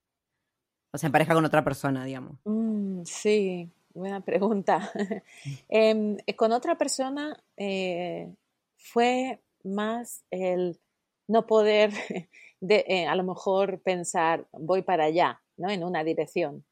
O 0.92 0.98
sea, 0.98 1.08
en 1.08 1.12
pareja 1.12 1.34
con 1.34 1.44
otra 1.44 1.64
persona, 1.64 2.04
digamos. 2.04 2.38
Mm, 2.44 3.02
sí, 3.04 3.70
buena 3.94 4.20
pregunta. 4.20 4.90
Em, 5.68 6.16
eh, 6.26 6.36
con 6.36 6.52
otra 6.52 6.76
persona 6.78 7.36
eh, 7.56 8.32
fue 8.76 9.40
más 9.64 10.24
el 10.30 10.80
no 11.28 11.46
poder, 11.46 11.90
de, 12.60 12.84
eh, 12.88 13.06
a 13.06 13.14
lo 13.14 13.24
mejor 13.24 13.80
pensar, 13.82 14.46
voy 14.52 14.82
para 14.82 15.04
allá, 15.04 15.42
¿no? 15.56 15.70
En 15.70 15.84
una 15.84 16.04
dirección. 16.04 16.64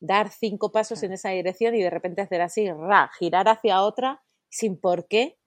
Dar 0.00 0.30
cinco 0.30 0.72
pasos 0.72 1.02
en 1.02 1.12
esa 1.12 1.30
dirección 1.30 1.74
y 1.74 1.82
de 1.82 1.90
repente 1.90 2.22
hacer 2.22 2.40
así, 2.42 2.70
ra, 2.70 3.10
girar 3.18 3.48
hacia 3.48 3.82
otra 3.82 4.22
sin 4.50 4.78
por 4.78 5.06
qué 5.06 5.38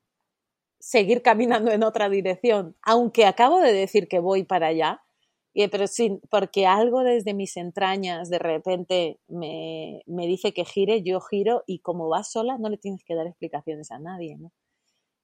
seguir 0.79 1.21
caminando 1.21 1.71
en 1.71 1.83
otra 1.83 2.09
dirección, 2.09 2.75
aunque 2.81 3.25
acabo 3.25 3.59
de 3.59 3.73
decir 3.73 4.07
que 4.07 4.19
voy 4.19 4.43
para 4.43 4.67
allá, 4.67 5.04
y- 5.55 5.69
pero 5.69 5.87
sin, 5.87 6.21
porque 6.31 6.67
algo 6.67 7.03
desde 7.03 7.35
mis 7.35 7.57
entrañas 7.57 8.29
de 8.31 8.39
repente 8.39 9.19
me, 9.29 10.03
me 10.07 10.27
dice 10.27 10.53
que 10.53 10.65
gire, 10.65 11.03
yo 11.03 11.21
giro 11.21 11.63
y 11.67 11.79
como 11.81 12.09
vas 12.09 12.31
sola 12.31 12.59
no 12.59 12.69
le 12.69 12.77
tienes 12.79 13.03
que 13.05 13.15
dar 13.15 13.27
explicaciones 13.27 13.91
a 13.91 13.99
nadie, 13.99 14.37
¿no? 14.37 14.53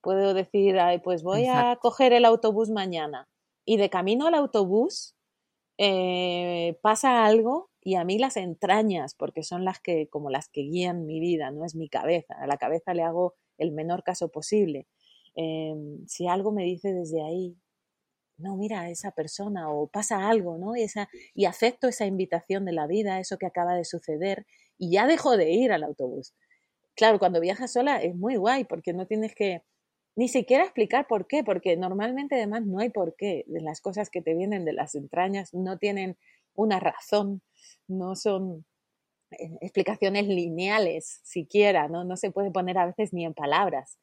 Puedo 0.01 0.33
decir, 0.33 0.79
"Ay, 0.79 0.99
pues 0.99 1.23
voy 1.23 1.45
a 1.47 1.77
coger 1.81 2.13
el 2.13 2.25
autobús 2.25 2.69
mañana 2.71 3.29
y 3.65 3.77
de 3.77 3.89
camino 3.89 4.27
al 4.27 4.35
autobús 4.35 5.15
eh, 5.77 6.77
pasa 6.81 7.25
algo 7.25 7.69
y 7.81 7.95
a 7.95 8.03
mí 8.05 8.19
las 8.19 8.37
entrañas, 8.37 9.15
porque 9.15 9.43
son 9.43 9.65
las 9.65 9.79
que, 9.81 10.07
como 10.09 10.29
las 10.29 10.49
que 10.49 10.61
guían 10.61 11.05
mi 11.07 11.19
vida, 11.19 11.51
no 11.51 11.65
es 11.65 11.75
mi 11.75 11.89
cabeza. 11.89 12.35
A 12.39 12.47
la 12.47 12.57
cabeza 12.57 12.93
le 12.93 13.03
hago 13.03 13.35
el 13.57 13.71
menor 13.71 14.03
caso 14.03 14.29
posible. 14.29 14.87
Eh, 15.35 15.73
si 16.07 16.27
algo 16.27 16.51
me 16.51 16.63
dice 16.65 16.93
desde 16.93 17.23
ahí, 17.23 17.57
no, 18.41 18.57
mira, 18.57 18.89
esa 18.89 19.11
persona 19.11 19.69
o 19.71 19.87
pasa 19.87 20.29
algo, 20.29 20.57
¿no? 20.57 20.75
Y, 20.75 20.83
esa, 20.83 21.09
y 21.33 21.45
acepto 21.45 21.87
esa 21.87 22.05
invitación 22.05 22.65
de 22.65 22.73
la 22.73 22.87
vida, 22.87 23.19
eso 23.19 23.37
que 23.37 23.45
acaba 23.45 23.75
de 23.75 23.85
suceder, 23.85 24.45
y 24.77 24.91
ya 24.91 25.07
dejo 25.07 25.37
de 25.37 25.51
ir 25.51 25.71
al 25.71 25.83
autobús. 25.83 26.33
Claro, 26.95 27.19
cuando 27.19 27.39
viajas 27.41 27.73
sola 27.73 28.01
es 28.01 28.15
muy 28.15 28.35
guay 28.37 28.65
porque 28.65 28.93
no 28.93 29.07
tienes 29.07 29.35
que 29.35 29.63
ni 30.15 30.27
siquiera 30.27 30.63
explicar 30.63 31.07
por 31.07 31.27
qué, 31.27 31.43
porque 31.43 31.77
normalmente 31.77 32.35
además 32.35 32.65
no 32.65 32.79
hay 32.79 32.89
por 32.89 33.15
qué. 33.15 33.45
Las 33.47 33.81
cosas 33.81 34.09
que 34.09 34.21
te 34.21 34.35
vienen 34.35 34.65
de 34.65 34.73
las 34.73 34.95
entrañas 34.95 35.53
no 35.53 35.77
tienen 35.77 36.17
una 36.53 36.79
razón, 36.79 37.41
no 37.87 38.15
son 38.15 38.65
eh, 39.31 39.51
explicaciones 39.61 40.27
lineales 40.27 41.21
siquiera, 41.23 41.87
¿no? 41.87 42.03
No 42.03 42.17
se 42.17 42.31
puede 42.31 42.51
poner 42.51 42.77
a 42.77 42.85
veces 42.87 43.13
ni 43.13 43.25
en 43.25 43.33
palabras. 43.33 43.97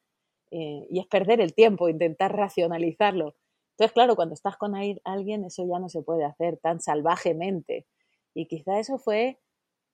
Eh, 0.51 0.87
y 0.89 0.99
es 0.99 1.07
perder 1.07 1.41
el 1.41 1.53
tiempo, 1.53 1.89
intentar 1.89 2.35
racionalizarlo. 2.35 3.35
Entonces, 3.79 3.93
claro, 3.93 4.17
cuando 4.17 4.33
estás 4.33 4.57
con 4.57 4.75
alguien, 4.75 5.45
eso 5.45 5.65
ya 5.65 5.79
no 5.79 5.87
se 5.87 6.01
puede 6.01 6.25
hacer 6.25 6.57
tan 6.57 6.81
salvajemente. 6.81 7.87
Y 8.33 8.45
quizá 8.45 8.77
eso 8.77 8.97
fue 8.97 9.39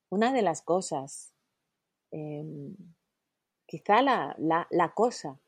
una 0.10 0.34
de 0.34 0.42
las 0.42 0.64
cosas, 0.64 1.36
em, 2.10 2.76
quizá 3.68 4.02
la, 4.02 4.36
la, 4.40 4.66
la 4.72 4.92
cosa. 4.96 5.40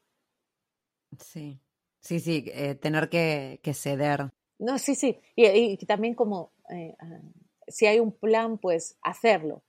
Sí, 1.19 1.59
sí, 1.99 2.19
sí, 2.19 2.45
eh, 2.53 2.75
tener 2.75 3.09
que, 3.09 3.59
que 3.63 3.73
ceder. 3.73 4.29
No, 4.59 4.77
sí, 4.77 4.93
sí. 4.93 5.19
Y, 5.35 5.47
y 5.47 5.77
también 5.87 6.13
como, 6.13 6.51
eh, 6.69 6.95
ah, 6.99 7.19
si 7.67 7.87
hay 7.87 7.99
un 7.99 8.11
plan, 8.11 8.59
pues 8.59 8.99
hacerlo. 9.01 9.63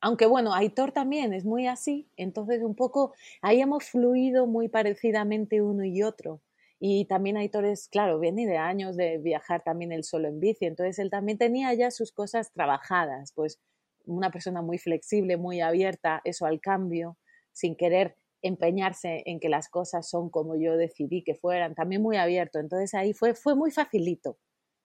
Aunque 0.00 0.26
bueno, 0.26 0.54
Aitor 0.54 0.90
también 0.90 1.32
es 1.32 1.44
muy 1.44 1.68
así, 1.68 2.08
entonces 2.16 2.62
un 2.64 2.74
poco 2.74 3.14
ahí 3.42 3.60
hemos 3.60 3.84
fluido 3.84 4.48
muy 4.48 4.68
parecidamente 4.68 5.62
uno 5.62 5.84
y 5.84 6.02
otro. 6.02 6.40
Y 6.82 7.04
también 7.04 7.36
Aitor 7.36 7.66
es, 7.66 7.88
claro, 7.88 8.18
viene 8.18 8.46
de 8.46 8.56
años 8.56 8.96
de 8.96 9.18
viajar 9.18 9.62
también 9.62 9.92
él 9.92 10.02
solo 10.02 10.28
en 10.28 10.40
bici, 10.40 10.64
entonces 10.64 10.98
él 10.98 11.10
también 11.10 11.36
tenía 11.36 11.74
ya 11.74 11.90
sus 11.90 12.10
cosas 12.10 12.52
trabajadas, 12.52 13.32
pues 13.34 13.60
una 14.06 14.30
persona 14.30 14.62
muy 14.62 14.78
flexible, 14.78 15.36
muy 15.36 15.60
abierta, 15.60 16.22
eso 16.24 16.46
al 16.46 16.58
cambio, 16.60 17.18
sin 17.52 17.76
querer 17.76 18.16
empeñarse 18.40 19.22
en 19.26 19.40
que 19.40 19.50
las 19.50 19.68
cosas 19.68 20.08
son 20.08 20.30
como 20.30 20.56
yo 20.56 20.78
decidí 20.78 21.22
que 21.22 21.34
fueran, 21.34 21.74
también 21.74 22.00
muy 22.00 22.16
abierto, 22.16 22.58
entonces 22.58 22.94
ahí 22.94 23.12
fue, 23.12 23.34
fue 23.34 23.54
muy 23.54 23.70
facilito. 23.70 24.38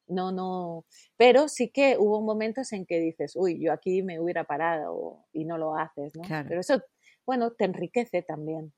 No, 0.08 0.32
no, 0.32 0.86
pero 1.18 1.48
sí 1.48 1.72
que 1.72 1.98
hubo 1.98 2.22
momentos 2.22 2.74
en 2.74 2.86
que 2.86 3.00
dices, 3.00 3.36
uy, 3.36 3.60
yo 3.60 3.72
aquí 3.72 4.04
me 4.04 4.20
hubiera 4.20 4.44
parado 4.44 5.26
y 5.32 5.46
no 5.46 5.58
lo 5.58 5.76
haces, 5.78 6.14
¿no? 6.16 6.22
Claro. 6.24 6.48
Pero 6.50 6.62
eso, 6.62 6.84
bueno, 7.26 7.54
te 7.54 7.66
enriquece 7.66 8.22
también. 8.22 8.74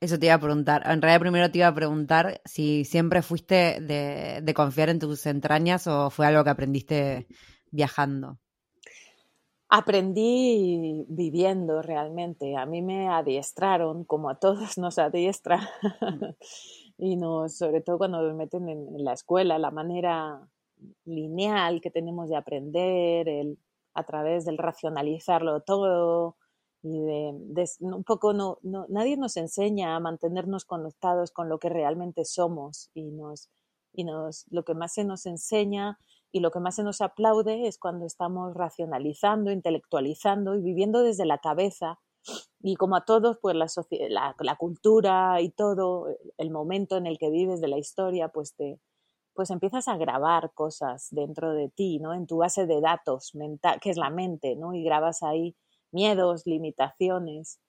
Eso 0.00 0.18
te 0.18 0.26
iba 0.26 0.34
a 0.34 0.40
preguntar. 0.40 0.82
En 0.86 1.02
realidad 1.02 1.20
primero 1.20 1.50
te 1.50 1.58
iba 1.58 1.68
a 1.68 1.74
preguntar 1.74 2.40
si 2.44 2.84
siempre 2.84 3.22
fuiste 3.22 3.80
de, 3.80 4.54
confiar 4.54 4.88
en 4.88 4.98
tus 4.98 5.26
entrañas 5.26 5.86
o 5.86 6.10
fue 6.10 6.26
algo 6.26 6.44
que 6.44 6.50
aprendiste 6.50 7.26
viajando. 7.70 8.38
Aprendí 9.68 11.04
viviendo 11.08 11.82
realmente. 11.82 12.56
A 12.56 12.66
mí 12.66 12.82
me 12.82 13.08
adiestraron, 13.08 14.04
como 14.04 14.30
a 14.30 14.38
todos 14.38 14.78
nos 14.78 14.98
adiestra, 14.98 15.68
y 16.98 17.16
nos, 17.16 17.56
sobre 17.56 17.80
todo 17.80 17.98
cuando 17.98 18.22
nos 18.22 18.36
meten 18.36 18.68
en, 18.68 18.94
en 18.94 19.04
la 19.04 19.14
escuela, 19.14 19.58
la 19.58 19.70
manera 19.70 20.40
lineal 21.04 21.80
que 21.80 21.90
tenemos 21.90 22.28
de 22.28 22.36
aprender, 22.36 23.28
el, 23.28 23.58
a 23.94 24.04
través 24.04 24.44
del 24.44 24.58
racionalizarlo 24.58 25.60
todo 25.60 26.36
y 26.84 27.00
de, 27.02 27.34
un 27.80 28.04
poco 28.04 28.34
no, 28.34 28.58
no- 28.62 28.86
nadie 28.90 29.16
nos 29.16 29.36
enseña 29.38 29.96
a 29.96 30.00
mantenernos 30.00 30.64
conectados 30.66 31.32
con 31.32 31.48
lo 31.48 31.58
que 31.58 31.70
realmente 31.70 32.24
somos 32.26 32.90
y 32.94 33.10
nos 33.12 33.50
y 33.96 34.04
nos 34.04 34.46
lo 34.50 34.64
que 34.64 34.74
más 34.74 34.94
se 34.94 35.04
nos 35.04 35.26
enseña 35.26 35.98
y 36.32 36.40
lo 36.40 36.50
que 36.52 36.60
más 36.60 36.76
se 36.76 36.82
nos 36.84 37.00
aplaude 37.00 37.68
es 37.68 37.78
cuando 37.78 38.06
estamos 38.06 38.54
racionalizando, 38.54 39.52
intelectualizando 39.52 40.56
y 40.56 40.62
viviendo 40.62 41.02
desde 41.02 41.26
la 41.26 41.38
cabeza 41.38 42.00
y 42.62 42.76
como 42.76 42.96
a 42.96 43.04
todos 43.04 43.38
pues 43.40 43.54
la, 43.56 43.66
la, 44.10 44.34
la 44.40 44.56
cultura 44.56 45.40
y 45.40 45.50
todo 45.50 46.08
el 46.38 46.50
momento 46.50 46.96
en 46.96 47.06
el 47.06 47.18
que 47.18 47.30
vives 47.30 47.60
de 47.60 47.68
la 47.68 47.78
historia 47.78 48.28
pues 48.28 48.54
te 48.54 48.80
pues 49.34 49.50
empiezas 49.50 49.88
a 49.88 49.96
grabar 49.96 50.52
cosas 50.54 51.08
dentro 51.10 51.52
de 51.54 51.68
ti, 51.68 51.98
¿no? 52.00 52.14
En 52.14 52.26
tu 52.26 52.38
base 52.38 52.66
de 52.66 52.80
datos 52.80 53.34
mental, 53.34 53.80
que 53.80 53.90
es 53.90 53.96
la 53.98 54.10
mente, 54.10 54.56
¿no? 54.56 54.74
Y 54.74 54.84
grabas 54.84 55.22
ahí 55.24 55.56
miedos, 55.94 56.46
limitaciones. 56.46 57.60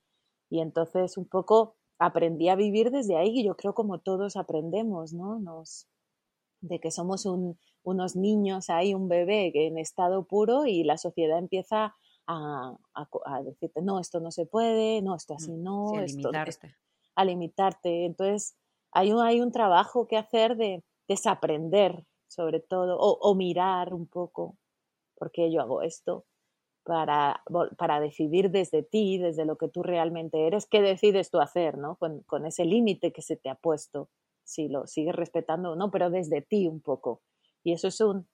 Y 0.49 0.59
entonces 0.59 1.17
un 1.17 1.28
poco 1.28 1.76
aprendí 1.99 2.49
a 2.49 2.55
vivir 2.55 2.91
desde 2.91 3.15
ahí 3.15 3.39
y 3.39 3.45
yo 3.45 3.55
creo 3.55 3.73
como 3.73 3.99
todos 3.99 4.36
aprendemos, 4.36 5.13
¿no? 5.13 5.39
Nos, 5.39 5.88
de 6.61 6.80
que 6.80 6.91
somos 6.91 7.26
unos 7.84 8.15
niños 8.15 8.69
ahí, 8.69 8.93
un 8.93 9.07
bebé 9.07 9.51
en 9.53 9.78
estado 9.78 10.26
puro 10.26 10.65
y 10.65 10.84
la 10.84 10.97
sociedad 10.97 11.39
empieza 11.39 11.95
a, 12.28 12.76
decirte, 13.43 13.82
no, 13.82 13.99
esto 13.99 14.19
no 14.19 14.32
se 14.32 14.45
puede, 14.45 15.01
no, 15.01 15.15
esto 15.15 15.36
así 15.36 15.51
mm, 15.51 15.63
no, 15.63 15.97
a 15.97 16.03
esto, 16.03 16.17
limitarte. 16.17 16.76
a 17.15 17.26
limitarte. 17.26 18.05
Entonces, 18.05 18.57
hay 18.91 19.11
un, 19.11 19.21
hay 19.21 19.41
un 19.41 19.51
trabajo 19.51 20.07
que 20.07 20.17
hacer 20.17 20.55
de 20.57 20.84
desaprender, 21.07 22.05
sobre 22.28 22.59
todo, 22.59 22.97
o, 22.97 23.36
mirar 23.36 23.93
un 23.93 24.07
poco 24.07 24.57
por 25.15 25.32
qué 25.32 25.51
yo 25.51 25.61
hago 25.61 25.82
esto, 25.82 26.26
para, 26.86 27.41
para, 27.77 27.99
decidir 27.99 28.51
desde 28.51 28.83
ti, 28.83 29.17
desde 29.17 29.43
lo 29.45 29.57
que 29.57 29.67
tú 29.67 29.81
realmente 29.83 30.45
eres, 30.45 30.67
qué 30.67 30.81
decides 30.81 31.31
tú 31.31 31.39
hacer, 31.39 31.77
¿no? 31.77 31.95
Con, 31.95 32.21
con 32.21 32.45
ese 32.45 32.63
límite 32.63 33.11
que 33.11 33.21
se 33.21 33.36
te 33.36 33.49
ha 33.49 33.55
puesto, 33.55 34.09
si 34.43 34.69
lo 34.69 34.86
sigues 34.86 35.15
respetando 35.15 35.71
o 35.71 35.75
no, 35.75 35.89
pero 35.89 36.09
desde 36.09 36.41
ti 36.41 36.67
un 36.67 36.81
poco. 36.81 37.21
Y 37.63 37.73
eso 37.73 37.88
es 37.88 37.99
un, 37.99 38.27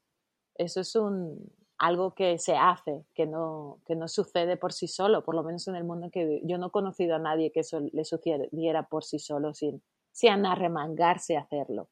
eso 0.55 0.81
es 0.81 0.95
un, 0.95 1.49
algo 1.77 2.13
que 2.13 2.37
se 2.37 2.55
hace, 2.55 3.05
que 3.15 3.25
no, 3.25 3.79
que 3.87 3.95
no 3.95 4.07
sucede 4.07 4.55
por 4.57 4.73
sí 4.73 4.87
solo, 4.87 5.23
por 5.23 5.33
lo 5.33 5.43
menos 5.43 5.67
en 5.67 5.75
el 5.75 5.83
mundo 5.83 6.05
en 6.05 6.11
que 6.11 6.41
yo 6.43 6.57
no 6.59 6.67
he 6.67 6.71
conocido 6.71 7.15
a 7.15 7.19
nadie 7.19 7.51
que 7.51 7.61
eso 7.61 7.79
le 7.79 8.05
sucediera 8.05 8.83
por 8.83 9.03
sí 9.03 9.17
solo 9.17 9.53
sin, 9.53 9.81
sin 10.11 10.45
arremangarse 10.45 11.37
a 11.37 11.41
hacerlo. 11.41 11.89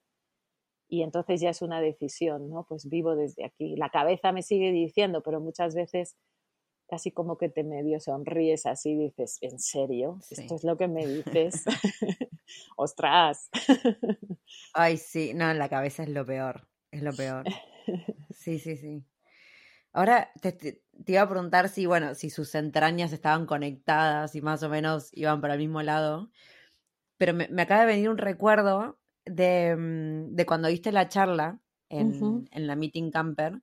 Y 0.88 1.02
entonces 1.04 1.42
ya 1.42 1.50
es 1.50 1.62
una 1.62 1.82
decisión, 1.82 2.50
¿no? 2.50 2.66
Pues 2.68 2.90
vivo 2.90 3.16
desde 3.16 3.46
aquí. 3.46 3.76
La 3.78 3.90
cabeza 3.90 4.32
me 4.32 4.44
sigue 4.44 4.72
diciendo, 4.72 5.22
pero 5.22 5.40
muchas 5.40 5.74
veces 5.74 6.16
casi 6.90 7.12
como 7.12 7.38
que 7.38 7.50
te 7.50 7.64
medio 7.64 8.00
sonríes 8.00 8.66
así, 8.66 8.96
dices, 8.96 9.38
¿en 9.42 9.60
serio? 9.60 10.20
¿Esto 10.30 10.56
es 10.56 10.64
lo 10.64 10.78
que 10.78 10.88
me 10.88 11.06
dices? 11.06 11.64
¡Ostras! 12.76 13.50
Ay, 14.74 14.98
sí, 14.98 15.34
no, 15.34 15.54
la 15.54 15.70
cabeza 15.70 16.04
es 16.04 16.10
lo 16.10 16.26
peor, 16.26 16.68
es 16.92 17.02
lo 17.02 17.14
peor. 17.14 17.46
Sí, 18.32 18.60
sí, 18.60 18.78
sí. 18.78 19.04
Ahora 19.92 20.32
te, 20.42 20.84
iba 21.08 21.22
a 21.22 21.30
preguntar 21.30 21.70
si, 21.70 21.86
bueno, 21.86 22.14
si 22.16 22.30
sus 22.30 22.54
entrañas 22.56 23.12
estaban 23.12 23.46
conectadas 23.46 24.36
y 24.36 24.42
más 24.42 24.62
o 24.64 24.70
menos 24.70 25.10
iban 25.14 25.42
para 25.42 25.56
el 25.56 25.60
mismo 25.60 25.82
lado, 25.82 26.30
pero 27.18 27.34
me, 27.34 27.46
acaba 27.62 27.82
de 27.82 27.88
venir 27.88 28.10
un 28.10 28.18
recuerdo 28.18 29.00
de, 29.26 29.76
mm, 29.76 30.36
de 30.36 30.46
cuando 30.46 30.68
diste 30.68 30.92
la 30.92 31.10
charla 31.10 31.60
en, 31.90 32.48
en, 32.52 32.68
la 32.68 32.76
Meeting 32.76 33.10
Camper, 33.10 33.62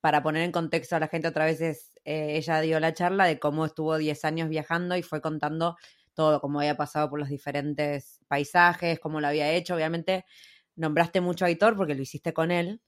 para 0.00 0.24
poner 0.24 0.42
en 0.42 0.52
contexto 0.52 0.96
a 0.96 1.00
la 1.00 1.08
gente 1.08 1.28
otra 1.28 1.44
vez, 1.44 1.60
es, 1.60 1.93
eh, 2.04 2.36
ella 2.36 2.60
dio 2.60 2.80
la 2.80 2.94
charla 2.94 3.26
de 3.26 3.38
cómo 3.38 3.66
estuvo 3.66 3.96
10 3.96 4.24
años 4.24 4.48
viajando 4.48 4.96
y 4.96 5.02
fue 5.02 5.20
contando 5.20 5.76
todo, 6.14 6.40
cómo 6.40 6.60
había 6.60 6.76
pasado 6.76 7.10
por 7.10 7.18
los 7.18 7.28
diferentes 7.28 8.20
paisajes, 8.28 9.00
cómo 9.00 9.20
lo 9.20 9.26
había 9.28 9.50
hecho. 9.52 9.74
Obviamente 9.74 10.24
nombraste 10.76 11.20
mucho 11.20 11.44
a 11.44 11.48
Aitor 11.48 11.76
porque 11.76 11.94
lo 11.94 12.02
hiciste 12.02 12.32
con 12.32 12.50
él, 12.50 12.80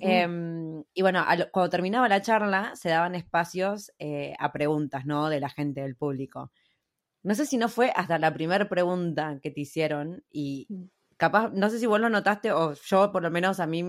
Em, 0.00 0.82
y 0.94 1.02
bueno, 1.02 1.24
cuando 1.52 1.68
terminaba 1.68 2.08
la 2.08 2.22
charla 2.22 2.74
se 2.74 2.88
daban 2.88 3.14
espacios 3.14 3.92
eh, 3.98 4.34
a 4.38 4.50
preguntas, 4.50 5.04
¿no? 5.04 5.28
De 5.28 5.40
la 5.40 5.50
gente, 5.50 5.82
del 5.82 5.96
público. 5.96 6.50
No 7.22 7.34
sé 7.34 7.46
si 7.46 7.58
no 7.58 7.68
fue 7.68 7.92
hasta 7.94 8.18
la 8.18 8.32
primera 8.32 8.68
pregunta 8.68 9.38
que 9.42 9.50
te 9.50 9.60
hicieron 9.60 10.24
y 10.30 10.66
mm. 10.70 10.84
capaz, 11.16 11.50
no 11.52 11.68
sé 11.70 11.78
si 11.78 11.86
vos 11.86 12.00
lo 12.00 12.08
notaste 12.08 12.52
o 12.52 12.74
yo 12.74 13.12
por 13.12 13.22
lo 13.22 13.30
menos 13.30 13.60
a 13.60 13.66
mí, 13.66 13.84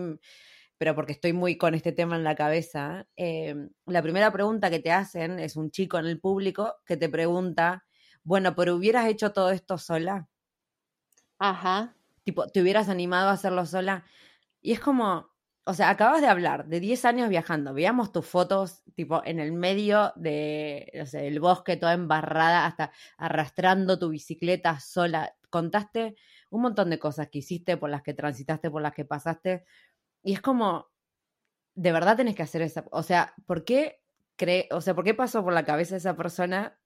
pero 0.77 0.95
porque 0.95 1.13
estoy 1.13 1.33
muy 1.33 1.57
con 1.57 1.73
este 1.75 1.91
tema 1.91 2.15
en 2.15 2.23
la 2.23 2.35
cabeza, 2.35 3.07
em, 3.15 3.69
la 3.85 4.01
primera 4.01 4.31
pregunta 4.31 4.69
que 4.69 4.79
te 4.79 4.91
hacen 4.91 5.39
es 5.39 5.55
un 5.55 5.71
chico 5.71 5.97
en 5.99 6.05
el 6.07 6.19
público 6.19 6.75
que 6.85 6.97
te 6.97 7.09
pregunta, 7.09 7.85
bueno, 8.23 8.55
pero 8.55 8.75
hubieras 8.75 9.07
hecho 9.07 9.31
todo 9.33 9.51
esto 9.51 9.77
sola. 9.77 10.27
Ajá. 11.39 11.95
Tipo, 12.23 12.47
¿te 12.47 12.61
hubieras 12.61 12.89
animado 12.89 13.29
a 13.29 13.33
hacerlo 13.33 13.65
sola? 13.65 14.05
Y 14.61 14.73
es 14.73 14.79
como, 14.79 15.29
o 15.65 15.73
sea, 15.73 15.89
acabas 15.89 16.21
de 16.21 16.27
hablar 16.27 16.67
de 16.67 16.79
10 16.79 17.05
años 17.05 17.29
viajando. 17.29 17.73
Veamos 17.73 18.11
tus 18.11 18.25
fotos, 18.25 18.83
tipo, 18.95 19.21
en 19.25 19.39
el 19.39 19.51
medio 19.51 20.13
de, 20.15 20.91
no 20.95 21.05
sé, 21.05 21.19
del 21.23 21.39
bosque, 21.39 21.77
toda 21.77 21.93
embarrada, 21.93 22.65
hasta 22.65 22.91
arrastrando 23.17 23.99
tu 23.99 24.09
bicicleta 24.09 24.79
sola. 24.79 25.35
Contaste 25.49 26.15
un 26.49 26.61
montón 26.61 26.89
de 26.89 26.99
cosas 26.99 27.29
que 27.29 27.39
hiciste, 27.39 27.77
por 27.77 27.89
las 27.89 28.03
que 28.03 28.13
transitaste, 28.13 28.71
por 28.71 28.81
las 28.81 28.93
que 28.93 29.05
pasaste. 29.05 29.65
Y 30.25 30.33
es 30.33 30.41
como, 30.41 30.87
de 31.75 31.91
verdad 31.91 32.17
tenés 32.17 32.35
que 32.35 32.41
hacer 32.41 32.63
esa. 32.63 32.83
O 32.91 33.03
sea, 33.03 33.35
¿por 33.45 33.63
qué 33.63 34.01
cree, 34.35 34.67
o 34.71 34.81
sea, 34.81 34.95
por 34.95 35.03
qué 35.03 35.13
pasó 35.13 35.43
por 35.43 35.53
la 35.53 35.65
cabeza 35.65 35.95
esa 35.95 36.17
persona 36.17 36.79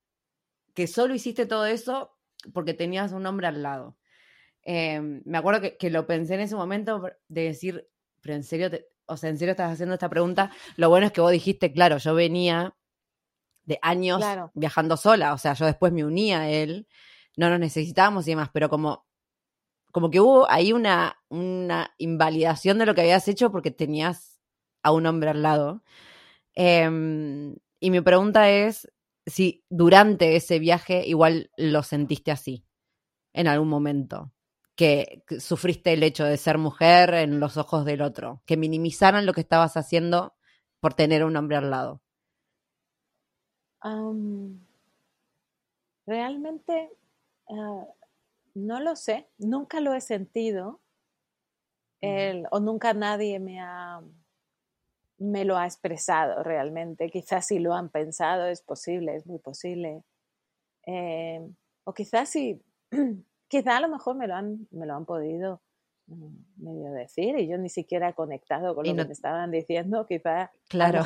que 0.73 0.87
solo 0.87 1.15
hiciste 1.15 1.45
todo 1.45 1.65
eso 1.65 2.17
porque 2.53 2.73
tenías 2.73 3.13
un 3.13 3.25
hombre 3.25 3.47
al 3.47 3.63
lado? 3.63 3.97
Em, 4.61 5.21
me 5.25 5.37
acuerdo 5.37 5.61
que, 5.61 5.77
que, 5.77 5.89
lo 5.89 6.05
pensé 6.05 6.33
en 6.33 6.41
ese 6.41 6.57
momento 6.57 7.01
de 7.29 7.43
decir, 7.43 7.89
pero 8.19 8.35
en 8.35 8.43
serio, 8.43 8.69
o 9.05 9.15
sea, 9.15 9.29
en 9.29 9.37
serio 9.37 9.51
estás 9.51 9.71
haciendo 9.71 9.93
esta 9.93 10.09
pregunta. 10.09 10.51
Lo 10.75 10.89
bueno 10.89 11.07
es 11.07 11.13
que 11.13 11.21
vos 11.21 11.31
dijiste, 11.31 11.71
claro, 11.71 11.97
yo 11.97 12.13
venía 12.13 12.75
de 13.63 13.79
años 13.81 14.21
viajando 14.53 14.97
sola, 14.97 15.33
o 15.33 15.37
sea, 15.37 15.53
yo 15.53 15.65
después 15.65 15.93
me 15.93 16.03
unía 16.03 16.41
a 16.41 16.49
él, 16.49 16.89
no 17.37 17.49
nos 17.49 17.59
necesitábamos 17.61 18.27
y 18.27 18.31
demás, 18.31 18.49
pero 18.51 18.69
como, 18.69 19.07
como 19.93 20.11
que 20.11 20.19
hubo 20.19 20.49
ahí 20.51 20.73
una, 20.73 21.18
una 21.29 21.93
invalidación 21.97 22.77
de 22.77 22.85
lo 22.85 22.95
que 22.95 23.01
habías 23.01 23.27
hecho 23.27 23.51
porque 23.51 23.71
tenías 23.71 24.39
a 24.83 24.91
un 24.91 25.05
hombre 25.05 25.29
al 25.29 25.41
lado. 25.43 25.83
Em, 26.55 27.55
y 27.79 27.91
mi 27.91 28.01
pregunta 28.01 28.49
es 28.49 28.91
si 29.25 29.63
durante 29.69 30.35
ese 30.35 30.59
viaje 30.59 31.07
igual 31.07 31.51
lo 31.57 31.83
sentiste 31.83 32.31
así, 32.31 32.65
en 33.33 33.47
algún 33.47 33.69
momento 33.69 34.33
que 34.79 35.25
sufriste 35.39 35.91
el 35.91 36.03
hecho 36.03 36.23
de 36.23 36.37
ser 36.37 36.57
mujer 36.57 37.13
en 37.13 37.41
los 37.41 37.57
ojos 37.57 37.83
del 37.83 38.01
otro, 38.01 38.41
que 38.45 38.55
minimizaran 38.55 39.25
lo 39.25 39.33
que 39.33 39.41
estabas 39.41 39.75
haciendo 39.75 40.35
por 40.79 40.93
tener 40.93 41.25
un 41.25 41.35
hombre 41.35 41.57
al 41.57 41.69
lado? 41.69 42.01
realmente 46.05 46.91
ah, 47.49 47.85
no 48.55 48.79
lo 48.79 48.95
sé, 48.95 49.27
nunca 49.37 49.81
lo 49.81 49.93
he 49.93 49.99
sentido 49.99 50.78
o 52.51 52.59
nunca 52.59 52.93
nadie 52.93 53.39
me 53.39 53.59
ha 53.59 54.01
me 55.19 55.43
lo 55.45 55.57
ha 55.57 55.65
expresado 55.65 56.43
realmente. 56.43 57.09
Quizás 57.09 57.47
si 57.47 57.59
lo 57.59 57.73
han 57.73 57.89
pensado, 57.89 58.47
es 58.47 58.61
posible, 58.61 59.15
es 59.15 59.27
muy 59.27 59.39
posible. 59.39 60.03
Em, 60.83 61.55
o 61.83 61.93
quizás 61.93 62.29
si 62.29 62.61
quizá 63.47 63.77
a 63.77 63.81
lo 63.81 63.89
mejor 63.89 64.15
me 64.15 64.27
lo 64.27 64.35
han, 64.35 64.67
me 64.71 64.85
lo 64.85 64.95
han 64.95 65.05
podido 65.05 65.61
mm, 66.07 66.63
medio 66.63 66.91
decir 66.93 67.37
y 67.37 67.47
yo 67.47 67.57
ni 67.57 67.69
siquiera 67.69 68.09
he 68.09 68.13
conectado 68.13 68.73
con 68.73 68.87
lo 68.87 68.95
que 68.95 69.05
me 69.05 69.11
estaban 69.11 69.51
diciendo, 69.51 70.05
quizá 70.07 70.51
claro. 70.69 71.03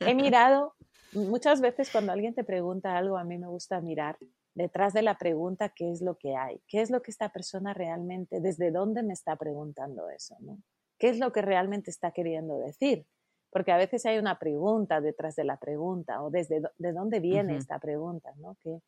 he, 0.00 0.14
mirado, 0.14 0.74
muchas 1.12 1.60
veces 1.60 1.90
cuando 1.90 2.12
alguien 2.12 2.34
te 2.34 2.44
pregunta 2.44 2.96
algo, 2.96 3.18
a 3.18 3.24
mí 3.24 3.38
me 3.38 3.48
gusta 3.48 3.80
mirar 3.80 4.16
detrás 4.58 4.92
de 4.92 5.02
la 5.02 5.16
pregunta 5.16 5.72
qué 5.74 5.90
es 5.90 6.02
lo 6.02 6.16
que 6.16 6.36
hay, 6.36 6.60
qué 6.68 6.80
es 6.80 6.90
lo 6.90 7.00
que 7.00 7.10
esta 7.10 7.30
persona 7.30 7.72
realmente, 7.72 8.40
desde 8.40 8.70
dónde 8.70 9.02
me 9.02 9.14
está 9.14 9.36
preguntando 9.36 10.10
eso, 10.10 10.36
¿no? 10.40 10.58
¿Qué 10.98 11.08
es 11.08 11.18
lo 11.18 11.32
que 11.32 11.42
realmente 11.42 11.90
está 11.90 12.10
queriendo 12.10 12.58
decir? 12.58 13.06
Porque 13.50 13.72
a 13.72 13.76
veces 13.76 14.04
hay 14.04 14.18
una 14.18 14.38
pregunta 14.38 15.00
detrás 15.00 15.36
de 15.36 15.44
la 15.44 15.58
pregunta 15.58 16.22
o 16.22 16.30
desde 16.30 16.60
de 16.76 16.92
dónde 16.92 17.20
viene 17.20 17.56
esta 17.56 17.78
pregunta, 17.78 18.34
¿no? 18.36 18.56
Que 18.60 18.80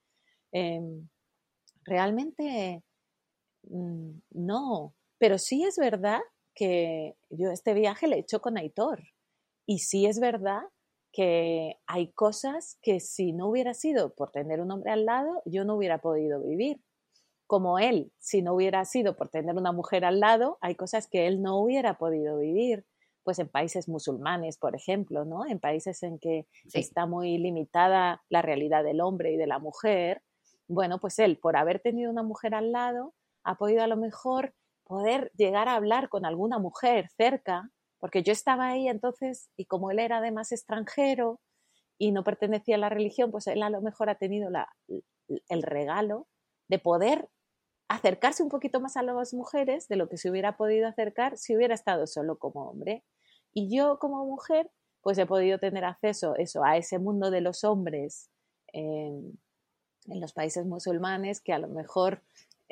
em, 0.52 1.08
realmente 1.84 2.82
Mm, 3.64 4.20
no, 4.30 4.94
pero 5.18 5.38
sí 5.38 5.64
es 5.64 5.76
verdad 5.76 6.20
que 6.54 7.16
yo 7.30 7.50
este 7.50 7.74
viaje 7.74 8.08
lo 8.08 8.16
he 8.16 8.20
hecho 8.20 8.40
con 8.40 8.56
Aitor. 8.58 9.02
Y 9.66 9.80
sí 9.80 10.06
es 10.06 10.18
verdad 10.20 10.62
que 11.12 11.78
hay 11.86 12.12
cosas 12.12 12.78
que 12.82 13.00
si 13.00 13.32
no 13.32 13.48
hubiera 13.48 13.74
sido 13.74 14.14
por 14.14 14.30
tener 14.30 14.60
un 14.60 14.70
hombre 14.70 14.92
al 14.92 15.04
lado, 15.04 15.42
yo 15.44 15.64
no 15.64 15.74
hubiera 15.76 15.98
podido 15.98 16.42
vivir. 16.42 16.80
Como 17.46 17.78
él, 17.78 18.12
si 18.18 18.42
no 18.42 18.54
hubiera 18.54 18.84
sido 18.84 19.16
por 19.16 19.28
tener 19.28 19.56
una 19.56 19.72
mujer 19.72 20.04
al 20.04 20.20
lado, 20.20 20.58
hay 20.60 20.76
cosas 20.76 21.08
que 21.08 21.26
él 21.26 21.42
no 21.42 21.58
hubiera 21.60 21.98
podido 21.98 22.38
vivir. 22.38 22.86
Pues 23.24 23.38
en 23.38 23.48
países 23.48 23.88
musulmanes, 23.88 24.56
por 24.56 24.74
ejemplo, 24.76 25.24
¿no? 25.24 25.46
En 25.46 25.58
países 25.58 26.02
en 26.02 26.18
que 26.18 26.46
está 26.72 27.06
muy 27.06 27.38
limitada 27.38 28.22
la 28.28 28.40
realidad 28.40 28.84
del 28.84 29.00
hombre 29.00 29.32
y 29.32 29.36
de 29.36 29.46
la 29.46 29.58
mujer. 29.58 30.22
Bueno, 30.68 31.00
pues 31.00 31.18
él, 31.18 31.38
por 31.38 31.56
haber 31.56 31.80
tenido 31.80 32.10
una 32.10 32.22
mujer 32.22 32.54
al 32.54 32.72
lado, 32.72 33.14
ha 33.44 33.56
podido 33.56 33.82
a 33.82 33.88
lo 33.88 33.96
mejor 33.96 34.54
poder 34.84 35.30
llegar 35.36 35.68
a 35.68 35.74
hablar 35.74 36.08
con 36.08 36.24
alguna 36.24 36.58
mujer 36.58 37.08
cerca, 37.16 37.70
porque 38.00 38.22
yo 38.22 38.32
estaba 38.32 38.68
ahí 38.68 38.88
entonces 38.88 39.50
y 39.56 39.66
como 39.66 39.90
él 39.90 40.00
era 40.00 40.18
además 40.18 40.50
extranjero 40.52 41.40
y 41.98 42.12
no 42.12 42.24
pertenecía 42.24 42.76
a 42.76 42.78
la 42.78 42.88
religión, 42.88 43.30
pues 43.30 43.46
él 43.46 43.62
a 43.62 43.70
lo 43.70 43.82
mejor 43.82 44.08
ha 44.08 44.16
tenido 44.16 44.50
el 45.48 45.62
regalo 45.62 46.26
de 46.68 46.78
poder 46.78 47.28
acercarse 47.88 48.42
un 48.42 48.48
poquito 48.48 48.80
más 48.80 48.96
a 48.96 49.02
las 49.02 49.34
mujeres 49.34 49.86
de 49.88 49.96
lo 49.96 50.08
que 50.08 50.16
se 50.16 50.30
hubiera 50.30 50.56
podido 50.56 50.88
acercar 50.88 51.36
si 51.36 51.54
hubiera 51.54 51.74
estado 51.74 52.06
solo 52.06 52.38
como 52.38 52.70
hombre. 52.70 53.04
Y 53.52 53.74
yo 53.74 53.98
como 53.98 54.24
mujer, 54.24 54.70
pues 55.02 55.18
he 55.18 55.26
podido 55.26 55.58
tener 55.58 55.84
acceso 55.84 56.36
eso, 56.36 56.64
a 56.64 56.76
ese 56.76 56.98
mundo 56.98 57.30
de 57.30 57.40
los 57.40 57.64
hombres 57.64 58.30
en 58.72 59.38
los 60.06 60.32
países 60.32 60.64
musulmanes 60.64 61.40
que 61.40 61.52
a 61.52 61.58
lo 61.58 61.68
mejor, 61.68 62.22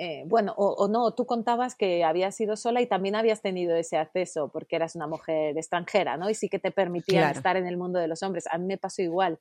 eh, 0.00 0.22
bueno, 0.26 0.54
o, 0.56 0.86
no, 0.86 1.12
tú 1.12 1.26
contabas 1.26 1.74
que 1.74 2.04
habías 2.04 2.36
sido 2.36 2.56
sola 2.56 2.80
y 2.80 2.86
también 2.86 3.16
habías 3.16 3.42
tenido 3.42 3.74
ese 3.74 3.96
acceso 3.96 4.48
porque 4.48 4.76
eras 4.76 4.94
una 4.94 5.08
mujer 5.08 5.58
extranjera, 5.58 6.16
¿no? 6.16 6.30
Y 6.30 6.34
sí 6.34 6.48
que 6.48 6.60
te 6.60 6.70
permitían 6.70 7.32
estar 7.32 7.56
en 7.56 7.66
el 7.66 7.76
mundo 7.76 7.98
de 7.98 8.06
los 8.06 8.22
hombres. 8.22 8.46
A 8.46 8.58
mí 8.58 8.66
me 8.66 8.78
pasó 8.78 9.02
igual. 9.02 9.40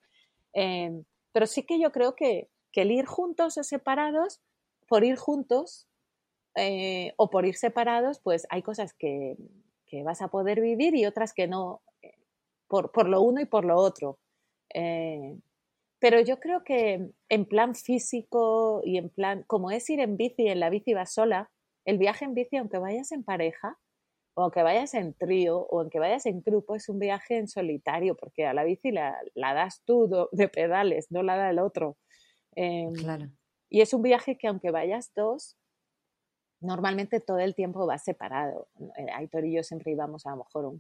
Em, 0.54 1.04
pero 1.32 1.46
sí 1.46 1.62
que 1.62 1.80
yo 1.80 1.92
creo 1.92 2.16
que, 2.16 2.50
que, 2.72 2.82
el 2.82 2.92
ir 2.92 3.06
juntos 3.06 3.56
o 3.60 3.64
separados, 3.64 4.42
por 4.88 5.04
ir 5.04 5.16
juntos 5.16 5.88
eh, 6.56 7.14
o 7.18 7.30
por 7.30 7.46
ir 7.46 7.56
separados, 7.56 8.20
pues 8.20 8.48
hay 8.50 8.64
cosas 8.64 8.96
que, 8.96 9.38
que, 9.86 10.02
vas 10.02 10.24
a 10.24 10.30
poder 10.30 10.60
vivir 10.60 10.96
y 10.96 11.06
otras 11.06 11.34
que 11.34 11.46
no, 11.46 11.82
eh, 12.02 12.16
por, 12.68 12.92
por 12.92 13.08
lo 13.08 13.22
uno 13.22 13.42
y 13.42 13.46
por 13.46 13.64
lo 13.64 13.76
otro. 13.76 14.18
Pero 16.00 16.22
yo 16.22 16.40
creo 16.40 16.64
que 16.64 17.10
en 17.30 17.46
plan 17.46 17.76
físico 17.76 18.82
y 18.84 18.98
en 18.98 19.10
plan, 19.10 19.44
como 19.48 19.72
es 19.72 19.90
ir 19.90 20.00
en 20.00 20.16
bici, 20.18 20.48
en 20.48 20.60
la 20.60 20.70
bici 20.70 20.94
vas 20.94 21.14
sola, 21.14 21.50
el 21.86 21.98
viaje 21.98 22.26
en 22.26 22.34
bici, 22.34 22.58
aunque 22.58 22.78
vayas 22.78 23.12
en 23.12 23.24
pareja, 23.24 23.78
o 24.36 24.44
aunque 24.44 24.62
vayas 24.62 24.94
en 24.94 25.16
trío, 25.16 25.60
o 25.60 25.80
aunque 25.80 26.00
vayas 26.00 26.28
en 26.28 26.42
grupo, 26.42 26.76
es 26.76 26.90
un 26.90 27.00
viaje 27.00 27.38
en 27.38 27.48
solitario, 27.48 28.16
porque 28.16 28.46
a 28.46 28.54
la 28.54 28.64
bici 28.64 28.92
la, 28.92 29.18
das 29.36 29.82
tú 29.86 30.08
de 30.32 30.48
pedales, 30.50 31.08
no 31.10 31.24
la 31.24 31.36
da 31.38 31.50
el 31.50 31.60
otro. 31.60 31.98
Em, 32.56 32.94
claro. 32.94 33.26
Y 33.70 33.82
es 33.82 33.94
un 33.94 34.02
viaje 34.02 34.38
que 34.38 34.48
aunque 34.48 34.72
vayas 34.72 35.12
dos, 35.16 35.58
normalmente 36.60 37.20
todo 37.20 37.40
el 37.40 37.56
tiempo 37.56 37.86
vas 37.86 38.04
separado. 38.04 38.68
Eh, 38.98 39.08
Aitor 39.14 39.46
y 39.46 39.56
yo 39.56 39.64
siempre 39.64 39.92
íbamos 39.92 40.26
a 40.26 40.32
lo 40.32 40.38
mejor 40.38 40.74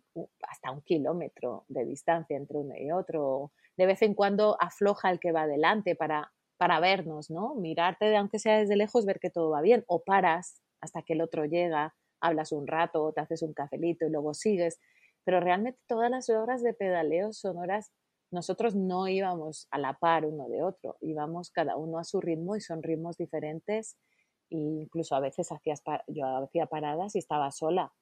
hasta 0.48 0.72
un 0.72 0.82
kilómetro 0.82 1.66
de 1.68 1.86
distancia 1.86 2.36
entre 2.36 2.58
uno 2.58 2.76
y 2.78 2.92
otro, 2.92 3.52
de 3.78 3.86
vez 3.86 4.02
en 4.02 4.14
cuando 4.14 4.58
afloja 4.60 5.12
el 5.12 5.20
que 5.20 5.32
va 5.32 5.44
adelante 5.44 5.96
para, 5.96 6.32
para 6.58 6.80
vernos, 6.80 7.30
¿no? 7.30 7.56
Mirarte, 7.56 8.16
aunque 8.16 8.40
sea 8.40 8.58
desde 8.58 8.76
lejos, 8.76 9.06
ver 9.06 9.20
que 9.20 9.30
todo 9.30 9.52
va 9.52 9.62
bien, 9.62 9.84
o 9.88 10.04
paras 10.04 10.62
hasta 10.82 11.02
que 11.04 11.14
el 11.14 11.22
otro 11.22 11.46
llega, 11.46 11.96
hablas 12.20 12.52
un 12.52 12.68
rato, 12.68 13.12
te 13.14 13.22
haces 13.22 13.42
un 13.42 13.54
cafelito 13.54 14.06
y 14.06 14.10
luego 14.10 14.34
sigues. 14.34 14.80
Pero 15.24 15.40
realmente 15.40 15.80
todas 15.88 16.10
las 16.10 16.30
horas 16.30 16.64
de 16.64 16.74
pedaleo 16.74 17.34
son 17.34 17.58
horas, 17.58 17.92
nosotros 18.32 18.76
no 18.76 19.08
íbamos 19.08 19.68
a 19.72 19.78
la 19.78 19.94
par 19.94 20.26
uno 20.26 20.50
de 20.50 20.64
otro, 20.64 20.98
íbamos 21.02 21.52
cada 21.52 21.78
uno 21.78 22.00
a 22.00 22.04
su 22.04 22.20
ritmo 22.22 22.56
y 22.56 22.62
son 22.62 22.84
ritmos 22.84 23.18
diferentes. 23.18 23.98
Incluso 24.50 25.16
a 25.16 25.20
veces 25.20 25.52
hacías, 25.52 25.82
yo 26.08 26.26
hacía 26.44 26.68
paradas 26.68 27.16
y 27.16 27.20
estaba 27.20 27.52
sola 27.52 27.94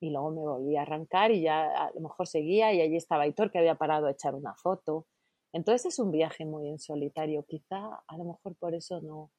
y 0.00 0.10
luego 0.10 0.30
me 0.30 0.40
volví 0.40 0.76
a 0.76 0.82
arrancar 0.82 1.30
y 1.30 1.42
ya 1.42 1.66
a 1.66 1.90
lo 1.92 2.00
mejor 2.00 2.26
seguía 2.26 2.72
y 2.72 2.80
allí 2.80 2.96
estaba 2.96 3.26
Hitor 3.26 3.50
que 3.50 3.58
había 3.58 3.74
parado 3.74 4.06
a 4.06 4.12
echar 4.12 4.34
una 4.34 4.54
foto. 4.54 5.06
Entonces 5.52 5.92
es 5.92 5.98
un 5.98 6.10
viaje 6.10 6.46
muy 6.46 6.68
en 6.68 6.78
solitario. 6.78 7.44
Quizá 7.46 8.02
a 8.06 8.16
lo 8.16 8.24
mejor 8.24 8.56
por 8.56 8.74
eso 8.74 9.00
no, 9.02 9.30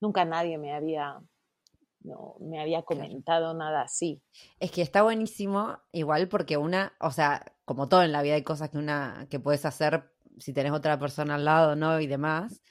nunca 0.00 0.24
nadie 0.24 0.58
me 0.58 0.72
había, 0.72 1.20
no, 2.00 2.36
me 2.40 2.60
había 2.60 2.82
comentado 2.82 3.52
nada 3.54 3.82
así. 3.82 4.22
Es 4.60 4.70
que 4.70 4.82
está 4.82 5.02
buenísimo, 5.02 5.78
igual 5.92 6.28
porque 6.28 6.56
una, 6.56 6.92
o 7.00 7.10
sea, 7.10 7.44
como 7.64 7.88
todo 7.88 8.02
en 8.02 8.12
la 8.12 8.22
vida 8.22 8.34
hay 8.34 8.44
cosas 8.44 8.70
que 8.70 8.78
una, 8.78 9.26
que 9.28 9.40
puedes 9.40 9.64
hacer 9.64 10.12
si 10.38 10.52
tenés 10.52 10.72
otra 10.72 10.98
persona 10.98 11.36
al 11.36 11.44
lado, 11.44 11.74
¿no? 11.74 12.00
Y 12.00 12.06
demás, 12.06 12.62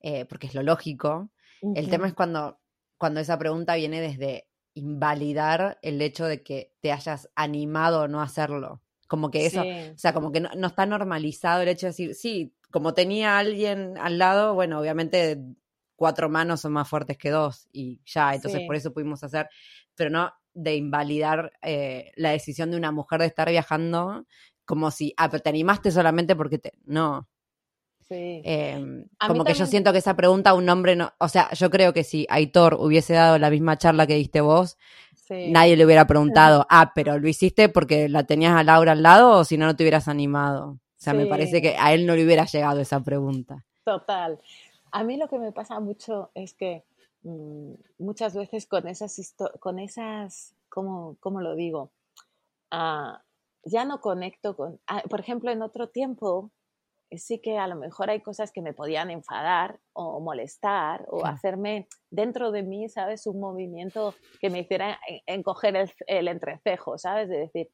eh, 0.00 0.26
porque 0.26 0.46
es 0.46 0.54
lo 0.54 0.62
lógico. 0.62 1.30
El 1.74 1.88
tema 1.88 2.08
es 2.08 2.14
cuando, 2.14 2.60
cuando 2.98 3.20
esa 3.20 3.38
pregunta 3.38 3.76
viene 3.76 4.00
desde 4.00 4.48
invalidar 4.74 5.78
el 5.82 6.00
hecho 6.02 6.26
de 6.26 6.42
que 6.42 6.74
te 6.80 6.92
hayas 6.92 7.30
animado 7.34 8.02
a 8.02 8.08
no 8.08 8.20
hacerlo. 8.20 8.82
Como 9.06 9.30
que 9.30 9.46
eso, 9.46 9.62
o 9.62 9.98
sea, 9.98 10.14
como 10.14 10.32
que 10.32 10.40
no, 10.40 10.66
está 10.66 10.86
normalizado 10.86 11.62
el 11.62 11.68
hecho 11.68 11.86
de 11.86 11.90
decir, 11.90 12.14
sí, 12.14 12.54
como 12.70 12.94
tenía 12.94 13.38
alguien 13.38 13.98
al 13.98 14.18
lado, 14.18 14.54
bueno, 14.54 14.80
obviamente 14.80 15.38
cuatro 15.96 16.30
manos 16.30 16.62
son 16.62 16.72
más 16.72 16.88
fuertes 16.88 17.18
que 17.18 17.30
dos 17.30 17.68
y 17.70 18.00
ya, 18.06 18.34
entonces 18.34 18.62
por 18.66 18.74
eso 18.74 18.92
pudimos 18.92 19.22
hacer, 19.22 19.48
pero 19.94 20.08
no 20.08 20.32
de 20.54 20.76
invalidar 20.76 21.52
eh, 21.62 22.12
la 22.16 22.30
decisión 22.30 22.70
de 22.70 22.76
una 22.78 22.90
mujer 22.90 23.20
de 23.20 23.26
estar 23.26 23.48
viajando 23.48 24.26
como 24.64 24.90
si, 24.90 25.12
ah, 25.16 25.30
pero 25.30 25.42
te 25.42 25.50
animaste 25.50 25.90
solamente 25.90 26.36
porque 26.36 26.58
te... 26.58 26.72
No. 26.84 27.28
Sí. 28.12 28.42
Em, 28.44 29.06
como 29.26 29.44
que 29.44 29.54
yo 29.54 29.64
siento 29.64 29.92
que 29.92 29.98
esa 29.98 30.14
pregunta 30.14 30.52
un 30.52 30.68
hombre 30.68 30.96
no, 30.96 31.12
o 31.18 31.28
sea, 31.28 31.50
yo 31.52 31.70
creo 31.70 31.92
que 31.92 32.04
si 32.04 32.26
Aitor 32.28 32.74
hubiese 32.74 33.14
dado 33.14 33.38
la 33.38 33.48
misma 33.48 33.78
charla 33.78 34.06
que 34.06 34.16
diste 34.16 34.40
vos, 34.40 34.76
Nadie 35.48 35.76
le 35.76 35.86
hubiera 35.86 36.06
preguntado, 36.06 36.66
ah, 36.70 36.92
pero 36.94 37.18
lo 37.18 37.28
hiciste 37.28 37.68
porque 37.68 38.08
la 38.08 38.24
tenías 38.24 38.54
a 38.54 38.64
Laura 38.64 38.92
al 38.92 39.02
lado 39.02 39.38
o 39.38 39.44
si 39.44 39.56
no, 39.56 39.66
no 39.66 39.76
te 39.76 39.82
hubieras 39.82 40.08
animado. 40.08 40.72
O 40.72 41.04
sea, 41.04 41.14
me 41.14 41.26
parece 41.26 41.60
que 41.60 41.74
a 41.78 41.92
él 41.92 42.06
no 42.06 42.14
le 42.14 42.24
hubiera 42.24 42.44
llegado 42.44 42.80
esa 42.80 43.00
pregunta. 43.00 43.64
Total. 43.84 44.38
A 44.92 45.02
mí 45.02 45.16
lo 45.16 45.28
que 45.28 45.38
me 45.38 45.50
pasa 45.50 45.80
mucho 45.80 46.30
es 46.34 46.54
que 46.54 46.84
mm, 47.22 47.72
muchas 47.98 48.36
veces 48.36 48.66
con 48.66 48.86
esas, 48.86 49.34
con 49.58 49.80
esas 49.80 50.54
¿cómo, 50.68 51.16
cómo 51.18 51.40
lo 51.40 51.56
digo? 51.56 51.90
Ah, 52.70 53.20
ya 53.64 53.84
no 53.84 54.00
conecto 54.00 54.56
con, 54.56 54.80
ah, 54.86 55.02
por 55.08 55.18
ejemplo, 55.18 55.50
en 55.50 55.62
otro 55.62 55.88
tiempo 55.88 56.50
sí 57.18 57.40
que 57.40 57.58
a 57.58 57.66
lo 57.66 57.76
mejor 57.76 58.10
hay 58.10 58.20
cosas 58.20 58.52
que 58.52 58.62
me 58.62 58.72
podían 58.72 59.10
enfadar 59.10 59.80
o 59.92 60.20
molestar 60.20 61.06
o 61.08 61.24
hacerme 61.26 61.88
dentro 62.10 62.50
de 62.50 62.62
mí, 62.62 62.88
¿sabes? 62.88 63.26
Un 63.26 63.40
movimiento 63.40 64.14
que 64.40 64.50
me 64.50 64.60
hiciera 64.60 64.98
encoger 65.26 65.76
el, 65.76 65.90
el 66.06 66.28
entrecejo, 66.28 66.98
¿sabes? 66.98 67.28
De 67.28 67.38
decir, 67.38 67.70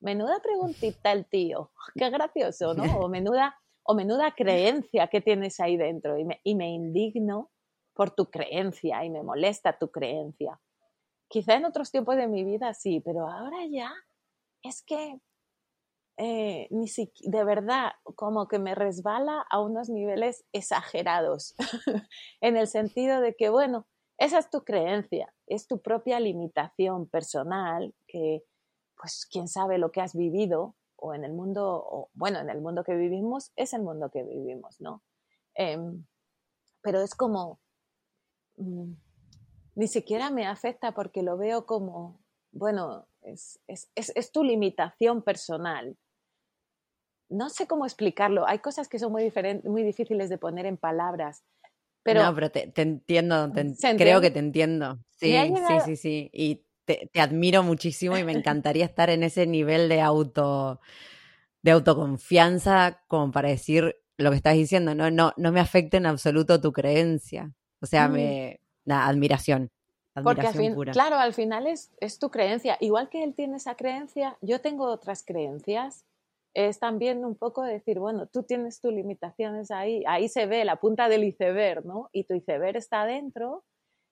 menuda 0.00 0.40
preguntita 0.42 1.12
el 1.12 1.26
tío, 1.26 1.70
qué 1.94 2.10
gracioso, 2.10 2.74
¿no? 2.74 2.84
O 2.98 3.08
menuda, 3.08 3.56
o 3.82 3.94
menuda 3.94 4.34
creencia 4.34 5.08
que 5.08 5.20
tienes 5.20 5.60
ahí 5.60 5.76
dentro 5.76 6.18
y 6.18 6.24
me, 6.24 6.40
y 6.42 6.54
me 6.54 6.70
indigno 6.70 7.50
por 7.94 8.10
tu 8.10 8.30
creencia 8.30 9.04
y 9.04 9.10
me 9.10 9.22
molesta 9.22 9.78
tu 9.78 9.90
creencia. 9.90 10.60
Quizá 11.28 11.54
en 11.54 11.64
otros 11.64 11.90
tiempos 11.90 12.16
de 12.16 12.26
mi 12.26 12.44
vida 12.44 12.74
sí, 12.74 13.00
pero 13.00 13.28
ahora 13.28 13.64
ya 13.70 13.92
es 14.62 14.82
que 14.82 15.20
eh, 16.16 16.68
ni 16.70 16.86
de 17.22 17.44
verdad 17.44 17.92
como 18.16 18.48
que 18.48 18.58
me 18.58 18.74
resbala 18.74 19.44
a 19.50 19.60
unos 19.60 19.88
niveles 19.88 20.44
exagerados, 20.52 21.54
en 22.40 22.56
el 22.56 22.66
sentido 22.66 23.20
de 23.20 23.34
que, 23.34 23.48
bueno, 23.48 23.86
esa 24.18 24.38
es 24.38 24.50
tu 24.50 24.64
creencia, 24.64 25.32
es 25.46 25.66
tu 25.66 25.80
propia 25.80 26.20
limitación 26.20 27.08
personal, 27.08 27.94
que 28.06 28.44
pues 29.00 29.26
quién 29.30 29.48
sabe 29.48 29.78
lo 29.78 29.92
que 29.92 30.02
has 30.02 30.14
vivido 30.14 30.76
o 30.96 31.14
en 31.14 31.24
el 31.24 31.32
mundo, 31.32 31.82
o, 31.90 32.10
bueno, 32.12 32.38
en 32.38 32.50
el 32.50 32.60
mundo 32.60 32.84
que 32.84 32.94
vivimos, 32.94 33.52
es 33.56 33.72
el 33.72 33.82
mundo 33.82 34.10
que 34.10 34.22
vivimos, 34.22 34.78
¿no? 34.80 35.02
Em, 35.54 36.04
pero 36.82 37.00
es 37.00 37.14
como, 37.14 37.60
mm, 38.56 38.92
ni 39.76 39.88
siquiera 39.88 40.30
me 40.30 40.46
afecta 40.46 40.92
porque 40.92 41.22
lo 41.22 41.38
veo 41.38 41.64
como, 41.64 42.20
bueno, 42.52 43.06
es, 43.22 43.60
es, 43.66 43.90
es 43.94 44.32
tu 44.32 44.42
limitación 44.44 45.22
personal, 45.22 45.96
no 47.30 47.48
sé 47.48 47.66
cómo 47.66 47.86
explicarlo. 47.86 48.46
Hay 48.46 48.58
cosas 48.58 48.88
que 48.88 48.98
son 48.98 49.12
muy, 49.12 49.32
muy 49.64 49.82
difíciles 49.82 50.28
de 50.28 50.36
poner 50.36 50.66
en 50.66 50.76
palabras. 50.76 51.44
Pero, 52.02 52.24
no, 52.24 52.34
pero 52.34 52.50
te, 52.50 52.72
entiendo, 52.76 53.52
creo 53.96 54.20
que 54.20 54.30
te 54.30 54.38
entiendo. 54.38 54.98
Sí, 55.10 55.32
sí, 55.32 55.74
sí, 55.84 55.96
sí. 55.96 56.30
Y 56.32 56.64
te, 56.84 57.08
admiro 57.20 57.62
muchísimo 57.62 58.18
y 58.18 58.24
me 58.24 58.32
encantaría 58.32 58.84
estar 58.84 59.10
en 59.10 59.22
ese 59.22 59.46
nivel 59.46 59.88
de 59.88 60.00
auto, 60.00 60.80
de 61.62 61.70
autoconfianza 61.70 63.02
como 63.06 63.30
para 63.30 63.50
decir 63.50 63.96
lo 64.16 64.30
que 64.30 64.36
estás 64.36 64.54
diciendo. 64.54 64.94
No, 64.94 65.10
no, 65.10 65.32
no 65.36 65.52
me 65.52 65.60
afecta 65.60 65.98
en 65.98 66.06
absoluto 66.06 66.60
tu 66.60 66.72
creencia. 66.72 67.52
O 67.80 67.86
sea, 67.86 68.08
mm. 68.08 68.12
me, 68.12 68.60
da 68.84 69.06
admiración. 69.06 69.70
Porque 70.14 70.46
al 70.46 70.54
fin, 70.54 70.74
claro, 70.92 71.16
al 71.16 71.32
final 71.32 71.66
es, 71.66 71.92
es 72.00 72.18
tu 72.18 72.30
creencia. 72.30 72.76
Igual 72.80 73.08
que 73.08 73.22
él 73.22 73.34
tiene 73.34 73.56
esa 73.56 73.76
creencia, 73.76 74.36
yo 74.40 74.60
tengo 74.60 74.86
otras 74.86 75.24
creencias 75.24 76.04
es 76.54 76.78
también 76.78 77.24
un 77.24 77.36
poco 77.36 77.62
decir, 77.62 77.98
bueno, 77.98 78.26
tú 78.26 78.42
tienes 78.42 78.80
tus 78.80 78.92
limitaciones 78.92 79.70
ahí, 79.70 80.02
ahí 80.06 80.28
se 80.28 80.46
ve 80.46 80.64
la 80.64 80.76
punta 80.76 81.08
del 81.08 81.24
iceberg, 81.24 81.84
¿no? 81.86 82.08
Y 82.12 82.24
tu 82.24 82.34
iceberg 82.34 82.76
está 82.76 83.02
adentro 83.02 83.64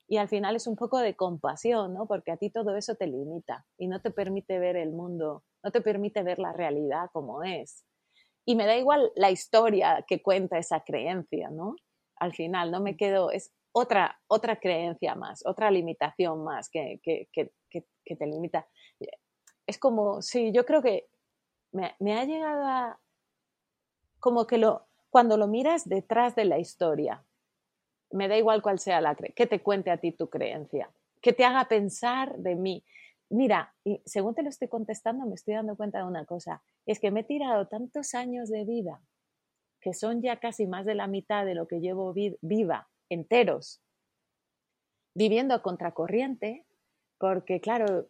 y 0.06 0.18
al 0.18 0.28
final 0.28 0.56
es 0.56 0.66
un 0.66 0.76
poco 0.76 0.98
de 0.98 1.16
compasión, 1.16 1.94
¿no? 1.94 2.06
Porque 2.06 2.30
a 2.30 2.36
ti 2.36 2.50
todo 2.50 2.76
eso 2.76 2.94
te 2.94 3.06
limita 3.06 3.66
y 3.76 3.88
no 3.88 4.00
te 4.00 4.10
permite 4.10 4.58
ver 4.58 4.76
el 4.76 4.92
mundo, 4.92 5.42
no 5.64 5.72
te 5.72 5.80
permite 5.80 6.22
ver 6.22 6.38
la 6.38 6.52
realidad 6.52 7.10
como 7.12 7.42
es. 7.42 7.84
Y 8.44 8.54
me 8.54 8.66
da 8.66 8.76
igual 8.76 9.10
la 9.16 9.30
historia 9.30 10.04
que 10.06 10.22
cuenta 10.22 10.58
esa 10.58 10.80
creencia, 10.80 11.50
¿no? 11.50 11.74
Al 12.16 12.34
final 12.34 12.70
no 12.70 12.80
me 12.80 12.96
quedo, 12.96 13.30
es 13.30 13.52
otra, 13.72 14.18
otra 14.26 14.56
creencia 14.56 15.14
más, 15.14 15.44
otra 15.46 15.70
limitación 15.70 16.44
más 16.44 16.68
que, 16.68 17.00
que, 17.02 17.28
que, 17.32 18.16
te 18.16 18.26
limita. 18.26 18.66
Es 19.66 19.78
como, 19.78 20.22
sí, 20.22 20.50
yo 20.52 20.64
creo 20.64 20.82
que 20.82 21.08
me, 21.72 22.18
ha 22.18 22.24
llegado 22.24 22.66
a, 22.66 23.00
como 24.18 24.46
que 24.46 24.58
lo, 24.58 24.86
cuando 25.10 25.36
lo 25.36 25.46
miras 25.46 25.88
detrás 25.88 26.34
de 26.34 26.46
la 26.46 26.58
historia, 26.58 27.24
me 28.10 28.28
da 28.28 28.36
igual 28.38 28.62
cuál 28.62 28.78
sea 28.78 29.00
la 29.00 29.14
que 29.14 29.46
te 29.46 29.62
cuente 29.62 29.90
a 29.90 29.98
ti 29.98 30.12
tu 30.12 30.30
creencia, 30.30 30.90
que 31.20 31.32
te 31.32 31.44
haga 31.44 31.68
pensar 31.68 32.38
de 32.38 32.54
mí. 32.54 32.84
Mira, 33.30 33.74
y 33.84 34.00
según 34.06 34.34
te 34.34 34.42
lo 34.42 34.48
estoy 34.48 34.68
contestando, 34.68 35.26
me 35.26 35.34
estoy 35.34 35.54
dando 35.54 35.76
cuenta 35.76 35.98
de 35.98 36.04
una 36.04 36.24
cosa, 36.24 36.62
es 36.86 36.98
que 36.98 37.10
me 37.10 37.20
he 37.20 37.24
tirado 37.24 37.68
tantos 37.68 38.14
años 38.14 38.48
de 38.48 38.64
vida 38.64 39.02
que 39.80 39.92
son 39.92 40.22
ya 40.22 40.40
casi 40.40 40.66
más 40.66 40.86
de 40.86 40.94
la 40.94 41.06
mitad 41.06 41.44
de 41.44 41.54
lo 41.54 41.68
que 41.68 41.80
llevo 41.80 42.12
viva, 42.12 42.88
enteros, 43.10 43.80
viviendo 45.14 45.54
a 45.54 45.62
contracorriente, 45.62 46.64
porque 47.18 47.60
claro, 47.60 48.08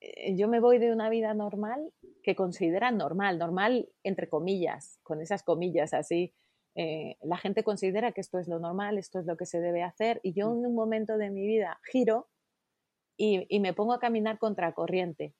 eh, 0.00 0.34
yo 0.36 0.48
me 0.48 0.60
voy 0.60 0.78
de 0.78 0.92
una 0.92 1.10
vida 1.10 1.34
normal 1.34 1.92
que 2.22 2.34
consideran 2.34 2.96
normal, 2.96 3.38
normal 3.38 3.88
entre 4.02 4.28
comillas, 4.28 4.98
con 5.02 5.20
esas 5.20 5.42
comillas 5.42 5.94
así. 5.94 6.34
Eh, 6.74 7.16
la 7.22 7.38
gente 7.38 7.64
considera 7.64 8.12
que 8.12 8.20
esto 8.20 8.38
es 8.38 8.48
lo 8.48 8.58
normal, 8.58 8.98
esto 8.98 9.18
es 9.18 9.26
lo 9.26 9.36
que 9.36 9.46
se 9.46 9.60
debe 9.60 9.82
hacer, 9.82 10.20
y 10.22 10.32
yo 10.32 10.48
mm. 10.48 10.58
en 10.58 10.66
un 10.66 10.74
momento 10.74 11.18
de 11.18 11.30
mi 11.30 11.46
vida 11.46 11.80
giro 11.90 12.28
y, 13.16 13.46
y 13.48 13.60
me 13.60 13.72
pongo 13.72 13.92
a 13.92 13.98
caminar 13.98 14.38
contracorriente 14.38 15.34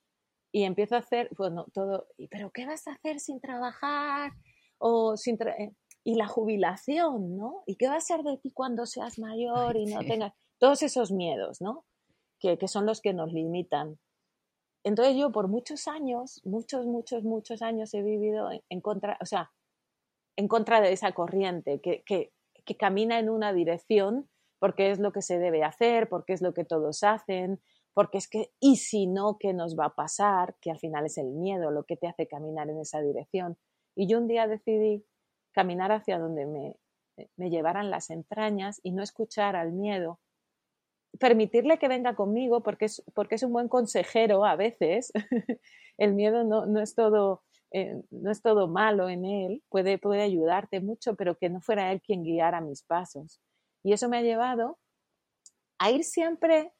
y 0.52 0.64
empiezo 0.64 0.96
a 0.96 0.98
hacer, 0.98 1.28
bueno, 1.36 1.66
todo, 1.72 2.08
pero 2.30 2.50
¿qué 2.50 2.66
vas 2.66 2.86
a 2.88 2.92
hacer 2.92 3.20
sin 3.20 3.40
trabajar? 3.40 4.32
O 4.78 5.16
sin 5.16 5.36
eh, 5.42 5.72
y 6.08 6.14
la 6.14 6.26
jubilación, 6.26 7.36
¿no? 7.36 7.64
¿Y 7.66 7.76
qué 7.76 7.86
va 7.86 7.96
a 7.96 8.00
ser 8.00 8.22
de 8.22 8.38
ti 8.38 8.50
cuando 8.50 8.86
seas 8.86 9.18
mayor 9.18 9.76
y 9.76 9.84
no 9.84 10.00
tengas 10.00 10.32
todos 10.56 10.82
esos 10.82 11.12
miedos, 11.12 11.60
¿no? 11.60 11.84
Que, 12.40 12.56
que, 12.56 12.66
son 12.66 12.86
los 12.86 13.02
que 13.02 13.12
nos 13.12 13.30
limitan. 13.30 13.98
Entonces 14.84 15.16
yo 15.16 15.30
por 15.32 15.48
muchos 15.48 15.86
años, 15.86 16.40
muchos, 16.46 16.86
muchos, 16.86 17.24
muchos 17.24 17.60
años 17.60 17.92
he 17.92 18.00
vivido 18.00 18.48
en, 18.70 18.80
contra, 18.80 19.18
o 19.20 19.26
sea, 19.26 19.52
en 20.36 20.48
contra 20.48 20.80
de 20.80 20.92
esa 20.92 21.12
corriente 21.12 21.82
que, 21.82 22.02
que, 22.06 22.32
que 22.64 22.76
camina 22.78 23.18
en 23.18 23.28
una 23.28 23.52
dirección 23.52 24.30
porque 24.60 24.90
es 24.90 25.00
lo 25.00 25.12
que 25.12 25.20
se 25.20 25.38
debe 25.38 25.62
hacer, 25.62 26.08
porque 26.08 26.32
es 26.32 26.40
lo 26.40 26.54
que 26.54 26.64
todos 26.64 27.02
hacen, 27.02 27.60
porque 27.92 28.16
es 28.16 28.30
que, 28.30 28.50
¿y 28.60 28.76
si 28.76 29.06
no, 29.06 29.36
qué 29.38 29.52
nos 29.52 29.78
va 29.78 29.84
a 29.84 29.94
pasar? 29.94 30.56
Que 30.62 30.70
al 30.70 30.78
final 30.78 31.04
es 31.04 31.18
el 31.18 31.32
miedo 31.32 31.70
lo 31.70 31.84
que 31.84 31.98
te 31.98 32.08
hace 32.08 32.26
caminar 32.26 32.70
en 32.70 32.80
esa 32.80 33.02
dirección. 33.02 33.58
Y 33.94 34.08
yo 34.08 34.16
un 34.16 34.26
día 34.26 34.46
decidí 34.46 35.04
caminar 35.58 35.90
hacia 35.90 36.20
donde 36.20 36.46
me, 36.46 36.76
me 37.36 37.50
llevaran 37.50 37.90
las 37.90 38.10
entrañas 38.10 38.78
y 38.84 38.92
no 38.92 39.02
escuchar 39.02 39.56
al 39.56 39.72
miedo, 39.72 40.20
permitirle 41.18 41.80
que 41.80 41.88
venga 41.88 42.14
conmigo 42.14 42.62
porque 42.62 42.84
es, 42.84 43.02
porque 43.12 43.34
es 43.34 43.42
un 43.42 43.52
buen 43.52 43.66
consejero 43.66 44.44
a 44.44 44.54
veces. 44.54 45.10
el 45.98 46.14
miedo 46.14 46.44
no, 46.44 46.64
no 46.66 46.80
es 46.80 46.94
todo... 46.94 47.42
Eh, 47.70 48.00
no 48.10 48.30
es 48.30 48.40
todo 48.40 48.66
malo 48.66 49.10
en 49.10 49.26
él, 49.26 49.62
puede, 49.68 49.98
puede 49.98 50.22
ayudarte 50.22 50.80
mucho, 50.80 51.16
pero 51.16 51.36
que 51.36 51.50
no 51.50 51.60
fuera 51.60 51.92
él 51.92 52.00
quien 52.00 52.22
guiara 52.22 52.62
mis 52.62 52.82
pasos. 52.82 53.42
Y 53.82 53.92
eso 53.92 54.08
me 54.08 54.16
ha 54.16 54.22
llevado 54.22 54.78
a 55.78 55.90
ir 55.90 56.02
siempre 56.02 56.72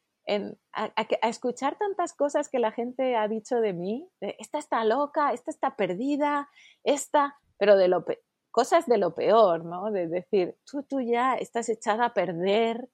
a, 0.72 1.28
escuchar 1.28 1.76
tantas 1.76 2.14
cosas 2.14 2.48
que 2.48 2.58
la 2.58 2.72
gente 2.72 3.16
ha 3.16 3.28
dicho 3.28 3.60
de 3.60 3.74
mí, 3.74 4.08
esta 4.20 4.58
está 4.58 4.82
loca, 4.84 5.34
esta 5.34 5.50
está 5.50 5.76
perdida, 5.76 6.48
esta, 6.84 7.38
pero 7.58 7.76
de 7.76 7.88
lo 7.88 8.06
cosas 8.58 8.86
de 8.86 8.98
lo 8.98 9.14
peor, 9.14 9.64
¿no? 9.64 9.92
De 9.92 10.08
decir, 10.08 10.56
tú, 10.68 10.82
tú 10.82 11.00
ya 11.00 11.34
estás 11.34 11.68
echada 11.68 12.06
a 12.06 12.12
perder 12.12 12.88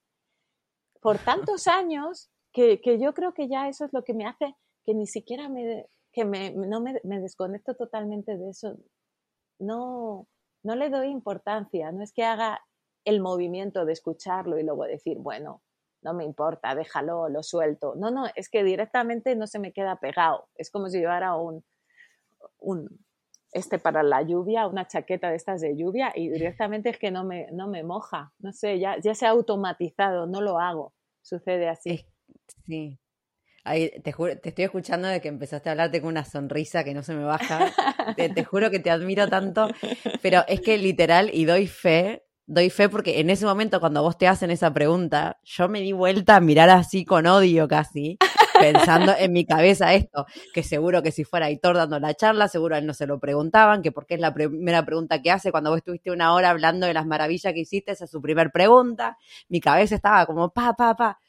por 1.00 1.16
tantos 1.16 1.66
años 1.68 2.30
que, 2.52 2.78
yo 3.00 3.14
creo 3.14 3.32
que 3.32 3.48
ya 3.48 3.66
eso 3.66 3.86
es 3.86 3.94
lo 3.94 4.04
que 4.04 4.12
me 4.12 4.26
hace 4.26 4.54
que 4.84 4.92
ni 4.92 5.06
siquiera 5.06 5.48
me, 5.48 5.86
que 6.12 6.26
me, 6.26 6.50
no 6.50 6.82
me, 6.82 7.00
me 7.02 7.18
desconecto 7.18 7.74
totalmente 7.76 8.36
de 8.36 8.50
eso. 8.50 8.76
No, 9.58 10.28
no 10.62 10.76
le 10.76 10.90
doy 10.90 11.08
importancia, 11.08 11.90
no 11.92 12.02
es 12.02 12.12
que 12.12 12.24
haga 12.24 12.60
el 13.06 13.22
movimiento 13.22 13.86
de 13.86 13.94
escucharlo 13.94 14.58
y 14.58 14.64
luego 14.64 14.84
decir, 14.84 15.16
bueno, 15.16 15.62
no 16.02 16.12
me 16.12 16.24
importa, 16.24 16.74
déjalo, 16.74 17.30
lo 17.30 17.42
suelto. 17.42 17.94
No, 17.96 18.10
no, 18.10 18.26
es 18.36 18.50
que 18.50 18.64
directamente 18.64 19.34
no 19.34 19.46
se 19.46 19.58
me 19.58 19.72
queda 19.72 19.98
pegado. 19.98 20.46
Es 20.56 20.70
como 20.70 20.90
si 20.90 20.98
llevara 20.98 21.36
un, 21.36 21.64
un 22.58 23.03
este 23.54 23.78
para 23.78 24.02
la 24.02 24.22
lluvia, 24.22 24.66
una 24.66 24.86
chaqueta 24.86 25.30
de 25.30 25.36
estas 25.36 25.60
de 25.60 25.76
lluvia 25.76 26.12
y 26.14 26.28
directamente 26.28 26.90
es 26.90 26.98
que 26.98 27.10
no 27.10 27.24
me, 27.24 27.46
no 27.52 27.68
me 27.68 27.82
moja. 27.82 28.32
No 28.40 28.52
sé, 28.52 28.78
ya, 28.78 28.96
ya 29.00 29.14
se 29.14 29.26
ha 29.26 29.30
automatizado, 29.30 30.26
no 30.26 30.40
lo 30.40 30.58
hago. 30.58 30.92
Sucede 31.22 31.68
así. 31.68 32.06
sí. 32.66 32.98
Ahí, 33.66 33.90
te, 34.02 34.12
te 34.12 34.48
estoy 34.50 34.64
escuchando 34.66 35.08
de 35.08 35.22
que 35.22 35.28
empezaste 35.28 35.70
a 35.70 35.72
hablarte 35.72 36.02
con 36.02 36.10
una 36.10 36.26
sonrisa 36.26 36.84
que 36.84 36.92
no 36.92 37.02
se 37.02 37.14
me 37.14 37.24
baja. 37.24 37.60
te, 38.16 38.28
te 38.28 38.44
juro 38.44 38.70
que 38.70 38.78
te 38.78 38.90
admiro 38.90 39.26
tanto, 39.28 39.68
pero 40.20 40.42
es 40.48 40.60
que 40.60 40.76
literal, 40.76 41.30
y 41.32 41.46
doy 41.46 41.66
fe, 41.66 42.26
doy 42.46 42.68
fe 42.68 42.90
porque 42.90 43.20
en 43.20 43.30
ese 43.30 43.46
momento 43.46 43.80
cuando 43.80 44.02
vos 44.02 44.18
te 44.18 44.28
hacen 44.28 44.50
esa 44.50 44.72
pregunta, 44.74 45.38
yo 45.44 45.68
me 45.68 45.80
di 45.80 45.92
vuelta 45.92 46.36
a 46.36 46.40
mirar 46.40 46.68
así 46.68 47.06
con 47.06 47.26
odio 47.26 47.66
casi, 47.66 48.18
pensando 48.72 49.12
en 49.18 49.32
mi 49.32 49.44
cabeza 49.44 49.94
esto, 49.94 50.26
que 50.52 50.62
seguro 50.62 51.02
que 51.02 51.12
si 51.12 51.24
fuera 51.24 51.50
Hitor 51.50 51.76
dando 51.76 51.98
la 51.98 52.14
charla, 52.14 52.48
seguro 52.48 52.74
a 52.74 52.78
él 52.78 52.86
no 52.86 52.94
se 52.94 53.06
lo 53.06 53.18
preguntaban, 53.18 53.82
que 53.82 53.92
porque 53.92 54.14
es 54.14 54.20
la 54.20 54.32
primera 54.32 54.84
pregunta 54.84 55.20
que 55.20 55.30
hace 55.30 55.50
cuando 55.50 55.70
vos 55.70 55.78
estuviste 55.78 56.10
una 56.10 56.34
hora 56.34 56.50
hablando 56.50 56.86
de 56.86 56.94
las 56.94 57.06
maravillas 57.06 57.52
que 57.52 57.60
hiciste, 57.60 57.92
esa 57.92 58.04
es 58.04 58.10
su 58.10 58.20
primer 58.22 58.50
pregunta, 58.50 59.18
mi 59.48 59.60
cabeza 59.60 59.94
estaba 59.94 60.26
como 60.26 60.50
pa, 60.50 60.74
pa, 60.74 60.96
pa. 60.96 61.20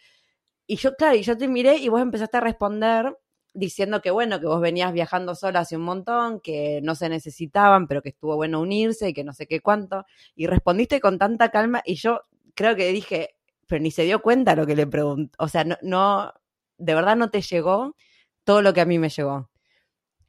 Y 0.67 0.77
yo, 0.77 0.95
claro, 0.95 1.15
y 1.15 1.23
yo 1.23 1.37
te 1.37 1.47
miré 1.47 1.77
y 1.77 1.89
vos 1.89 2.01
empezaste 2.01 2.37
a 2.37 2.41
responder 2.41 3.17
diciendo 3.53 4.01
que 4.01 4.11
bueno, 4.11 4.39
que 4.39 4.47
vos 4.47 4.61
venías 4.61 4.91
viajando 4.93 5.33
sola 5.33 5.61
hace 5.61 5.77
un 5.77 5.83
montón, 5.83 6.41
que 6.41 6.81
no 6.83 6.95
se 6.95 7.09
necesitaban, 7.09 7.87
pero 7.87 8.01
que 8.01 8.09
estuvo 8.09 8.35
bueno 8.35 8.59
unirse 8.59 9.09
y 9.09 9.13
que 9.13 9.23
no 9.23 9.33
sé 9.33 9.47
qué 9.47 9.61
cuánto. 9.61 10.05
Y 10.35 10.47
respondiste 10.47 10.99
con 10.99 11.17
tanta 11.17 11.49
calma 11.49 11.81
y 11.85 11.95
yo 11.95 12.21
creo 12.53 12.75
que 12.75 12.91
dije, 12.91 13.35
pero 13.67 13.81
ni 13.81 13.91
se 13.91 14.03
dio 14.03 14.21
cuenta 14.21 14.55
lo 14.55 14.65
que 14.65 14.75
le 14.75 14.87
preguntó. 14.87 15.35
O 15.39 15.47
sea, 15.47 15.65
no, 15.81 16.33
de 16.77 16.95
verdad 16.95 17.15
no 17.15 17.29
te 17.29 17.41
llegó 17.41 17.95
todo 18.43 18.61
lo 18.61 18.73
que 18.73 18.81
a 18.81 18.85
mí 18.85 18.99
me 18.99 19.09
llegó 19.09 19.49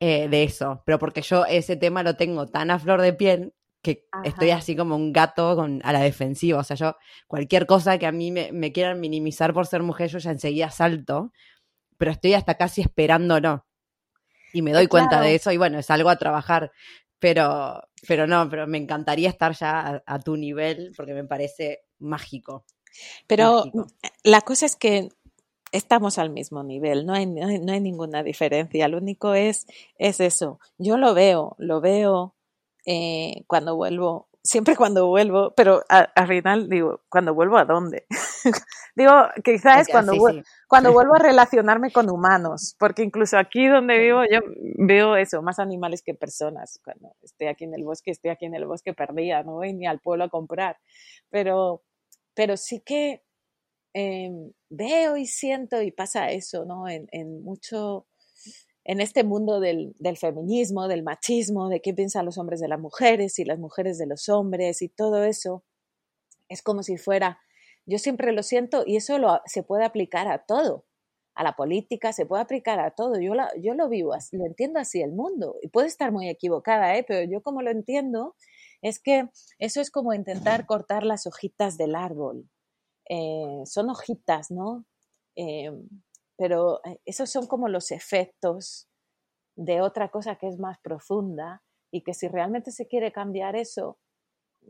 eh, 0.00 0.28
de 0.28 0.44
eso. 0.44 0.82
Pero 0.86 0.98
porque 0.98 1.22
yo 1.22 1.44
ese 1.46 1.76
tema 1.76 2.02
lo 2.02 2.16
tengo 2.16 2.46
tan 2.46 2.70
a 2.70 2.78
flor 2.78 3.00
de 3.02 3.12
piel 3.12 3.54
que 3.82 4.06
estoy 4.24 4.50
así 4.50 4.74
como 4.74 4.96
un 4.96 5.12
gato 5.12 5.54
con, 5.54 5.80
a 5.84 5.92
la 5.92 6.00
defensiva. 6.00 6.58
O 6.58 6.64
sea, 6.64 6.76
yo 6.76 6.96
cualquier 7.28 7.66
cosa 7.66 7.98
que 7.98 8.06
a 8.06 8.12
mí 8.12 8.32
me, 8.32 8.50
me 8.52 8.72
quieran 8.72 8.98
minimizar 9.00 9.54
por 9.54 9.66
ser 9.66 9.82
mujer, 9.82 10.10
yo 10.10 10.18
ya 10.18 10.32
enseguida 10.32 10.70
salto 10.70 11.32
pero 11.96 12.10
estoy 12.10 12.34
hasta 12.34 12.54
casi 12.54 12.80
esperándolo. 12.80 13.66
Y 14.52 14.62
me 14.62 14.72
doy 14.72 14.86
cuenta 14.86 15.20
de 15.20 15.34
eso 15.34 15.52
y 15.52 15.56
bueno, 15.56 15.78
es 15.78 15.90
algo 15.90 16.08
a 16.08 16.16
trabajar. 16.16 16.72
Pero, 17.18 17.82
pero 18.06 18.26
no, 18.26 18.48
pero 18.48 18.66
me 18.66 18.78
encantaría 18.78 19.28
estar 19.28 19.54
ya 19.54 20.02
a, 20.06 20.18
tu 20.20 20.36
nivel 20.36 20.92
porque 20.96 21.14
me 21.14 21.24
parece 21.24 21.80
mágico. 21.98 22.64
Pero 23.26 23.64
la 24.22 24.40
cosa 24.42 24.66
es 24.66 24.76
que 24.76 25.08
estamos 25.72 26.18
al 26.18 26.30
mismo 26.30 26.62
nivel, 26.62 27.06
no 27.06 27.14
hay, 27.14 27.26
no 27.26 27.46
hay, 27.46 27.80
ninguna 27.80 28.22
diferencia. 28.22 28.88
Lo 28.88 28.98
único 28.98 29.34
es, 29.34 29.66
es 29.98 30.20
eso. 30.20 30.60
Yo 30.78 30.96
lo 30.96 31.14
veo, 31.14 31.56
lo 31.58 31.80
veo 31.80 32.34
eh, 32.86 33.44
cuando 33.46 33.76
vuelvo 33.76 34.28
siempre 34.46 34.76
cuando 34.76 35.06
vuelvo, 35.06 35.52
pero 35.54 35.82
al 35.88 36.28
final 36.28 36.68
digo, 36.68 37.00
¿cuando 37.08 37.34
vuelvo 37.34 37.58
a 37.58 37.64
dónde? 37.64 38.06
digo, 38.96 39.12
quizás 39.44 39.82
es 39.82 39.88
cuando, 39.88 40.12
cuando 40.68 40.92
vuelvo 40.92 41.14
a 41.14 41.18
relacionarme 41.22 41.90
con 41.90 42.08
humanos, 42.08 42.76
porque 42.78 43.02
incluso 43.02 43.36
aquí 43.38 43.66
donde 43.66 43.98
vivo 43.98 44.22
yo 44.30 44.40
veo 44.78 45.16
eso, 45.16 45.42
más 45.42 45.58
animales 45.58 46.02
que 46.02 46.14
personas. 46.14 46.80
Cuando 46.82 47.14
esté 47.22 47.48
aquí 47.48 47.64
en 47.64 47.74
el 47.74 47.84
bosque, 47.84 48.12
estoy 48.12 48.30
aquí 48.30 48.46
en 48.46 48.54
el 48.54 48.66
bosque 48.66 48.94
perdida, 48.94 49.42
no 49.42 49.54
voy 49.54 49.72
ni 49.74 49.86
al 49.86 50.00
pueblo 50.00 50.24
a 50.24 50.28
comprar. 50.28 50.78
Pero, 51.28 51.82
pero 52.34 52.56
sí 52.56 52.80
que 52.84 53.22
em, 53.96 54.52
veo 54.68 55.16
y 55.16 55.24
siento 55.26 55.80
y 55.80 55.90
pasa 55.90 56.30
eso, 56.30 56.66
¿no? 56.66 56.86
En, 56.86 57.42
mucho 57.42 58.06
en 58.84 59.00
este 59.00 59.24
mundo 59.24 59.58
del, 59.58 59.94
feminismo, 60.20 60.86
del 60.86 61.02
machismo, 61.02 61.70
de 61.70 61.80
qué 61.80 61.94
piensan 61.94 62.26
los 62.26 62.36
hombres 62.36 62.60
de 62.60 62.68
las 62.68 62.78
mujeres 62.78 63.38
y 63.38 63.46
las 63.46 63.58
mujeres 63.58 63.96
de 63.96 64.06
los 64.06 64.28
hombres 64.28 64.82
y 64.82 64.90
todo 64.90 65.24
eso, 65.24 65.64
es 66.50 66.62
como 66.62 66.82
si 66.82 66.98
fuera, 66.98 67.40
yo 67.86 67.98
siempre 67.98 68.32
lo 68.32 68.42
siento 68.42 68.84
y 68.86 68.96
eso 68.96 69.16
se 69.46 69.62
puede 69.62 69.86
aplicar 69.86 70.28
a 70.28 70.44
todo, 70.44 70.84
a 71.34 71.42
la 71.42 71.56
política, 71.56 72.12
se 72.12 72.26
puede 72.26 72.42
aplicar 72.42 72.78
a 72.80 72.90
todo. 72.90 73.18
Yo, 73.18 73.32
yo 73.58 73.74
lo 73.74 73.88
vivo, 73.88 74.12
lo 74.32 74.46
entiendo 74.46 74.78
así 74.78 75.00
el 75.00 75.12
mundo 75.12 75.56
y 75.62 75.68
puede 75.68 75.88
estar 75.88 76.12
muy 76.12 76.28
equivocada, 76.28 76.96
¿eh? 76.98 77.04
pero 77.08 77.28
yo 77.30 77.42
como 77.42 77.62
lo 77.62 77.70
entiendo 77.70 78.36
es 78.82 79.00
que 79.00 79.30
eso 79.58 79.80
es 79.80 79.90
como 79.90 80.12
intentar 80.12 80.66
cortar 80.66 81.02
las 81.02 81.26
hojitas 81.26 81.78
del 81.78 81.94
árbol. 81.94 82.46
Eh, 83.08 83.62
son 83.64 83.90
hojitas, 83.90 84.50
¿no? 84.50 84.84
Eh, 85.36 85.72
pero 86.36 86.80
eh, 86.84 87.00
esos 87.04 87.30
son 87.30 87.46
como 87.46 87.68
los 87.68 87.90
efectos 87.90 88.88
de 89.56 89.80
otra 89.80 90.10
cosa 90.10 90.36
que 90.36 90.48
es 90.48 90.58
más 90.58 90.78
profunda 90.80 91.62
y 91.90 92.02
que 92.02 92.14
si 92.14 92.28
realmente 92.28 92.70
se 92.72 92.86
quiere 92.86 93.12
cambiar 93.12 93.56
eso 93.56 93.98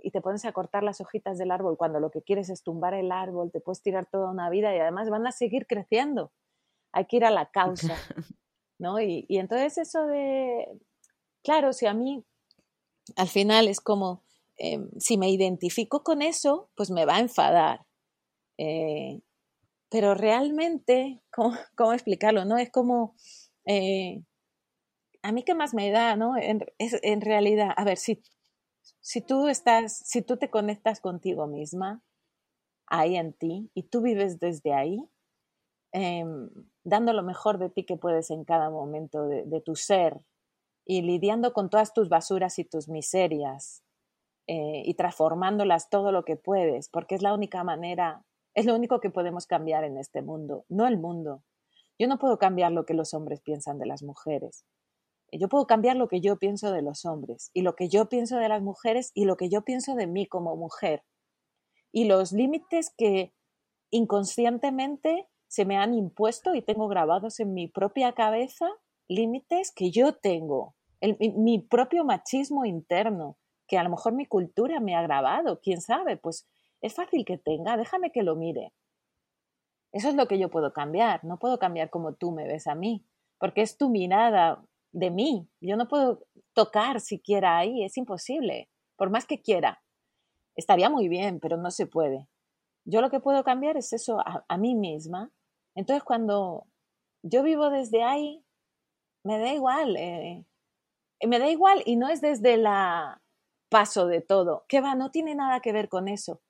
y 0.02 0.10
te 0.10 0.20
pones 0.20 0.44
a 0.44 0.52
cortar 0.52 0.82
las 0.82 1.00
hojitas 1.00 1.38
del 1.38 1.50
árbol 1.50 1.76
cuando 1.76 2.00
lo 2.00 2.10
que 2.10 2.22
quieres 2.22 2.50
es 2.50 2.62
tumbar 2.62 2.94
el 2.94 3.10
árbol, 3.10 3.50
te 3.50 3.60
puedes 3.60 3.82
tirar 3.82 4.06
toda 4.06 4.30
una 4.30 4.50
vida 4.50 4.74
y 4.74 4.78
además 4.78 5.08
van 5.08 5.26
a 5.26 5.32
seguir 5.32 5.66
creciendo. 5.66 6.32
Hay 6.92 7.06
que 7.06 7.16
ir 7.16 7.24
a 7.24 7.30
la 7.30 7.46
causa, 7.50 7.96
¿no? 8.78 9.00
Y, 9.00 9.26
entonces 9.28 9.78
eso 9.78 10.06
de, 10.06 10.78
claro, 11.42 11.72
si 11.72 11.86
a 11.86 11.94
mí 11.94 12.24
al 13.16 13.28
final 13.28 13.68
es 13.68 13.80
como, 13.80 14.22
em, 14.56 14.90
si 14.98 15.16
me 15.16 15.30
identifico 15.30 16.02
con 16.02 16.22
eso, 16.22 16.70
pues 16.74 16.90
me 16.90 17.06
va 17.06 17.16
a 17.16 17.20
enfadar. 17.20 17.86
Eh, 18.58 19.20
pero 19.90 20.14
realmente, 20.14 21.22
¿cómo, 21.76 21.92
explicarlo? 21.92 22.44
¿No? 22.44 22.58
Es 22.58 22.70
como, 22.70 23.14
eh, 23.66 24.22
a 25.22 25.32
mí 25.32 25.42
qué 25.42 25.54
más 25.54 25.74
me 25.74 25.90
da, 25.90 26.16
¿no? 26.16 26.36
En, 26.36 26.64
es, 26.78 26.98
en 27.02 27.20
realidad, 27.20 27.70
a 27.76 27.84
ver, 27.84 27.98
si, 27.98 28.22
si 29.00 29.20
tú 29.20 29.48
estás, 29.48 29.98
si 29.98 30.22
tú 30.22 30.36
te 30.36 30.50
conectas 30.50 31.00
contigo 31.00 31.46
misma, 31.46 32.02
ahí 32.86 33.16
en 33.16 33.32
ti, 33.32 33.70
y 33.74 33.84
tú 33.84 34.00
vives 34.02 34.38
desde 34.38 34.72
ahí, 34.72 35.08
em, 35.92 36.50
dando 36.84 37.12
lo 37.12 37.22
mejor 37.22 37.58
de 37.58 37.70
ti 37.70 37.84
que 37.84 37.96
puedes 37.96 38.30
en 38.30 38.44
cada 38.44 38.70
momento 38.70 39.26
de, 39.26 39.60
tu 39.60 39.74
ser 39.76 40.20
y 40.84 41.02
lidiando 41.02 41.52
con 41.52 41.70
todas 41.70 41.92
tus 41.92 42.08
basuras 42.08 42.58
y 42.58 42.64
tus 42.64 42.88
miserias 42.88 43.82
eh, 44.46 44.82
y 44.84 44.94
transformándolas 44.94 45.90
todo 45.90 46.12
lo 46.12 46.24
que 46.24 46.36
puedes, 46.36 46.88
porque 46.88 47.16
es 47.16 47.22
la 47.22 47.34
única 47.34 47.64
manera, 47.64 48.24
es 48.56 48.64
lo 48.64 48.74
único 48.74 49.00
que 49.00 49.10
podemos 49.10 49.46
cambiar 49.46 49.84
en 49.84 49.98
este 49.98 50.22
mundo, 50.22 50.64
no 50.70 50.86
el 50.88 50.98
mundo. 50.98 51.44
Yo 51.98 52.08
no 52.08 52.18
puedo 52.18 52.38
cambiar 52.38 52.72
lo 52.72 52.86
que 52.86 52.94
los 52.94 53.12
hombres 53.12 53.42
piensan 53.42 53.78
de 53.78 53.84
las 53.84 54.02
mujeres. 54.02 54.64
Yo 55.30 55.48
puedo 55.48 55.66
cambiar 55.66 55.96
lo 55.96 56.08
que 56.08 56.22
yo 56.22 56.38
pienso 56.38 56.72
de 56.72 56.80
los 56.80 57.04
hombres 57.04 57.50
y 57.52 57.60
lo 57.60 57.76
que 57.76 57.90
yo 57.90 58.08
pienso 58.08 58.38
de 58.38 58.48
las 58.48 58.62
mujeres 58.62 59.10
y 59.14 59.26
lo 59.26 59.36
que 59.36 59.50
yo 59.50 59.62
pienso 59.62 59.94
de 59.94 60.06
mí 60.06 60.26
como 60.26 60.56
mujer. 60.56 61.02
Y 61.92 62.06
los 62.06 62.32
límites 62.32 62.94
que 62.96 63.34
inconscientemente 63.90 65.28
se 65.48 65.66
me 65.66 65.76
han 65.76 65.92
impuesto 65.92 66.54
y 66.54 66.62
tengo 66.62 66.88
grabados 66.88 67.40
en 67.40 67.52
mi 67.52 67.68
propia 67.68 68.12
cabeza 68.12 68.68
límites 69.06 69.70
que 69.70 69.90
yo 69.90 70.14
tengo, 70.14 70.74
mi, 71.18 71.58
propio 71.58 72.04
machismo 72.04 72.64
interno, 72.64 73.36
que 73.68 73.76
a 73.76 73.84
lo 73.84 73.90
mejor 73.90 74.14
mi 74.14 74.24
cultura 74.24 74.80
me 74.80 74.96
ha 74.96 75.02
grabado, 75.02 75.60
quién 75.60 75.82
sabe, 75.82 76.16
pues 76.16 76.48
es 76.80 76.94
fácil 76.94 77.24
que 77.24 77.38
tenga, 77.38 77.76
déjame 77.76 78.12
que 78.12 78.22
lo 78.22 78.36
mire. 78.36 78.72
Eso 79.92 80.08
es 80.08 80.14
lo 80.14 80.26
que 80.26 80.38
yo 80.38 80.50
puedo 80.50 80.72
cambiar, 80.72 81.24
no 81.24 81.38
puedo 81.38 81.58
cambiar 81.58 81.90
como 81.90 82.14
tú 82.14 82.32
me 82.32 82.46
ves 82.46 82.66
a 82.66 82.74
mí, 82.74 83.06
porque 83.38 83.62
es 83.62 83.76
tu 83.76 83.88
mirada 83.88 84.62
de 84.92 85.10
mí, 85.10 85.48
yo 85.60 85.76
no 85.76 85.88
puedo 85.88 86.26
tocar 86.52 87.00
siquiera 87.00 87.58
ahí, 87.58 87.84
es 87.84 87.96
imposible, 87.96 88.68
por 88.96 89.10
más 89.10 89.26
que 89.26 89.40
quiera. 89.40 89.82
Estaría 90.54 90.88
muy 90.88 91.08
bien, 91.08 91.38
pero 91.40 91.56
no 91.56 91.70
se 91.70 91.86
puede. 91.86 92.28
Yo 92.84 93.00
lo 93.00 93.10
que 93.10 93.20
puedo 93.20 93.44
cambiar 93.44 93.76
es 93.76 93.92
eso 93.92 94.18
a 94.24 94.56
mí 94.56 94.74
misma 94.74 95.32
entonces, 95.76 96.02
cuando 96.02 96.66
yo 97.22 97.42
vivo 97.42 97.68
desde 97.68 98.02
ahí, 98.02 98.42
me 99.22 99.38
da 99.38 99.52
igual, 99.52 99.96
eh, 99.96 100.44
me 101.26 101.38
da 101.38 101.50
igual 101.50 101.82
y 101.84 101.96
no 101.96 102.08
es 102.08 102.22
desde 102.22 102.56
la 102.56 103.22
paso 103.68 104.06
de 104.06 104.22
todo, 104.22 104.64
que 104.68 104.80
va, 104.80 104.94
no 104.94 105.10
tiene 105.10 105.34
nada 105.34 105.60
que 105.60 105.72
ver 105.72 105.90
con 105.90 106.08
eso. 106.08 106.40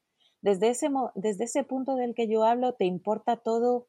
Desde 0.41 0.68
ese, 0.68 0.89
desde 1.14 1.45
ese 1.45 1.64
punto 1.64 1.97
del 1.97 2.14
que 2.14 2.28
yo 2.28 2.45
hablo, 2.45 2.74
te 2.74 2.84
importa 2.84 3.37
todo 3.37 3.89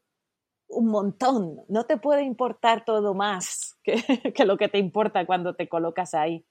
un 0.69 0.87
montón, 0.87 1.61
no 1.69 1.85
te 1.85 1.97
puede 1.97 2.23
importar 2.23 2.83
todo 2.83 3.13
más 3.13 3.77
que, 3.83 3.95
lo 4.45 4.57
que 4.57 4.67
te 4.67 4.79
importa 4.79 5.25
cuando 5.25 5.55
te 5.55 5.69
colocas 5.69 6.13
ahí. 6.13 6.45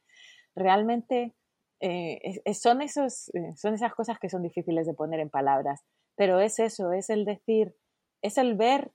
Realmente 0.54 1.34
eh, 1.80 2.40
son, 2.54 2.80
esos, 2.80 3.28
eh, 3.34 3.54
son 3.56 3.74
esas 3.74 3.94
cosas 3.94 4.18
que 4.18 4.30
son 4.30 4.42
difíciles 4.42 4.86
de 4.86 4.94
poner 4.94 5.20
en 5.20 5.28
palabras, 5.28 5.84
pero 6.16 6.40
es 6.40 6.58
eso, 6.58 6.92
es 6.92 7.10
el 7.10 7.24
decir, 7.24 7.76
es 8.22 8.38
el 8.38 8.54
ver 8.54 8.92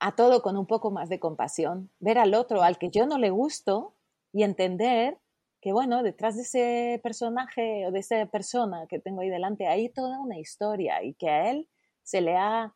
a 0.00 0.14
todo 0.16 0.42
con 0.42 0.58
un 0.58 0.66
poco 0.66 0.90
más 0.90 1.08
de 1.08 1.20
compasión, 1.20 1.90
ver 2.00 2.18
al 2.18 2.34
otro 2.34 2.62
al 2.62 2.76
que 2.76 2.90
yo 2.90 3.06
no 3.06 3.18
le 3.18 3.30
gusto 3.30 3.94
y 4.32 4.42
entender 4.42 5.18
que, 5.62 5.72
bueno, 5.72 6.02
detrás 6.02 6.34
de 6.34 6.42
ese 6.42 7.00
personaje 7.04 7.86
o 7.86 7.92
de 7.92 8.00
esa 8.00 8.26
persona 8.26 8.86
que 8.88 8.98
tengo 8.98 9.20
ahí 9.20 9.30
delante 9.30 9.68
hay 9.68 9.88
toda 9.90 10.18
una 10.18 10.38
historia 10.38 11.04
y 11.04 11.14
que 11.14 11.30
a 11.30 11.50
él 11.50 11.68
se 12.02 12.20
le 12.20 12.36
ha, 12.36 12.74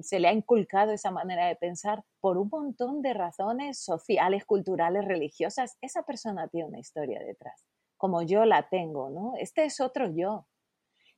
se 0.00 0.20
le 0.20 0.28
ha 0.28 0.32
inculcado 0.32 0.92
esa 0.92 1.10
manera 1.10 1.48
de 1.48 1.56
pensar 1.56 2.04
por 2.20 2.38
un 2.38 2.48
montón 2.48 3.02
de 3.02 3.14
razones 3.14 3.82
sociales, 3.82 4.44
culturales, 4.44 5.04
religiosas. 5.04 5.76
Esa 5.80 6.04
persona 6.04 6.46
tiene 6.46 6.68
una 6.68 6.78
historia 6.78 7.18
detrás, 7.18 7.66
como 7.96 8.22
yo 8.22 8.44
la 8.44 8.68
tengo, 8.68 9.10
¿no? 9.10 9.32
Este 9.36 9.64
es 9.64 9.80
otro 9.80 10.08
yo. 10.14 10.46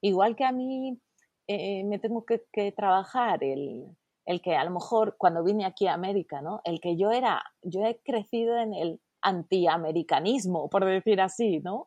Igual 0.00 0.34
que 0.34 0.44
a 0.44 0.52
mí 0.52 0.98
eh, 1.46 1.84
me 1.84 1.98
tengo 1.98 2.24
que, 2.24 2.72
trabajar 2.72 3.44
el, 3.44 3.84
el, 4.24 4.40
que 4.40 4.56
a 4.56 4.64
lo 4.64 4.70
mejor 4.70 5.16
cuando 5.18 5.44
vine 5.44 5.66
aquí 5.66 5.88
a 5.88 5.92
América, 5.92 6.40
¿no? 6.40 6.62
El 6.64 6.80
que 6.80 6.96
yo 6.96 7.10
era, 7.10 7.44
yo 7.60 7.84
he 7.84 8.00
crecido 8.02 8.56
en 8.56 8.72
el 8.72 9.00
antiamericanismo, 9.22 10.68
por 10.68 10.84
decir 10.84 11.20
así, 11.20 11.60
¿no? 11.60 11.86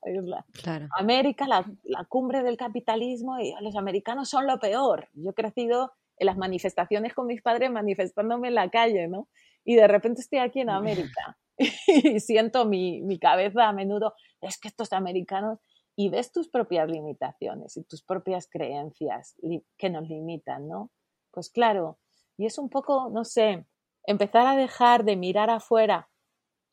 claro. 0.62 0.88
América, 0.98 1.48
la, 1.48 1.66
la, 1.84 2.06
cumbre 2.06 2.44
del 2.44 2.58
capitalismo 2.58 3.40
y 3.40 3.54
los 3.62 3.76
americanos 3.76 4.30
son 4.30 4.48
lo 4.48 4.60
peor. 4.60 5.10
Yo 5.14 5.32
he 5.32 5.34
crecido 5.34 5.92
en 6.18 6.28
las 6.28 6.38
manifestaciones 6.38 7.14
con 7.14 7.28
mis 7.28 7.42
padres 7.42 7.70
manifestándome 7.72 8.48
en 8.48 8.56
la 8.56 8.70
calle, 8.70 9.08
¿no? 9.08 9.28
Y 9.64 9.76
de 9.76 9.88
repente 9.88 10.22
estoy 10.22 10.40
aquí 10.40 10.62
en 10.62 10.70
América 10.70 11.38
y 11.88 12.20
siento 12.20 12.66
mi, 12.66 13.02
mi 13.02 13.20
cabeza 13.20 13.68
a 13.68 13.74
menudo, 13.74 14.14
es 14.42 14.58
que 14.58 14.68
estos 14.68 14.94
americanos 14.94 15.60
y 15.96 16.10
ves 16.10 16.32
tus 16.32 16.50
propias 16.50 16.90
limitaciones 16.90 17.78
y 17.78 17.84
tus 17.84 18.04
propias 18.04 18.48
creencias 18.50 19.36
que 19.78 19.90
nos 19.90 20.08
limitan, 20.08 20.68
¿no? 20.68 20.92
Pues 21.32 21.50
claro, 21.50 22.00
y 22.38 22.46
es 22.46 22.58
un 22.58 22.70
poco, 22.70 23.10
no 23.10 23.24
sé, 23.24 23.66
empezar 24.06 24.46
a 24.46 24.56
dejar 24.56 25.06
de 25.06 25.16
mirar 25.16 25.50
afuera 25.50 26.10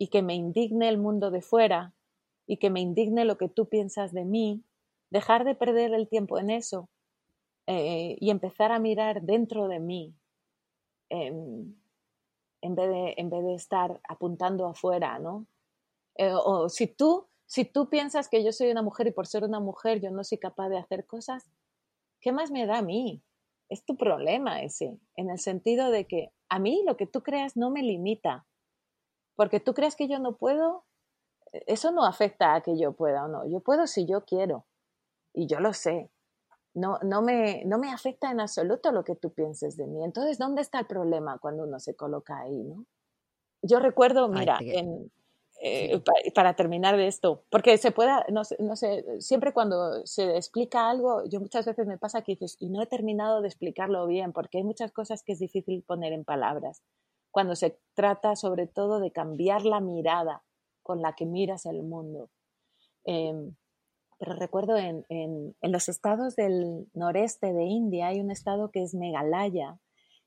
y 0.02 0.08
que 0.08 0.20
me 0.20 0.34
indigne 0.34 0.88
el 0.88 0.98
mundo 0.98 1.30
de 1.30 1.42
fuera 1.42 1.94
y 2.44 2.56
que 2.56 2.70
me 2.70 2.80
indigne 2.80 3.24
lo 3.24 3.38
que 3.38 3.48
tú 3.48 3.68
piensas 3.68 4.12
de 4.12 4.24
mí, 4.24 4.64
dejar 5.10 5.44
de 5.44 5.54
perder 5.54 5.94
el 5.94 6.08
tiempo 6.08 6.40
en 6.40 6.50
eso 6.50 6.88
eh, 7.68 8.16
y 8.18 8.30
empezar 8.30 8.72
a 8.72 8.80
mirar 8.80 9.22
dentro 9.22 9.68
de 9.68 9.78
mí 9.78 10.12
em, 11.08 11.76
en, 12.62 12.74
vez 12.74 12.88
de, 12.88 13.14
en 13.16 13.30
vez 13.30 13.44
de 13.44 13.54
estar 13.54 14.00
apuntando 14.08 14.66
afuera, 14.66 15.20
¿no? 15.20 15.46
Eh, 16.16 16.32
o 16.34 16.68
si 16.68 16.88
tú 16.88 17.28
si 17.46 17.64
tú 17.64 17.88
piensas 17.88 18.28
que 18.28 18.42
yo 18.42 18.50
soy 18.50 18.72
una 18.72 18.82
mujer 18.82 19.06
y 19.06 19.12
por 19.12 19.28
ser 19.28 19.44
una 19.44 19.60
mujer 19.60 20.00
yo 20.00 20.10
no 20.10 20.24
soy 20.24 20.38
capaz 20.38 20.68
de 20.68 20.78
hacer 20.78 21.06
cosas, 21.06 21.48
¿qué 22.20 22.32
más 22.32 22.50
me 22.50 22.66
da 22.66 22.78
a 22.78 22.82
mí? 22.82 23.22
Es 23.68 23.84
tu 23.84 23.96
problema 23.96 24.62
ese, 24.62 24.98
en 25.14 25.30
el 25.30 25.38
sentido 25.38 25.92
de 25.92 26.06
que 26.06 26.32
a 26.48 26.58
mí 26.58 26.82
lo 26.84 26.96
que 26.96 27.06
tú 27.06 27.22
creas 27.22 27.56
no 27.56 27.70
me 27.70 27.84
limita, 27.84 28.46
porque 29.36 29.60
tú 29.60 29.74
creas 29.74 29.96
que 29.96 30.08
yo 30.08 30.18
no 30.18 30.36
puedo, 30.36 30.84
eso 31.66 31.90
no 31.90 32.04
afecta 32.04 32.54
a 32.54 32.60
que 32.62 32.78
yo 32.78 32.92
pueda 32.92 33.24
o 33.24 33.28
no, 33.28 33.46
yo 33.46 33.60
puedo 33.60 33.86
si 33.86 34.06
yo 34.06 34.24
quiero, 34.24 34.66
y 35.34 35.46
yo 35.46 35.60
lo 35.60 35.72
sé. 35.72 36.10
No, 36.74 36.98
no, 37.02 37.20
me, 37.20 37.64
no 37.66 37.78
me 37.78 37.92
afecta 37.92 38.30
en 38.30 38.40
absoluto 38.40 38.92
lo 38.92 39.04
que 39.04 39.14
tú 39.14 39.30
pienses 39.30 39.76
de 39.76 39.86
mí. 39.86 40.02
Entonces, 40.04 40.38
¿dónde 40.38 40.62
está 40.62 40.78
el 40.78 40.86
problema 40.86 41.38
cuando 41.38 41.64
uno 41.64 41.78
se 41.78 41.94
coloca 41.94 42.38
ahí? 42.40 42.62
¿no? 42.62 42.86
Yo 43.60 43.78
recuerdo, 43.78 44.28
mira, 44.28 44.58
en, 44.60 45.10
eh, 45.60 46.02
para, 46.34 46.56
terminar 46.56 46.96
de 46.96 47.06
esto, 47.06 47.44
porque 47.48 47.76
se 47.78 47.92
pueda, 47.92 48.26
no, 48.30 48.42
no, 48.58 48.74
sé, 48.74 49.04
siempre 49.20 49.52
cuando 49.52 50.04
se 50.06 50.36
explica 50.36 50.90
algo, 50.90 51.24
yo 51.26 51.38
muchas 51.38 51.66
veces 51.66 51.86
me 51.86 51.98
pasa 51.98 52.22
que 52.22 52.32
dices, 52.32 52.56
y 52.58 52.68
no 52.68 52.82
he 52.82 52.86
terminado 52.86 53.42
de 53.42 53.48
explicarlo 53.48 54.06
bien, 54.06 54.32
porque 54.32 54.58
hay 54.58 54.64
muchas 54.64 54.90
cosas 54.90 55.22
que 55.22 55.34
es 55.34 55.38
difícil 55.38 55.84
poner 55.86 56.12
en 56.14 56.24
palabras, 56.24 56.82
cuando 57.32 57.56
se 57.56 57.76
trata 57.94 58.36
sobre 58.36 58.68
todo 58.68 59.00
de 59.00 59.10
cambiar 59.10 59.64
la 59.64 59.80
mirada 59.80 60.44
con 60.84 61.02
la 61.02 61.14
que 61.14 61.26
miras 61.26 61.66
el 61.66 61.82
mundo. 61.82 62.30
Em, 63.04 63.56
pero 64.18 64.34
recuerdo 64.34 64.76
en, 64.76 65.04
en, 65.08 65.56
en, 65.60 65.72
los 65.72 65.88
estados 65.88 66.36
del 66.36 66.86
noreste 66.94 67.52
de 67.52 67.64
India 67.64 68.06
hay 68.06 68.20
un 68.20 68.30
estado 68.30 68.70
que 68.70 68.82
es 68.82 68.94
Meghalaya, 68.94 69.80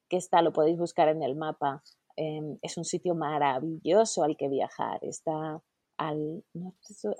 que 0.10 0.18
está, 0.18 0.42
lo 0.42 0.52
podéis 0.52 0.78
buscar 0.78 1.08
en 1.08 1.24
el 1.24 1.38
mapa, 1.38 1.82
Em, 2.18 2.58
es 2.62 2.78
un 2.78 2.86
sitio 2.86 3.14
maravilloso 3.14 4.24
al 4.24 4.38
que 4.38 4.48
viajar. 4.48 5.00
Está 5.04 5.62
al, 5.98 6.44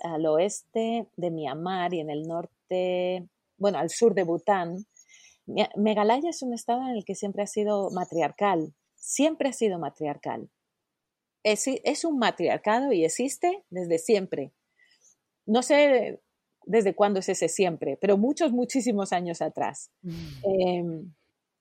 al 0.02 0.26
oeste 0.26 1.08
de 1.16 1.30
Myanmar 1.30 1.94
y 1.94 2.00
en 2.00 2.10
el 2.10 2.22
norte, 2.22 3.28
bueno, 3.58 3.78
al 3.78 3.90
sur 3.90 4.14
de 4.14 4.24
Bután. 4.24 4.86
Meghalaya 5.76 6.30
es 6.30 6.42
un 6.42 6.54
estado 6.54 6.82
en 6.82 6.96
el 6.96 7.04
que 7.04 7.14
siempre 7.14 7.42
ha 7.42 7.46
sido 7.46 7.90
matriarcal, 7.90 8.74
siempre 9.06 9.48
ha 9.48 9.52
sido 9.52 9.78
matriarcal. 9.78 10.50
Es, 11.44 11.66
es 11.68 12.04
un 12.04 12.18
matriarcado 12.18 12.92
y 12.92 13.04
existe 13.04 13.62
desde 13.70 13.98
siempre. 13.98 14.52
No 15.46 15.62
sé 15.62 16.20
desde 16.64 16.96
cuándo 16.96 17.20
es 17.20 17.28
ese 17.28 17.48
siempre, 17.48 17.96
pero 18.00 18.18
muchos, 18.18 18.50
muchísimos 18.50 19.12
años 19.12 19.40
atrás. 19.40 19.92
Mm. 20.02 20.10
Em, 20.42 21.14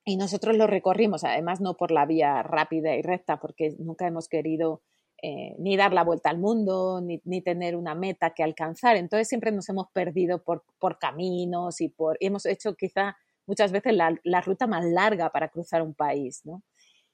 y 0.05 0.17
nosotros 0.17 0.57
lo 0.57 0.65
recorrimos, 0.65 1.23
además 1.23 1.61
no 1.61 1.77
por 1.77 1.91
la 1.91 2.07
vía 2.07 2.41
rápida 2.41 2.95
y 2.95 3.03
recta, 3.03 3.39
porque 3.39 3.75
nunca 3.77 4.07
hemos 4.07 4.27
querido 4.27 4.81
eh, 5.21 5.55
ni 5.59 5.77
dar 5.77 5.93
la 5.93 6.03
vuelta 6.03 6.31
al 6.31 6.39
mundo, 6.39 6.99
ni, 7.01 7.21
ni, 7.23 7.41
tener 7.41 7.75
una 7.75 7.93
meta 7.93 8.31
que 8.31 8.43
alcanzar. 8.43 8.97
Entonces 8.97 9.27
siempre 9.27 9.51
nos 9.51 9.69
hemos 9.69 9.91
perdido 9.91 10.43
por, 10.43 10.63
por 10.79 10.97
caminos 10.97 11.79
y, 11.79 11.89
por, 11.89 12.17
hemos 12.19 12.47
hecho 12.47 12.75
quizá 12.75 13.15
muchas 13.45 13.71
veces 13.71 13.93
la, 13.93 14.19
la, 14.23 14.41
ruta 14.41 14.65
más 14.65 14.83
larga 14.83 15.29
para 15.29 15.49
cruzar 15.49 15.83
un 15.83 15.93
país. 15.93 16.41
¿no? 16.43 16.63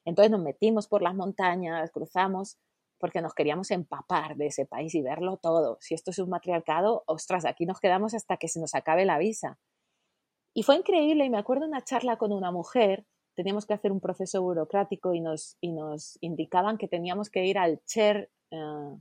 Entonces 0.05 0.31
nos 0.31 0.41
metimos 0.41 0.87
por 0.87 1.01
las 1.01 1.15
montañas, 1.15 1.91
cruzamos, 1.91 2.57
porque 2.99 3.21
nos 3.21 3.33
queríamos 3.33 3.71
empapar 3.71 4.35
de 4.35 4.47
ese 4.47 4.65
país 4.65 4.93
y 4.95 5.01
verlo 5.01 5.37
todo. 5.37 5.77
Si 5.81 5.93
esto 5.93 6.11
es 6.11 6.19
un 6.19 6.29
matriarcado, 6.29 7.03
ostras, 7.07 7.45
aquí 7.45 7.65
nos 7.65 7.79
quedamos 7.79 8.13
hasta 8.13 8.37
que 8.37 8.47
se 8.47 8.59
nos 8.59 8.75
acabe 8.75 9.05
la 9.05 9.17
visa. 9.17 9.59
Y 10.53 10.63
fue 10.63 10.75
increíble 10.75 11.25
y 11.25 11.29
me 11.29 11.37
acuerdo 11.37 11.65
una 11.65 11.83
charla 11.83 12.17
con 12.17 12.31
una 12.31 12.51
mujer, 12.51 13.05
teníamos 13.35 13.65
que 13.65 13.73
hacer 13.73 13.91
un 13.91 13.99
proceso 13.99 14.41
burocrático 14.41 15.13
y 15.13 15.21
nos, 15.21 15.57
y 15.61 15.71
nos 15.71 16.17
indicaban 16.21 16.77
que 16.77 16.87
teníamos 16.87 17.29
que 17.29 17.45
ir 17.45 17.57
al 17.57 17.81
chair, 17.85 18.29
eh, 18.51 18.97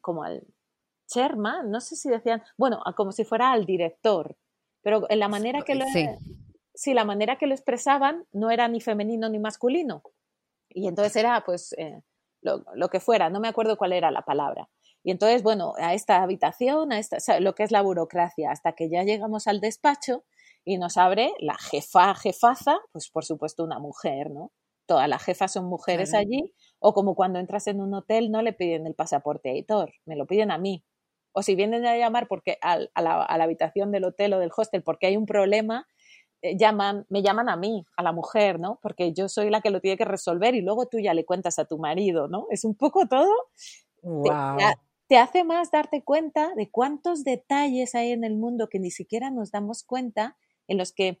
como 0.00 0.22
al 0.22 0.46
chairman, 1.08 1.70
no 1.70 1.80
sé 1.80 1.96
si 1.96 2.08
decían, 2.08 2.42
bueno, 2.56 2.80
como 2.96 3.10
si 3.12 3.24
fuera 3.24 3.52
al 3.52 3.66
director, 3.66 4.36
pero 4.80 5.10
en 5.10 5.18
la 5.18 5.28
manera 5.28 5.62
que 5.62 5.74
lo, 5.74 5.84
sí. 5.86 6.06
La 6.86 7.04
manera 7.04 7.36
que 7.36 7.46
lo 7.46 7.54
expresaban 7.54 8.26
no 8.32 8.50
era 8.50 8.68
ni 8.68 8.80
femenino 8.80 9.28
ni 9.28 9.38
masculino. 9.38 10.02
Y 10.68 10.86
entonces 10.88 11.16
era 11.16 11.42
pues 11.44 11.74
eh, 11.78 12.00
lo, 12.40 12.64
lo, 12.74 12.88
que 12.88 13.00
fuera, 13.00 13.28
no 13.28 13.40
me 13.40 13.48
acuerdo 13.48 13.76
cuál 13.76 13.92
era 13.92 14.10
la 14.10 14.22
palabra. 14.22 14.68
Y 15.02 15.10
entonces, 15.10 15.42
bueno, 15.42 15.72
a 15.78 15.94
esta 15.94 16.22
habitación, 16.22 16.92
a 16.92 16.98
esta, 16.98 17.40
lo 17.40 17.54
que 17.54 17.62
es 17.62 17.70
la 17.70 17.82
burocracia, 17.82 18.50
hasta 18.50 18.72
que 18.72 18.90
ya 18.90 19.02
llegamos 19.02 19.46
al 19.46 19.60
despacho 19.60 20.24
y 20.64 20.76
nos 20.78 20.96
abre 20.96 21.32
la 21.38 21.56
jefa, 21.56 22.14
jefaza, 22.14 22.78
pues 22.92 23.10
por 23.10 23.24
supuesto 23.24 23.64
una 23.64 23.78
mujer, 23.78 24.30
¿no? 24.30 24.52
Todas 24.86 25.08
las 25.08 25.22
jefas 25.22 25.52
son 25.52 25.66
mujeres 25.66 26.14
allí, 26.14 26.52
o 26.80 26.92
como 26.92 27.14
cuando 27.14 27.38
entras 27.38 27.68
en 27.68 27.80
un 27.80 27.94
hotel 27.94 28.30
no 28.30 28.42
le 28.42 28.52
piden 28.52 28.86
el 28.86 28.94
pasaporte 28.94 29.50
a 29.50 29.54
Hitor, 29.54 29.94
me 30.04 30.16
lo 30.16 30.26
piden 30.26 30.50
a 30.50 30.58
mí. 30.58 30.84
O 31.32 31.42
si 31.42 31.54
vienen 31.54 31.86
a 31.86 31.96
llamar 31.96 32.26
porque 32.26 32.58
a, 32.60 32.76
la, 32.76 33.22
a 33.22 33.38
la 33.38 33.44
habitación 33.44 33.92
del 33.92 34.04
hotel 34.04 34.32
o 34.34 34.40
del 34.40 34.50
hostel 34.54 34.82
porque 34.82 35.06
hay 35.06 35.16
un 35.16 35.26
problema, 35.26 35.86
llaman, 36.42 37.06
me 37.08 37.22
llaman 37.22 37.48
a 37.48 37.56
mí, 37.56 37.84
a 37.96 38.02
la 38.02 38.12
mujer, 38.12 38.58
¿no? 38.58 38.78
Porque 38.82 39.12
yo 39.12 39.28
soy 39.28 39.50
la 39.50 39.60
que 39.60 39.70
lo 39.70 39.80
tiene 39.80 39.96
que 39.96 40.04
resolver 40.04 40.54
y 40.54 40.62
luego 40.62 40.86
tú 40.86 40.98
ya 40.98 41.14
le 41.14 41.24
cuentas 41.24 41.58
a 41.58 41.64
tu 41.64 41.78
marido, 41.78 42.28
¿no? 42.28 42.46
Es 42.50 42.64
un 42.64 42.74
poco 42.74 43.06
todo. 43.06 43.32
Wow 44.02 44.58
te 45.10 45.18
hace 45.18 45.42
más 45.42 45.72
darte 45.72 46.04
cuenta 46.04 46.54
de 46.54 46.70
cuántos 46.70 47.24
detalles 47.24 47.96
hay 47.96 48.12
en 48.12 48.22
el 48.22 48.36
mundo 48.36 48.68
que 48.68 48.78
ni 48.78 48.92
siquiera 48.92 49.28
nos 49.28 49.50
damos 49.50 49.82
cuenta 49.82 50.36
en 50.68 50.78
los 50.78 50.92
que 50.92 51.20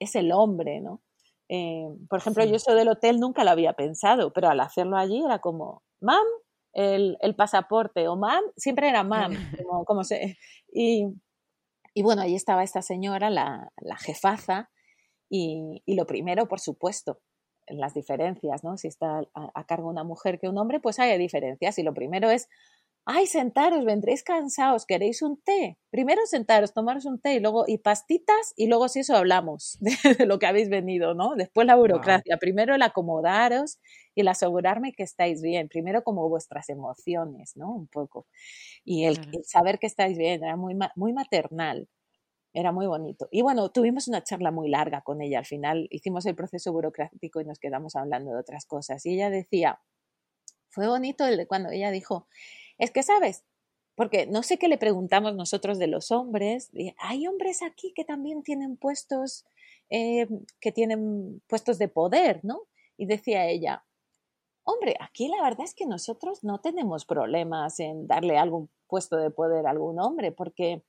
es 0.00 0.16
el 0.16 0.32
hombre, 0.32 0.80
¿no? 0.80 1.00
Eh, 1.48 1.86
por 2.08 2.18
ejemplo, 2.18 2.44
yo 2.44 2.56
eso 2.56 2.74
del 2.74 2.88
hotel 2.88 3.20
nunca 3.20 3.44
lo 3.44 3.50
había 3.50 3.74
pensado, 3.74 4.32
pero 4.32 4.48
al 4.48 4.58
hacerlo 4.58 4.96
allí 4.96 5.22
era 5.24 5.38
como, 5.38 5.84
mam, 6.00 6.26
el, 6.72 7.16
pasaporte, 7.36 8.08
o 8.08 8.16
mam, 8.16 8.42
siempre 8.56 8.88
era 8.88 9.04
mam, 9.04 9.30
como, 9.64 9.84
como 9.84 10.02
se... 10.02 10.36
Y, 10.72 11.06
y, 11.94 12.02
bueno, 12.02 12.22
ahí 12.22 12.34
estaba 12.34 12.62
esta 12.62 12.82
señora, 12.82 13.30
la, 13.30 13.72
la 13.78 13.96
jefaza, 13.96 14.70
y, 15.28 15.82
y, 15.86 15.94
lo 15.94 16.06
primero, 16.06 16.48
por 16.48 16.60
supuesto, 16.60 17.20
las 17.68 17.94
diferencias, 17.94 18.64
¿no? 18.64 18.76
Si 18.76 18.88
está 18.88 19.20
a, 19.34 19.50
a, 19.54 19.64
cargo 19.64 19.88
una 19.88 20.04
mujer 20.04 20.40
que 20.40 20.48
un 20.48 20.58
hombre, 20.58 20.80
pues 20.80 20.98
hay 20.98 21.16
diferencias. 21.18 21.78
Y 21.78 21.82
lo 21.82 21.94
primero 21.94 22.30
es, 22.30 22.48
ay, 23.04 23.26
sentaros, 23.26 23.84
vendréis 23.84 24.22
cansados, 24.22 24.86
¿queréis 24.86 25.22
un 25.22 25.40
té? 25.42 25.78
Primero 25.90 26.24
sentaros, 26.26 26.72
tomaros 26.72 27.06
un 27.06 27.20
té 27.20 27.34
y 27.34 27.40
luego, 27.40 27.64
y 27.66 27.78
pastitas, 27.78 28.52
y 28.56 28.66
luego 28.66 28.88
si 28.88 29.00
eso 29.00 29.16
hablamos 29.16 29.78
de, 29.80 30.26
lo 30.26 30.38
que 30.38 30.46
habéis 30.46 30.68
venido, 30.68 31.14
¿no? 31.14 31.34
Después 31.34 31.66
la 31.66 31.76
burocracia, 31.76 32.36
primero 32.38 32.74
el 32.74 32.82
acomodaros 32.82 33.78
y 34.14 34.20
el 34.22 34.28
asegurarme 34.28 34.92
que 34.92 35.02
estáis 35.02 35.42
bien, 35.42 35.68
primero 35.68 36.02
como 36.02 36.28
vuestras 36.28 36.68
emociones, 36.68 37.56
¿no? 37.56 37.74
Un 37.74 37.88
poco. 37.88 38.26
Y 38.84 39.04
el, 39.04 39.18
saber 39.44 39.78
que 39.78 39.86
estáis 39.86 40.16
bien, 40.18 40.44
era 40.44 40.56
muy, 40.56 40.76
muy 40.96 41.12
maternal. 41.12 41.88
Era 42.52 42.72
muy 42.72 42.86
bonito. 42.86 43.28
Y 43.30 43.42
bueno, 43.42 43.70
tuvimos 43.70 44.08
una 44.08 44.24
charla 44.24 44.50
muy 44.50 44.68
larga 44.68 45.02
con 45.02 45.22
ella. 45.22 45.38
Al 45.38 45.46
final 45.46 45.86
hicimos 45.90 46.26
el 46.26 46.34
proceso 46.34 46.72
burocrático 46.72 47.40
y 47.40 47.44
nos 47.44 47.60
quedamos 47.60 47.94
hablando 47.94 48.32
de 48.32 48.40
otras 48.40 48.66
cosas. 48.66 49.06
Y 49.06 49.14
ella 49.14 49.30
decía, 49.30 49.78
fue 50.68 50.88
bonito 50.88 51.26
el 51.26 51.46
cuando 51.46 51.70
ella 51.70 51.90
dijo, 51.90 52.26
es 52.80 52.90
que, 52.90 53.02
¿sabes? 53.02 53.44
Porque 53.94 54.26
no 54.26 54.42
sé 54.42 54.58
qué 54.58 54.68
le 54.68 54.78
preguntamos 54.78 55.36
nosotros 55.36 55.78
de 55.78 55.86
los 55.86 56.10
hombres. 56.10 56.70
Hay 56.98 57.26
hombres 57.26 57.62
aquí 57.62 57.92
que 57.94 58.04
también 58.04 58.42
tienen 58.42 58.76
puestos, 58.76 59.44
eh, 59.90 60.26
que 60.60 60.72
tienen 60.72 61.42
puestos 61.46 61.78
de 61.78 61.88
poder, 61.88 62.40
¿no? 62.42 62.62
Y 62.96 63.06
decía 63.06 63.46
ella, 63.46 63.84
hombre, 64.64 64.96
aquí 65.00 65.28
la 65.28 65.42
verdad 65.42 65.64
es 65.64 65.74
que 65.74 65.86
nosotros 65.86 66.42
no 66.42 66.60
tenemos 66.60 67.04
problemas 67.04 67.78
en 67.80 68.06
darle 68.06 68.38
algún 68.38 68.70
puesto 68.86 69.16
de 69.16 69.30
poder 69.30 69.66
a 69.66 69.70
algún 69.70 70.00
hombre, 70.00 70.32
porque 70.32 70.82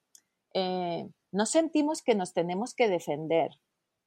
eh, 0.53 1.09
no 1.31 1.45
sentimos 1.45 2.01
que 2.01 2.15
nos 2.15 2.33
tenemos 2.33 2.73
que 2.73 2.87
defender, 2.87 3.51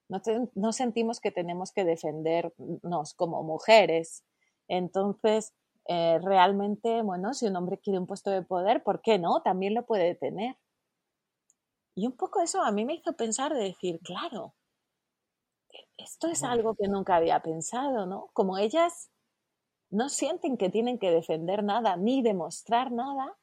no, 0.08 0.22
no, 0.54 0.72
sentimos 0.72 1.20
que 1.20 1.30
tenemos 1.30 1.72
que 1.72 1.84
defendernos 1.84 3.14
como 3.14 3.42
mujeres. 3.42 4.24
Entonces, 4.68 5.54
eh, 5.86 6.18
realmente, 6.22 7.02
bueno, 7.02 7.34
si 7.34 7.46
un 7.46 7.56
hombre 7.56 7.78
quiere 7.78 7.98
un 7.98 8.06
puesto 8.06 8.30
de 8.30 8.42
poder, 8.42 8.82
¿por 8.82 9.00
qué 9.02 9.18
no? 9.18 9.42
También 9.42 9.74
lo 9.74 9.84
puede 9.84 10.14
tener. 10.14 10.56
Y 11.96 12.06
un 12.06 12.16
poco 12.16 12.40
eso 12.40 12.62
a 12.62 12.72
mí 12.72 12.84
me 12.84 12.94
hizo 12.94 13.12
pensar 13.14 13.54
de 13.54 13.64
decir, 13.64 14.00
claro, 14.00 14.54
esto 15.96 16.28
es 16.28 16.42
algo 16.42 16.74
que 16.74 16.88
nunca 16.88 17.16
había 17.16 17.40
pensado, 17.40 18.06
¿no? 18.06 18.28
Como 18.32 18.58
ellas 18.58 19.10
no 19.90 20.08
sienten 20.08 20.56
que 20.56 20.70
tienen 20.70 20.98
que 20.98 21.10
defender 21.10 21.62
nada 21.62 21.96
ni 21.96 22.22
demostrar 22.22 22.90
nada, 22.90 23.36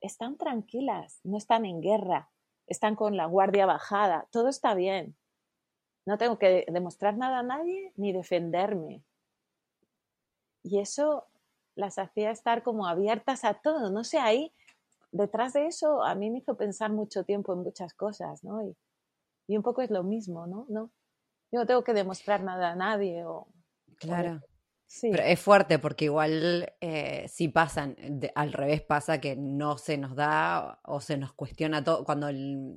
están 0.00 0.38
tranquilas, 0.38 1.20
no 1.24 1.36
están 1.36 1.66
en 1.66 1.80
guerra, 1.82 2.30
están 2.66 2.96
con 2.96 3.16
la 3.16 3.26
guardia 3.26 3.66
bajada, 3.66 4.26
todo 4.30 4.48
está 4.48 4.74
bien. 4.74 5.16
No 6.06 6.16
tengo 6.16 6.38
que 6.38 6.64
demostrar 6.68 7.16
nada 7.18 7.40
a 7.40 7.42
nadie 7.42 7.92
ni 7.96 8.12
defenderme. 8.12 9.04
Y 10.62 10.78
eso 10.78 11.29
las 11.74 11.98
hacía 11.98 12.30
estar 12.30 12.62
como 12.62 12.86
abiertas 12.86 13.44
a 13.44 13.54
todo, 13.54 13.90
no 13.90 14.04
sé, 14.04 14.18
ahí 14.18 14.52
detrás 15.12 15.52
de 15.52 15.66
eso 15.66 16.02
a 16.02 16.14
mí 16.14 16.30
me 16.30 16.38
hizo 16.38 16.56
pensar 16.56 16.92
mucho 16.92 17.24
tiempo 17.24 17.52
en 17.52 17.60
muchas 17.60 17.94
cosas, 17.94 18.44
¿no? 18.44 18.62
Y, 18.62 18.76
y 19.48 19.56
un 19.56 19.62
poco 19.62 19.82
es 19.82 19.90
lo 19.90 20.02
mismo, 20.02 20.46
¿no? 20.46 20.66
¿no? 20.68 20.90
Yo 21.52 21.60
no 21.60 21.66
tengo 21.66 21.82
que 21.82 21.94
demostrar 21.94 22.42
nada 22.42 22.72
a 22.72 22.76
nadie 22.76 23.24
o... 23.24 23.48
Claro. 23.96 24.40
Sí. 24.86 25.10
Pero 25.12 25.22
es 25.22 25.38
fuerte 25.38 25.78
porque 25.78 26.06
igual 26.06 26.72
eh, 26.80 27.26
si 27.28 27.46
pasan, 27.46 27.96
al 28.34 28.52
revés 28.52 28.80
pasa 28.80 29.20
que 29.20 29.36
no 29.36 29.78
se 29.78 29.96
nos 29.96 30.16
da 30.16 30.80
o 30.84 31.00
se 31.00 31.16
nos 31.16 31.32
cuestiona 31.32 31.84
todo, 31.84 32.04
cuando 32.04 32.26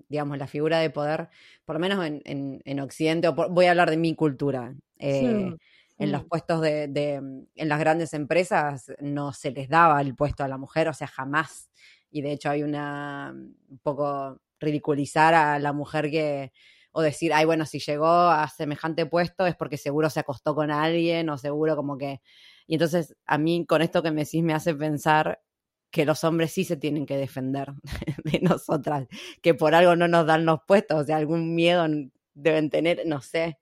digamos 0.10 0.38
la 0.38 0.46
figura 0.46 0.78
de 0.78 0.91
poder, 0.91 1.30
por 1.66 1.76
lo 1.76 1.80
menos 1.80 2.06
en, 2.06 2.62
en, 2.64 2.80
Occidente, 2.82 3.30
o 3.30 3.34
voy 3.34 3.66
a 3.66 3.72
hablar 3.72 3.89
de 3.89 3.98
mi 3.98 4.14
cultura, 4.14 4.76
eh, 5.00 5.56
en 6.04 6.12
los 6.12 6.24
mm. 6.24 6.28
puestos 6.28 6.62
de, 6.62 6.88
de, 6.88 7.22
mm, 7.22 7.47
en 7.56 7.70
las 7.70 7.80
grandes 7.80 8.14
empresas 8.14 8.91
no 8.99 9.34
se 9.34 9.51
les 9.51 9.70
daba 9.70 10.01
el 10.01 10.16
puesto 10.16 10.43
a 10.43 10.47
la 10.47 10.58
mujer, 10.58 10.88
o 10.88 10.93
sea, 10.93 11.08
jamás. 11.08 11.70
Y 12.10 12.22
de 12.22 12.32
hecho 12.32 12.49
hay 12.49 12.64
una, 12.64 13.34
mm, 13.34 13.56
un 13.72 13.80
poco 13.82 14.39
ridiculizar 14.60 15.34
a 15.34 15.60
la 15.60 15.74
mujer 15.74 16.10
que, 16.12 16.51
o 16.91 17.01
decir, 17.01 17.34
ay, 17.34 17.45
bueno, 17.45 17.66
si 17.66 17.80
llegó 17.80 18.08
a 18.08 18.47
semejante 18.47 19.06
puesto 19.06 19.45
es 19.47 19.56
porque 19.56 19.78
seguro 19.78 20.10
se 20.10 20.20
acostó 20.20 20.56
con 20.56 20.72
alguien 20.72 21.30
o 21.30 21.38
seguro 21.38 21.76
como 21.76 21.97
que... 21.97 22.22
Y 22.68 22.76
entonces 22.76 23.16
a 23.26 23.38
mí 23.38 23.66
con 23.66 23.82
esto 23.82 24.04
que 24.04 24.12
me 24.12 24.24
decís 24.24 24.43
me 24.43 24.54
hace 24.54 24.74
pensar 24.76 25.41
que 25.91 26.06
los 26.06 26.24
hombres 26.24 26.51
sí 26.51 26.64
se 26.66 26.78
tienen 26.78 27.06
que 27.06 27.18
defender 27.18 27.74
de 28.24 28.39
nosotras, 28.41 29.08
que 29.41 29.54
por 29.54 29.76
algo 29.76 29.95
no 29.95 30.08
nos 30.08 30.26
dan 30.26 30.45
los 30.45 30.60
puestos, 30.68 31.01
o 31.01 31.06
sea, 31.06 31.18
algún 31.18 31.56
miedo 31.56 31.86
deben 32.34 32.70
tener, 32.70 33.04
no 33.06 33.22
sé. 33.22 33.60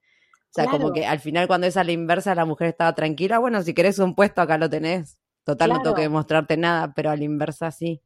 O 0.52 0.54
sea, 0.54 0.66
como 0.66 0.92
que 0.92 1.06
al 1.06 1.20
final 1.22 1.48
cuando 1.48 1.66
es 1.68 1.78
a 1.78 1.84
la 1.86 1.94
inversa 1.94 2.36
la 2.36 2.44
mujer 2.44 2.68
estaba 2.68 2.94
tranquila, 2.94 3.40
bueno, 3.40 3.62
si 3.62 3.74
querés 3.74 4.00
un 4.00 4.16
puesto 4.16 4.42
acá 4.42 4.58
lo 4.58 4.70
tenés. 4.70 5.18
Total, 5.46 5.70
no 5.70 5.82
tengo 5.82 5.96
que 5.96 6.02
demostrarte 6.02 6.58
nada, 6.58 6.94
pero 6.94 7.10
a 7.10 7.16
la 7.16 7.24
inversa 7.24 7.72
sí. 7.72 8.02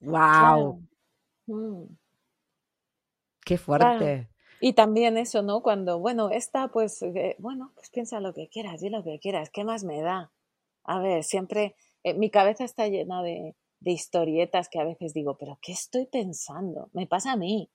¡Wow! 0.00 0.82
Mm. 1.46 1.84
¡Qué 3.44 3.56
fuerte! 3.56 4.28
Y 4.60 4.72
también 4.72 5.16
eso, 5.16 5.42
¿no? 5.42 5.62
Cuando, 5.62 6.00
bueno, 6.00 6.30
esta, 6.30 6.68
pues, 6.68 7.02
eh, 7.02 7.36
bueno, 7.38 7.72
pues 7.74 7.90
piensa 7.90 8.18
lo 8.18 8.34
que 8.34 8.48
quieras, 8.48 8.80
di 8.80 8.90
lo 8.90 9.04
que 9.04 9.18
quieras, 9.20 9.50
¿qué 9.50 9.62
más 9.62 9.84
me 9.84 10.00
da? 10.02 10.32
A 10.82 10.98
ver, 10.98 11.22
siempre, 11.22 11.76
eh, 12.02 12.14
mi 12.14 12.30
cabeza 12.30 12.64
está 12.64 12.88
llena 12.88 13.22
de, 13.22 13.54
de 13.80 13.92
historietas 13.92 14.68
que 14.68 14.80
a 14.80 14.84
veces 14.84 15.12
digo, 15.14 15.36
pero 15.38 15.58
¿qué 15.62 15.72
estoy 15.72 16.06
pensando? 16.06 16.90
Me 16.92 17.06
pasa 17.06 17.32
a 17.32 17.36
mí. 17.36 17.70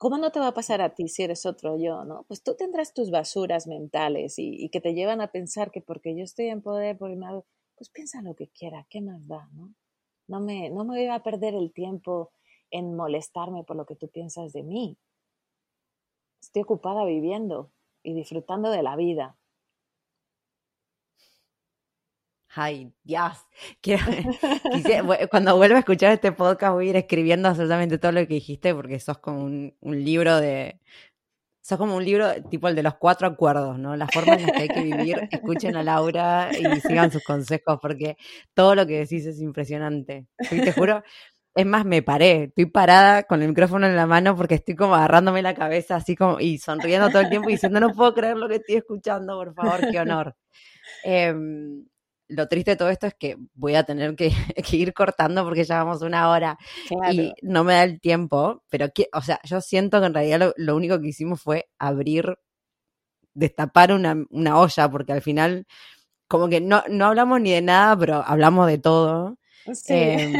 ¿Cómo 0.00 0.16
no 0.16 0.32
te 0.32 0.40
va 0.40 0.46
a 0.46 0.54
pasar 0.54 0.80
a 0.80 0.94
ti 0.94 1.08
si 1.08 1.24
eres 1.24 1.44
otro 1.44 1.76
yo, 1.76 2.06
no? 2.06 2.24
Pues 2.26 2.42
tú 2.42 2.54
tendrás 2.56 2.94
tus 2.94 3.10
basuras 3.10 3.66
mentales 3.66 4.36
y, 4.38 4.70
que 4.70 4.80
te 4.80 4.94
llevan 4.94 5.20
a 5.20 5.30
pensar 5.30 5.70
que 5.70 5.82
porque 5.82 6.16
yo 6.16 6.24
estoy 6.24 6.46
en 6.46 6.62
poder, 6.62 6.96
por 6.96 7.10
lado, 7.10 7.44
pues 7.76 7.90
piensa 7.90 8.22
lo 8.22 8.34
que 8.34 8.48
quiera, 8.48 8.86
¿qué 8.88 9.02
más 9.02 9.28
da, 9.28 9.46
no? 9.52 9.74
No 10.26 10.40
me, 10.40 10.70
no 10.70 10.86
me 10.86 10.96
voy 10.96 11.08
a 11.08 11.22
perder 11.22 11.54
el 11.54 11.74
tiempo 11.74 12.32
en 12.70 12.96
molestarme 12.96 13.62
por 13.62 13.76
lo 13.76 13.84
que 13.84 13.94
tú 13.94 14.08
piensas 14.08 14.54
de 14.54 14.62
mí. 14.62 14.96
Estoy 16.40 16.62
ocupada 16.62 17.04
viviendo 17.04 17.70
y 18.02 18.14
disfrutando 18.14 18.70
de 18.70 18.82
la 18.82 18.96
vida. 18.96 19.36
Ay, 22.54 22.92
Dios. 23.04 23.46
cuando 25.30 25.56
vuelva 25.56 25.76
a 25.76 25.80
escuchar 25.80 26.12
este 26.12 26.32
podcast 26.32 26.72
voy 26.72 26.88
a 26.88 26.90
ir 26.90 26.96
escribiendo 26.96 27.48
absolutamente 27.48 27.98
todo 27.98 28.12
lo 28.12 28.20
que 28.26 28.34
dijiste 28.34 28.74
porque 28.74 28.98
sos 28.98 29.18
como 29.18 29.44
un, 29.44 29.74
libro 29.82 30.40
de... 30.40 30.80
Sos 31.62 31.78
como 31.78 31.94
un 31.94 32.04
libro 32.04 32.42
tipo 32.50 32.66
el 32.68 32.74
de 32.74 32.82
los 32.82 32.94
cuatro 32.96 33.28
acuerdos, 33.28 33.78
¿no? 33.78 33.94
La 33.94 34.08
forma 34.08 34.34
en 34.34 34.46
la 34.46 34.52
que 34.52 34.62
hay 34.62 34.68
que 34.68 34.82
vivir. 34.82 35.28
Escuchen 35.30 35.76
a 35.76 35.84
Laura 35.84 36.50
y 36.52 36.80
sigan 36.80 37.12
sus 37.12 37.22
consejos 37.22 37.78
porque 37.80 38.16
todo 38.54 38.74
lo 38.74 38.86
que 38.86 39.00
decís 39.00 39.26
es 39.26 39.40
impresionante. 39.40 40.26
Y 40.50 40.60
te 40.62 40.72
juro, 40.72 41.04
es 41.54 41.66
más, 41.66 41.84
me 41.84 42.02
paré. 42.02 42.44
Estoy 42.44 42.66
parada 42.66 43.22
con 43.24 43.42
el 43.42 43.48
micrófono 43.48 43.86
en 43.86 43.94
la 43.94 44.06
mano 44.06 44.34
porque 44.34 44.56
estoy 44.56 44.74
como 44.74 44.96
agarrándome 44.96 45.42
la 45.42 45.54
cabeza 45.54 45.96
así 45.96 46.16
como 46.16 46.40
y 46.40 46.58
sonriendo 46.58 47.10
todo 47.10 47.20
el 47.20 47.28
tiempo 47.28 47.50
y 47.50 47.52
diciendo 47.52 47.78
no 47.78 47.92
puedo 47.92 48.14
creer 48.14 48.36
lo 48.36 48.48
que 48.48 48.56
estoy 48.56 48.76
escuchando, 48.76 49.36
por 49.36 49.54
favor, 49.54 49.80
qué 49.92 50.00
honor. 50.00 50.34
Eh, 51.04 51.32
lo 52.30 52.48
triste 52.48 52.72
de 52.72 52.76
todo 52.76 52.88
esto 52.88 53.06
es 53.06 53.14
que 53.14 53.36
voy 53.54 53.74
a 53.74 53.84
tener 53.84 54.16
que, 54.16 54.32
ir 54.72 54.94
cortando 54.94 55.44
porque 55.44 55.64
ya 55.64 55.82
vamos 55.82 56.02
una 56.02 56.30
hora 56.30 56.58
y 57.12 57.32
no 57.42 57.64
me 57.64 57.74
da 57.74 57.84
el 57.84 58.00
tiempo, 58.00 58.62
pero 58.70 58.90
que, 58.92 59.08
o 59.12 59.20
sea, 59.20 59.40
yo 59.44 59.60
siento 59.60 60.00
que 60.00 60.06
en 60.06 60.14
realidad 60.14 60.52
lo, 60.56 60.76
único 60.76 61.00
que 61.00 61.08
hicimos 61.08 61.40
fue 61.42 61.68
abrir, 61.78 62.38
destapar 63.34 63.92
una, 63.92 64.16
una, 64.30 64.58
olla, 64.58 64.90
porque 64.90 65.12
al 65.12 65.22
final 65.22 65.66
como 66.28 66.48
que 66.48 66.60
no, 66.60 66.82
no 66.88 67.06
hablamos 67.06 67.40
ni 67.40 67.50
de 67.50 67.62
nada, 67.62 67.96
pero 67.98 68.22
hablamos 68.24 68.68
de 68.68 68.78
todo. 68.78 69.36
Sí. 69.74 69.94
Em, 69.94 70.32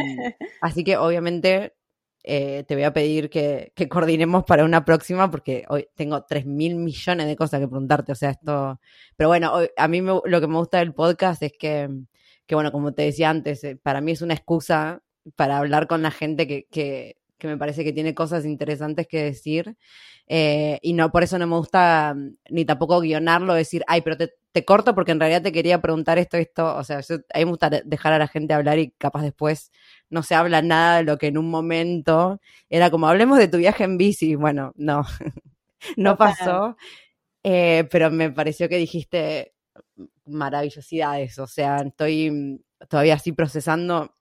así 0.61 0.83
que 0.83 0.97
obviamente 0.97 1.73
eh, 2.23 2.63
te 2.67 2.75
voy 2.75 2.83
a 2.83 2.93
pedir 2.93 3.29
que, 3.29 3.71
que, 3.75 3.89
coordinemos 3.89 4.43
para 4.43 4.63
una 4.63 4.85
próxima 4.85 5.31
porque 5.31 5.65
hoy 5.69 5.87
tengo 5.95 6.23
tres 6.23 6.45
mil 6.45 6.75
millones 6.75 7.27
de 7.27 7.35
cosas 7.35 7.59
que 7.59 7.67
preguntarte. 7.67 8.11
O 8.11 8.15
sea, 8.15 8.31
esto. 8.31 8.79
Pero 9.15 9.29
bueno, 9.29 9.53
a 9.77 9.87
mí 9.87 10.01
lo 10.01 10.41
que 10.41 10.47
me 10.47 10.57
gusta 10.57 10.79
del 10.79 10.93
podcast 10.93 11.41
es 11.43 11.53
que, 11.57 11.89
que, 12.45 12.55
bueno, 12.55 12.71
como 12.71 12.93
te 12.93 13.03
decía 13.03 13.29
antes, 13.29 13.63
eh, 13.63 13.75
para 13.75 14.01
mí 14.01 14.11
es 14.11 14.21
una 14.21 14.33
excusa 14.35 15.01
para 15.35 15.57
hablar 15.57 15.87
con 15.87 16.01
la 16.01 16.11
gente 16.11 16.47
que, 16.47 16.67
que, 16.71 17.17
que 17.41 17.47
me 17.47 17.57
parece 17.57 17.83
que 17.83 17.91
tiene 17.91 18.13
cosas 18.13 18.45
interesantes 18.45 19.07
que 19.07 19.23
decir. 19.23 19.75
Eh, 20.27 20.77
y 20.83 20.93
no, 20.93 21.11
por 21.11 21.23
eso 21.23 21.39
no 21.39 21.47
me 21.47 21.57
gusta 21.57 22.13
mm, 22.15 22.35
ni 22.51 22.65
tampoco 22.65 23.01
guionarlo, 23.01 23.55
decir, 23.55 23.83
ay, 23.87 24.01
pero 24.01 24.15
te, 24.15 24.33
te 24.51 24.63
corto 24.63 24.93
porque 24.93 25.11
en 25.11 25.19
realidad 25.19 25.41
te 25.41 25.51
quería 25.51 25.81
preguntar 25.81 26.19
esto, 26.19 26.37
esto. 26.37 26.75
O 26.77 26.83
sea, 26.83 26.99
a 26.99 27.37
mí 27.39 27.45
me 27.45 27.51
gusta 27.51 27.69
dejar 27.69 28.13
a 28.13 28.19
la 28.19 28.27
gente 28.27 28.53
hablar 28.53 28.77
y 28.77 28.91
capaz 28.91 29.23
después 29.23 29.71
no 30.09 30.21
se 30.21 30.35
habla 30.35 30.61
nada 30.61 30.97
de 30.97 31.03
lo 31.03 31.17
que 31.17 31.27
en 31.27 31.39
un 31.39 31.49
momento 31.49 32.39
era 32.69 32.91
como, 32.91 33.07
hablemos 33.07 33.39
de 33.39 33.47
tu 33.47 33.57
viaje 33.57 33.83
en 33.85 33.97
bici. 33.97 34.35
Bueno, 34.35 34.71
no, 34.75 35.03
no 35.97 36.15
pasó. 36.17 36.77
Eh, 37.43 37.87
pero 37.89 38.11
me 38.11 38.29
pareció 38.29 38.69
que 38.69 38.77
dijiste 38.77 39.55
maravillosidades. 40.25 41.39
O 41.39 41.47
sea, 41.47 41.77
estoy 41.77 42.61
todavía 42.87 43.15
así 43.15 43.31
procesando 43.31 44.13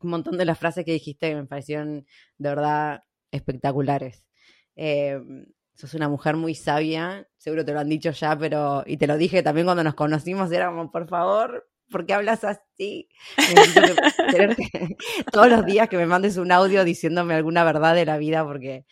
un 0.00 0.10
montón 0.10 0.38
de 0.38 0.44
las 0.44 0.58
frases 0.58 0.84
que 0.84 0.92
dijiste 0.92 1.30
que 1.30 1.36
me 1.36 1.46
parecieron 1.46 2.06
de 2.38 2.48
verdad 2.48 3.02
espectaculares. 3.30 4.24
Eh, 4.76 5.18
sos 5.74 5.94
una 5.94 6.08
mujer 6.08 6.36
muy 6.36 6.54
sabia, 6.54 7.28
seguro 7.36 7.64
te 7.64 7.72
lo 7.72 7.80
han 7.80 7.88
dicho 7.88 8.10
ya, 8.10 8.36
pero, 8.36 8.82
y 8.84 8.96
te 8.96 9.06
lo 9.06 9.16
dije 9.16 9.42
también 9.44 9.66
cuando 9.66 9.84
nos 9.84 9.94
conocimos, 9.94 10.50
era 10.50 10.68
como, 10.68 10.90
por 10.90 11.08
favor, 11.08 11.68
¿por 11.90 12.04
qué 12.04 12.14
hablas 12.14 12.42
así? 12.42 13.08
todos 15.32 15.48
los 15.48 15.64
días 15.64 15.88
que 15.88 15.96
me 15.96 16.06
mandes 16.06 16.36
un 16.36 16.50
audio 16.50 16.84
diciéndome 16.84 17.34
alguna 17.34 17.62
verdad 17.64 17.94
de 17.94 18.06
la 18.06 18.18
vida, 18.18 18.44
porque, 18.44 18.86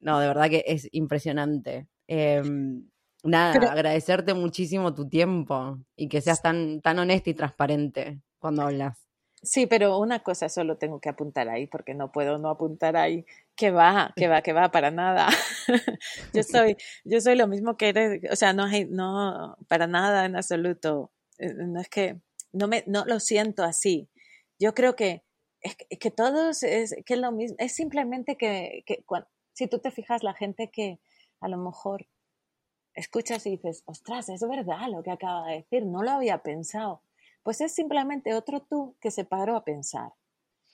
no, 0.00 0.18
de 0.18 0.28
verdad 0.28 0.48
que 0.48 0.64
es 0.66 0.88
impresionante. 0.92 1.88
Em, 2.06 2.88
nada, 3.22 3.72
agradecerte 3.72 4.34
muchísimo 4.34 4.94
tu 4.94 5.08
tiempo 5.08 5.78
y 5.96 6.08
que 6.08 6.22
seas 6.22 6.40
tan, 6.42 6.80
tan 6.80 6.98
honesta 6.98 7.30
y 7.30 7.34
transparente 7.34 8.20
cuando 8.38 8.62
hablas. 8.62 9.03
Sí, 9.44 9.66
pero 9.66 9.98
una 9.98 10.22
cosa 10.22 10.48
solo 10.48 10.78
tengo 10.78 11.00
que 11.00 11.08
apuntar 11.10 11.48
ahí, 11.48 11.66
porque 11.66 11.94
no 11.94 12.10
puedo 12.10 12.38
no 12.38 12.48
apuntar 12.48 12.96
ahí. 12.96 13.26
Que 13.54 13.70
va, 13.70 14.12
que 14.16 14.26
va, 14.26 14.42
que 14.42 14.52
va, 14.52 14.70
para 14.70 14.90
nada. 14.90 15.28
yo 16.34 16.42
soy, 16.42 16.76
yo 17.04 17.20
soy 17.20 17.36
lo 17.36 17.46
mismo 17.46 17.76
que 17.76 17.90
eres, 17.90 18.32
o 18.32 18.36
sea, 18.36 18.52
no, 18.52 18.66
no, 18.90 19.56
para 19.68 19.86
nada 19.86 20.24
en 20.24 20.36
absoluto. 20.36 21.12
Eh, 21.38 21.52
no 21.54 21.80
es 21.80 21.88
que, 21.88 22.20
no 22.52 22.68
me, 22.68 22.84
no 22.86 23.04
lo 23.04 23.20
siento 23.20 23.62
así. 23.64 24.08
Yo 24.58 24.74
creo 24.74 24.96
que, 24.96 25.22
es 25.60 25.76
que, 25.76 26.10
todos 26.10 26.62
es, 26.62 26.94
que 27.04 27.16
lo 27.16 27.32
mismo, 27.32 27.56
es 27.58 27.74
simplemente 27.74 28.36
que, 28.36 28.82
que 28.86 29.04
si 29.52 29.66
tú 29.68 29.78
te 29.78 29.90
fijas 29.90 30.22
la 30.22 30.34
gente 30.34 30.70
que 30.70 31.00
a 31.40 31.48
lo 31.48 31.58
mejor 31.58 32.06
escuchas 32.94 33.46
y 33.46 33.50
dices, 33.50 33.82
ostras, 33.86 34.28
es 34.28 34.40
verdad 34.48 34.88
lo 34.90 35.02
que 35.02 35.10
acaba 35.10 35.48
de 35.48 35.56
decir, 35.56 35.84
no 35.86 36.02
lo 36.02 36.12
había 36.12 36.38
pensado 36.38 37.02
pues 37.44 37.60
es 37.60 37.74
simplemente 37.74 38.34
otro 38.34 38.60
tú 38.60 38.96
que 39.00 39.12
se 39.12 39.24
paró 39.24 39.54
a 39.54 39.64
pensar. 39.64 40.12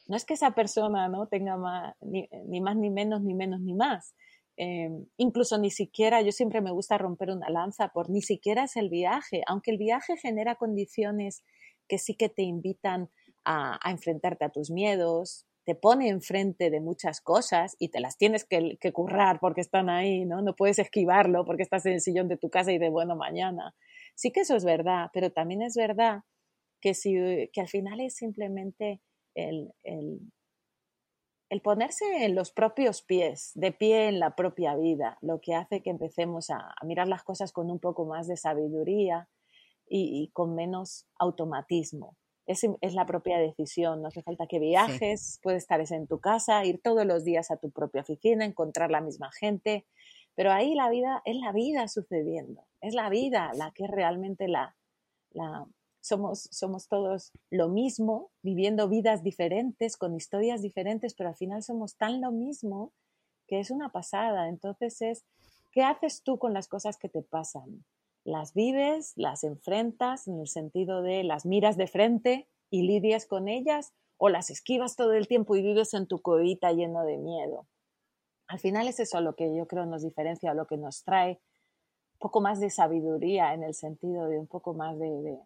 No 0.06 0.16
es 0.16 0.24
que 0.24 0.34
esa 0.34 0.52
persona 0.52 1.08
no 1.08 1.26
tenga 1.26 1.56
más, 1.56 1.94
ni, 2.00 2.28
más 2.60 2.76
ni 2.76 2.90
menos, 2.90 3.22
ni 3.22 3.34
menos 3.34 3.60
ni 3.60 3.74
más. 3.74 4.14
Em, 4.56 5.06
incluso 5.16 5.58
ni 5.58 5.70
siquiera, 5.70 6.22
yo 6.22 6.32
siempre 6.32 6.60
me 6.60 6.70
gusta 6.70 6.96
romper 6.96 7.30
una 7.30 7.50
lanza 7.50 7.88
por 7.88 8.08
ni 8.08 8.22
siquiera 8.22 8.64
es 8.64 8.76
el 8.76 8.88
viaje, 8.88 9.42
aunque 9.46 9.72
el 9.72 9.78
viaje 9.78 10.16
genera 10.16 10.54
condiciones 10.54 11.42
que 11.88 11.98
sí 11.98 12.14
que 12.14 12.28
te 12.28 12.42
invitan 12.42 13.10
a, 13.44 13.78
enfrentarte 13.90 14.44
a 14.44 14.50
tus 14.50 14.70
miedos, 14.70 15.46
te 15.64 15.74
pone 15.74 16.08
enfrente 16.08 16.70
de 16.70 16.80
muchas 16.80 17.20
cosas 17.20 17.74
y 17.78 17.88
te 17.88 18.00
las 18.00 18.16
tienes 18.16 18.44
que, 18.44 18.78
que, 18.80 18.92
currar 18.92 19.40
porque 19.40 19.60
están 19.60 19.88
ahí, 19.88 20.24
¿no? 20.24 20.40
No 20.42 20.54
puedes 20.54 20.78
esquivarlo 20.78 21.44
porque 21.44 21.62
estás 21.62 21.84
en 21.86 21.94
el 21.94 22.00
sillón 22.00 22.28
de 22.28 22.36
tu 22.36 22.48
casa 22.48 22.70
y 22.72 22.78
de 22.78 22.90
bueno 22.90 23.16
mañana. 23.16 23.74
Sí 24.14 24.30
que 24.30 24.40
eso 24.40 24.56
es 24.56 24.64
verdad, 24.64 25.10
pero 25.12 25.30
también 25.30 25.62
es 25.62 25.74
verdad 25.74 26.22
que, 26.80 26.94
si, 26.94 27.14
que 27.52 27.60
al 27.60 27.68
final 27.68 28.00
es 28.00 28.14
simplemente 28.14 29.00
el, 29.34 29.72
el, 29.82 30.20
el, 31.50 31.60
ponerse 31.60 32.24
en 32.24 32.34
los 32.34 32.50
propios 32.50 33.02
pies, 33.02 33.52
de 33.54 33.72
pie 33.72 34.08
en 34.08 34.18
la 34.18 34.34
propia 34.34 34.76
vida, 34.76 35.18
lo 35.20 35.40
que 35.40 35.54
hace 35.54 35.82
que 35.82 35.90
empecemos 35.90 36.50
a, 36.50 36.74
mirar 36.84 37.08
las 37.08 37.22
cosas 37.22 37.52
con 37.52 37.70
un 37.70 37.78
poco 37.78 38.04
más 38.06 38.26
de 38.26 38.36
sabiduría 38.36 39.28
y, 39.88 40.30
con 40.32 40.54
menos 40.54 41.06
automatismo. 41.18 42.16
Es, 42.46 42.64
es, 42.80 42.94
la 42.94 43.06
propia 43.06 43.38
decisión, 43.38 44.02
no 44.02 44.08
hace 44.08 44.22
falta 44.22 44.46
que 44.46 44.58
viajes, 44.58 45.38
puedes 45.42 45.62
estar 45.62 45.80
en 45.80 46.06
tu 46.06 46.20
casa, 46.20 46.64
ir 46.64 46.80
todos 46.80 47.04
los 47.04 47.24
días 47.24 47.50
a 47.50 47.56
tu 47.56 47.70
propia 47.70 48.02
oficina, 48.02 48.44
encontrar 48.44 48.90
la 48.90 49.00
misma 49.00 49.30
gente, 49.32 49.86
pero 50.34 50.52
ahí 50.52 50.74
la 50.74 50.88
vida 50.88 51.22
es 51.24 51.36
la 51.36 51.52
vida 51.52 51.86
sucediendo, 51.88 52.66
es 52.80 52.94
la 52.94 53.10
vida 53.10 53.52
la 53.54 53.72
que 53.72 53.84
es 53.84 53.90
realmente 53.90 54.48
la, 54.48 54.76
la, 55.32 55.66
somos, 56.00 56.48
somos 56.50 56.88
todos 56.88 57.32
lo 57.50 57.68
mismo, 57.68 58.30
viviendo 58.42 58.88
vidas 58.88 59.22
diferentes, 59.22 59.96
con 59.96 60.14
historias 60.14 60.62
diferentes, 60.62 61.14
pero 61.14 61.28
al 61.28 61.36
final 61.36 61.62
somos 61.62 61.96
tan 61.96 62.20
lo 62.20 62.32
mismo 62.32 62.92
que 63.46 63.60
es 63.60 63.70
una 63.70 63.90
pasada. 63.90 64.48
Entonces 64.48 65.00
es, 65.02 65.24
¿qué 65.72 65.82
haces 65.82 66.22
tú 66.22 66.38
con 66.38 66.54
las 66.54 66.68
cosas 66.68 66.96
que 66.96 67.08
te 67.08 67.22
pasan? 67.22 67.84
¿Las 68.24 68.54
vives, 68.54 69.12
las 69.16 69.44
enfrentas 69.44 70.28
en 70.28 70.40
el 70.40 70.48
sentido 70.48 71.02
de 71.02 71.24
las 71.24 71.46
miras 71.46 71.76
de 71.76 71.86
frente 71.86 72.48
y 72.70 72.82
lidias 72.82 73.26
con 73.26 73.48
ellas 73.48 73.92
o 74.18 74.28
las 74.28 74.50
esquivas 74.50 74.96
todo 74.96 75.12
el 75.12 75.26
tiempo 75.26 75.56
y 75.56 75.62
vives 75.62 75.94
en 75.94 76.06
tu 76.06 76.20
cohita 76.20 76.72
lleno 76.72 77.04
de 77.04 77.18
miedo? 77.18 77.66
Al 78.46 78.58
final 78.58 78.88
es 78.88 79.00
eso 79.00 79.20
lo 79.20 79.34
que 79.36 79.54
yo 79.54 79.66
creo 79.66 79.86
nos 79.86 80.02
diferencia, 80.02 80.54
lo 80.54 80.66
que 80.66 80.76
nos 80.76 81.02
trae 81.04 81.40
un 82.14 82.18
poco 82.18 82.40
más 82.40 82.60
de 82.60 82.70
sabiduría 82.70 83.54
en 83.54 83.62
el 83.62 83.74
sentido 83.74 84.28
de 84.28 84.38
un 84.38 84.46
poco 84.46 84.74
más 84.74 84.98
de 84.98 85.40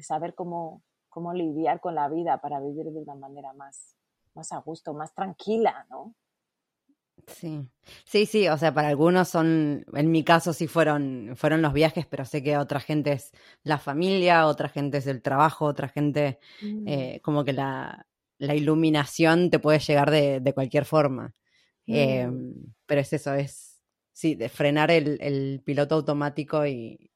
saber 0.00 0.34
cómo, 0.34 0.82
cómo 1.08 1.32
lidiar 1.32 1.80
con 1.80 1.94
la 1.94 2.08
vida 2.08 2.40
para 2.40 2.60
vivir 2.60 2.86
de 2.86 3.00
una 3.00 3.14
manera 3.14 3.52
más, 3.52 3.96
más 4.34 4.52
a 4.52 4.58
gusto, 4.58 4.94
más 4.94 5.14
tranquila, 5.14 5.86
¿no? 5.90 6.14
Sí, 7.26 7.68
sí, 8.04 8.26
sí, 8.26 8.48
o 8.48 8.56
sea, 8.56 8.72
para 8.72 8.88
algunos 8.88 9.28
son, 9.28 9.84
en 9.92 10.10
mi 10.10 10.24
caso 10.24 10.52
sí 10.52 10.66
fueron, 10.66 11.34
fueron 11.36 11.62
los 11.62 11.72
viajes, 11.72 12.06
pero 12.06 12.24
sé 12.24 12.42
que 12.42 12.56
otra 12.56 12.80
gente 12.80 13.12
es 13.12 13.32
la 13.64 13.78
familia, 13.78 14.46
otra 14.46 14.68
gente 14.68 14.98
es 14.98 15.06
el 15.06 15.20
trabajo, 15.20 15.66
otra 15.66 15.88
gente, 15.88 16.38
mm. 16.62 16.88
eh, 16.88 17.20
como 17.22 17.44
que 17.44 17.52
la, 17.52 18.06
la, 18.38 18.54
iluminación 18.54 19.50
te 19.50 19.58
puede 19.58 19.80
llegar 19.80 20.10
de, 20.10 20.40
de 20.40 20.54
cualquier 20.54 20.84
forma. 20.84 21.34
Eh, 21.86 22.26
mm. 22.26 22.74
pero 22.86 23.00
es 23.00 23.12
eso, 23.12 23.34
es, 23.34 23.82
sí, 24.12 24.34
de 24.34 24.48
frenar 24.48 24.90
el, 24.90 25.18
el 25.20 25.60
piloto 25.64 25.96
automático 25.96 26.66
y, 26.66 27.10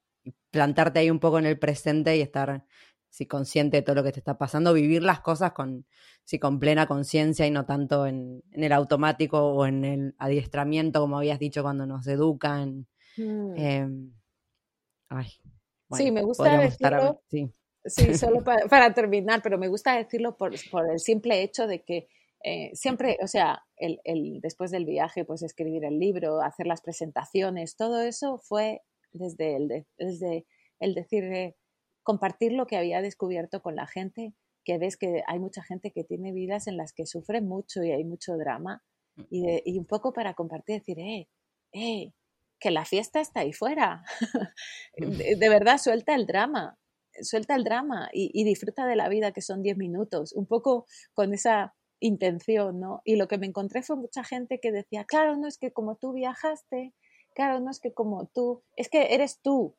plantarte 0.53 0.99
ahí 0.99 1.09
un 1.09 1.19
poco 1.19 1.39
en 1.39 1.47
el 1.47 1.57
presente 1.57 2.15
y 2.15 2.21
estar 2.21 2.63
si 3.09 3.25
consciente 3.25 3.77
de 3.77 3.83
todo 3.83 3.95
lo 3.95 4.03
que 4.03 4.11
te 4.11 4.19
está 4.19 4.37
pasando, 4.37 4.71
vivir 4.73 5.03
las 5.03 5.19
cosas 5.19 5.51
con, 5.51 5.85
si 6.23 6.39
con 6.39 6.59
plena 6.59 6.87
conciencia 6.87 7.45
y 7.45 7.51
no 7.51 7.65
tanto 7.65 8.05
en, 8.05 8.43
el 8.51 8.71
automático 8.71 9.39
o 9.39 9.65
en 9.65 9.83
el 9.83 10.15
adiestramiento, 10.19 11.01
como 11.01 11.17
habías 11.17 11.39
dicho 11.39 11.63
cuando 11.63 11.85
nos 11.85 12.07
educan. 12.07 12.87
Mm. 13.17 13.57
Em, 13.57 14.13
sí, 15.91 16.11
me 16.11 16.21
gusta 16.23 16.57
decirlo. 16.57 17.21
sí. 17.27 17.51
solo 18.17 18.43
para, 18.43 18.93
terminar, 18.93 19.41
pero 19.43 19.57
me 19.57 19.67
gusta 19.67 19.97
decirlo 19.97 20.37
por, 20.37 20.53
el 20.53 20.99
simple 20.99 21.41
hecho 21.41 21.67
de 21.67 21.83
que 21.83 22.07
eh, 22.43 22.71
siempre, 22.73 23.17
o 23.21 23.27
sea, 23.27 23.63
el, 23.75 23.99
el, 24.03 24.39
después 24.41 24.71
del 24.71 24.85
viaje, 24.85 25.25
pues 25.25 25.41
escribir 25.41 25.83
el 25.83 25.99
libro, 25.99 26.41
hacer 26.41 26.67
las 26.67 26.81
presentaciones, 26.81 27.75
todo 27.75 28.01
eso 28.01 28.37
fue 28.39 28.81
desde 29.13 29.55
el, 29.55 29.85
desde 29.97 30.45
el 30.79 30.93
decir, 30.93 31.23
eh, 31.23 31.55
compartir 32.03 32.51
lo 32.51 32.67
que 32.67 32.77
había 32.77 33.01
descubierto 33.01 33.61
con 33.61 33.75
la 33.75 33.87
gente, 33.87 34.33
que 34.63 34.77
ves 34.77 34.97
que 34.97 35.23
hay 35.27 35.39
mucha 35.39 35.63
gente 35.63 35.91
que 35.91 36.03
tiene 36.03 36.31
vidas 36.31 36.67
en 36.67 36.77
las 36.77 36.93
que 36.93 37.05
sufre 37.05 37.41
mucho 37.41 37.83
y 37.83 37.91
hay 37.91 38.03
mucho 38.03 38.37
drama, 38.37 38.83
y, 39.29 39.45
y 39.65 39.77
un 39.77 39.85
poco 39.85 40.11
para 40.13 40.33
compartir, 40.33 40.79
decir, 40.79 40.99
eh, 40.99 41.29
eh, 41.73 42.13
que 42.59 42.71
la 42.71 42.85
fiesta 42.85 43.19
está 43.19 43.41
ahí 43.41 43.53
fuera. 43.53 44.03
de, 44.97 45.49
verdad, 45.49 45.77
suelta 45.77 46.15
el 46.15 46.25
drama, 46.25 46.79
suelta 47.21 47.55
el 47.55 47.63
drama 47.63 48.09
y, 48.13 48.31
y 48.33 48.43
disfruta 48.43 48.87
de 48.87 48.95
la 48.95 49.09
vida 49.09 49.31
que 49.31 49.41
son 49.41 49.61
10 49.61 49.77
minutos, 49.77 50.33
un 50.33 50.47
poco 50.47 50.85
con 51.13 51.33
esa 51.33 51.75
intención, 51.99 52.79
¿no? 52.79 53.01
Y 53.05 53.15
lo 53.15 53.27
que 53.27 53.37
me 53.37 53.47
encontré 53.47 53.81
fue 53.81 53.95
mucha 53.95 54.23
gente 54.23 54.59
que 54.59 54.71
decía, 54.71 55.05
claro, 55.05 55.35
no 55.37 55.47
es 55.47 55.57
que 55.57 55.71
como 55.71 55.95
tú 55.95 56.13
viajaste, 56.13 56.93
Claro, 57.35 57.59
no 57.59 57.71
es 57.71 57.79
que 57.79 57.93
como 57.93 58.27
tú, 58.27 58.63
es 58.75 58.89
que 58.89 59.13
eres 59.13 59.41
tú. 59.41 59.75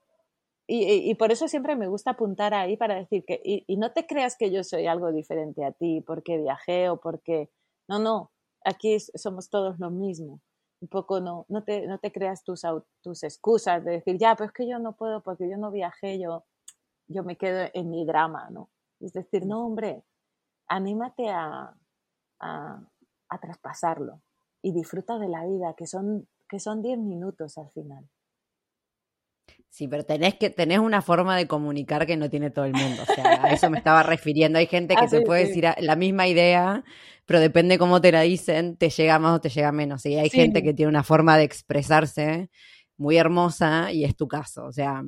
y, 0.67 1.11
y, 1.11 1.15
por 1.17 1.31
eso 1.33 1.49
siempre 1.49 1.77
me 1.77 1.89
gusta 1.89 2.13
apuntar 2.13 2.55
ahí 2.55 2.77
para 2.77 2.97
decir 2.97 3.25
que, 3.27 3.41
y, 3.45 3.65
y, 3.67 3.77
no 3.77 3.93
te 3.93 4.07
creas 4.07 4.37
que 4.37 4.51
yo 4.51 4.65
soy 4.65 4.87
algo 4.87 5.13
diferente 5.13 5.65
a 5.65 5.73
ti 5.73 6.01
porque 6.07 6.39
viajé 6.39 6.89
o 6.89 6.99
porque, 7.01 7.51
no, 7.89 7.99
no, 7.99 8.33
aquí 8.65 8.99
somos 9.01 9.51
todos 9.51 9.79
lo 9.79 9.91
mismo. 9.91 10.41
Un 10.81 10.89
poco 10.89 11.21
no, 11.21 11.47
no, 11.49 11.65
te, 11.65 11.87
no 11.87 11.99
te 11.99 12.13
creas 12.13 12.45
tus, 12.45 12.63
tus 13.03 13.23
excusas 13.25 13.85
de 13.85 13.93
decir, 13.93 14.19
ya, 14.19 14.35
pero 14.37 14.47
es 14.49 14.53
que 14.53 14.69
yo 14.69 14.79
no 14.79 14.97
puedo 14.97 15.23
porque 15.23 15.49
yo 15.49 15.57
no 15.59 15.71
viajé, 15.71 16.19
yo, 16.21 16.45
yo 17.09 17.25
me 17.25 17.37
quedo 17.37 17.69
en 17.75 17.91
mi 17.91 18.05
drama, 18.07 18.51
¿no? 18.51 18.71
Es 19.01 19.13
decir, 19.13 19.47
no, 19.47 19.67
hombre, 19.67 20.05
anímate 20.69 21.29
a, 21.31 21.75
a, 22.41 22.81
a 23.29 23.39
traspasarlo 23.41 24.23
y 24.63 24.73
disfruta 24.73 25.19
de 25.19 25.29
la 25.29 25.45
vida, 25.47 25.75
que 25.77 25.87
son, 25.87 26.27
que 26.55 26.61
son 26.61 26.83
10 26.83 27.01
minutos 27.01 27.59
al 27.59 27.69
final. 27.71 28.09
Sí, 29.69 29.89
pero 29.89 30.05
tenés 30.05 30.37
que 30.37 30.51
tenés 30.51 30.79
una 30.79 31.03
forma 31.03 31.37
de 31.37 31.49
comunicar 31.49 32.07
que 32.07 32.17
no 32.17 32.31
tiene 32.31 32.51
todo 32.51 32.65
el 32.65 32.75
mundo. 32.75 33.03
O 33.03 33.13
sea, 33.13 33.43
a 33.43 33.51
eso 33.51 33.69
me 33.71 33.79
estaba 33.79 34.03
refiriendo. 34.05 34.61
Hay 34.61 34.69
gente 34.69 34.95
que 34.95 35.07
ah, 35.07 35.09
te 35.09 35.23
puede 35.23 35.49
decir 35.49 35.67
la 35.77 35.97
misma 35.97 36.29
idea, 36.29 36.85
pero 37.27 37.41
depende 37.41 37.77
cómo 37.77 38.01
te 38.01 38.13
la 38.13 38.21
dicen, 38.21 38.77
te 38.77 38.89
llega 38.89 39.19
más 39.19 39.35
o 39.35 39.41
te 39.41 39.49
llega 39.49 39.73
menos. 39.73 40.07
Y 40.07 40.15
hay 40.15 40.31
gente 40.31 40.63
que 40.63 40.75
tiene 40.75 40.91
una 40.91 41.03
forma 41.03 41.37
de 41.37 41.43
expresarse 41.43 42.51
muy 42.97 43.17
hermosa 43.17 43.91
y 43.91 44.05
es 44.05 44.15
tu 44.15 44.29
caso. 44.29 44.65
O 44.65 44.73
sea, 44.73 45.03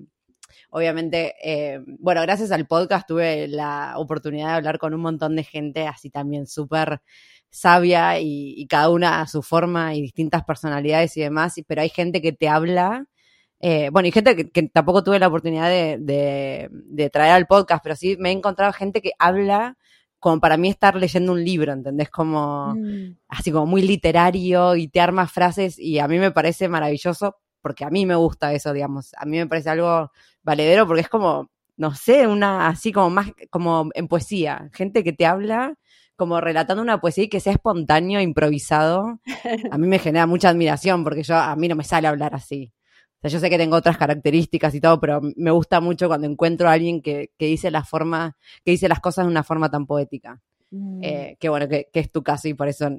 obviamente, 0.70 1.36
eh, 1.44 1.78
bueno, 2.00 2.22
gracias 2.22 2.50
al 2.50 2.66
podcast 2.66 3.06
tuve 3.06 3.46
la 3.46 3.92
oportunidad 3.98 4.48
de 4.48 4.54
hablar 4.54 4.80
con 4.80 4.94
un 4.94 5.00
montón 5.00 5.36
de 5.36 5.44
gente 5.44 5.86
así 5.86 6.10
también 6.10 6.48
súper 6.48 7.00
sabia 7.56 8.20
y, 8.20 8.54
y, 8.56 8.66
cada 8.66 8.90
una 8.90 9.20
a 9.20 9.26
su 9.26 9.42
forma 9.42 9.94
y 9.94 10.02
distintas 10.02 10.44
personalidades 10.44 11.16
y 11.16 11.22
demás, 11.22 11.54
pero 11.66 11.82
hay 11.82 11.88
gente 11.88 12.20
que 12.20 12.32
te 12.32 12.48
habla 12.48 13.06
eh, 13.60 13.88
bueno, 13.90 14.08
y 14.08 14.12
gente 14.12 14.50
que, 14.50 14.62
tampoco 14.68 15.02
tuve 15.02 15.18
la 15.18 15.28
oportunidad 15.28 15.68
de, 15.68 17.10
traer 17.12 17.32
al 17.32 17.46
podcast, 17.46 17.82
pero 17.82 17.96
sí 17.96 18.16
me 18.18 18.30
he 18.30 18.32
encontrado 18.32 18.72
gente 18.72 19.00
que 19.00 19.12
habla 19.18 19.76
como 20.18 20.40
para 20.40 20.56
mí 20.56 20.68
estar 20.68 20.96
leyendo 20.96 21.32
un 21.32 21.44
libro, 21.44 21.72
¿entendés? 21.72 22.10
Como 22.10 22.74
mm. 22.74 23.16
así 23.28 23.52
como 23.52 23.66
muy 23.66 23.82
literario 23.82 24.76
y 24.76 24.88
te 24.88 25.00
arma 25.00 25.26
frases 25.26 25.78
y 25.78 25.98
a 25.98 26.08
mí 26.08 26.18
me 26.18 26.30
parece 26.30 26.68
maravilloso 26.68 27.36
porque 27.62 27.84
a 27.84 27.90
mí 27.90 28.06
me 28.06 28.14
gusta 28.14 28.52
eso, 28.52 28.72
digamos, 28.72 29.12
a 29.14 29.24
mí 29.24 29.38
me 29.38 29.46
parece 29.46 29.70
algo 29.70 30.10
valedero 30.42 30.86
porque 30.86 31.02
es 31.02 31.08
como, 31.08 31.50
no 31.76 31.94
sé, 31.94 32.26
una 32.26 32.68
así 32.68 32.92
como 32.92 33.10
más 33.10 33.32
como 33.50 33.88
en 33.94 34.08
poesía, 34.08 34.70
gente 34.72 35.02
que 35.04 35.12
te 35.12 35.26
habla 35.26 35.74
como 36.16 36.40
relatando 36.40 36.82
una 36.82 37.00
poesía 37.00 37.24
y 37.24 37.28
que 37.28 37.40
sea 37.40 37.52
espontáneo, 37.52 38.20
improvisado, 38.20 39.20
a 39.70 39.78
mí 39.78 39.86
me 39.86 39.98
genera 39.98 40.26
mucha 40.26 40.48
admiración 40.48 41.04
porque 41.04 41.22
yo 41.22 41.36
a 41.36 41.54
mí 41.56 41.68
no 41.68 41.76
me 41.76 41.84
sale 41.84 42.08
hablar 42.08 42.34
así 42.34 42.72
yo 43.28 43.40
sé 43.40 43.50
que 43.50 43.58
tengo 43.58 43.76
otras 43.76 43.96
características 43.96 44.74
y 44.74 44.80
todo, 44.80 45.00
pero 45.00 45.20
me 45.36 45.50
gusta 45.50 45.80
mucho 45.80 46.08
cuando 46.08 46.26
encuentro 46.26 46.68
a 46.68 46.72
alguien 46.72 47.02
que, 47.02 47.30
dice 47.38 47.70
la 47.70 47.84
forma, 47.84 48.36
que 48.64 48.72
dice 48.72 48.88
las 48.88 49.00
cosas 49.00 49.26
de 49.26 49.30
una 49.30 49.42
forma 49.42 49.70
tan 49.70 49.86
poética. 49.86 50.40
Mm. 50.70 51.00
Eh, 51.02 51.36
que 51.38 51.48
bueno, 51.48 51.68
que, 51.68 51.88
es 51.92 52.10
tu 52.10 52.22
caso 52.22 52.48
y 52.48 52.54
por 52.54 52.68
eso 52.68 52.90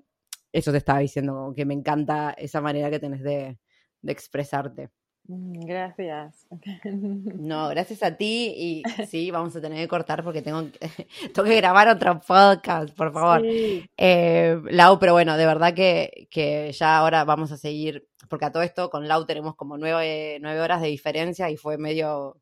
eso 0.51 0.71
te 0.71 0.77
estaba 0.77 0.99
diciendo, 0.99 1.53
que 1.55 1.65
me 1.65 1.73
encanta 1.73 2.31
esa 2.31 2.61
manera 2.61 2.89
que 2.89 2.99
tenés 2.99 3.21
de, 3.21 3.57
expresarte. 4.03 4.89
Mm, 5.27 5.65
gracias. 5.65 6.47
No, 7.39 7.69
gracias 7.69 8.03
a 8.03 8.15
ti 8.15 8.53
y 8.57 8.83
sí, 9.05 9.31
vamos 9.31 9.55
a 9.55 9.61
tener 9.61 9.79
que 9.79 9.87
cortar 9.87 10.23
porque 10.23 10.41
tengo, 10.41 10.63
tengo 11.33 11.47
que 11.47 11.55
grabar 11.55 11.87
otro 11.87 12.19
podcast, 12.19 12.95
por 12.95 13.13
favor. 13.13 13.41
Eh, 13.45 14.61
Lau, 14.69 14.99
pero 14.99 15.13
bueno, 15.13 15.37
de 15.37 15.45
verdad 15.45 15.73
que, 15.73 16.27
que 16.31 16.71
ya 16.71 16.97
ahora 16.97 17.23
vamos 17.23 17.51
a 17.51 17.57
seguir 17.57 18.07
porque 18.27 18.45
a 18.45 18.51
todo 18.51 18.63
esto 18.63 18.89
con 18.89 19.07
Lau 19.07 19.25
tenemos 19.25 19.55
como 19.55 19.77
nueve, 19.77 20.39
horas 20.59 20.81
de 20.81 20.87
diferencia 20.87 21.49
y 21.49 21.57
fue 21.57 21.77
medio, 21.77 22.37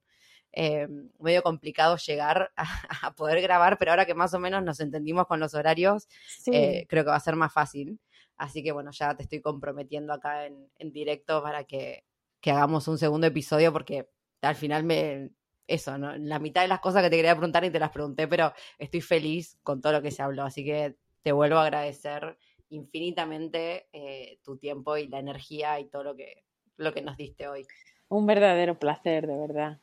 eh, 0.51 0.87
medio 1.19 1.43
complicado 1.43 1.97
llegar 1.97 2.51
a, 3.01 3.13
poder 3.15 3.41
grabar, 3.41 3.77
pero 3.77 3.91
ahora 3.91 4.05
que 4.05 4.15
más 4.15 4.33
o 4.33 4.39
menos 4.39 4.63
nos 4.63 4.79
entendimos 4.79 5.27
con 5.27 5.39
los 5.39 5.53
horarios, 5.53 6.07
eh, 6.51 6.85
creo 6.87 7.03
que 7.03 7.09
va 7.09 7.17
a 7.17 7.19
ser 7.19 7.35
más 7.35 7.53
fácil. 7.53 7.99
Así 8.37 8.63
que 8.63 8.71
bueno, 8.71 8.91
ya 8.91 9.15
te 9.15 9.23
estoy 9.23 9.41
comprometiendo 9.41 10.11
acá 10.11 10.45
en, 10.45 10.91
directo 10.91 11.41
para 11.41 11.63
que, 11.63 12.03
hagamos 12.43 12.87
un 12.87 12.97
segundo 12.97 13.27
episodio 13.27 13.73
porque 13.73 14.09
al 14.41 14.55
final 14.55 14.83
me, 14.83 15.31
eso, 15.67 15.97
¿no? 15.97 16.15
la 16.17 16.39
mitad 16.39 16.61
de 16.61 16.67
las 16.67 16.79
cosas 16.79 17.03
que 17.03 17.09
te 17.09 17.15
quería 17.15 17.35
preguntar 17.35 17.65
y 17.65 17.71
te 17.71 17.79
las 17.79 17.91
pregunté, 17.91 18.27
pero 18.27 18.53
estoy 18.77 19.01
feliz 19.01 19.57
con 19.63 19.81
todo 19.81 19.93
lo 19.93 20.01
que 20.01 20.11
se 20.11 20.21
habló, 20.21 20.43
así 20.43 20.63
que 20.63 20.95
te 21.23 21.31
vuelvo 21.31 21.57
a 21.57 21.63
agradecer 21.63 22.37
infinitamente 22.69 23.87
eh, 23.93 24.39
tu 24.43 24.57
tiempo 24.57 24.97
y 24.97 25.07
la 25.07 25.19
energía 25.19 25.79
y 25.79 25.85
todo 25.85 26.03
lo 26.03 26.15
que, 26.15 26.43
lo 26.77 26.93
que 26.93 27.01
nos 27.01 27.17
diste 27.17 27.47
hoy. 27.47 27.65
Un 28.07 28.25
verdadero 28.25 28.77
placer, 28.77 29.25
de 29.25 29.37
verdad. 29.37 29.79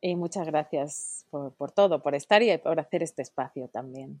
Y 0.00 0.16
muchas 0.16 0.46
gracias 0.46 1.26
por, 1.30 1.54
por 1.54 1.72
todo, 1.72 2.02
por 2.02 2.14
estar 2.14 2.42
y 2.42 2.56
por 2.58 2.80
hacer 2.80 3.02
este 3.02 3.22
espacio 3.22 3.68
también. 3.68 4.20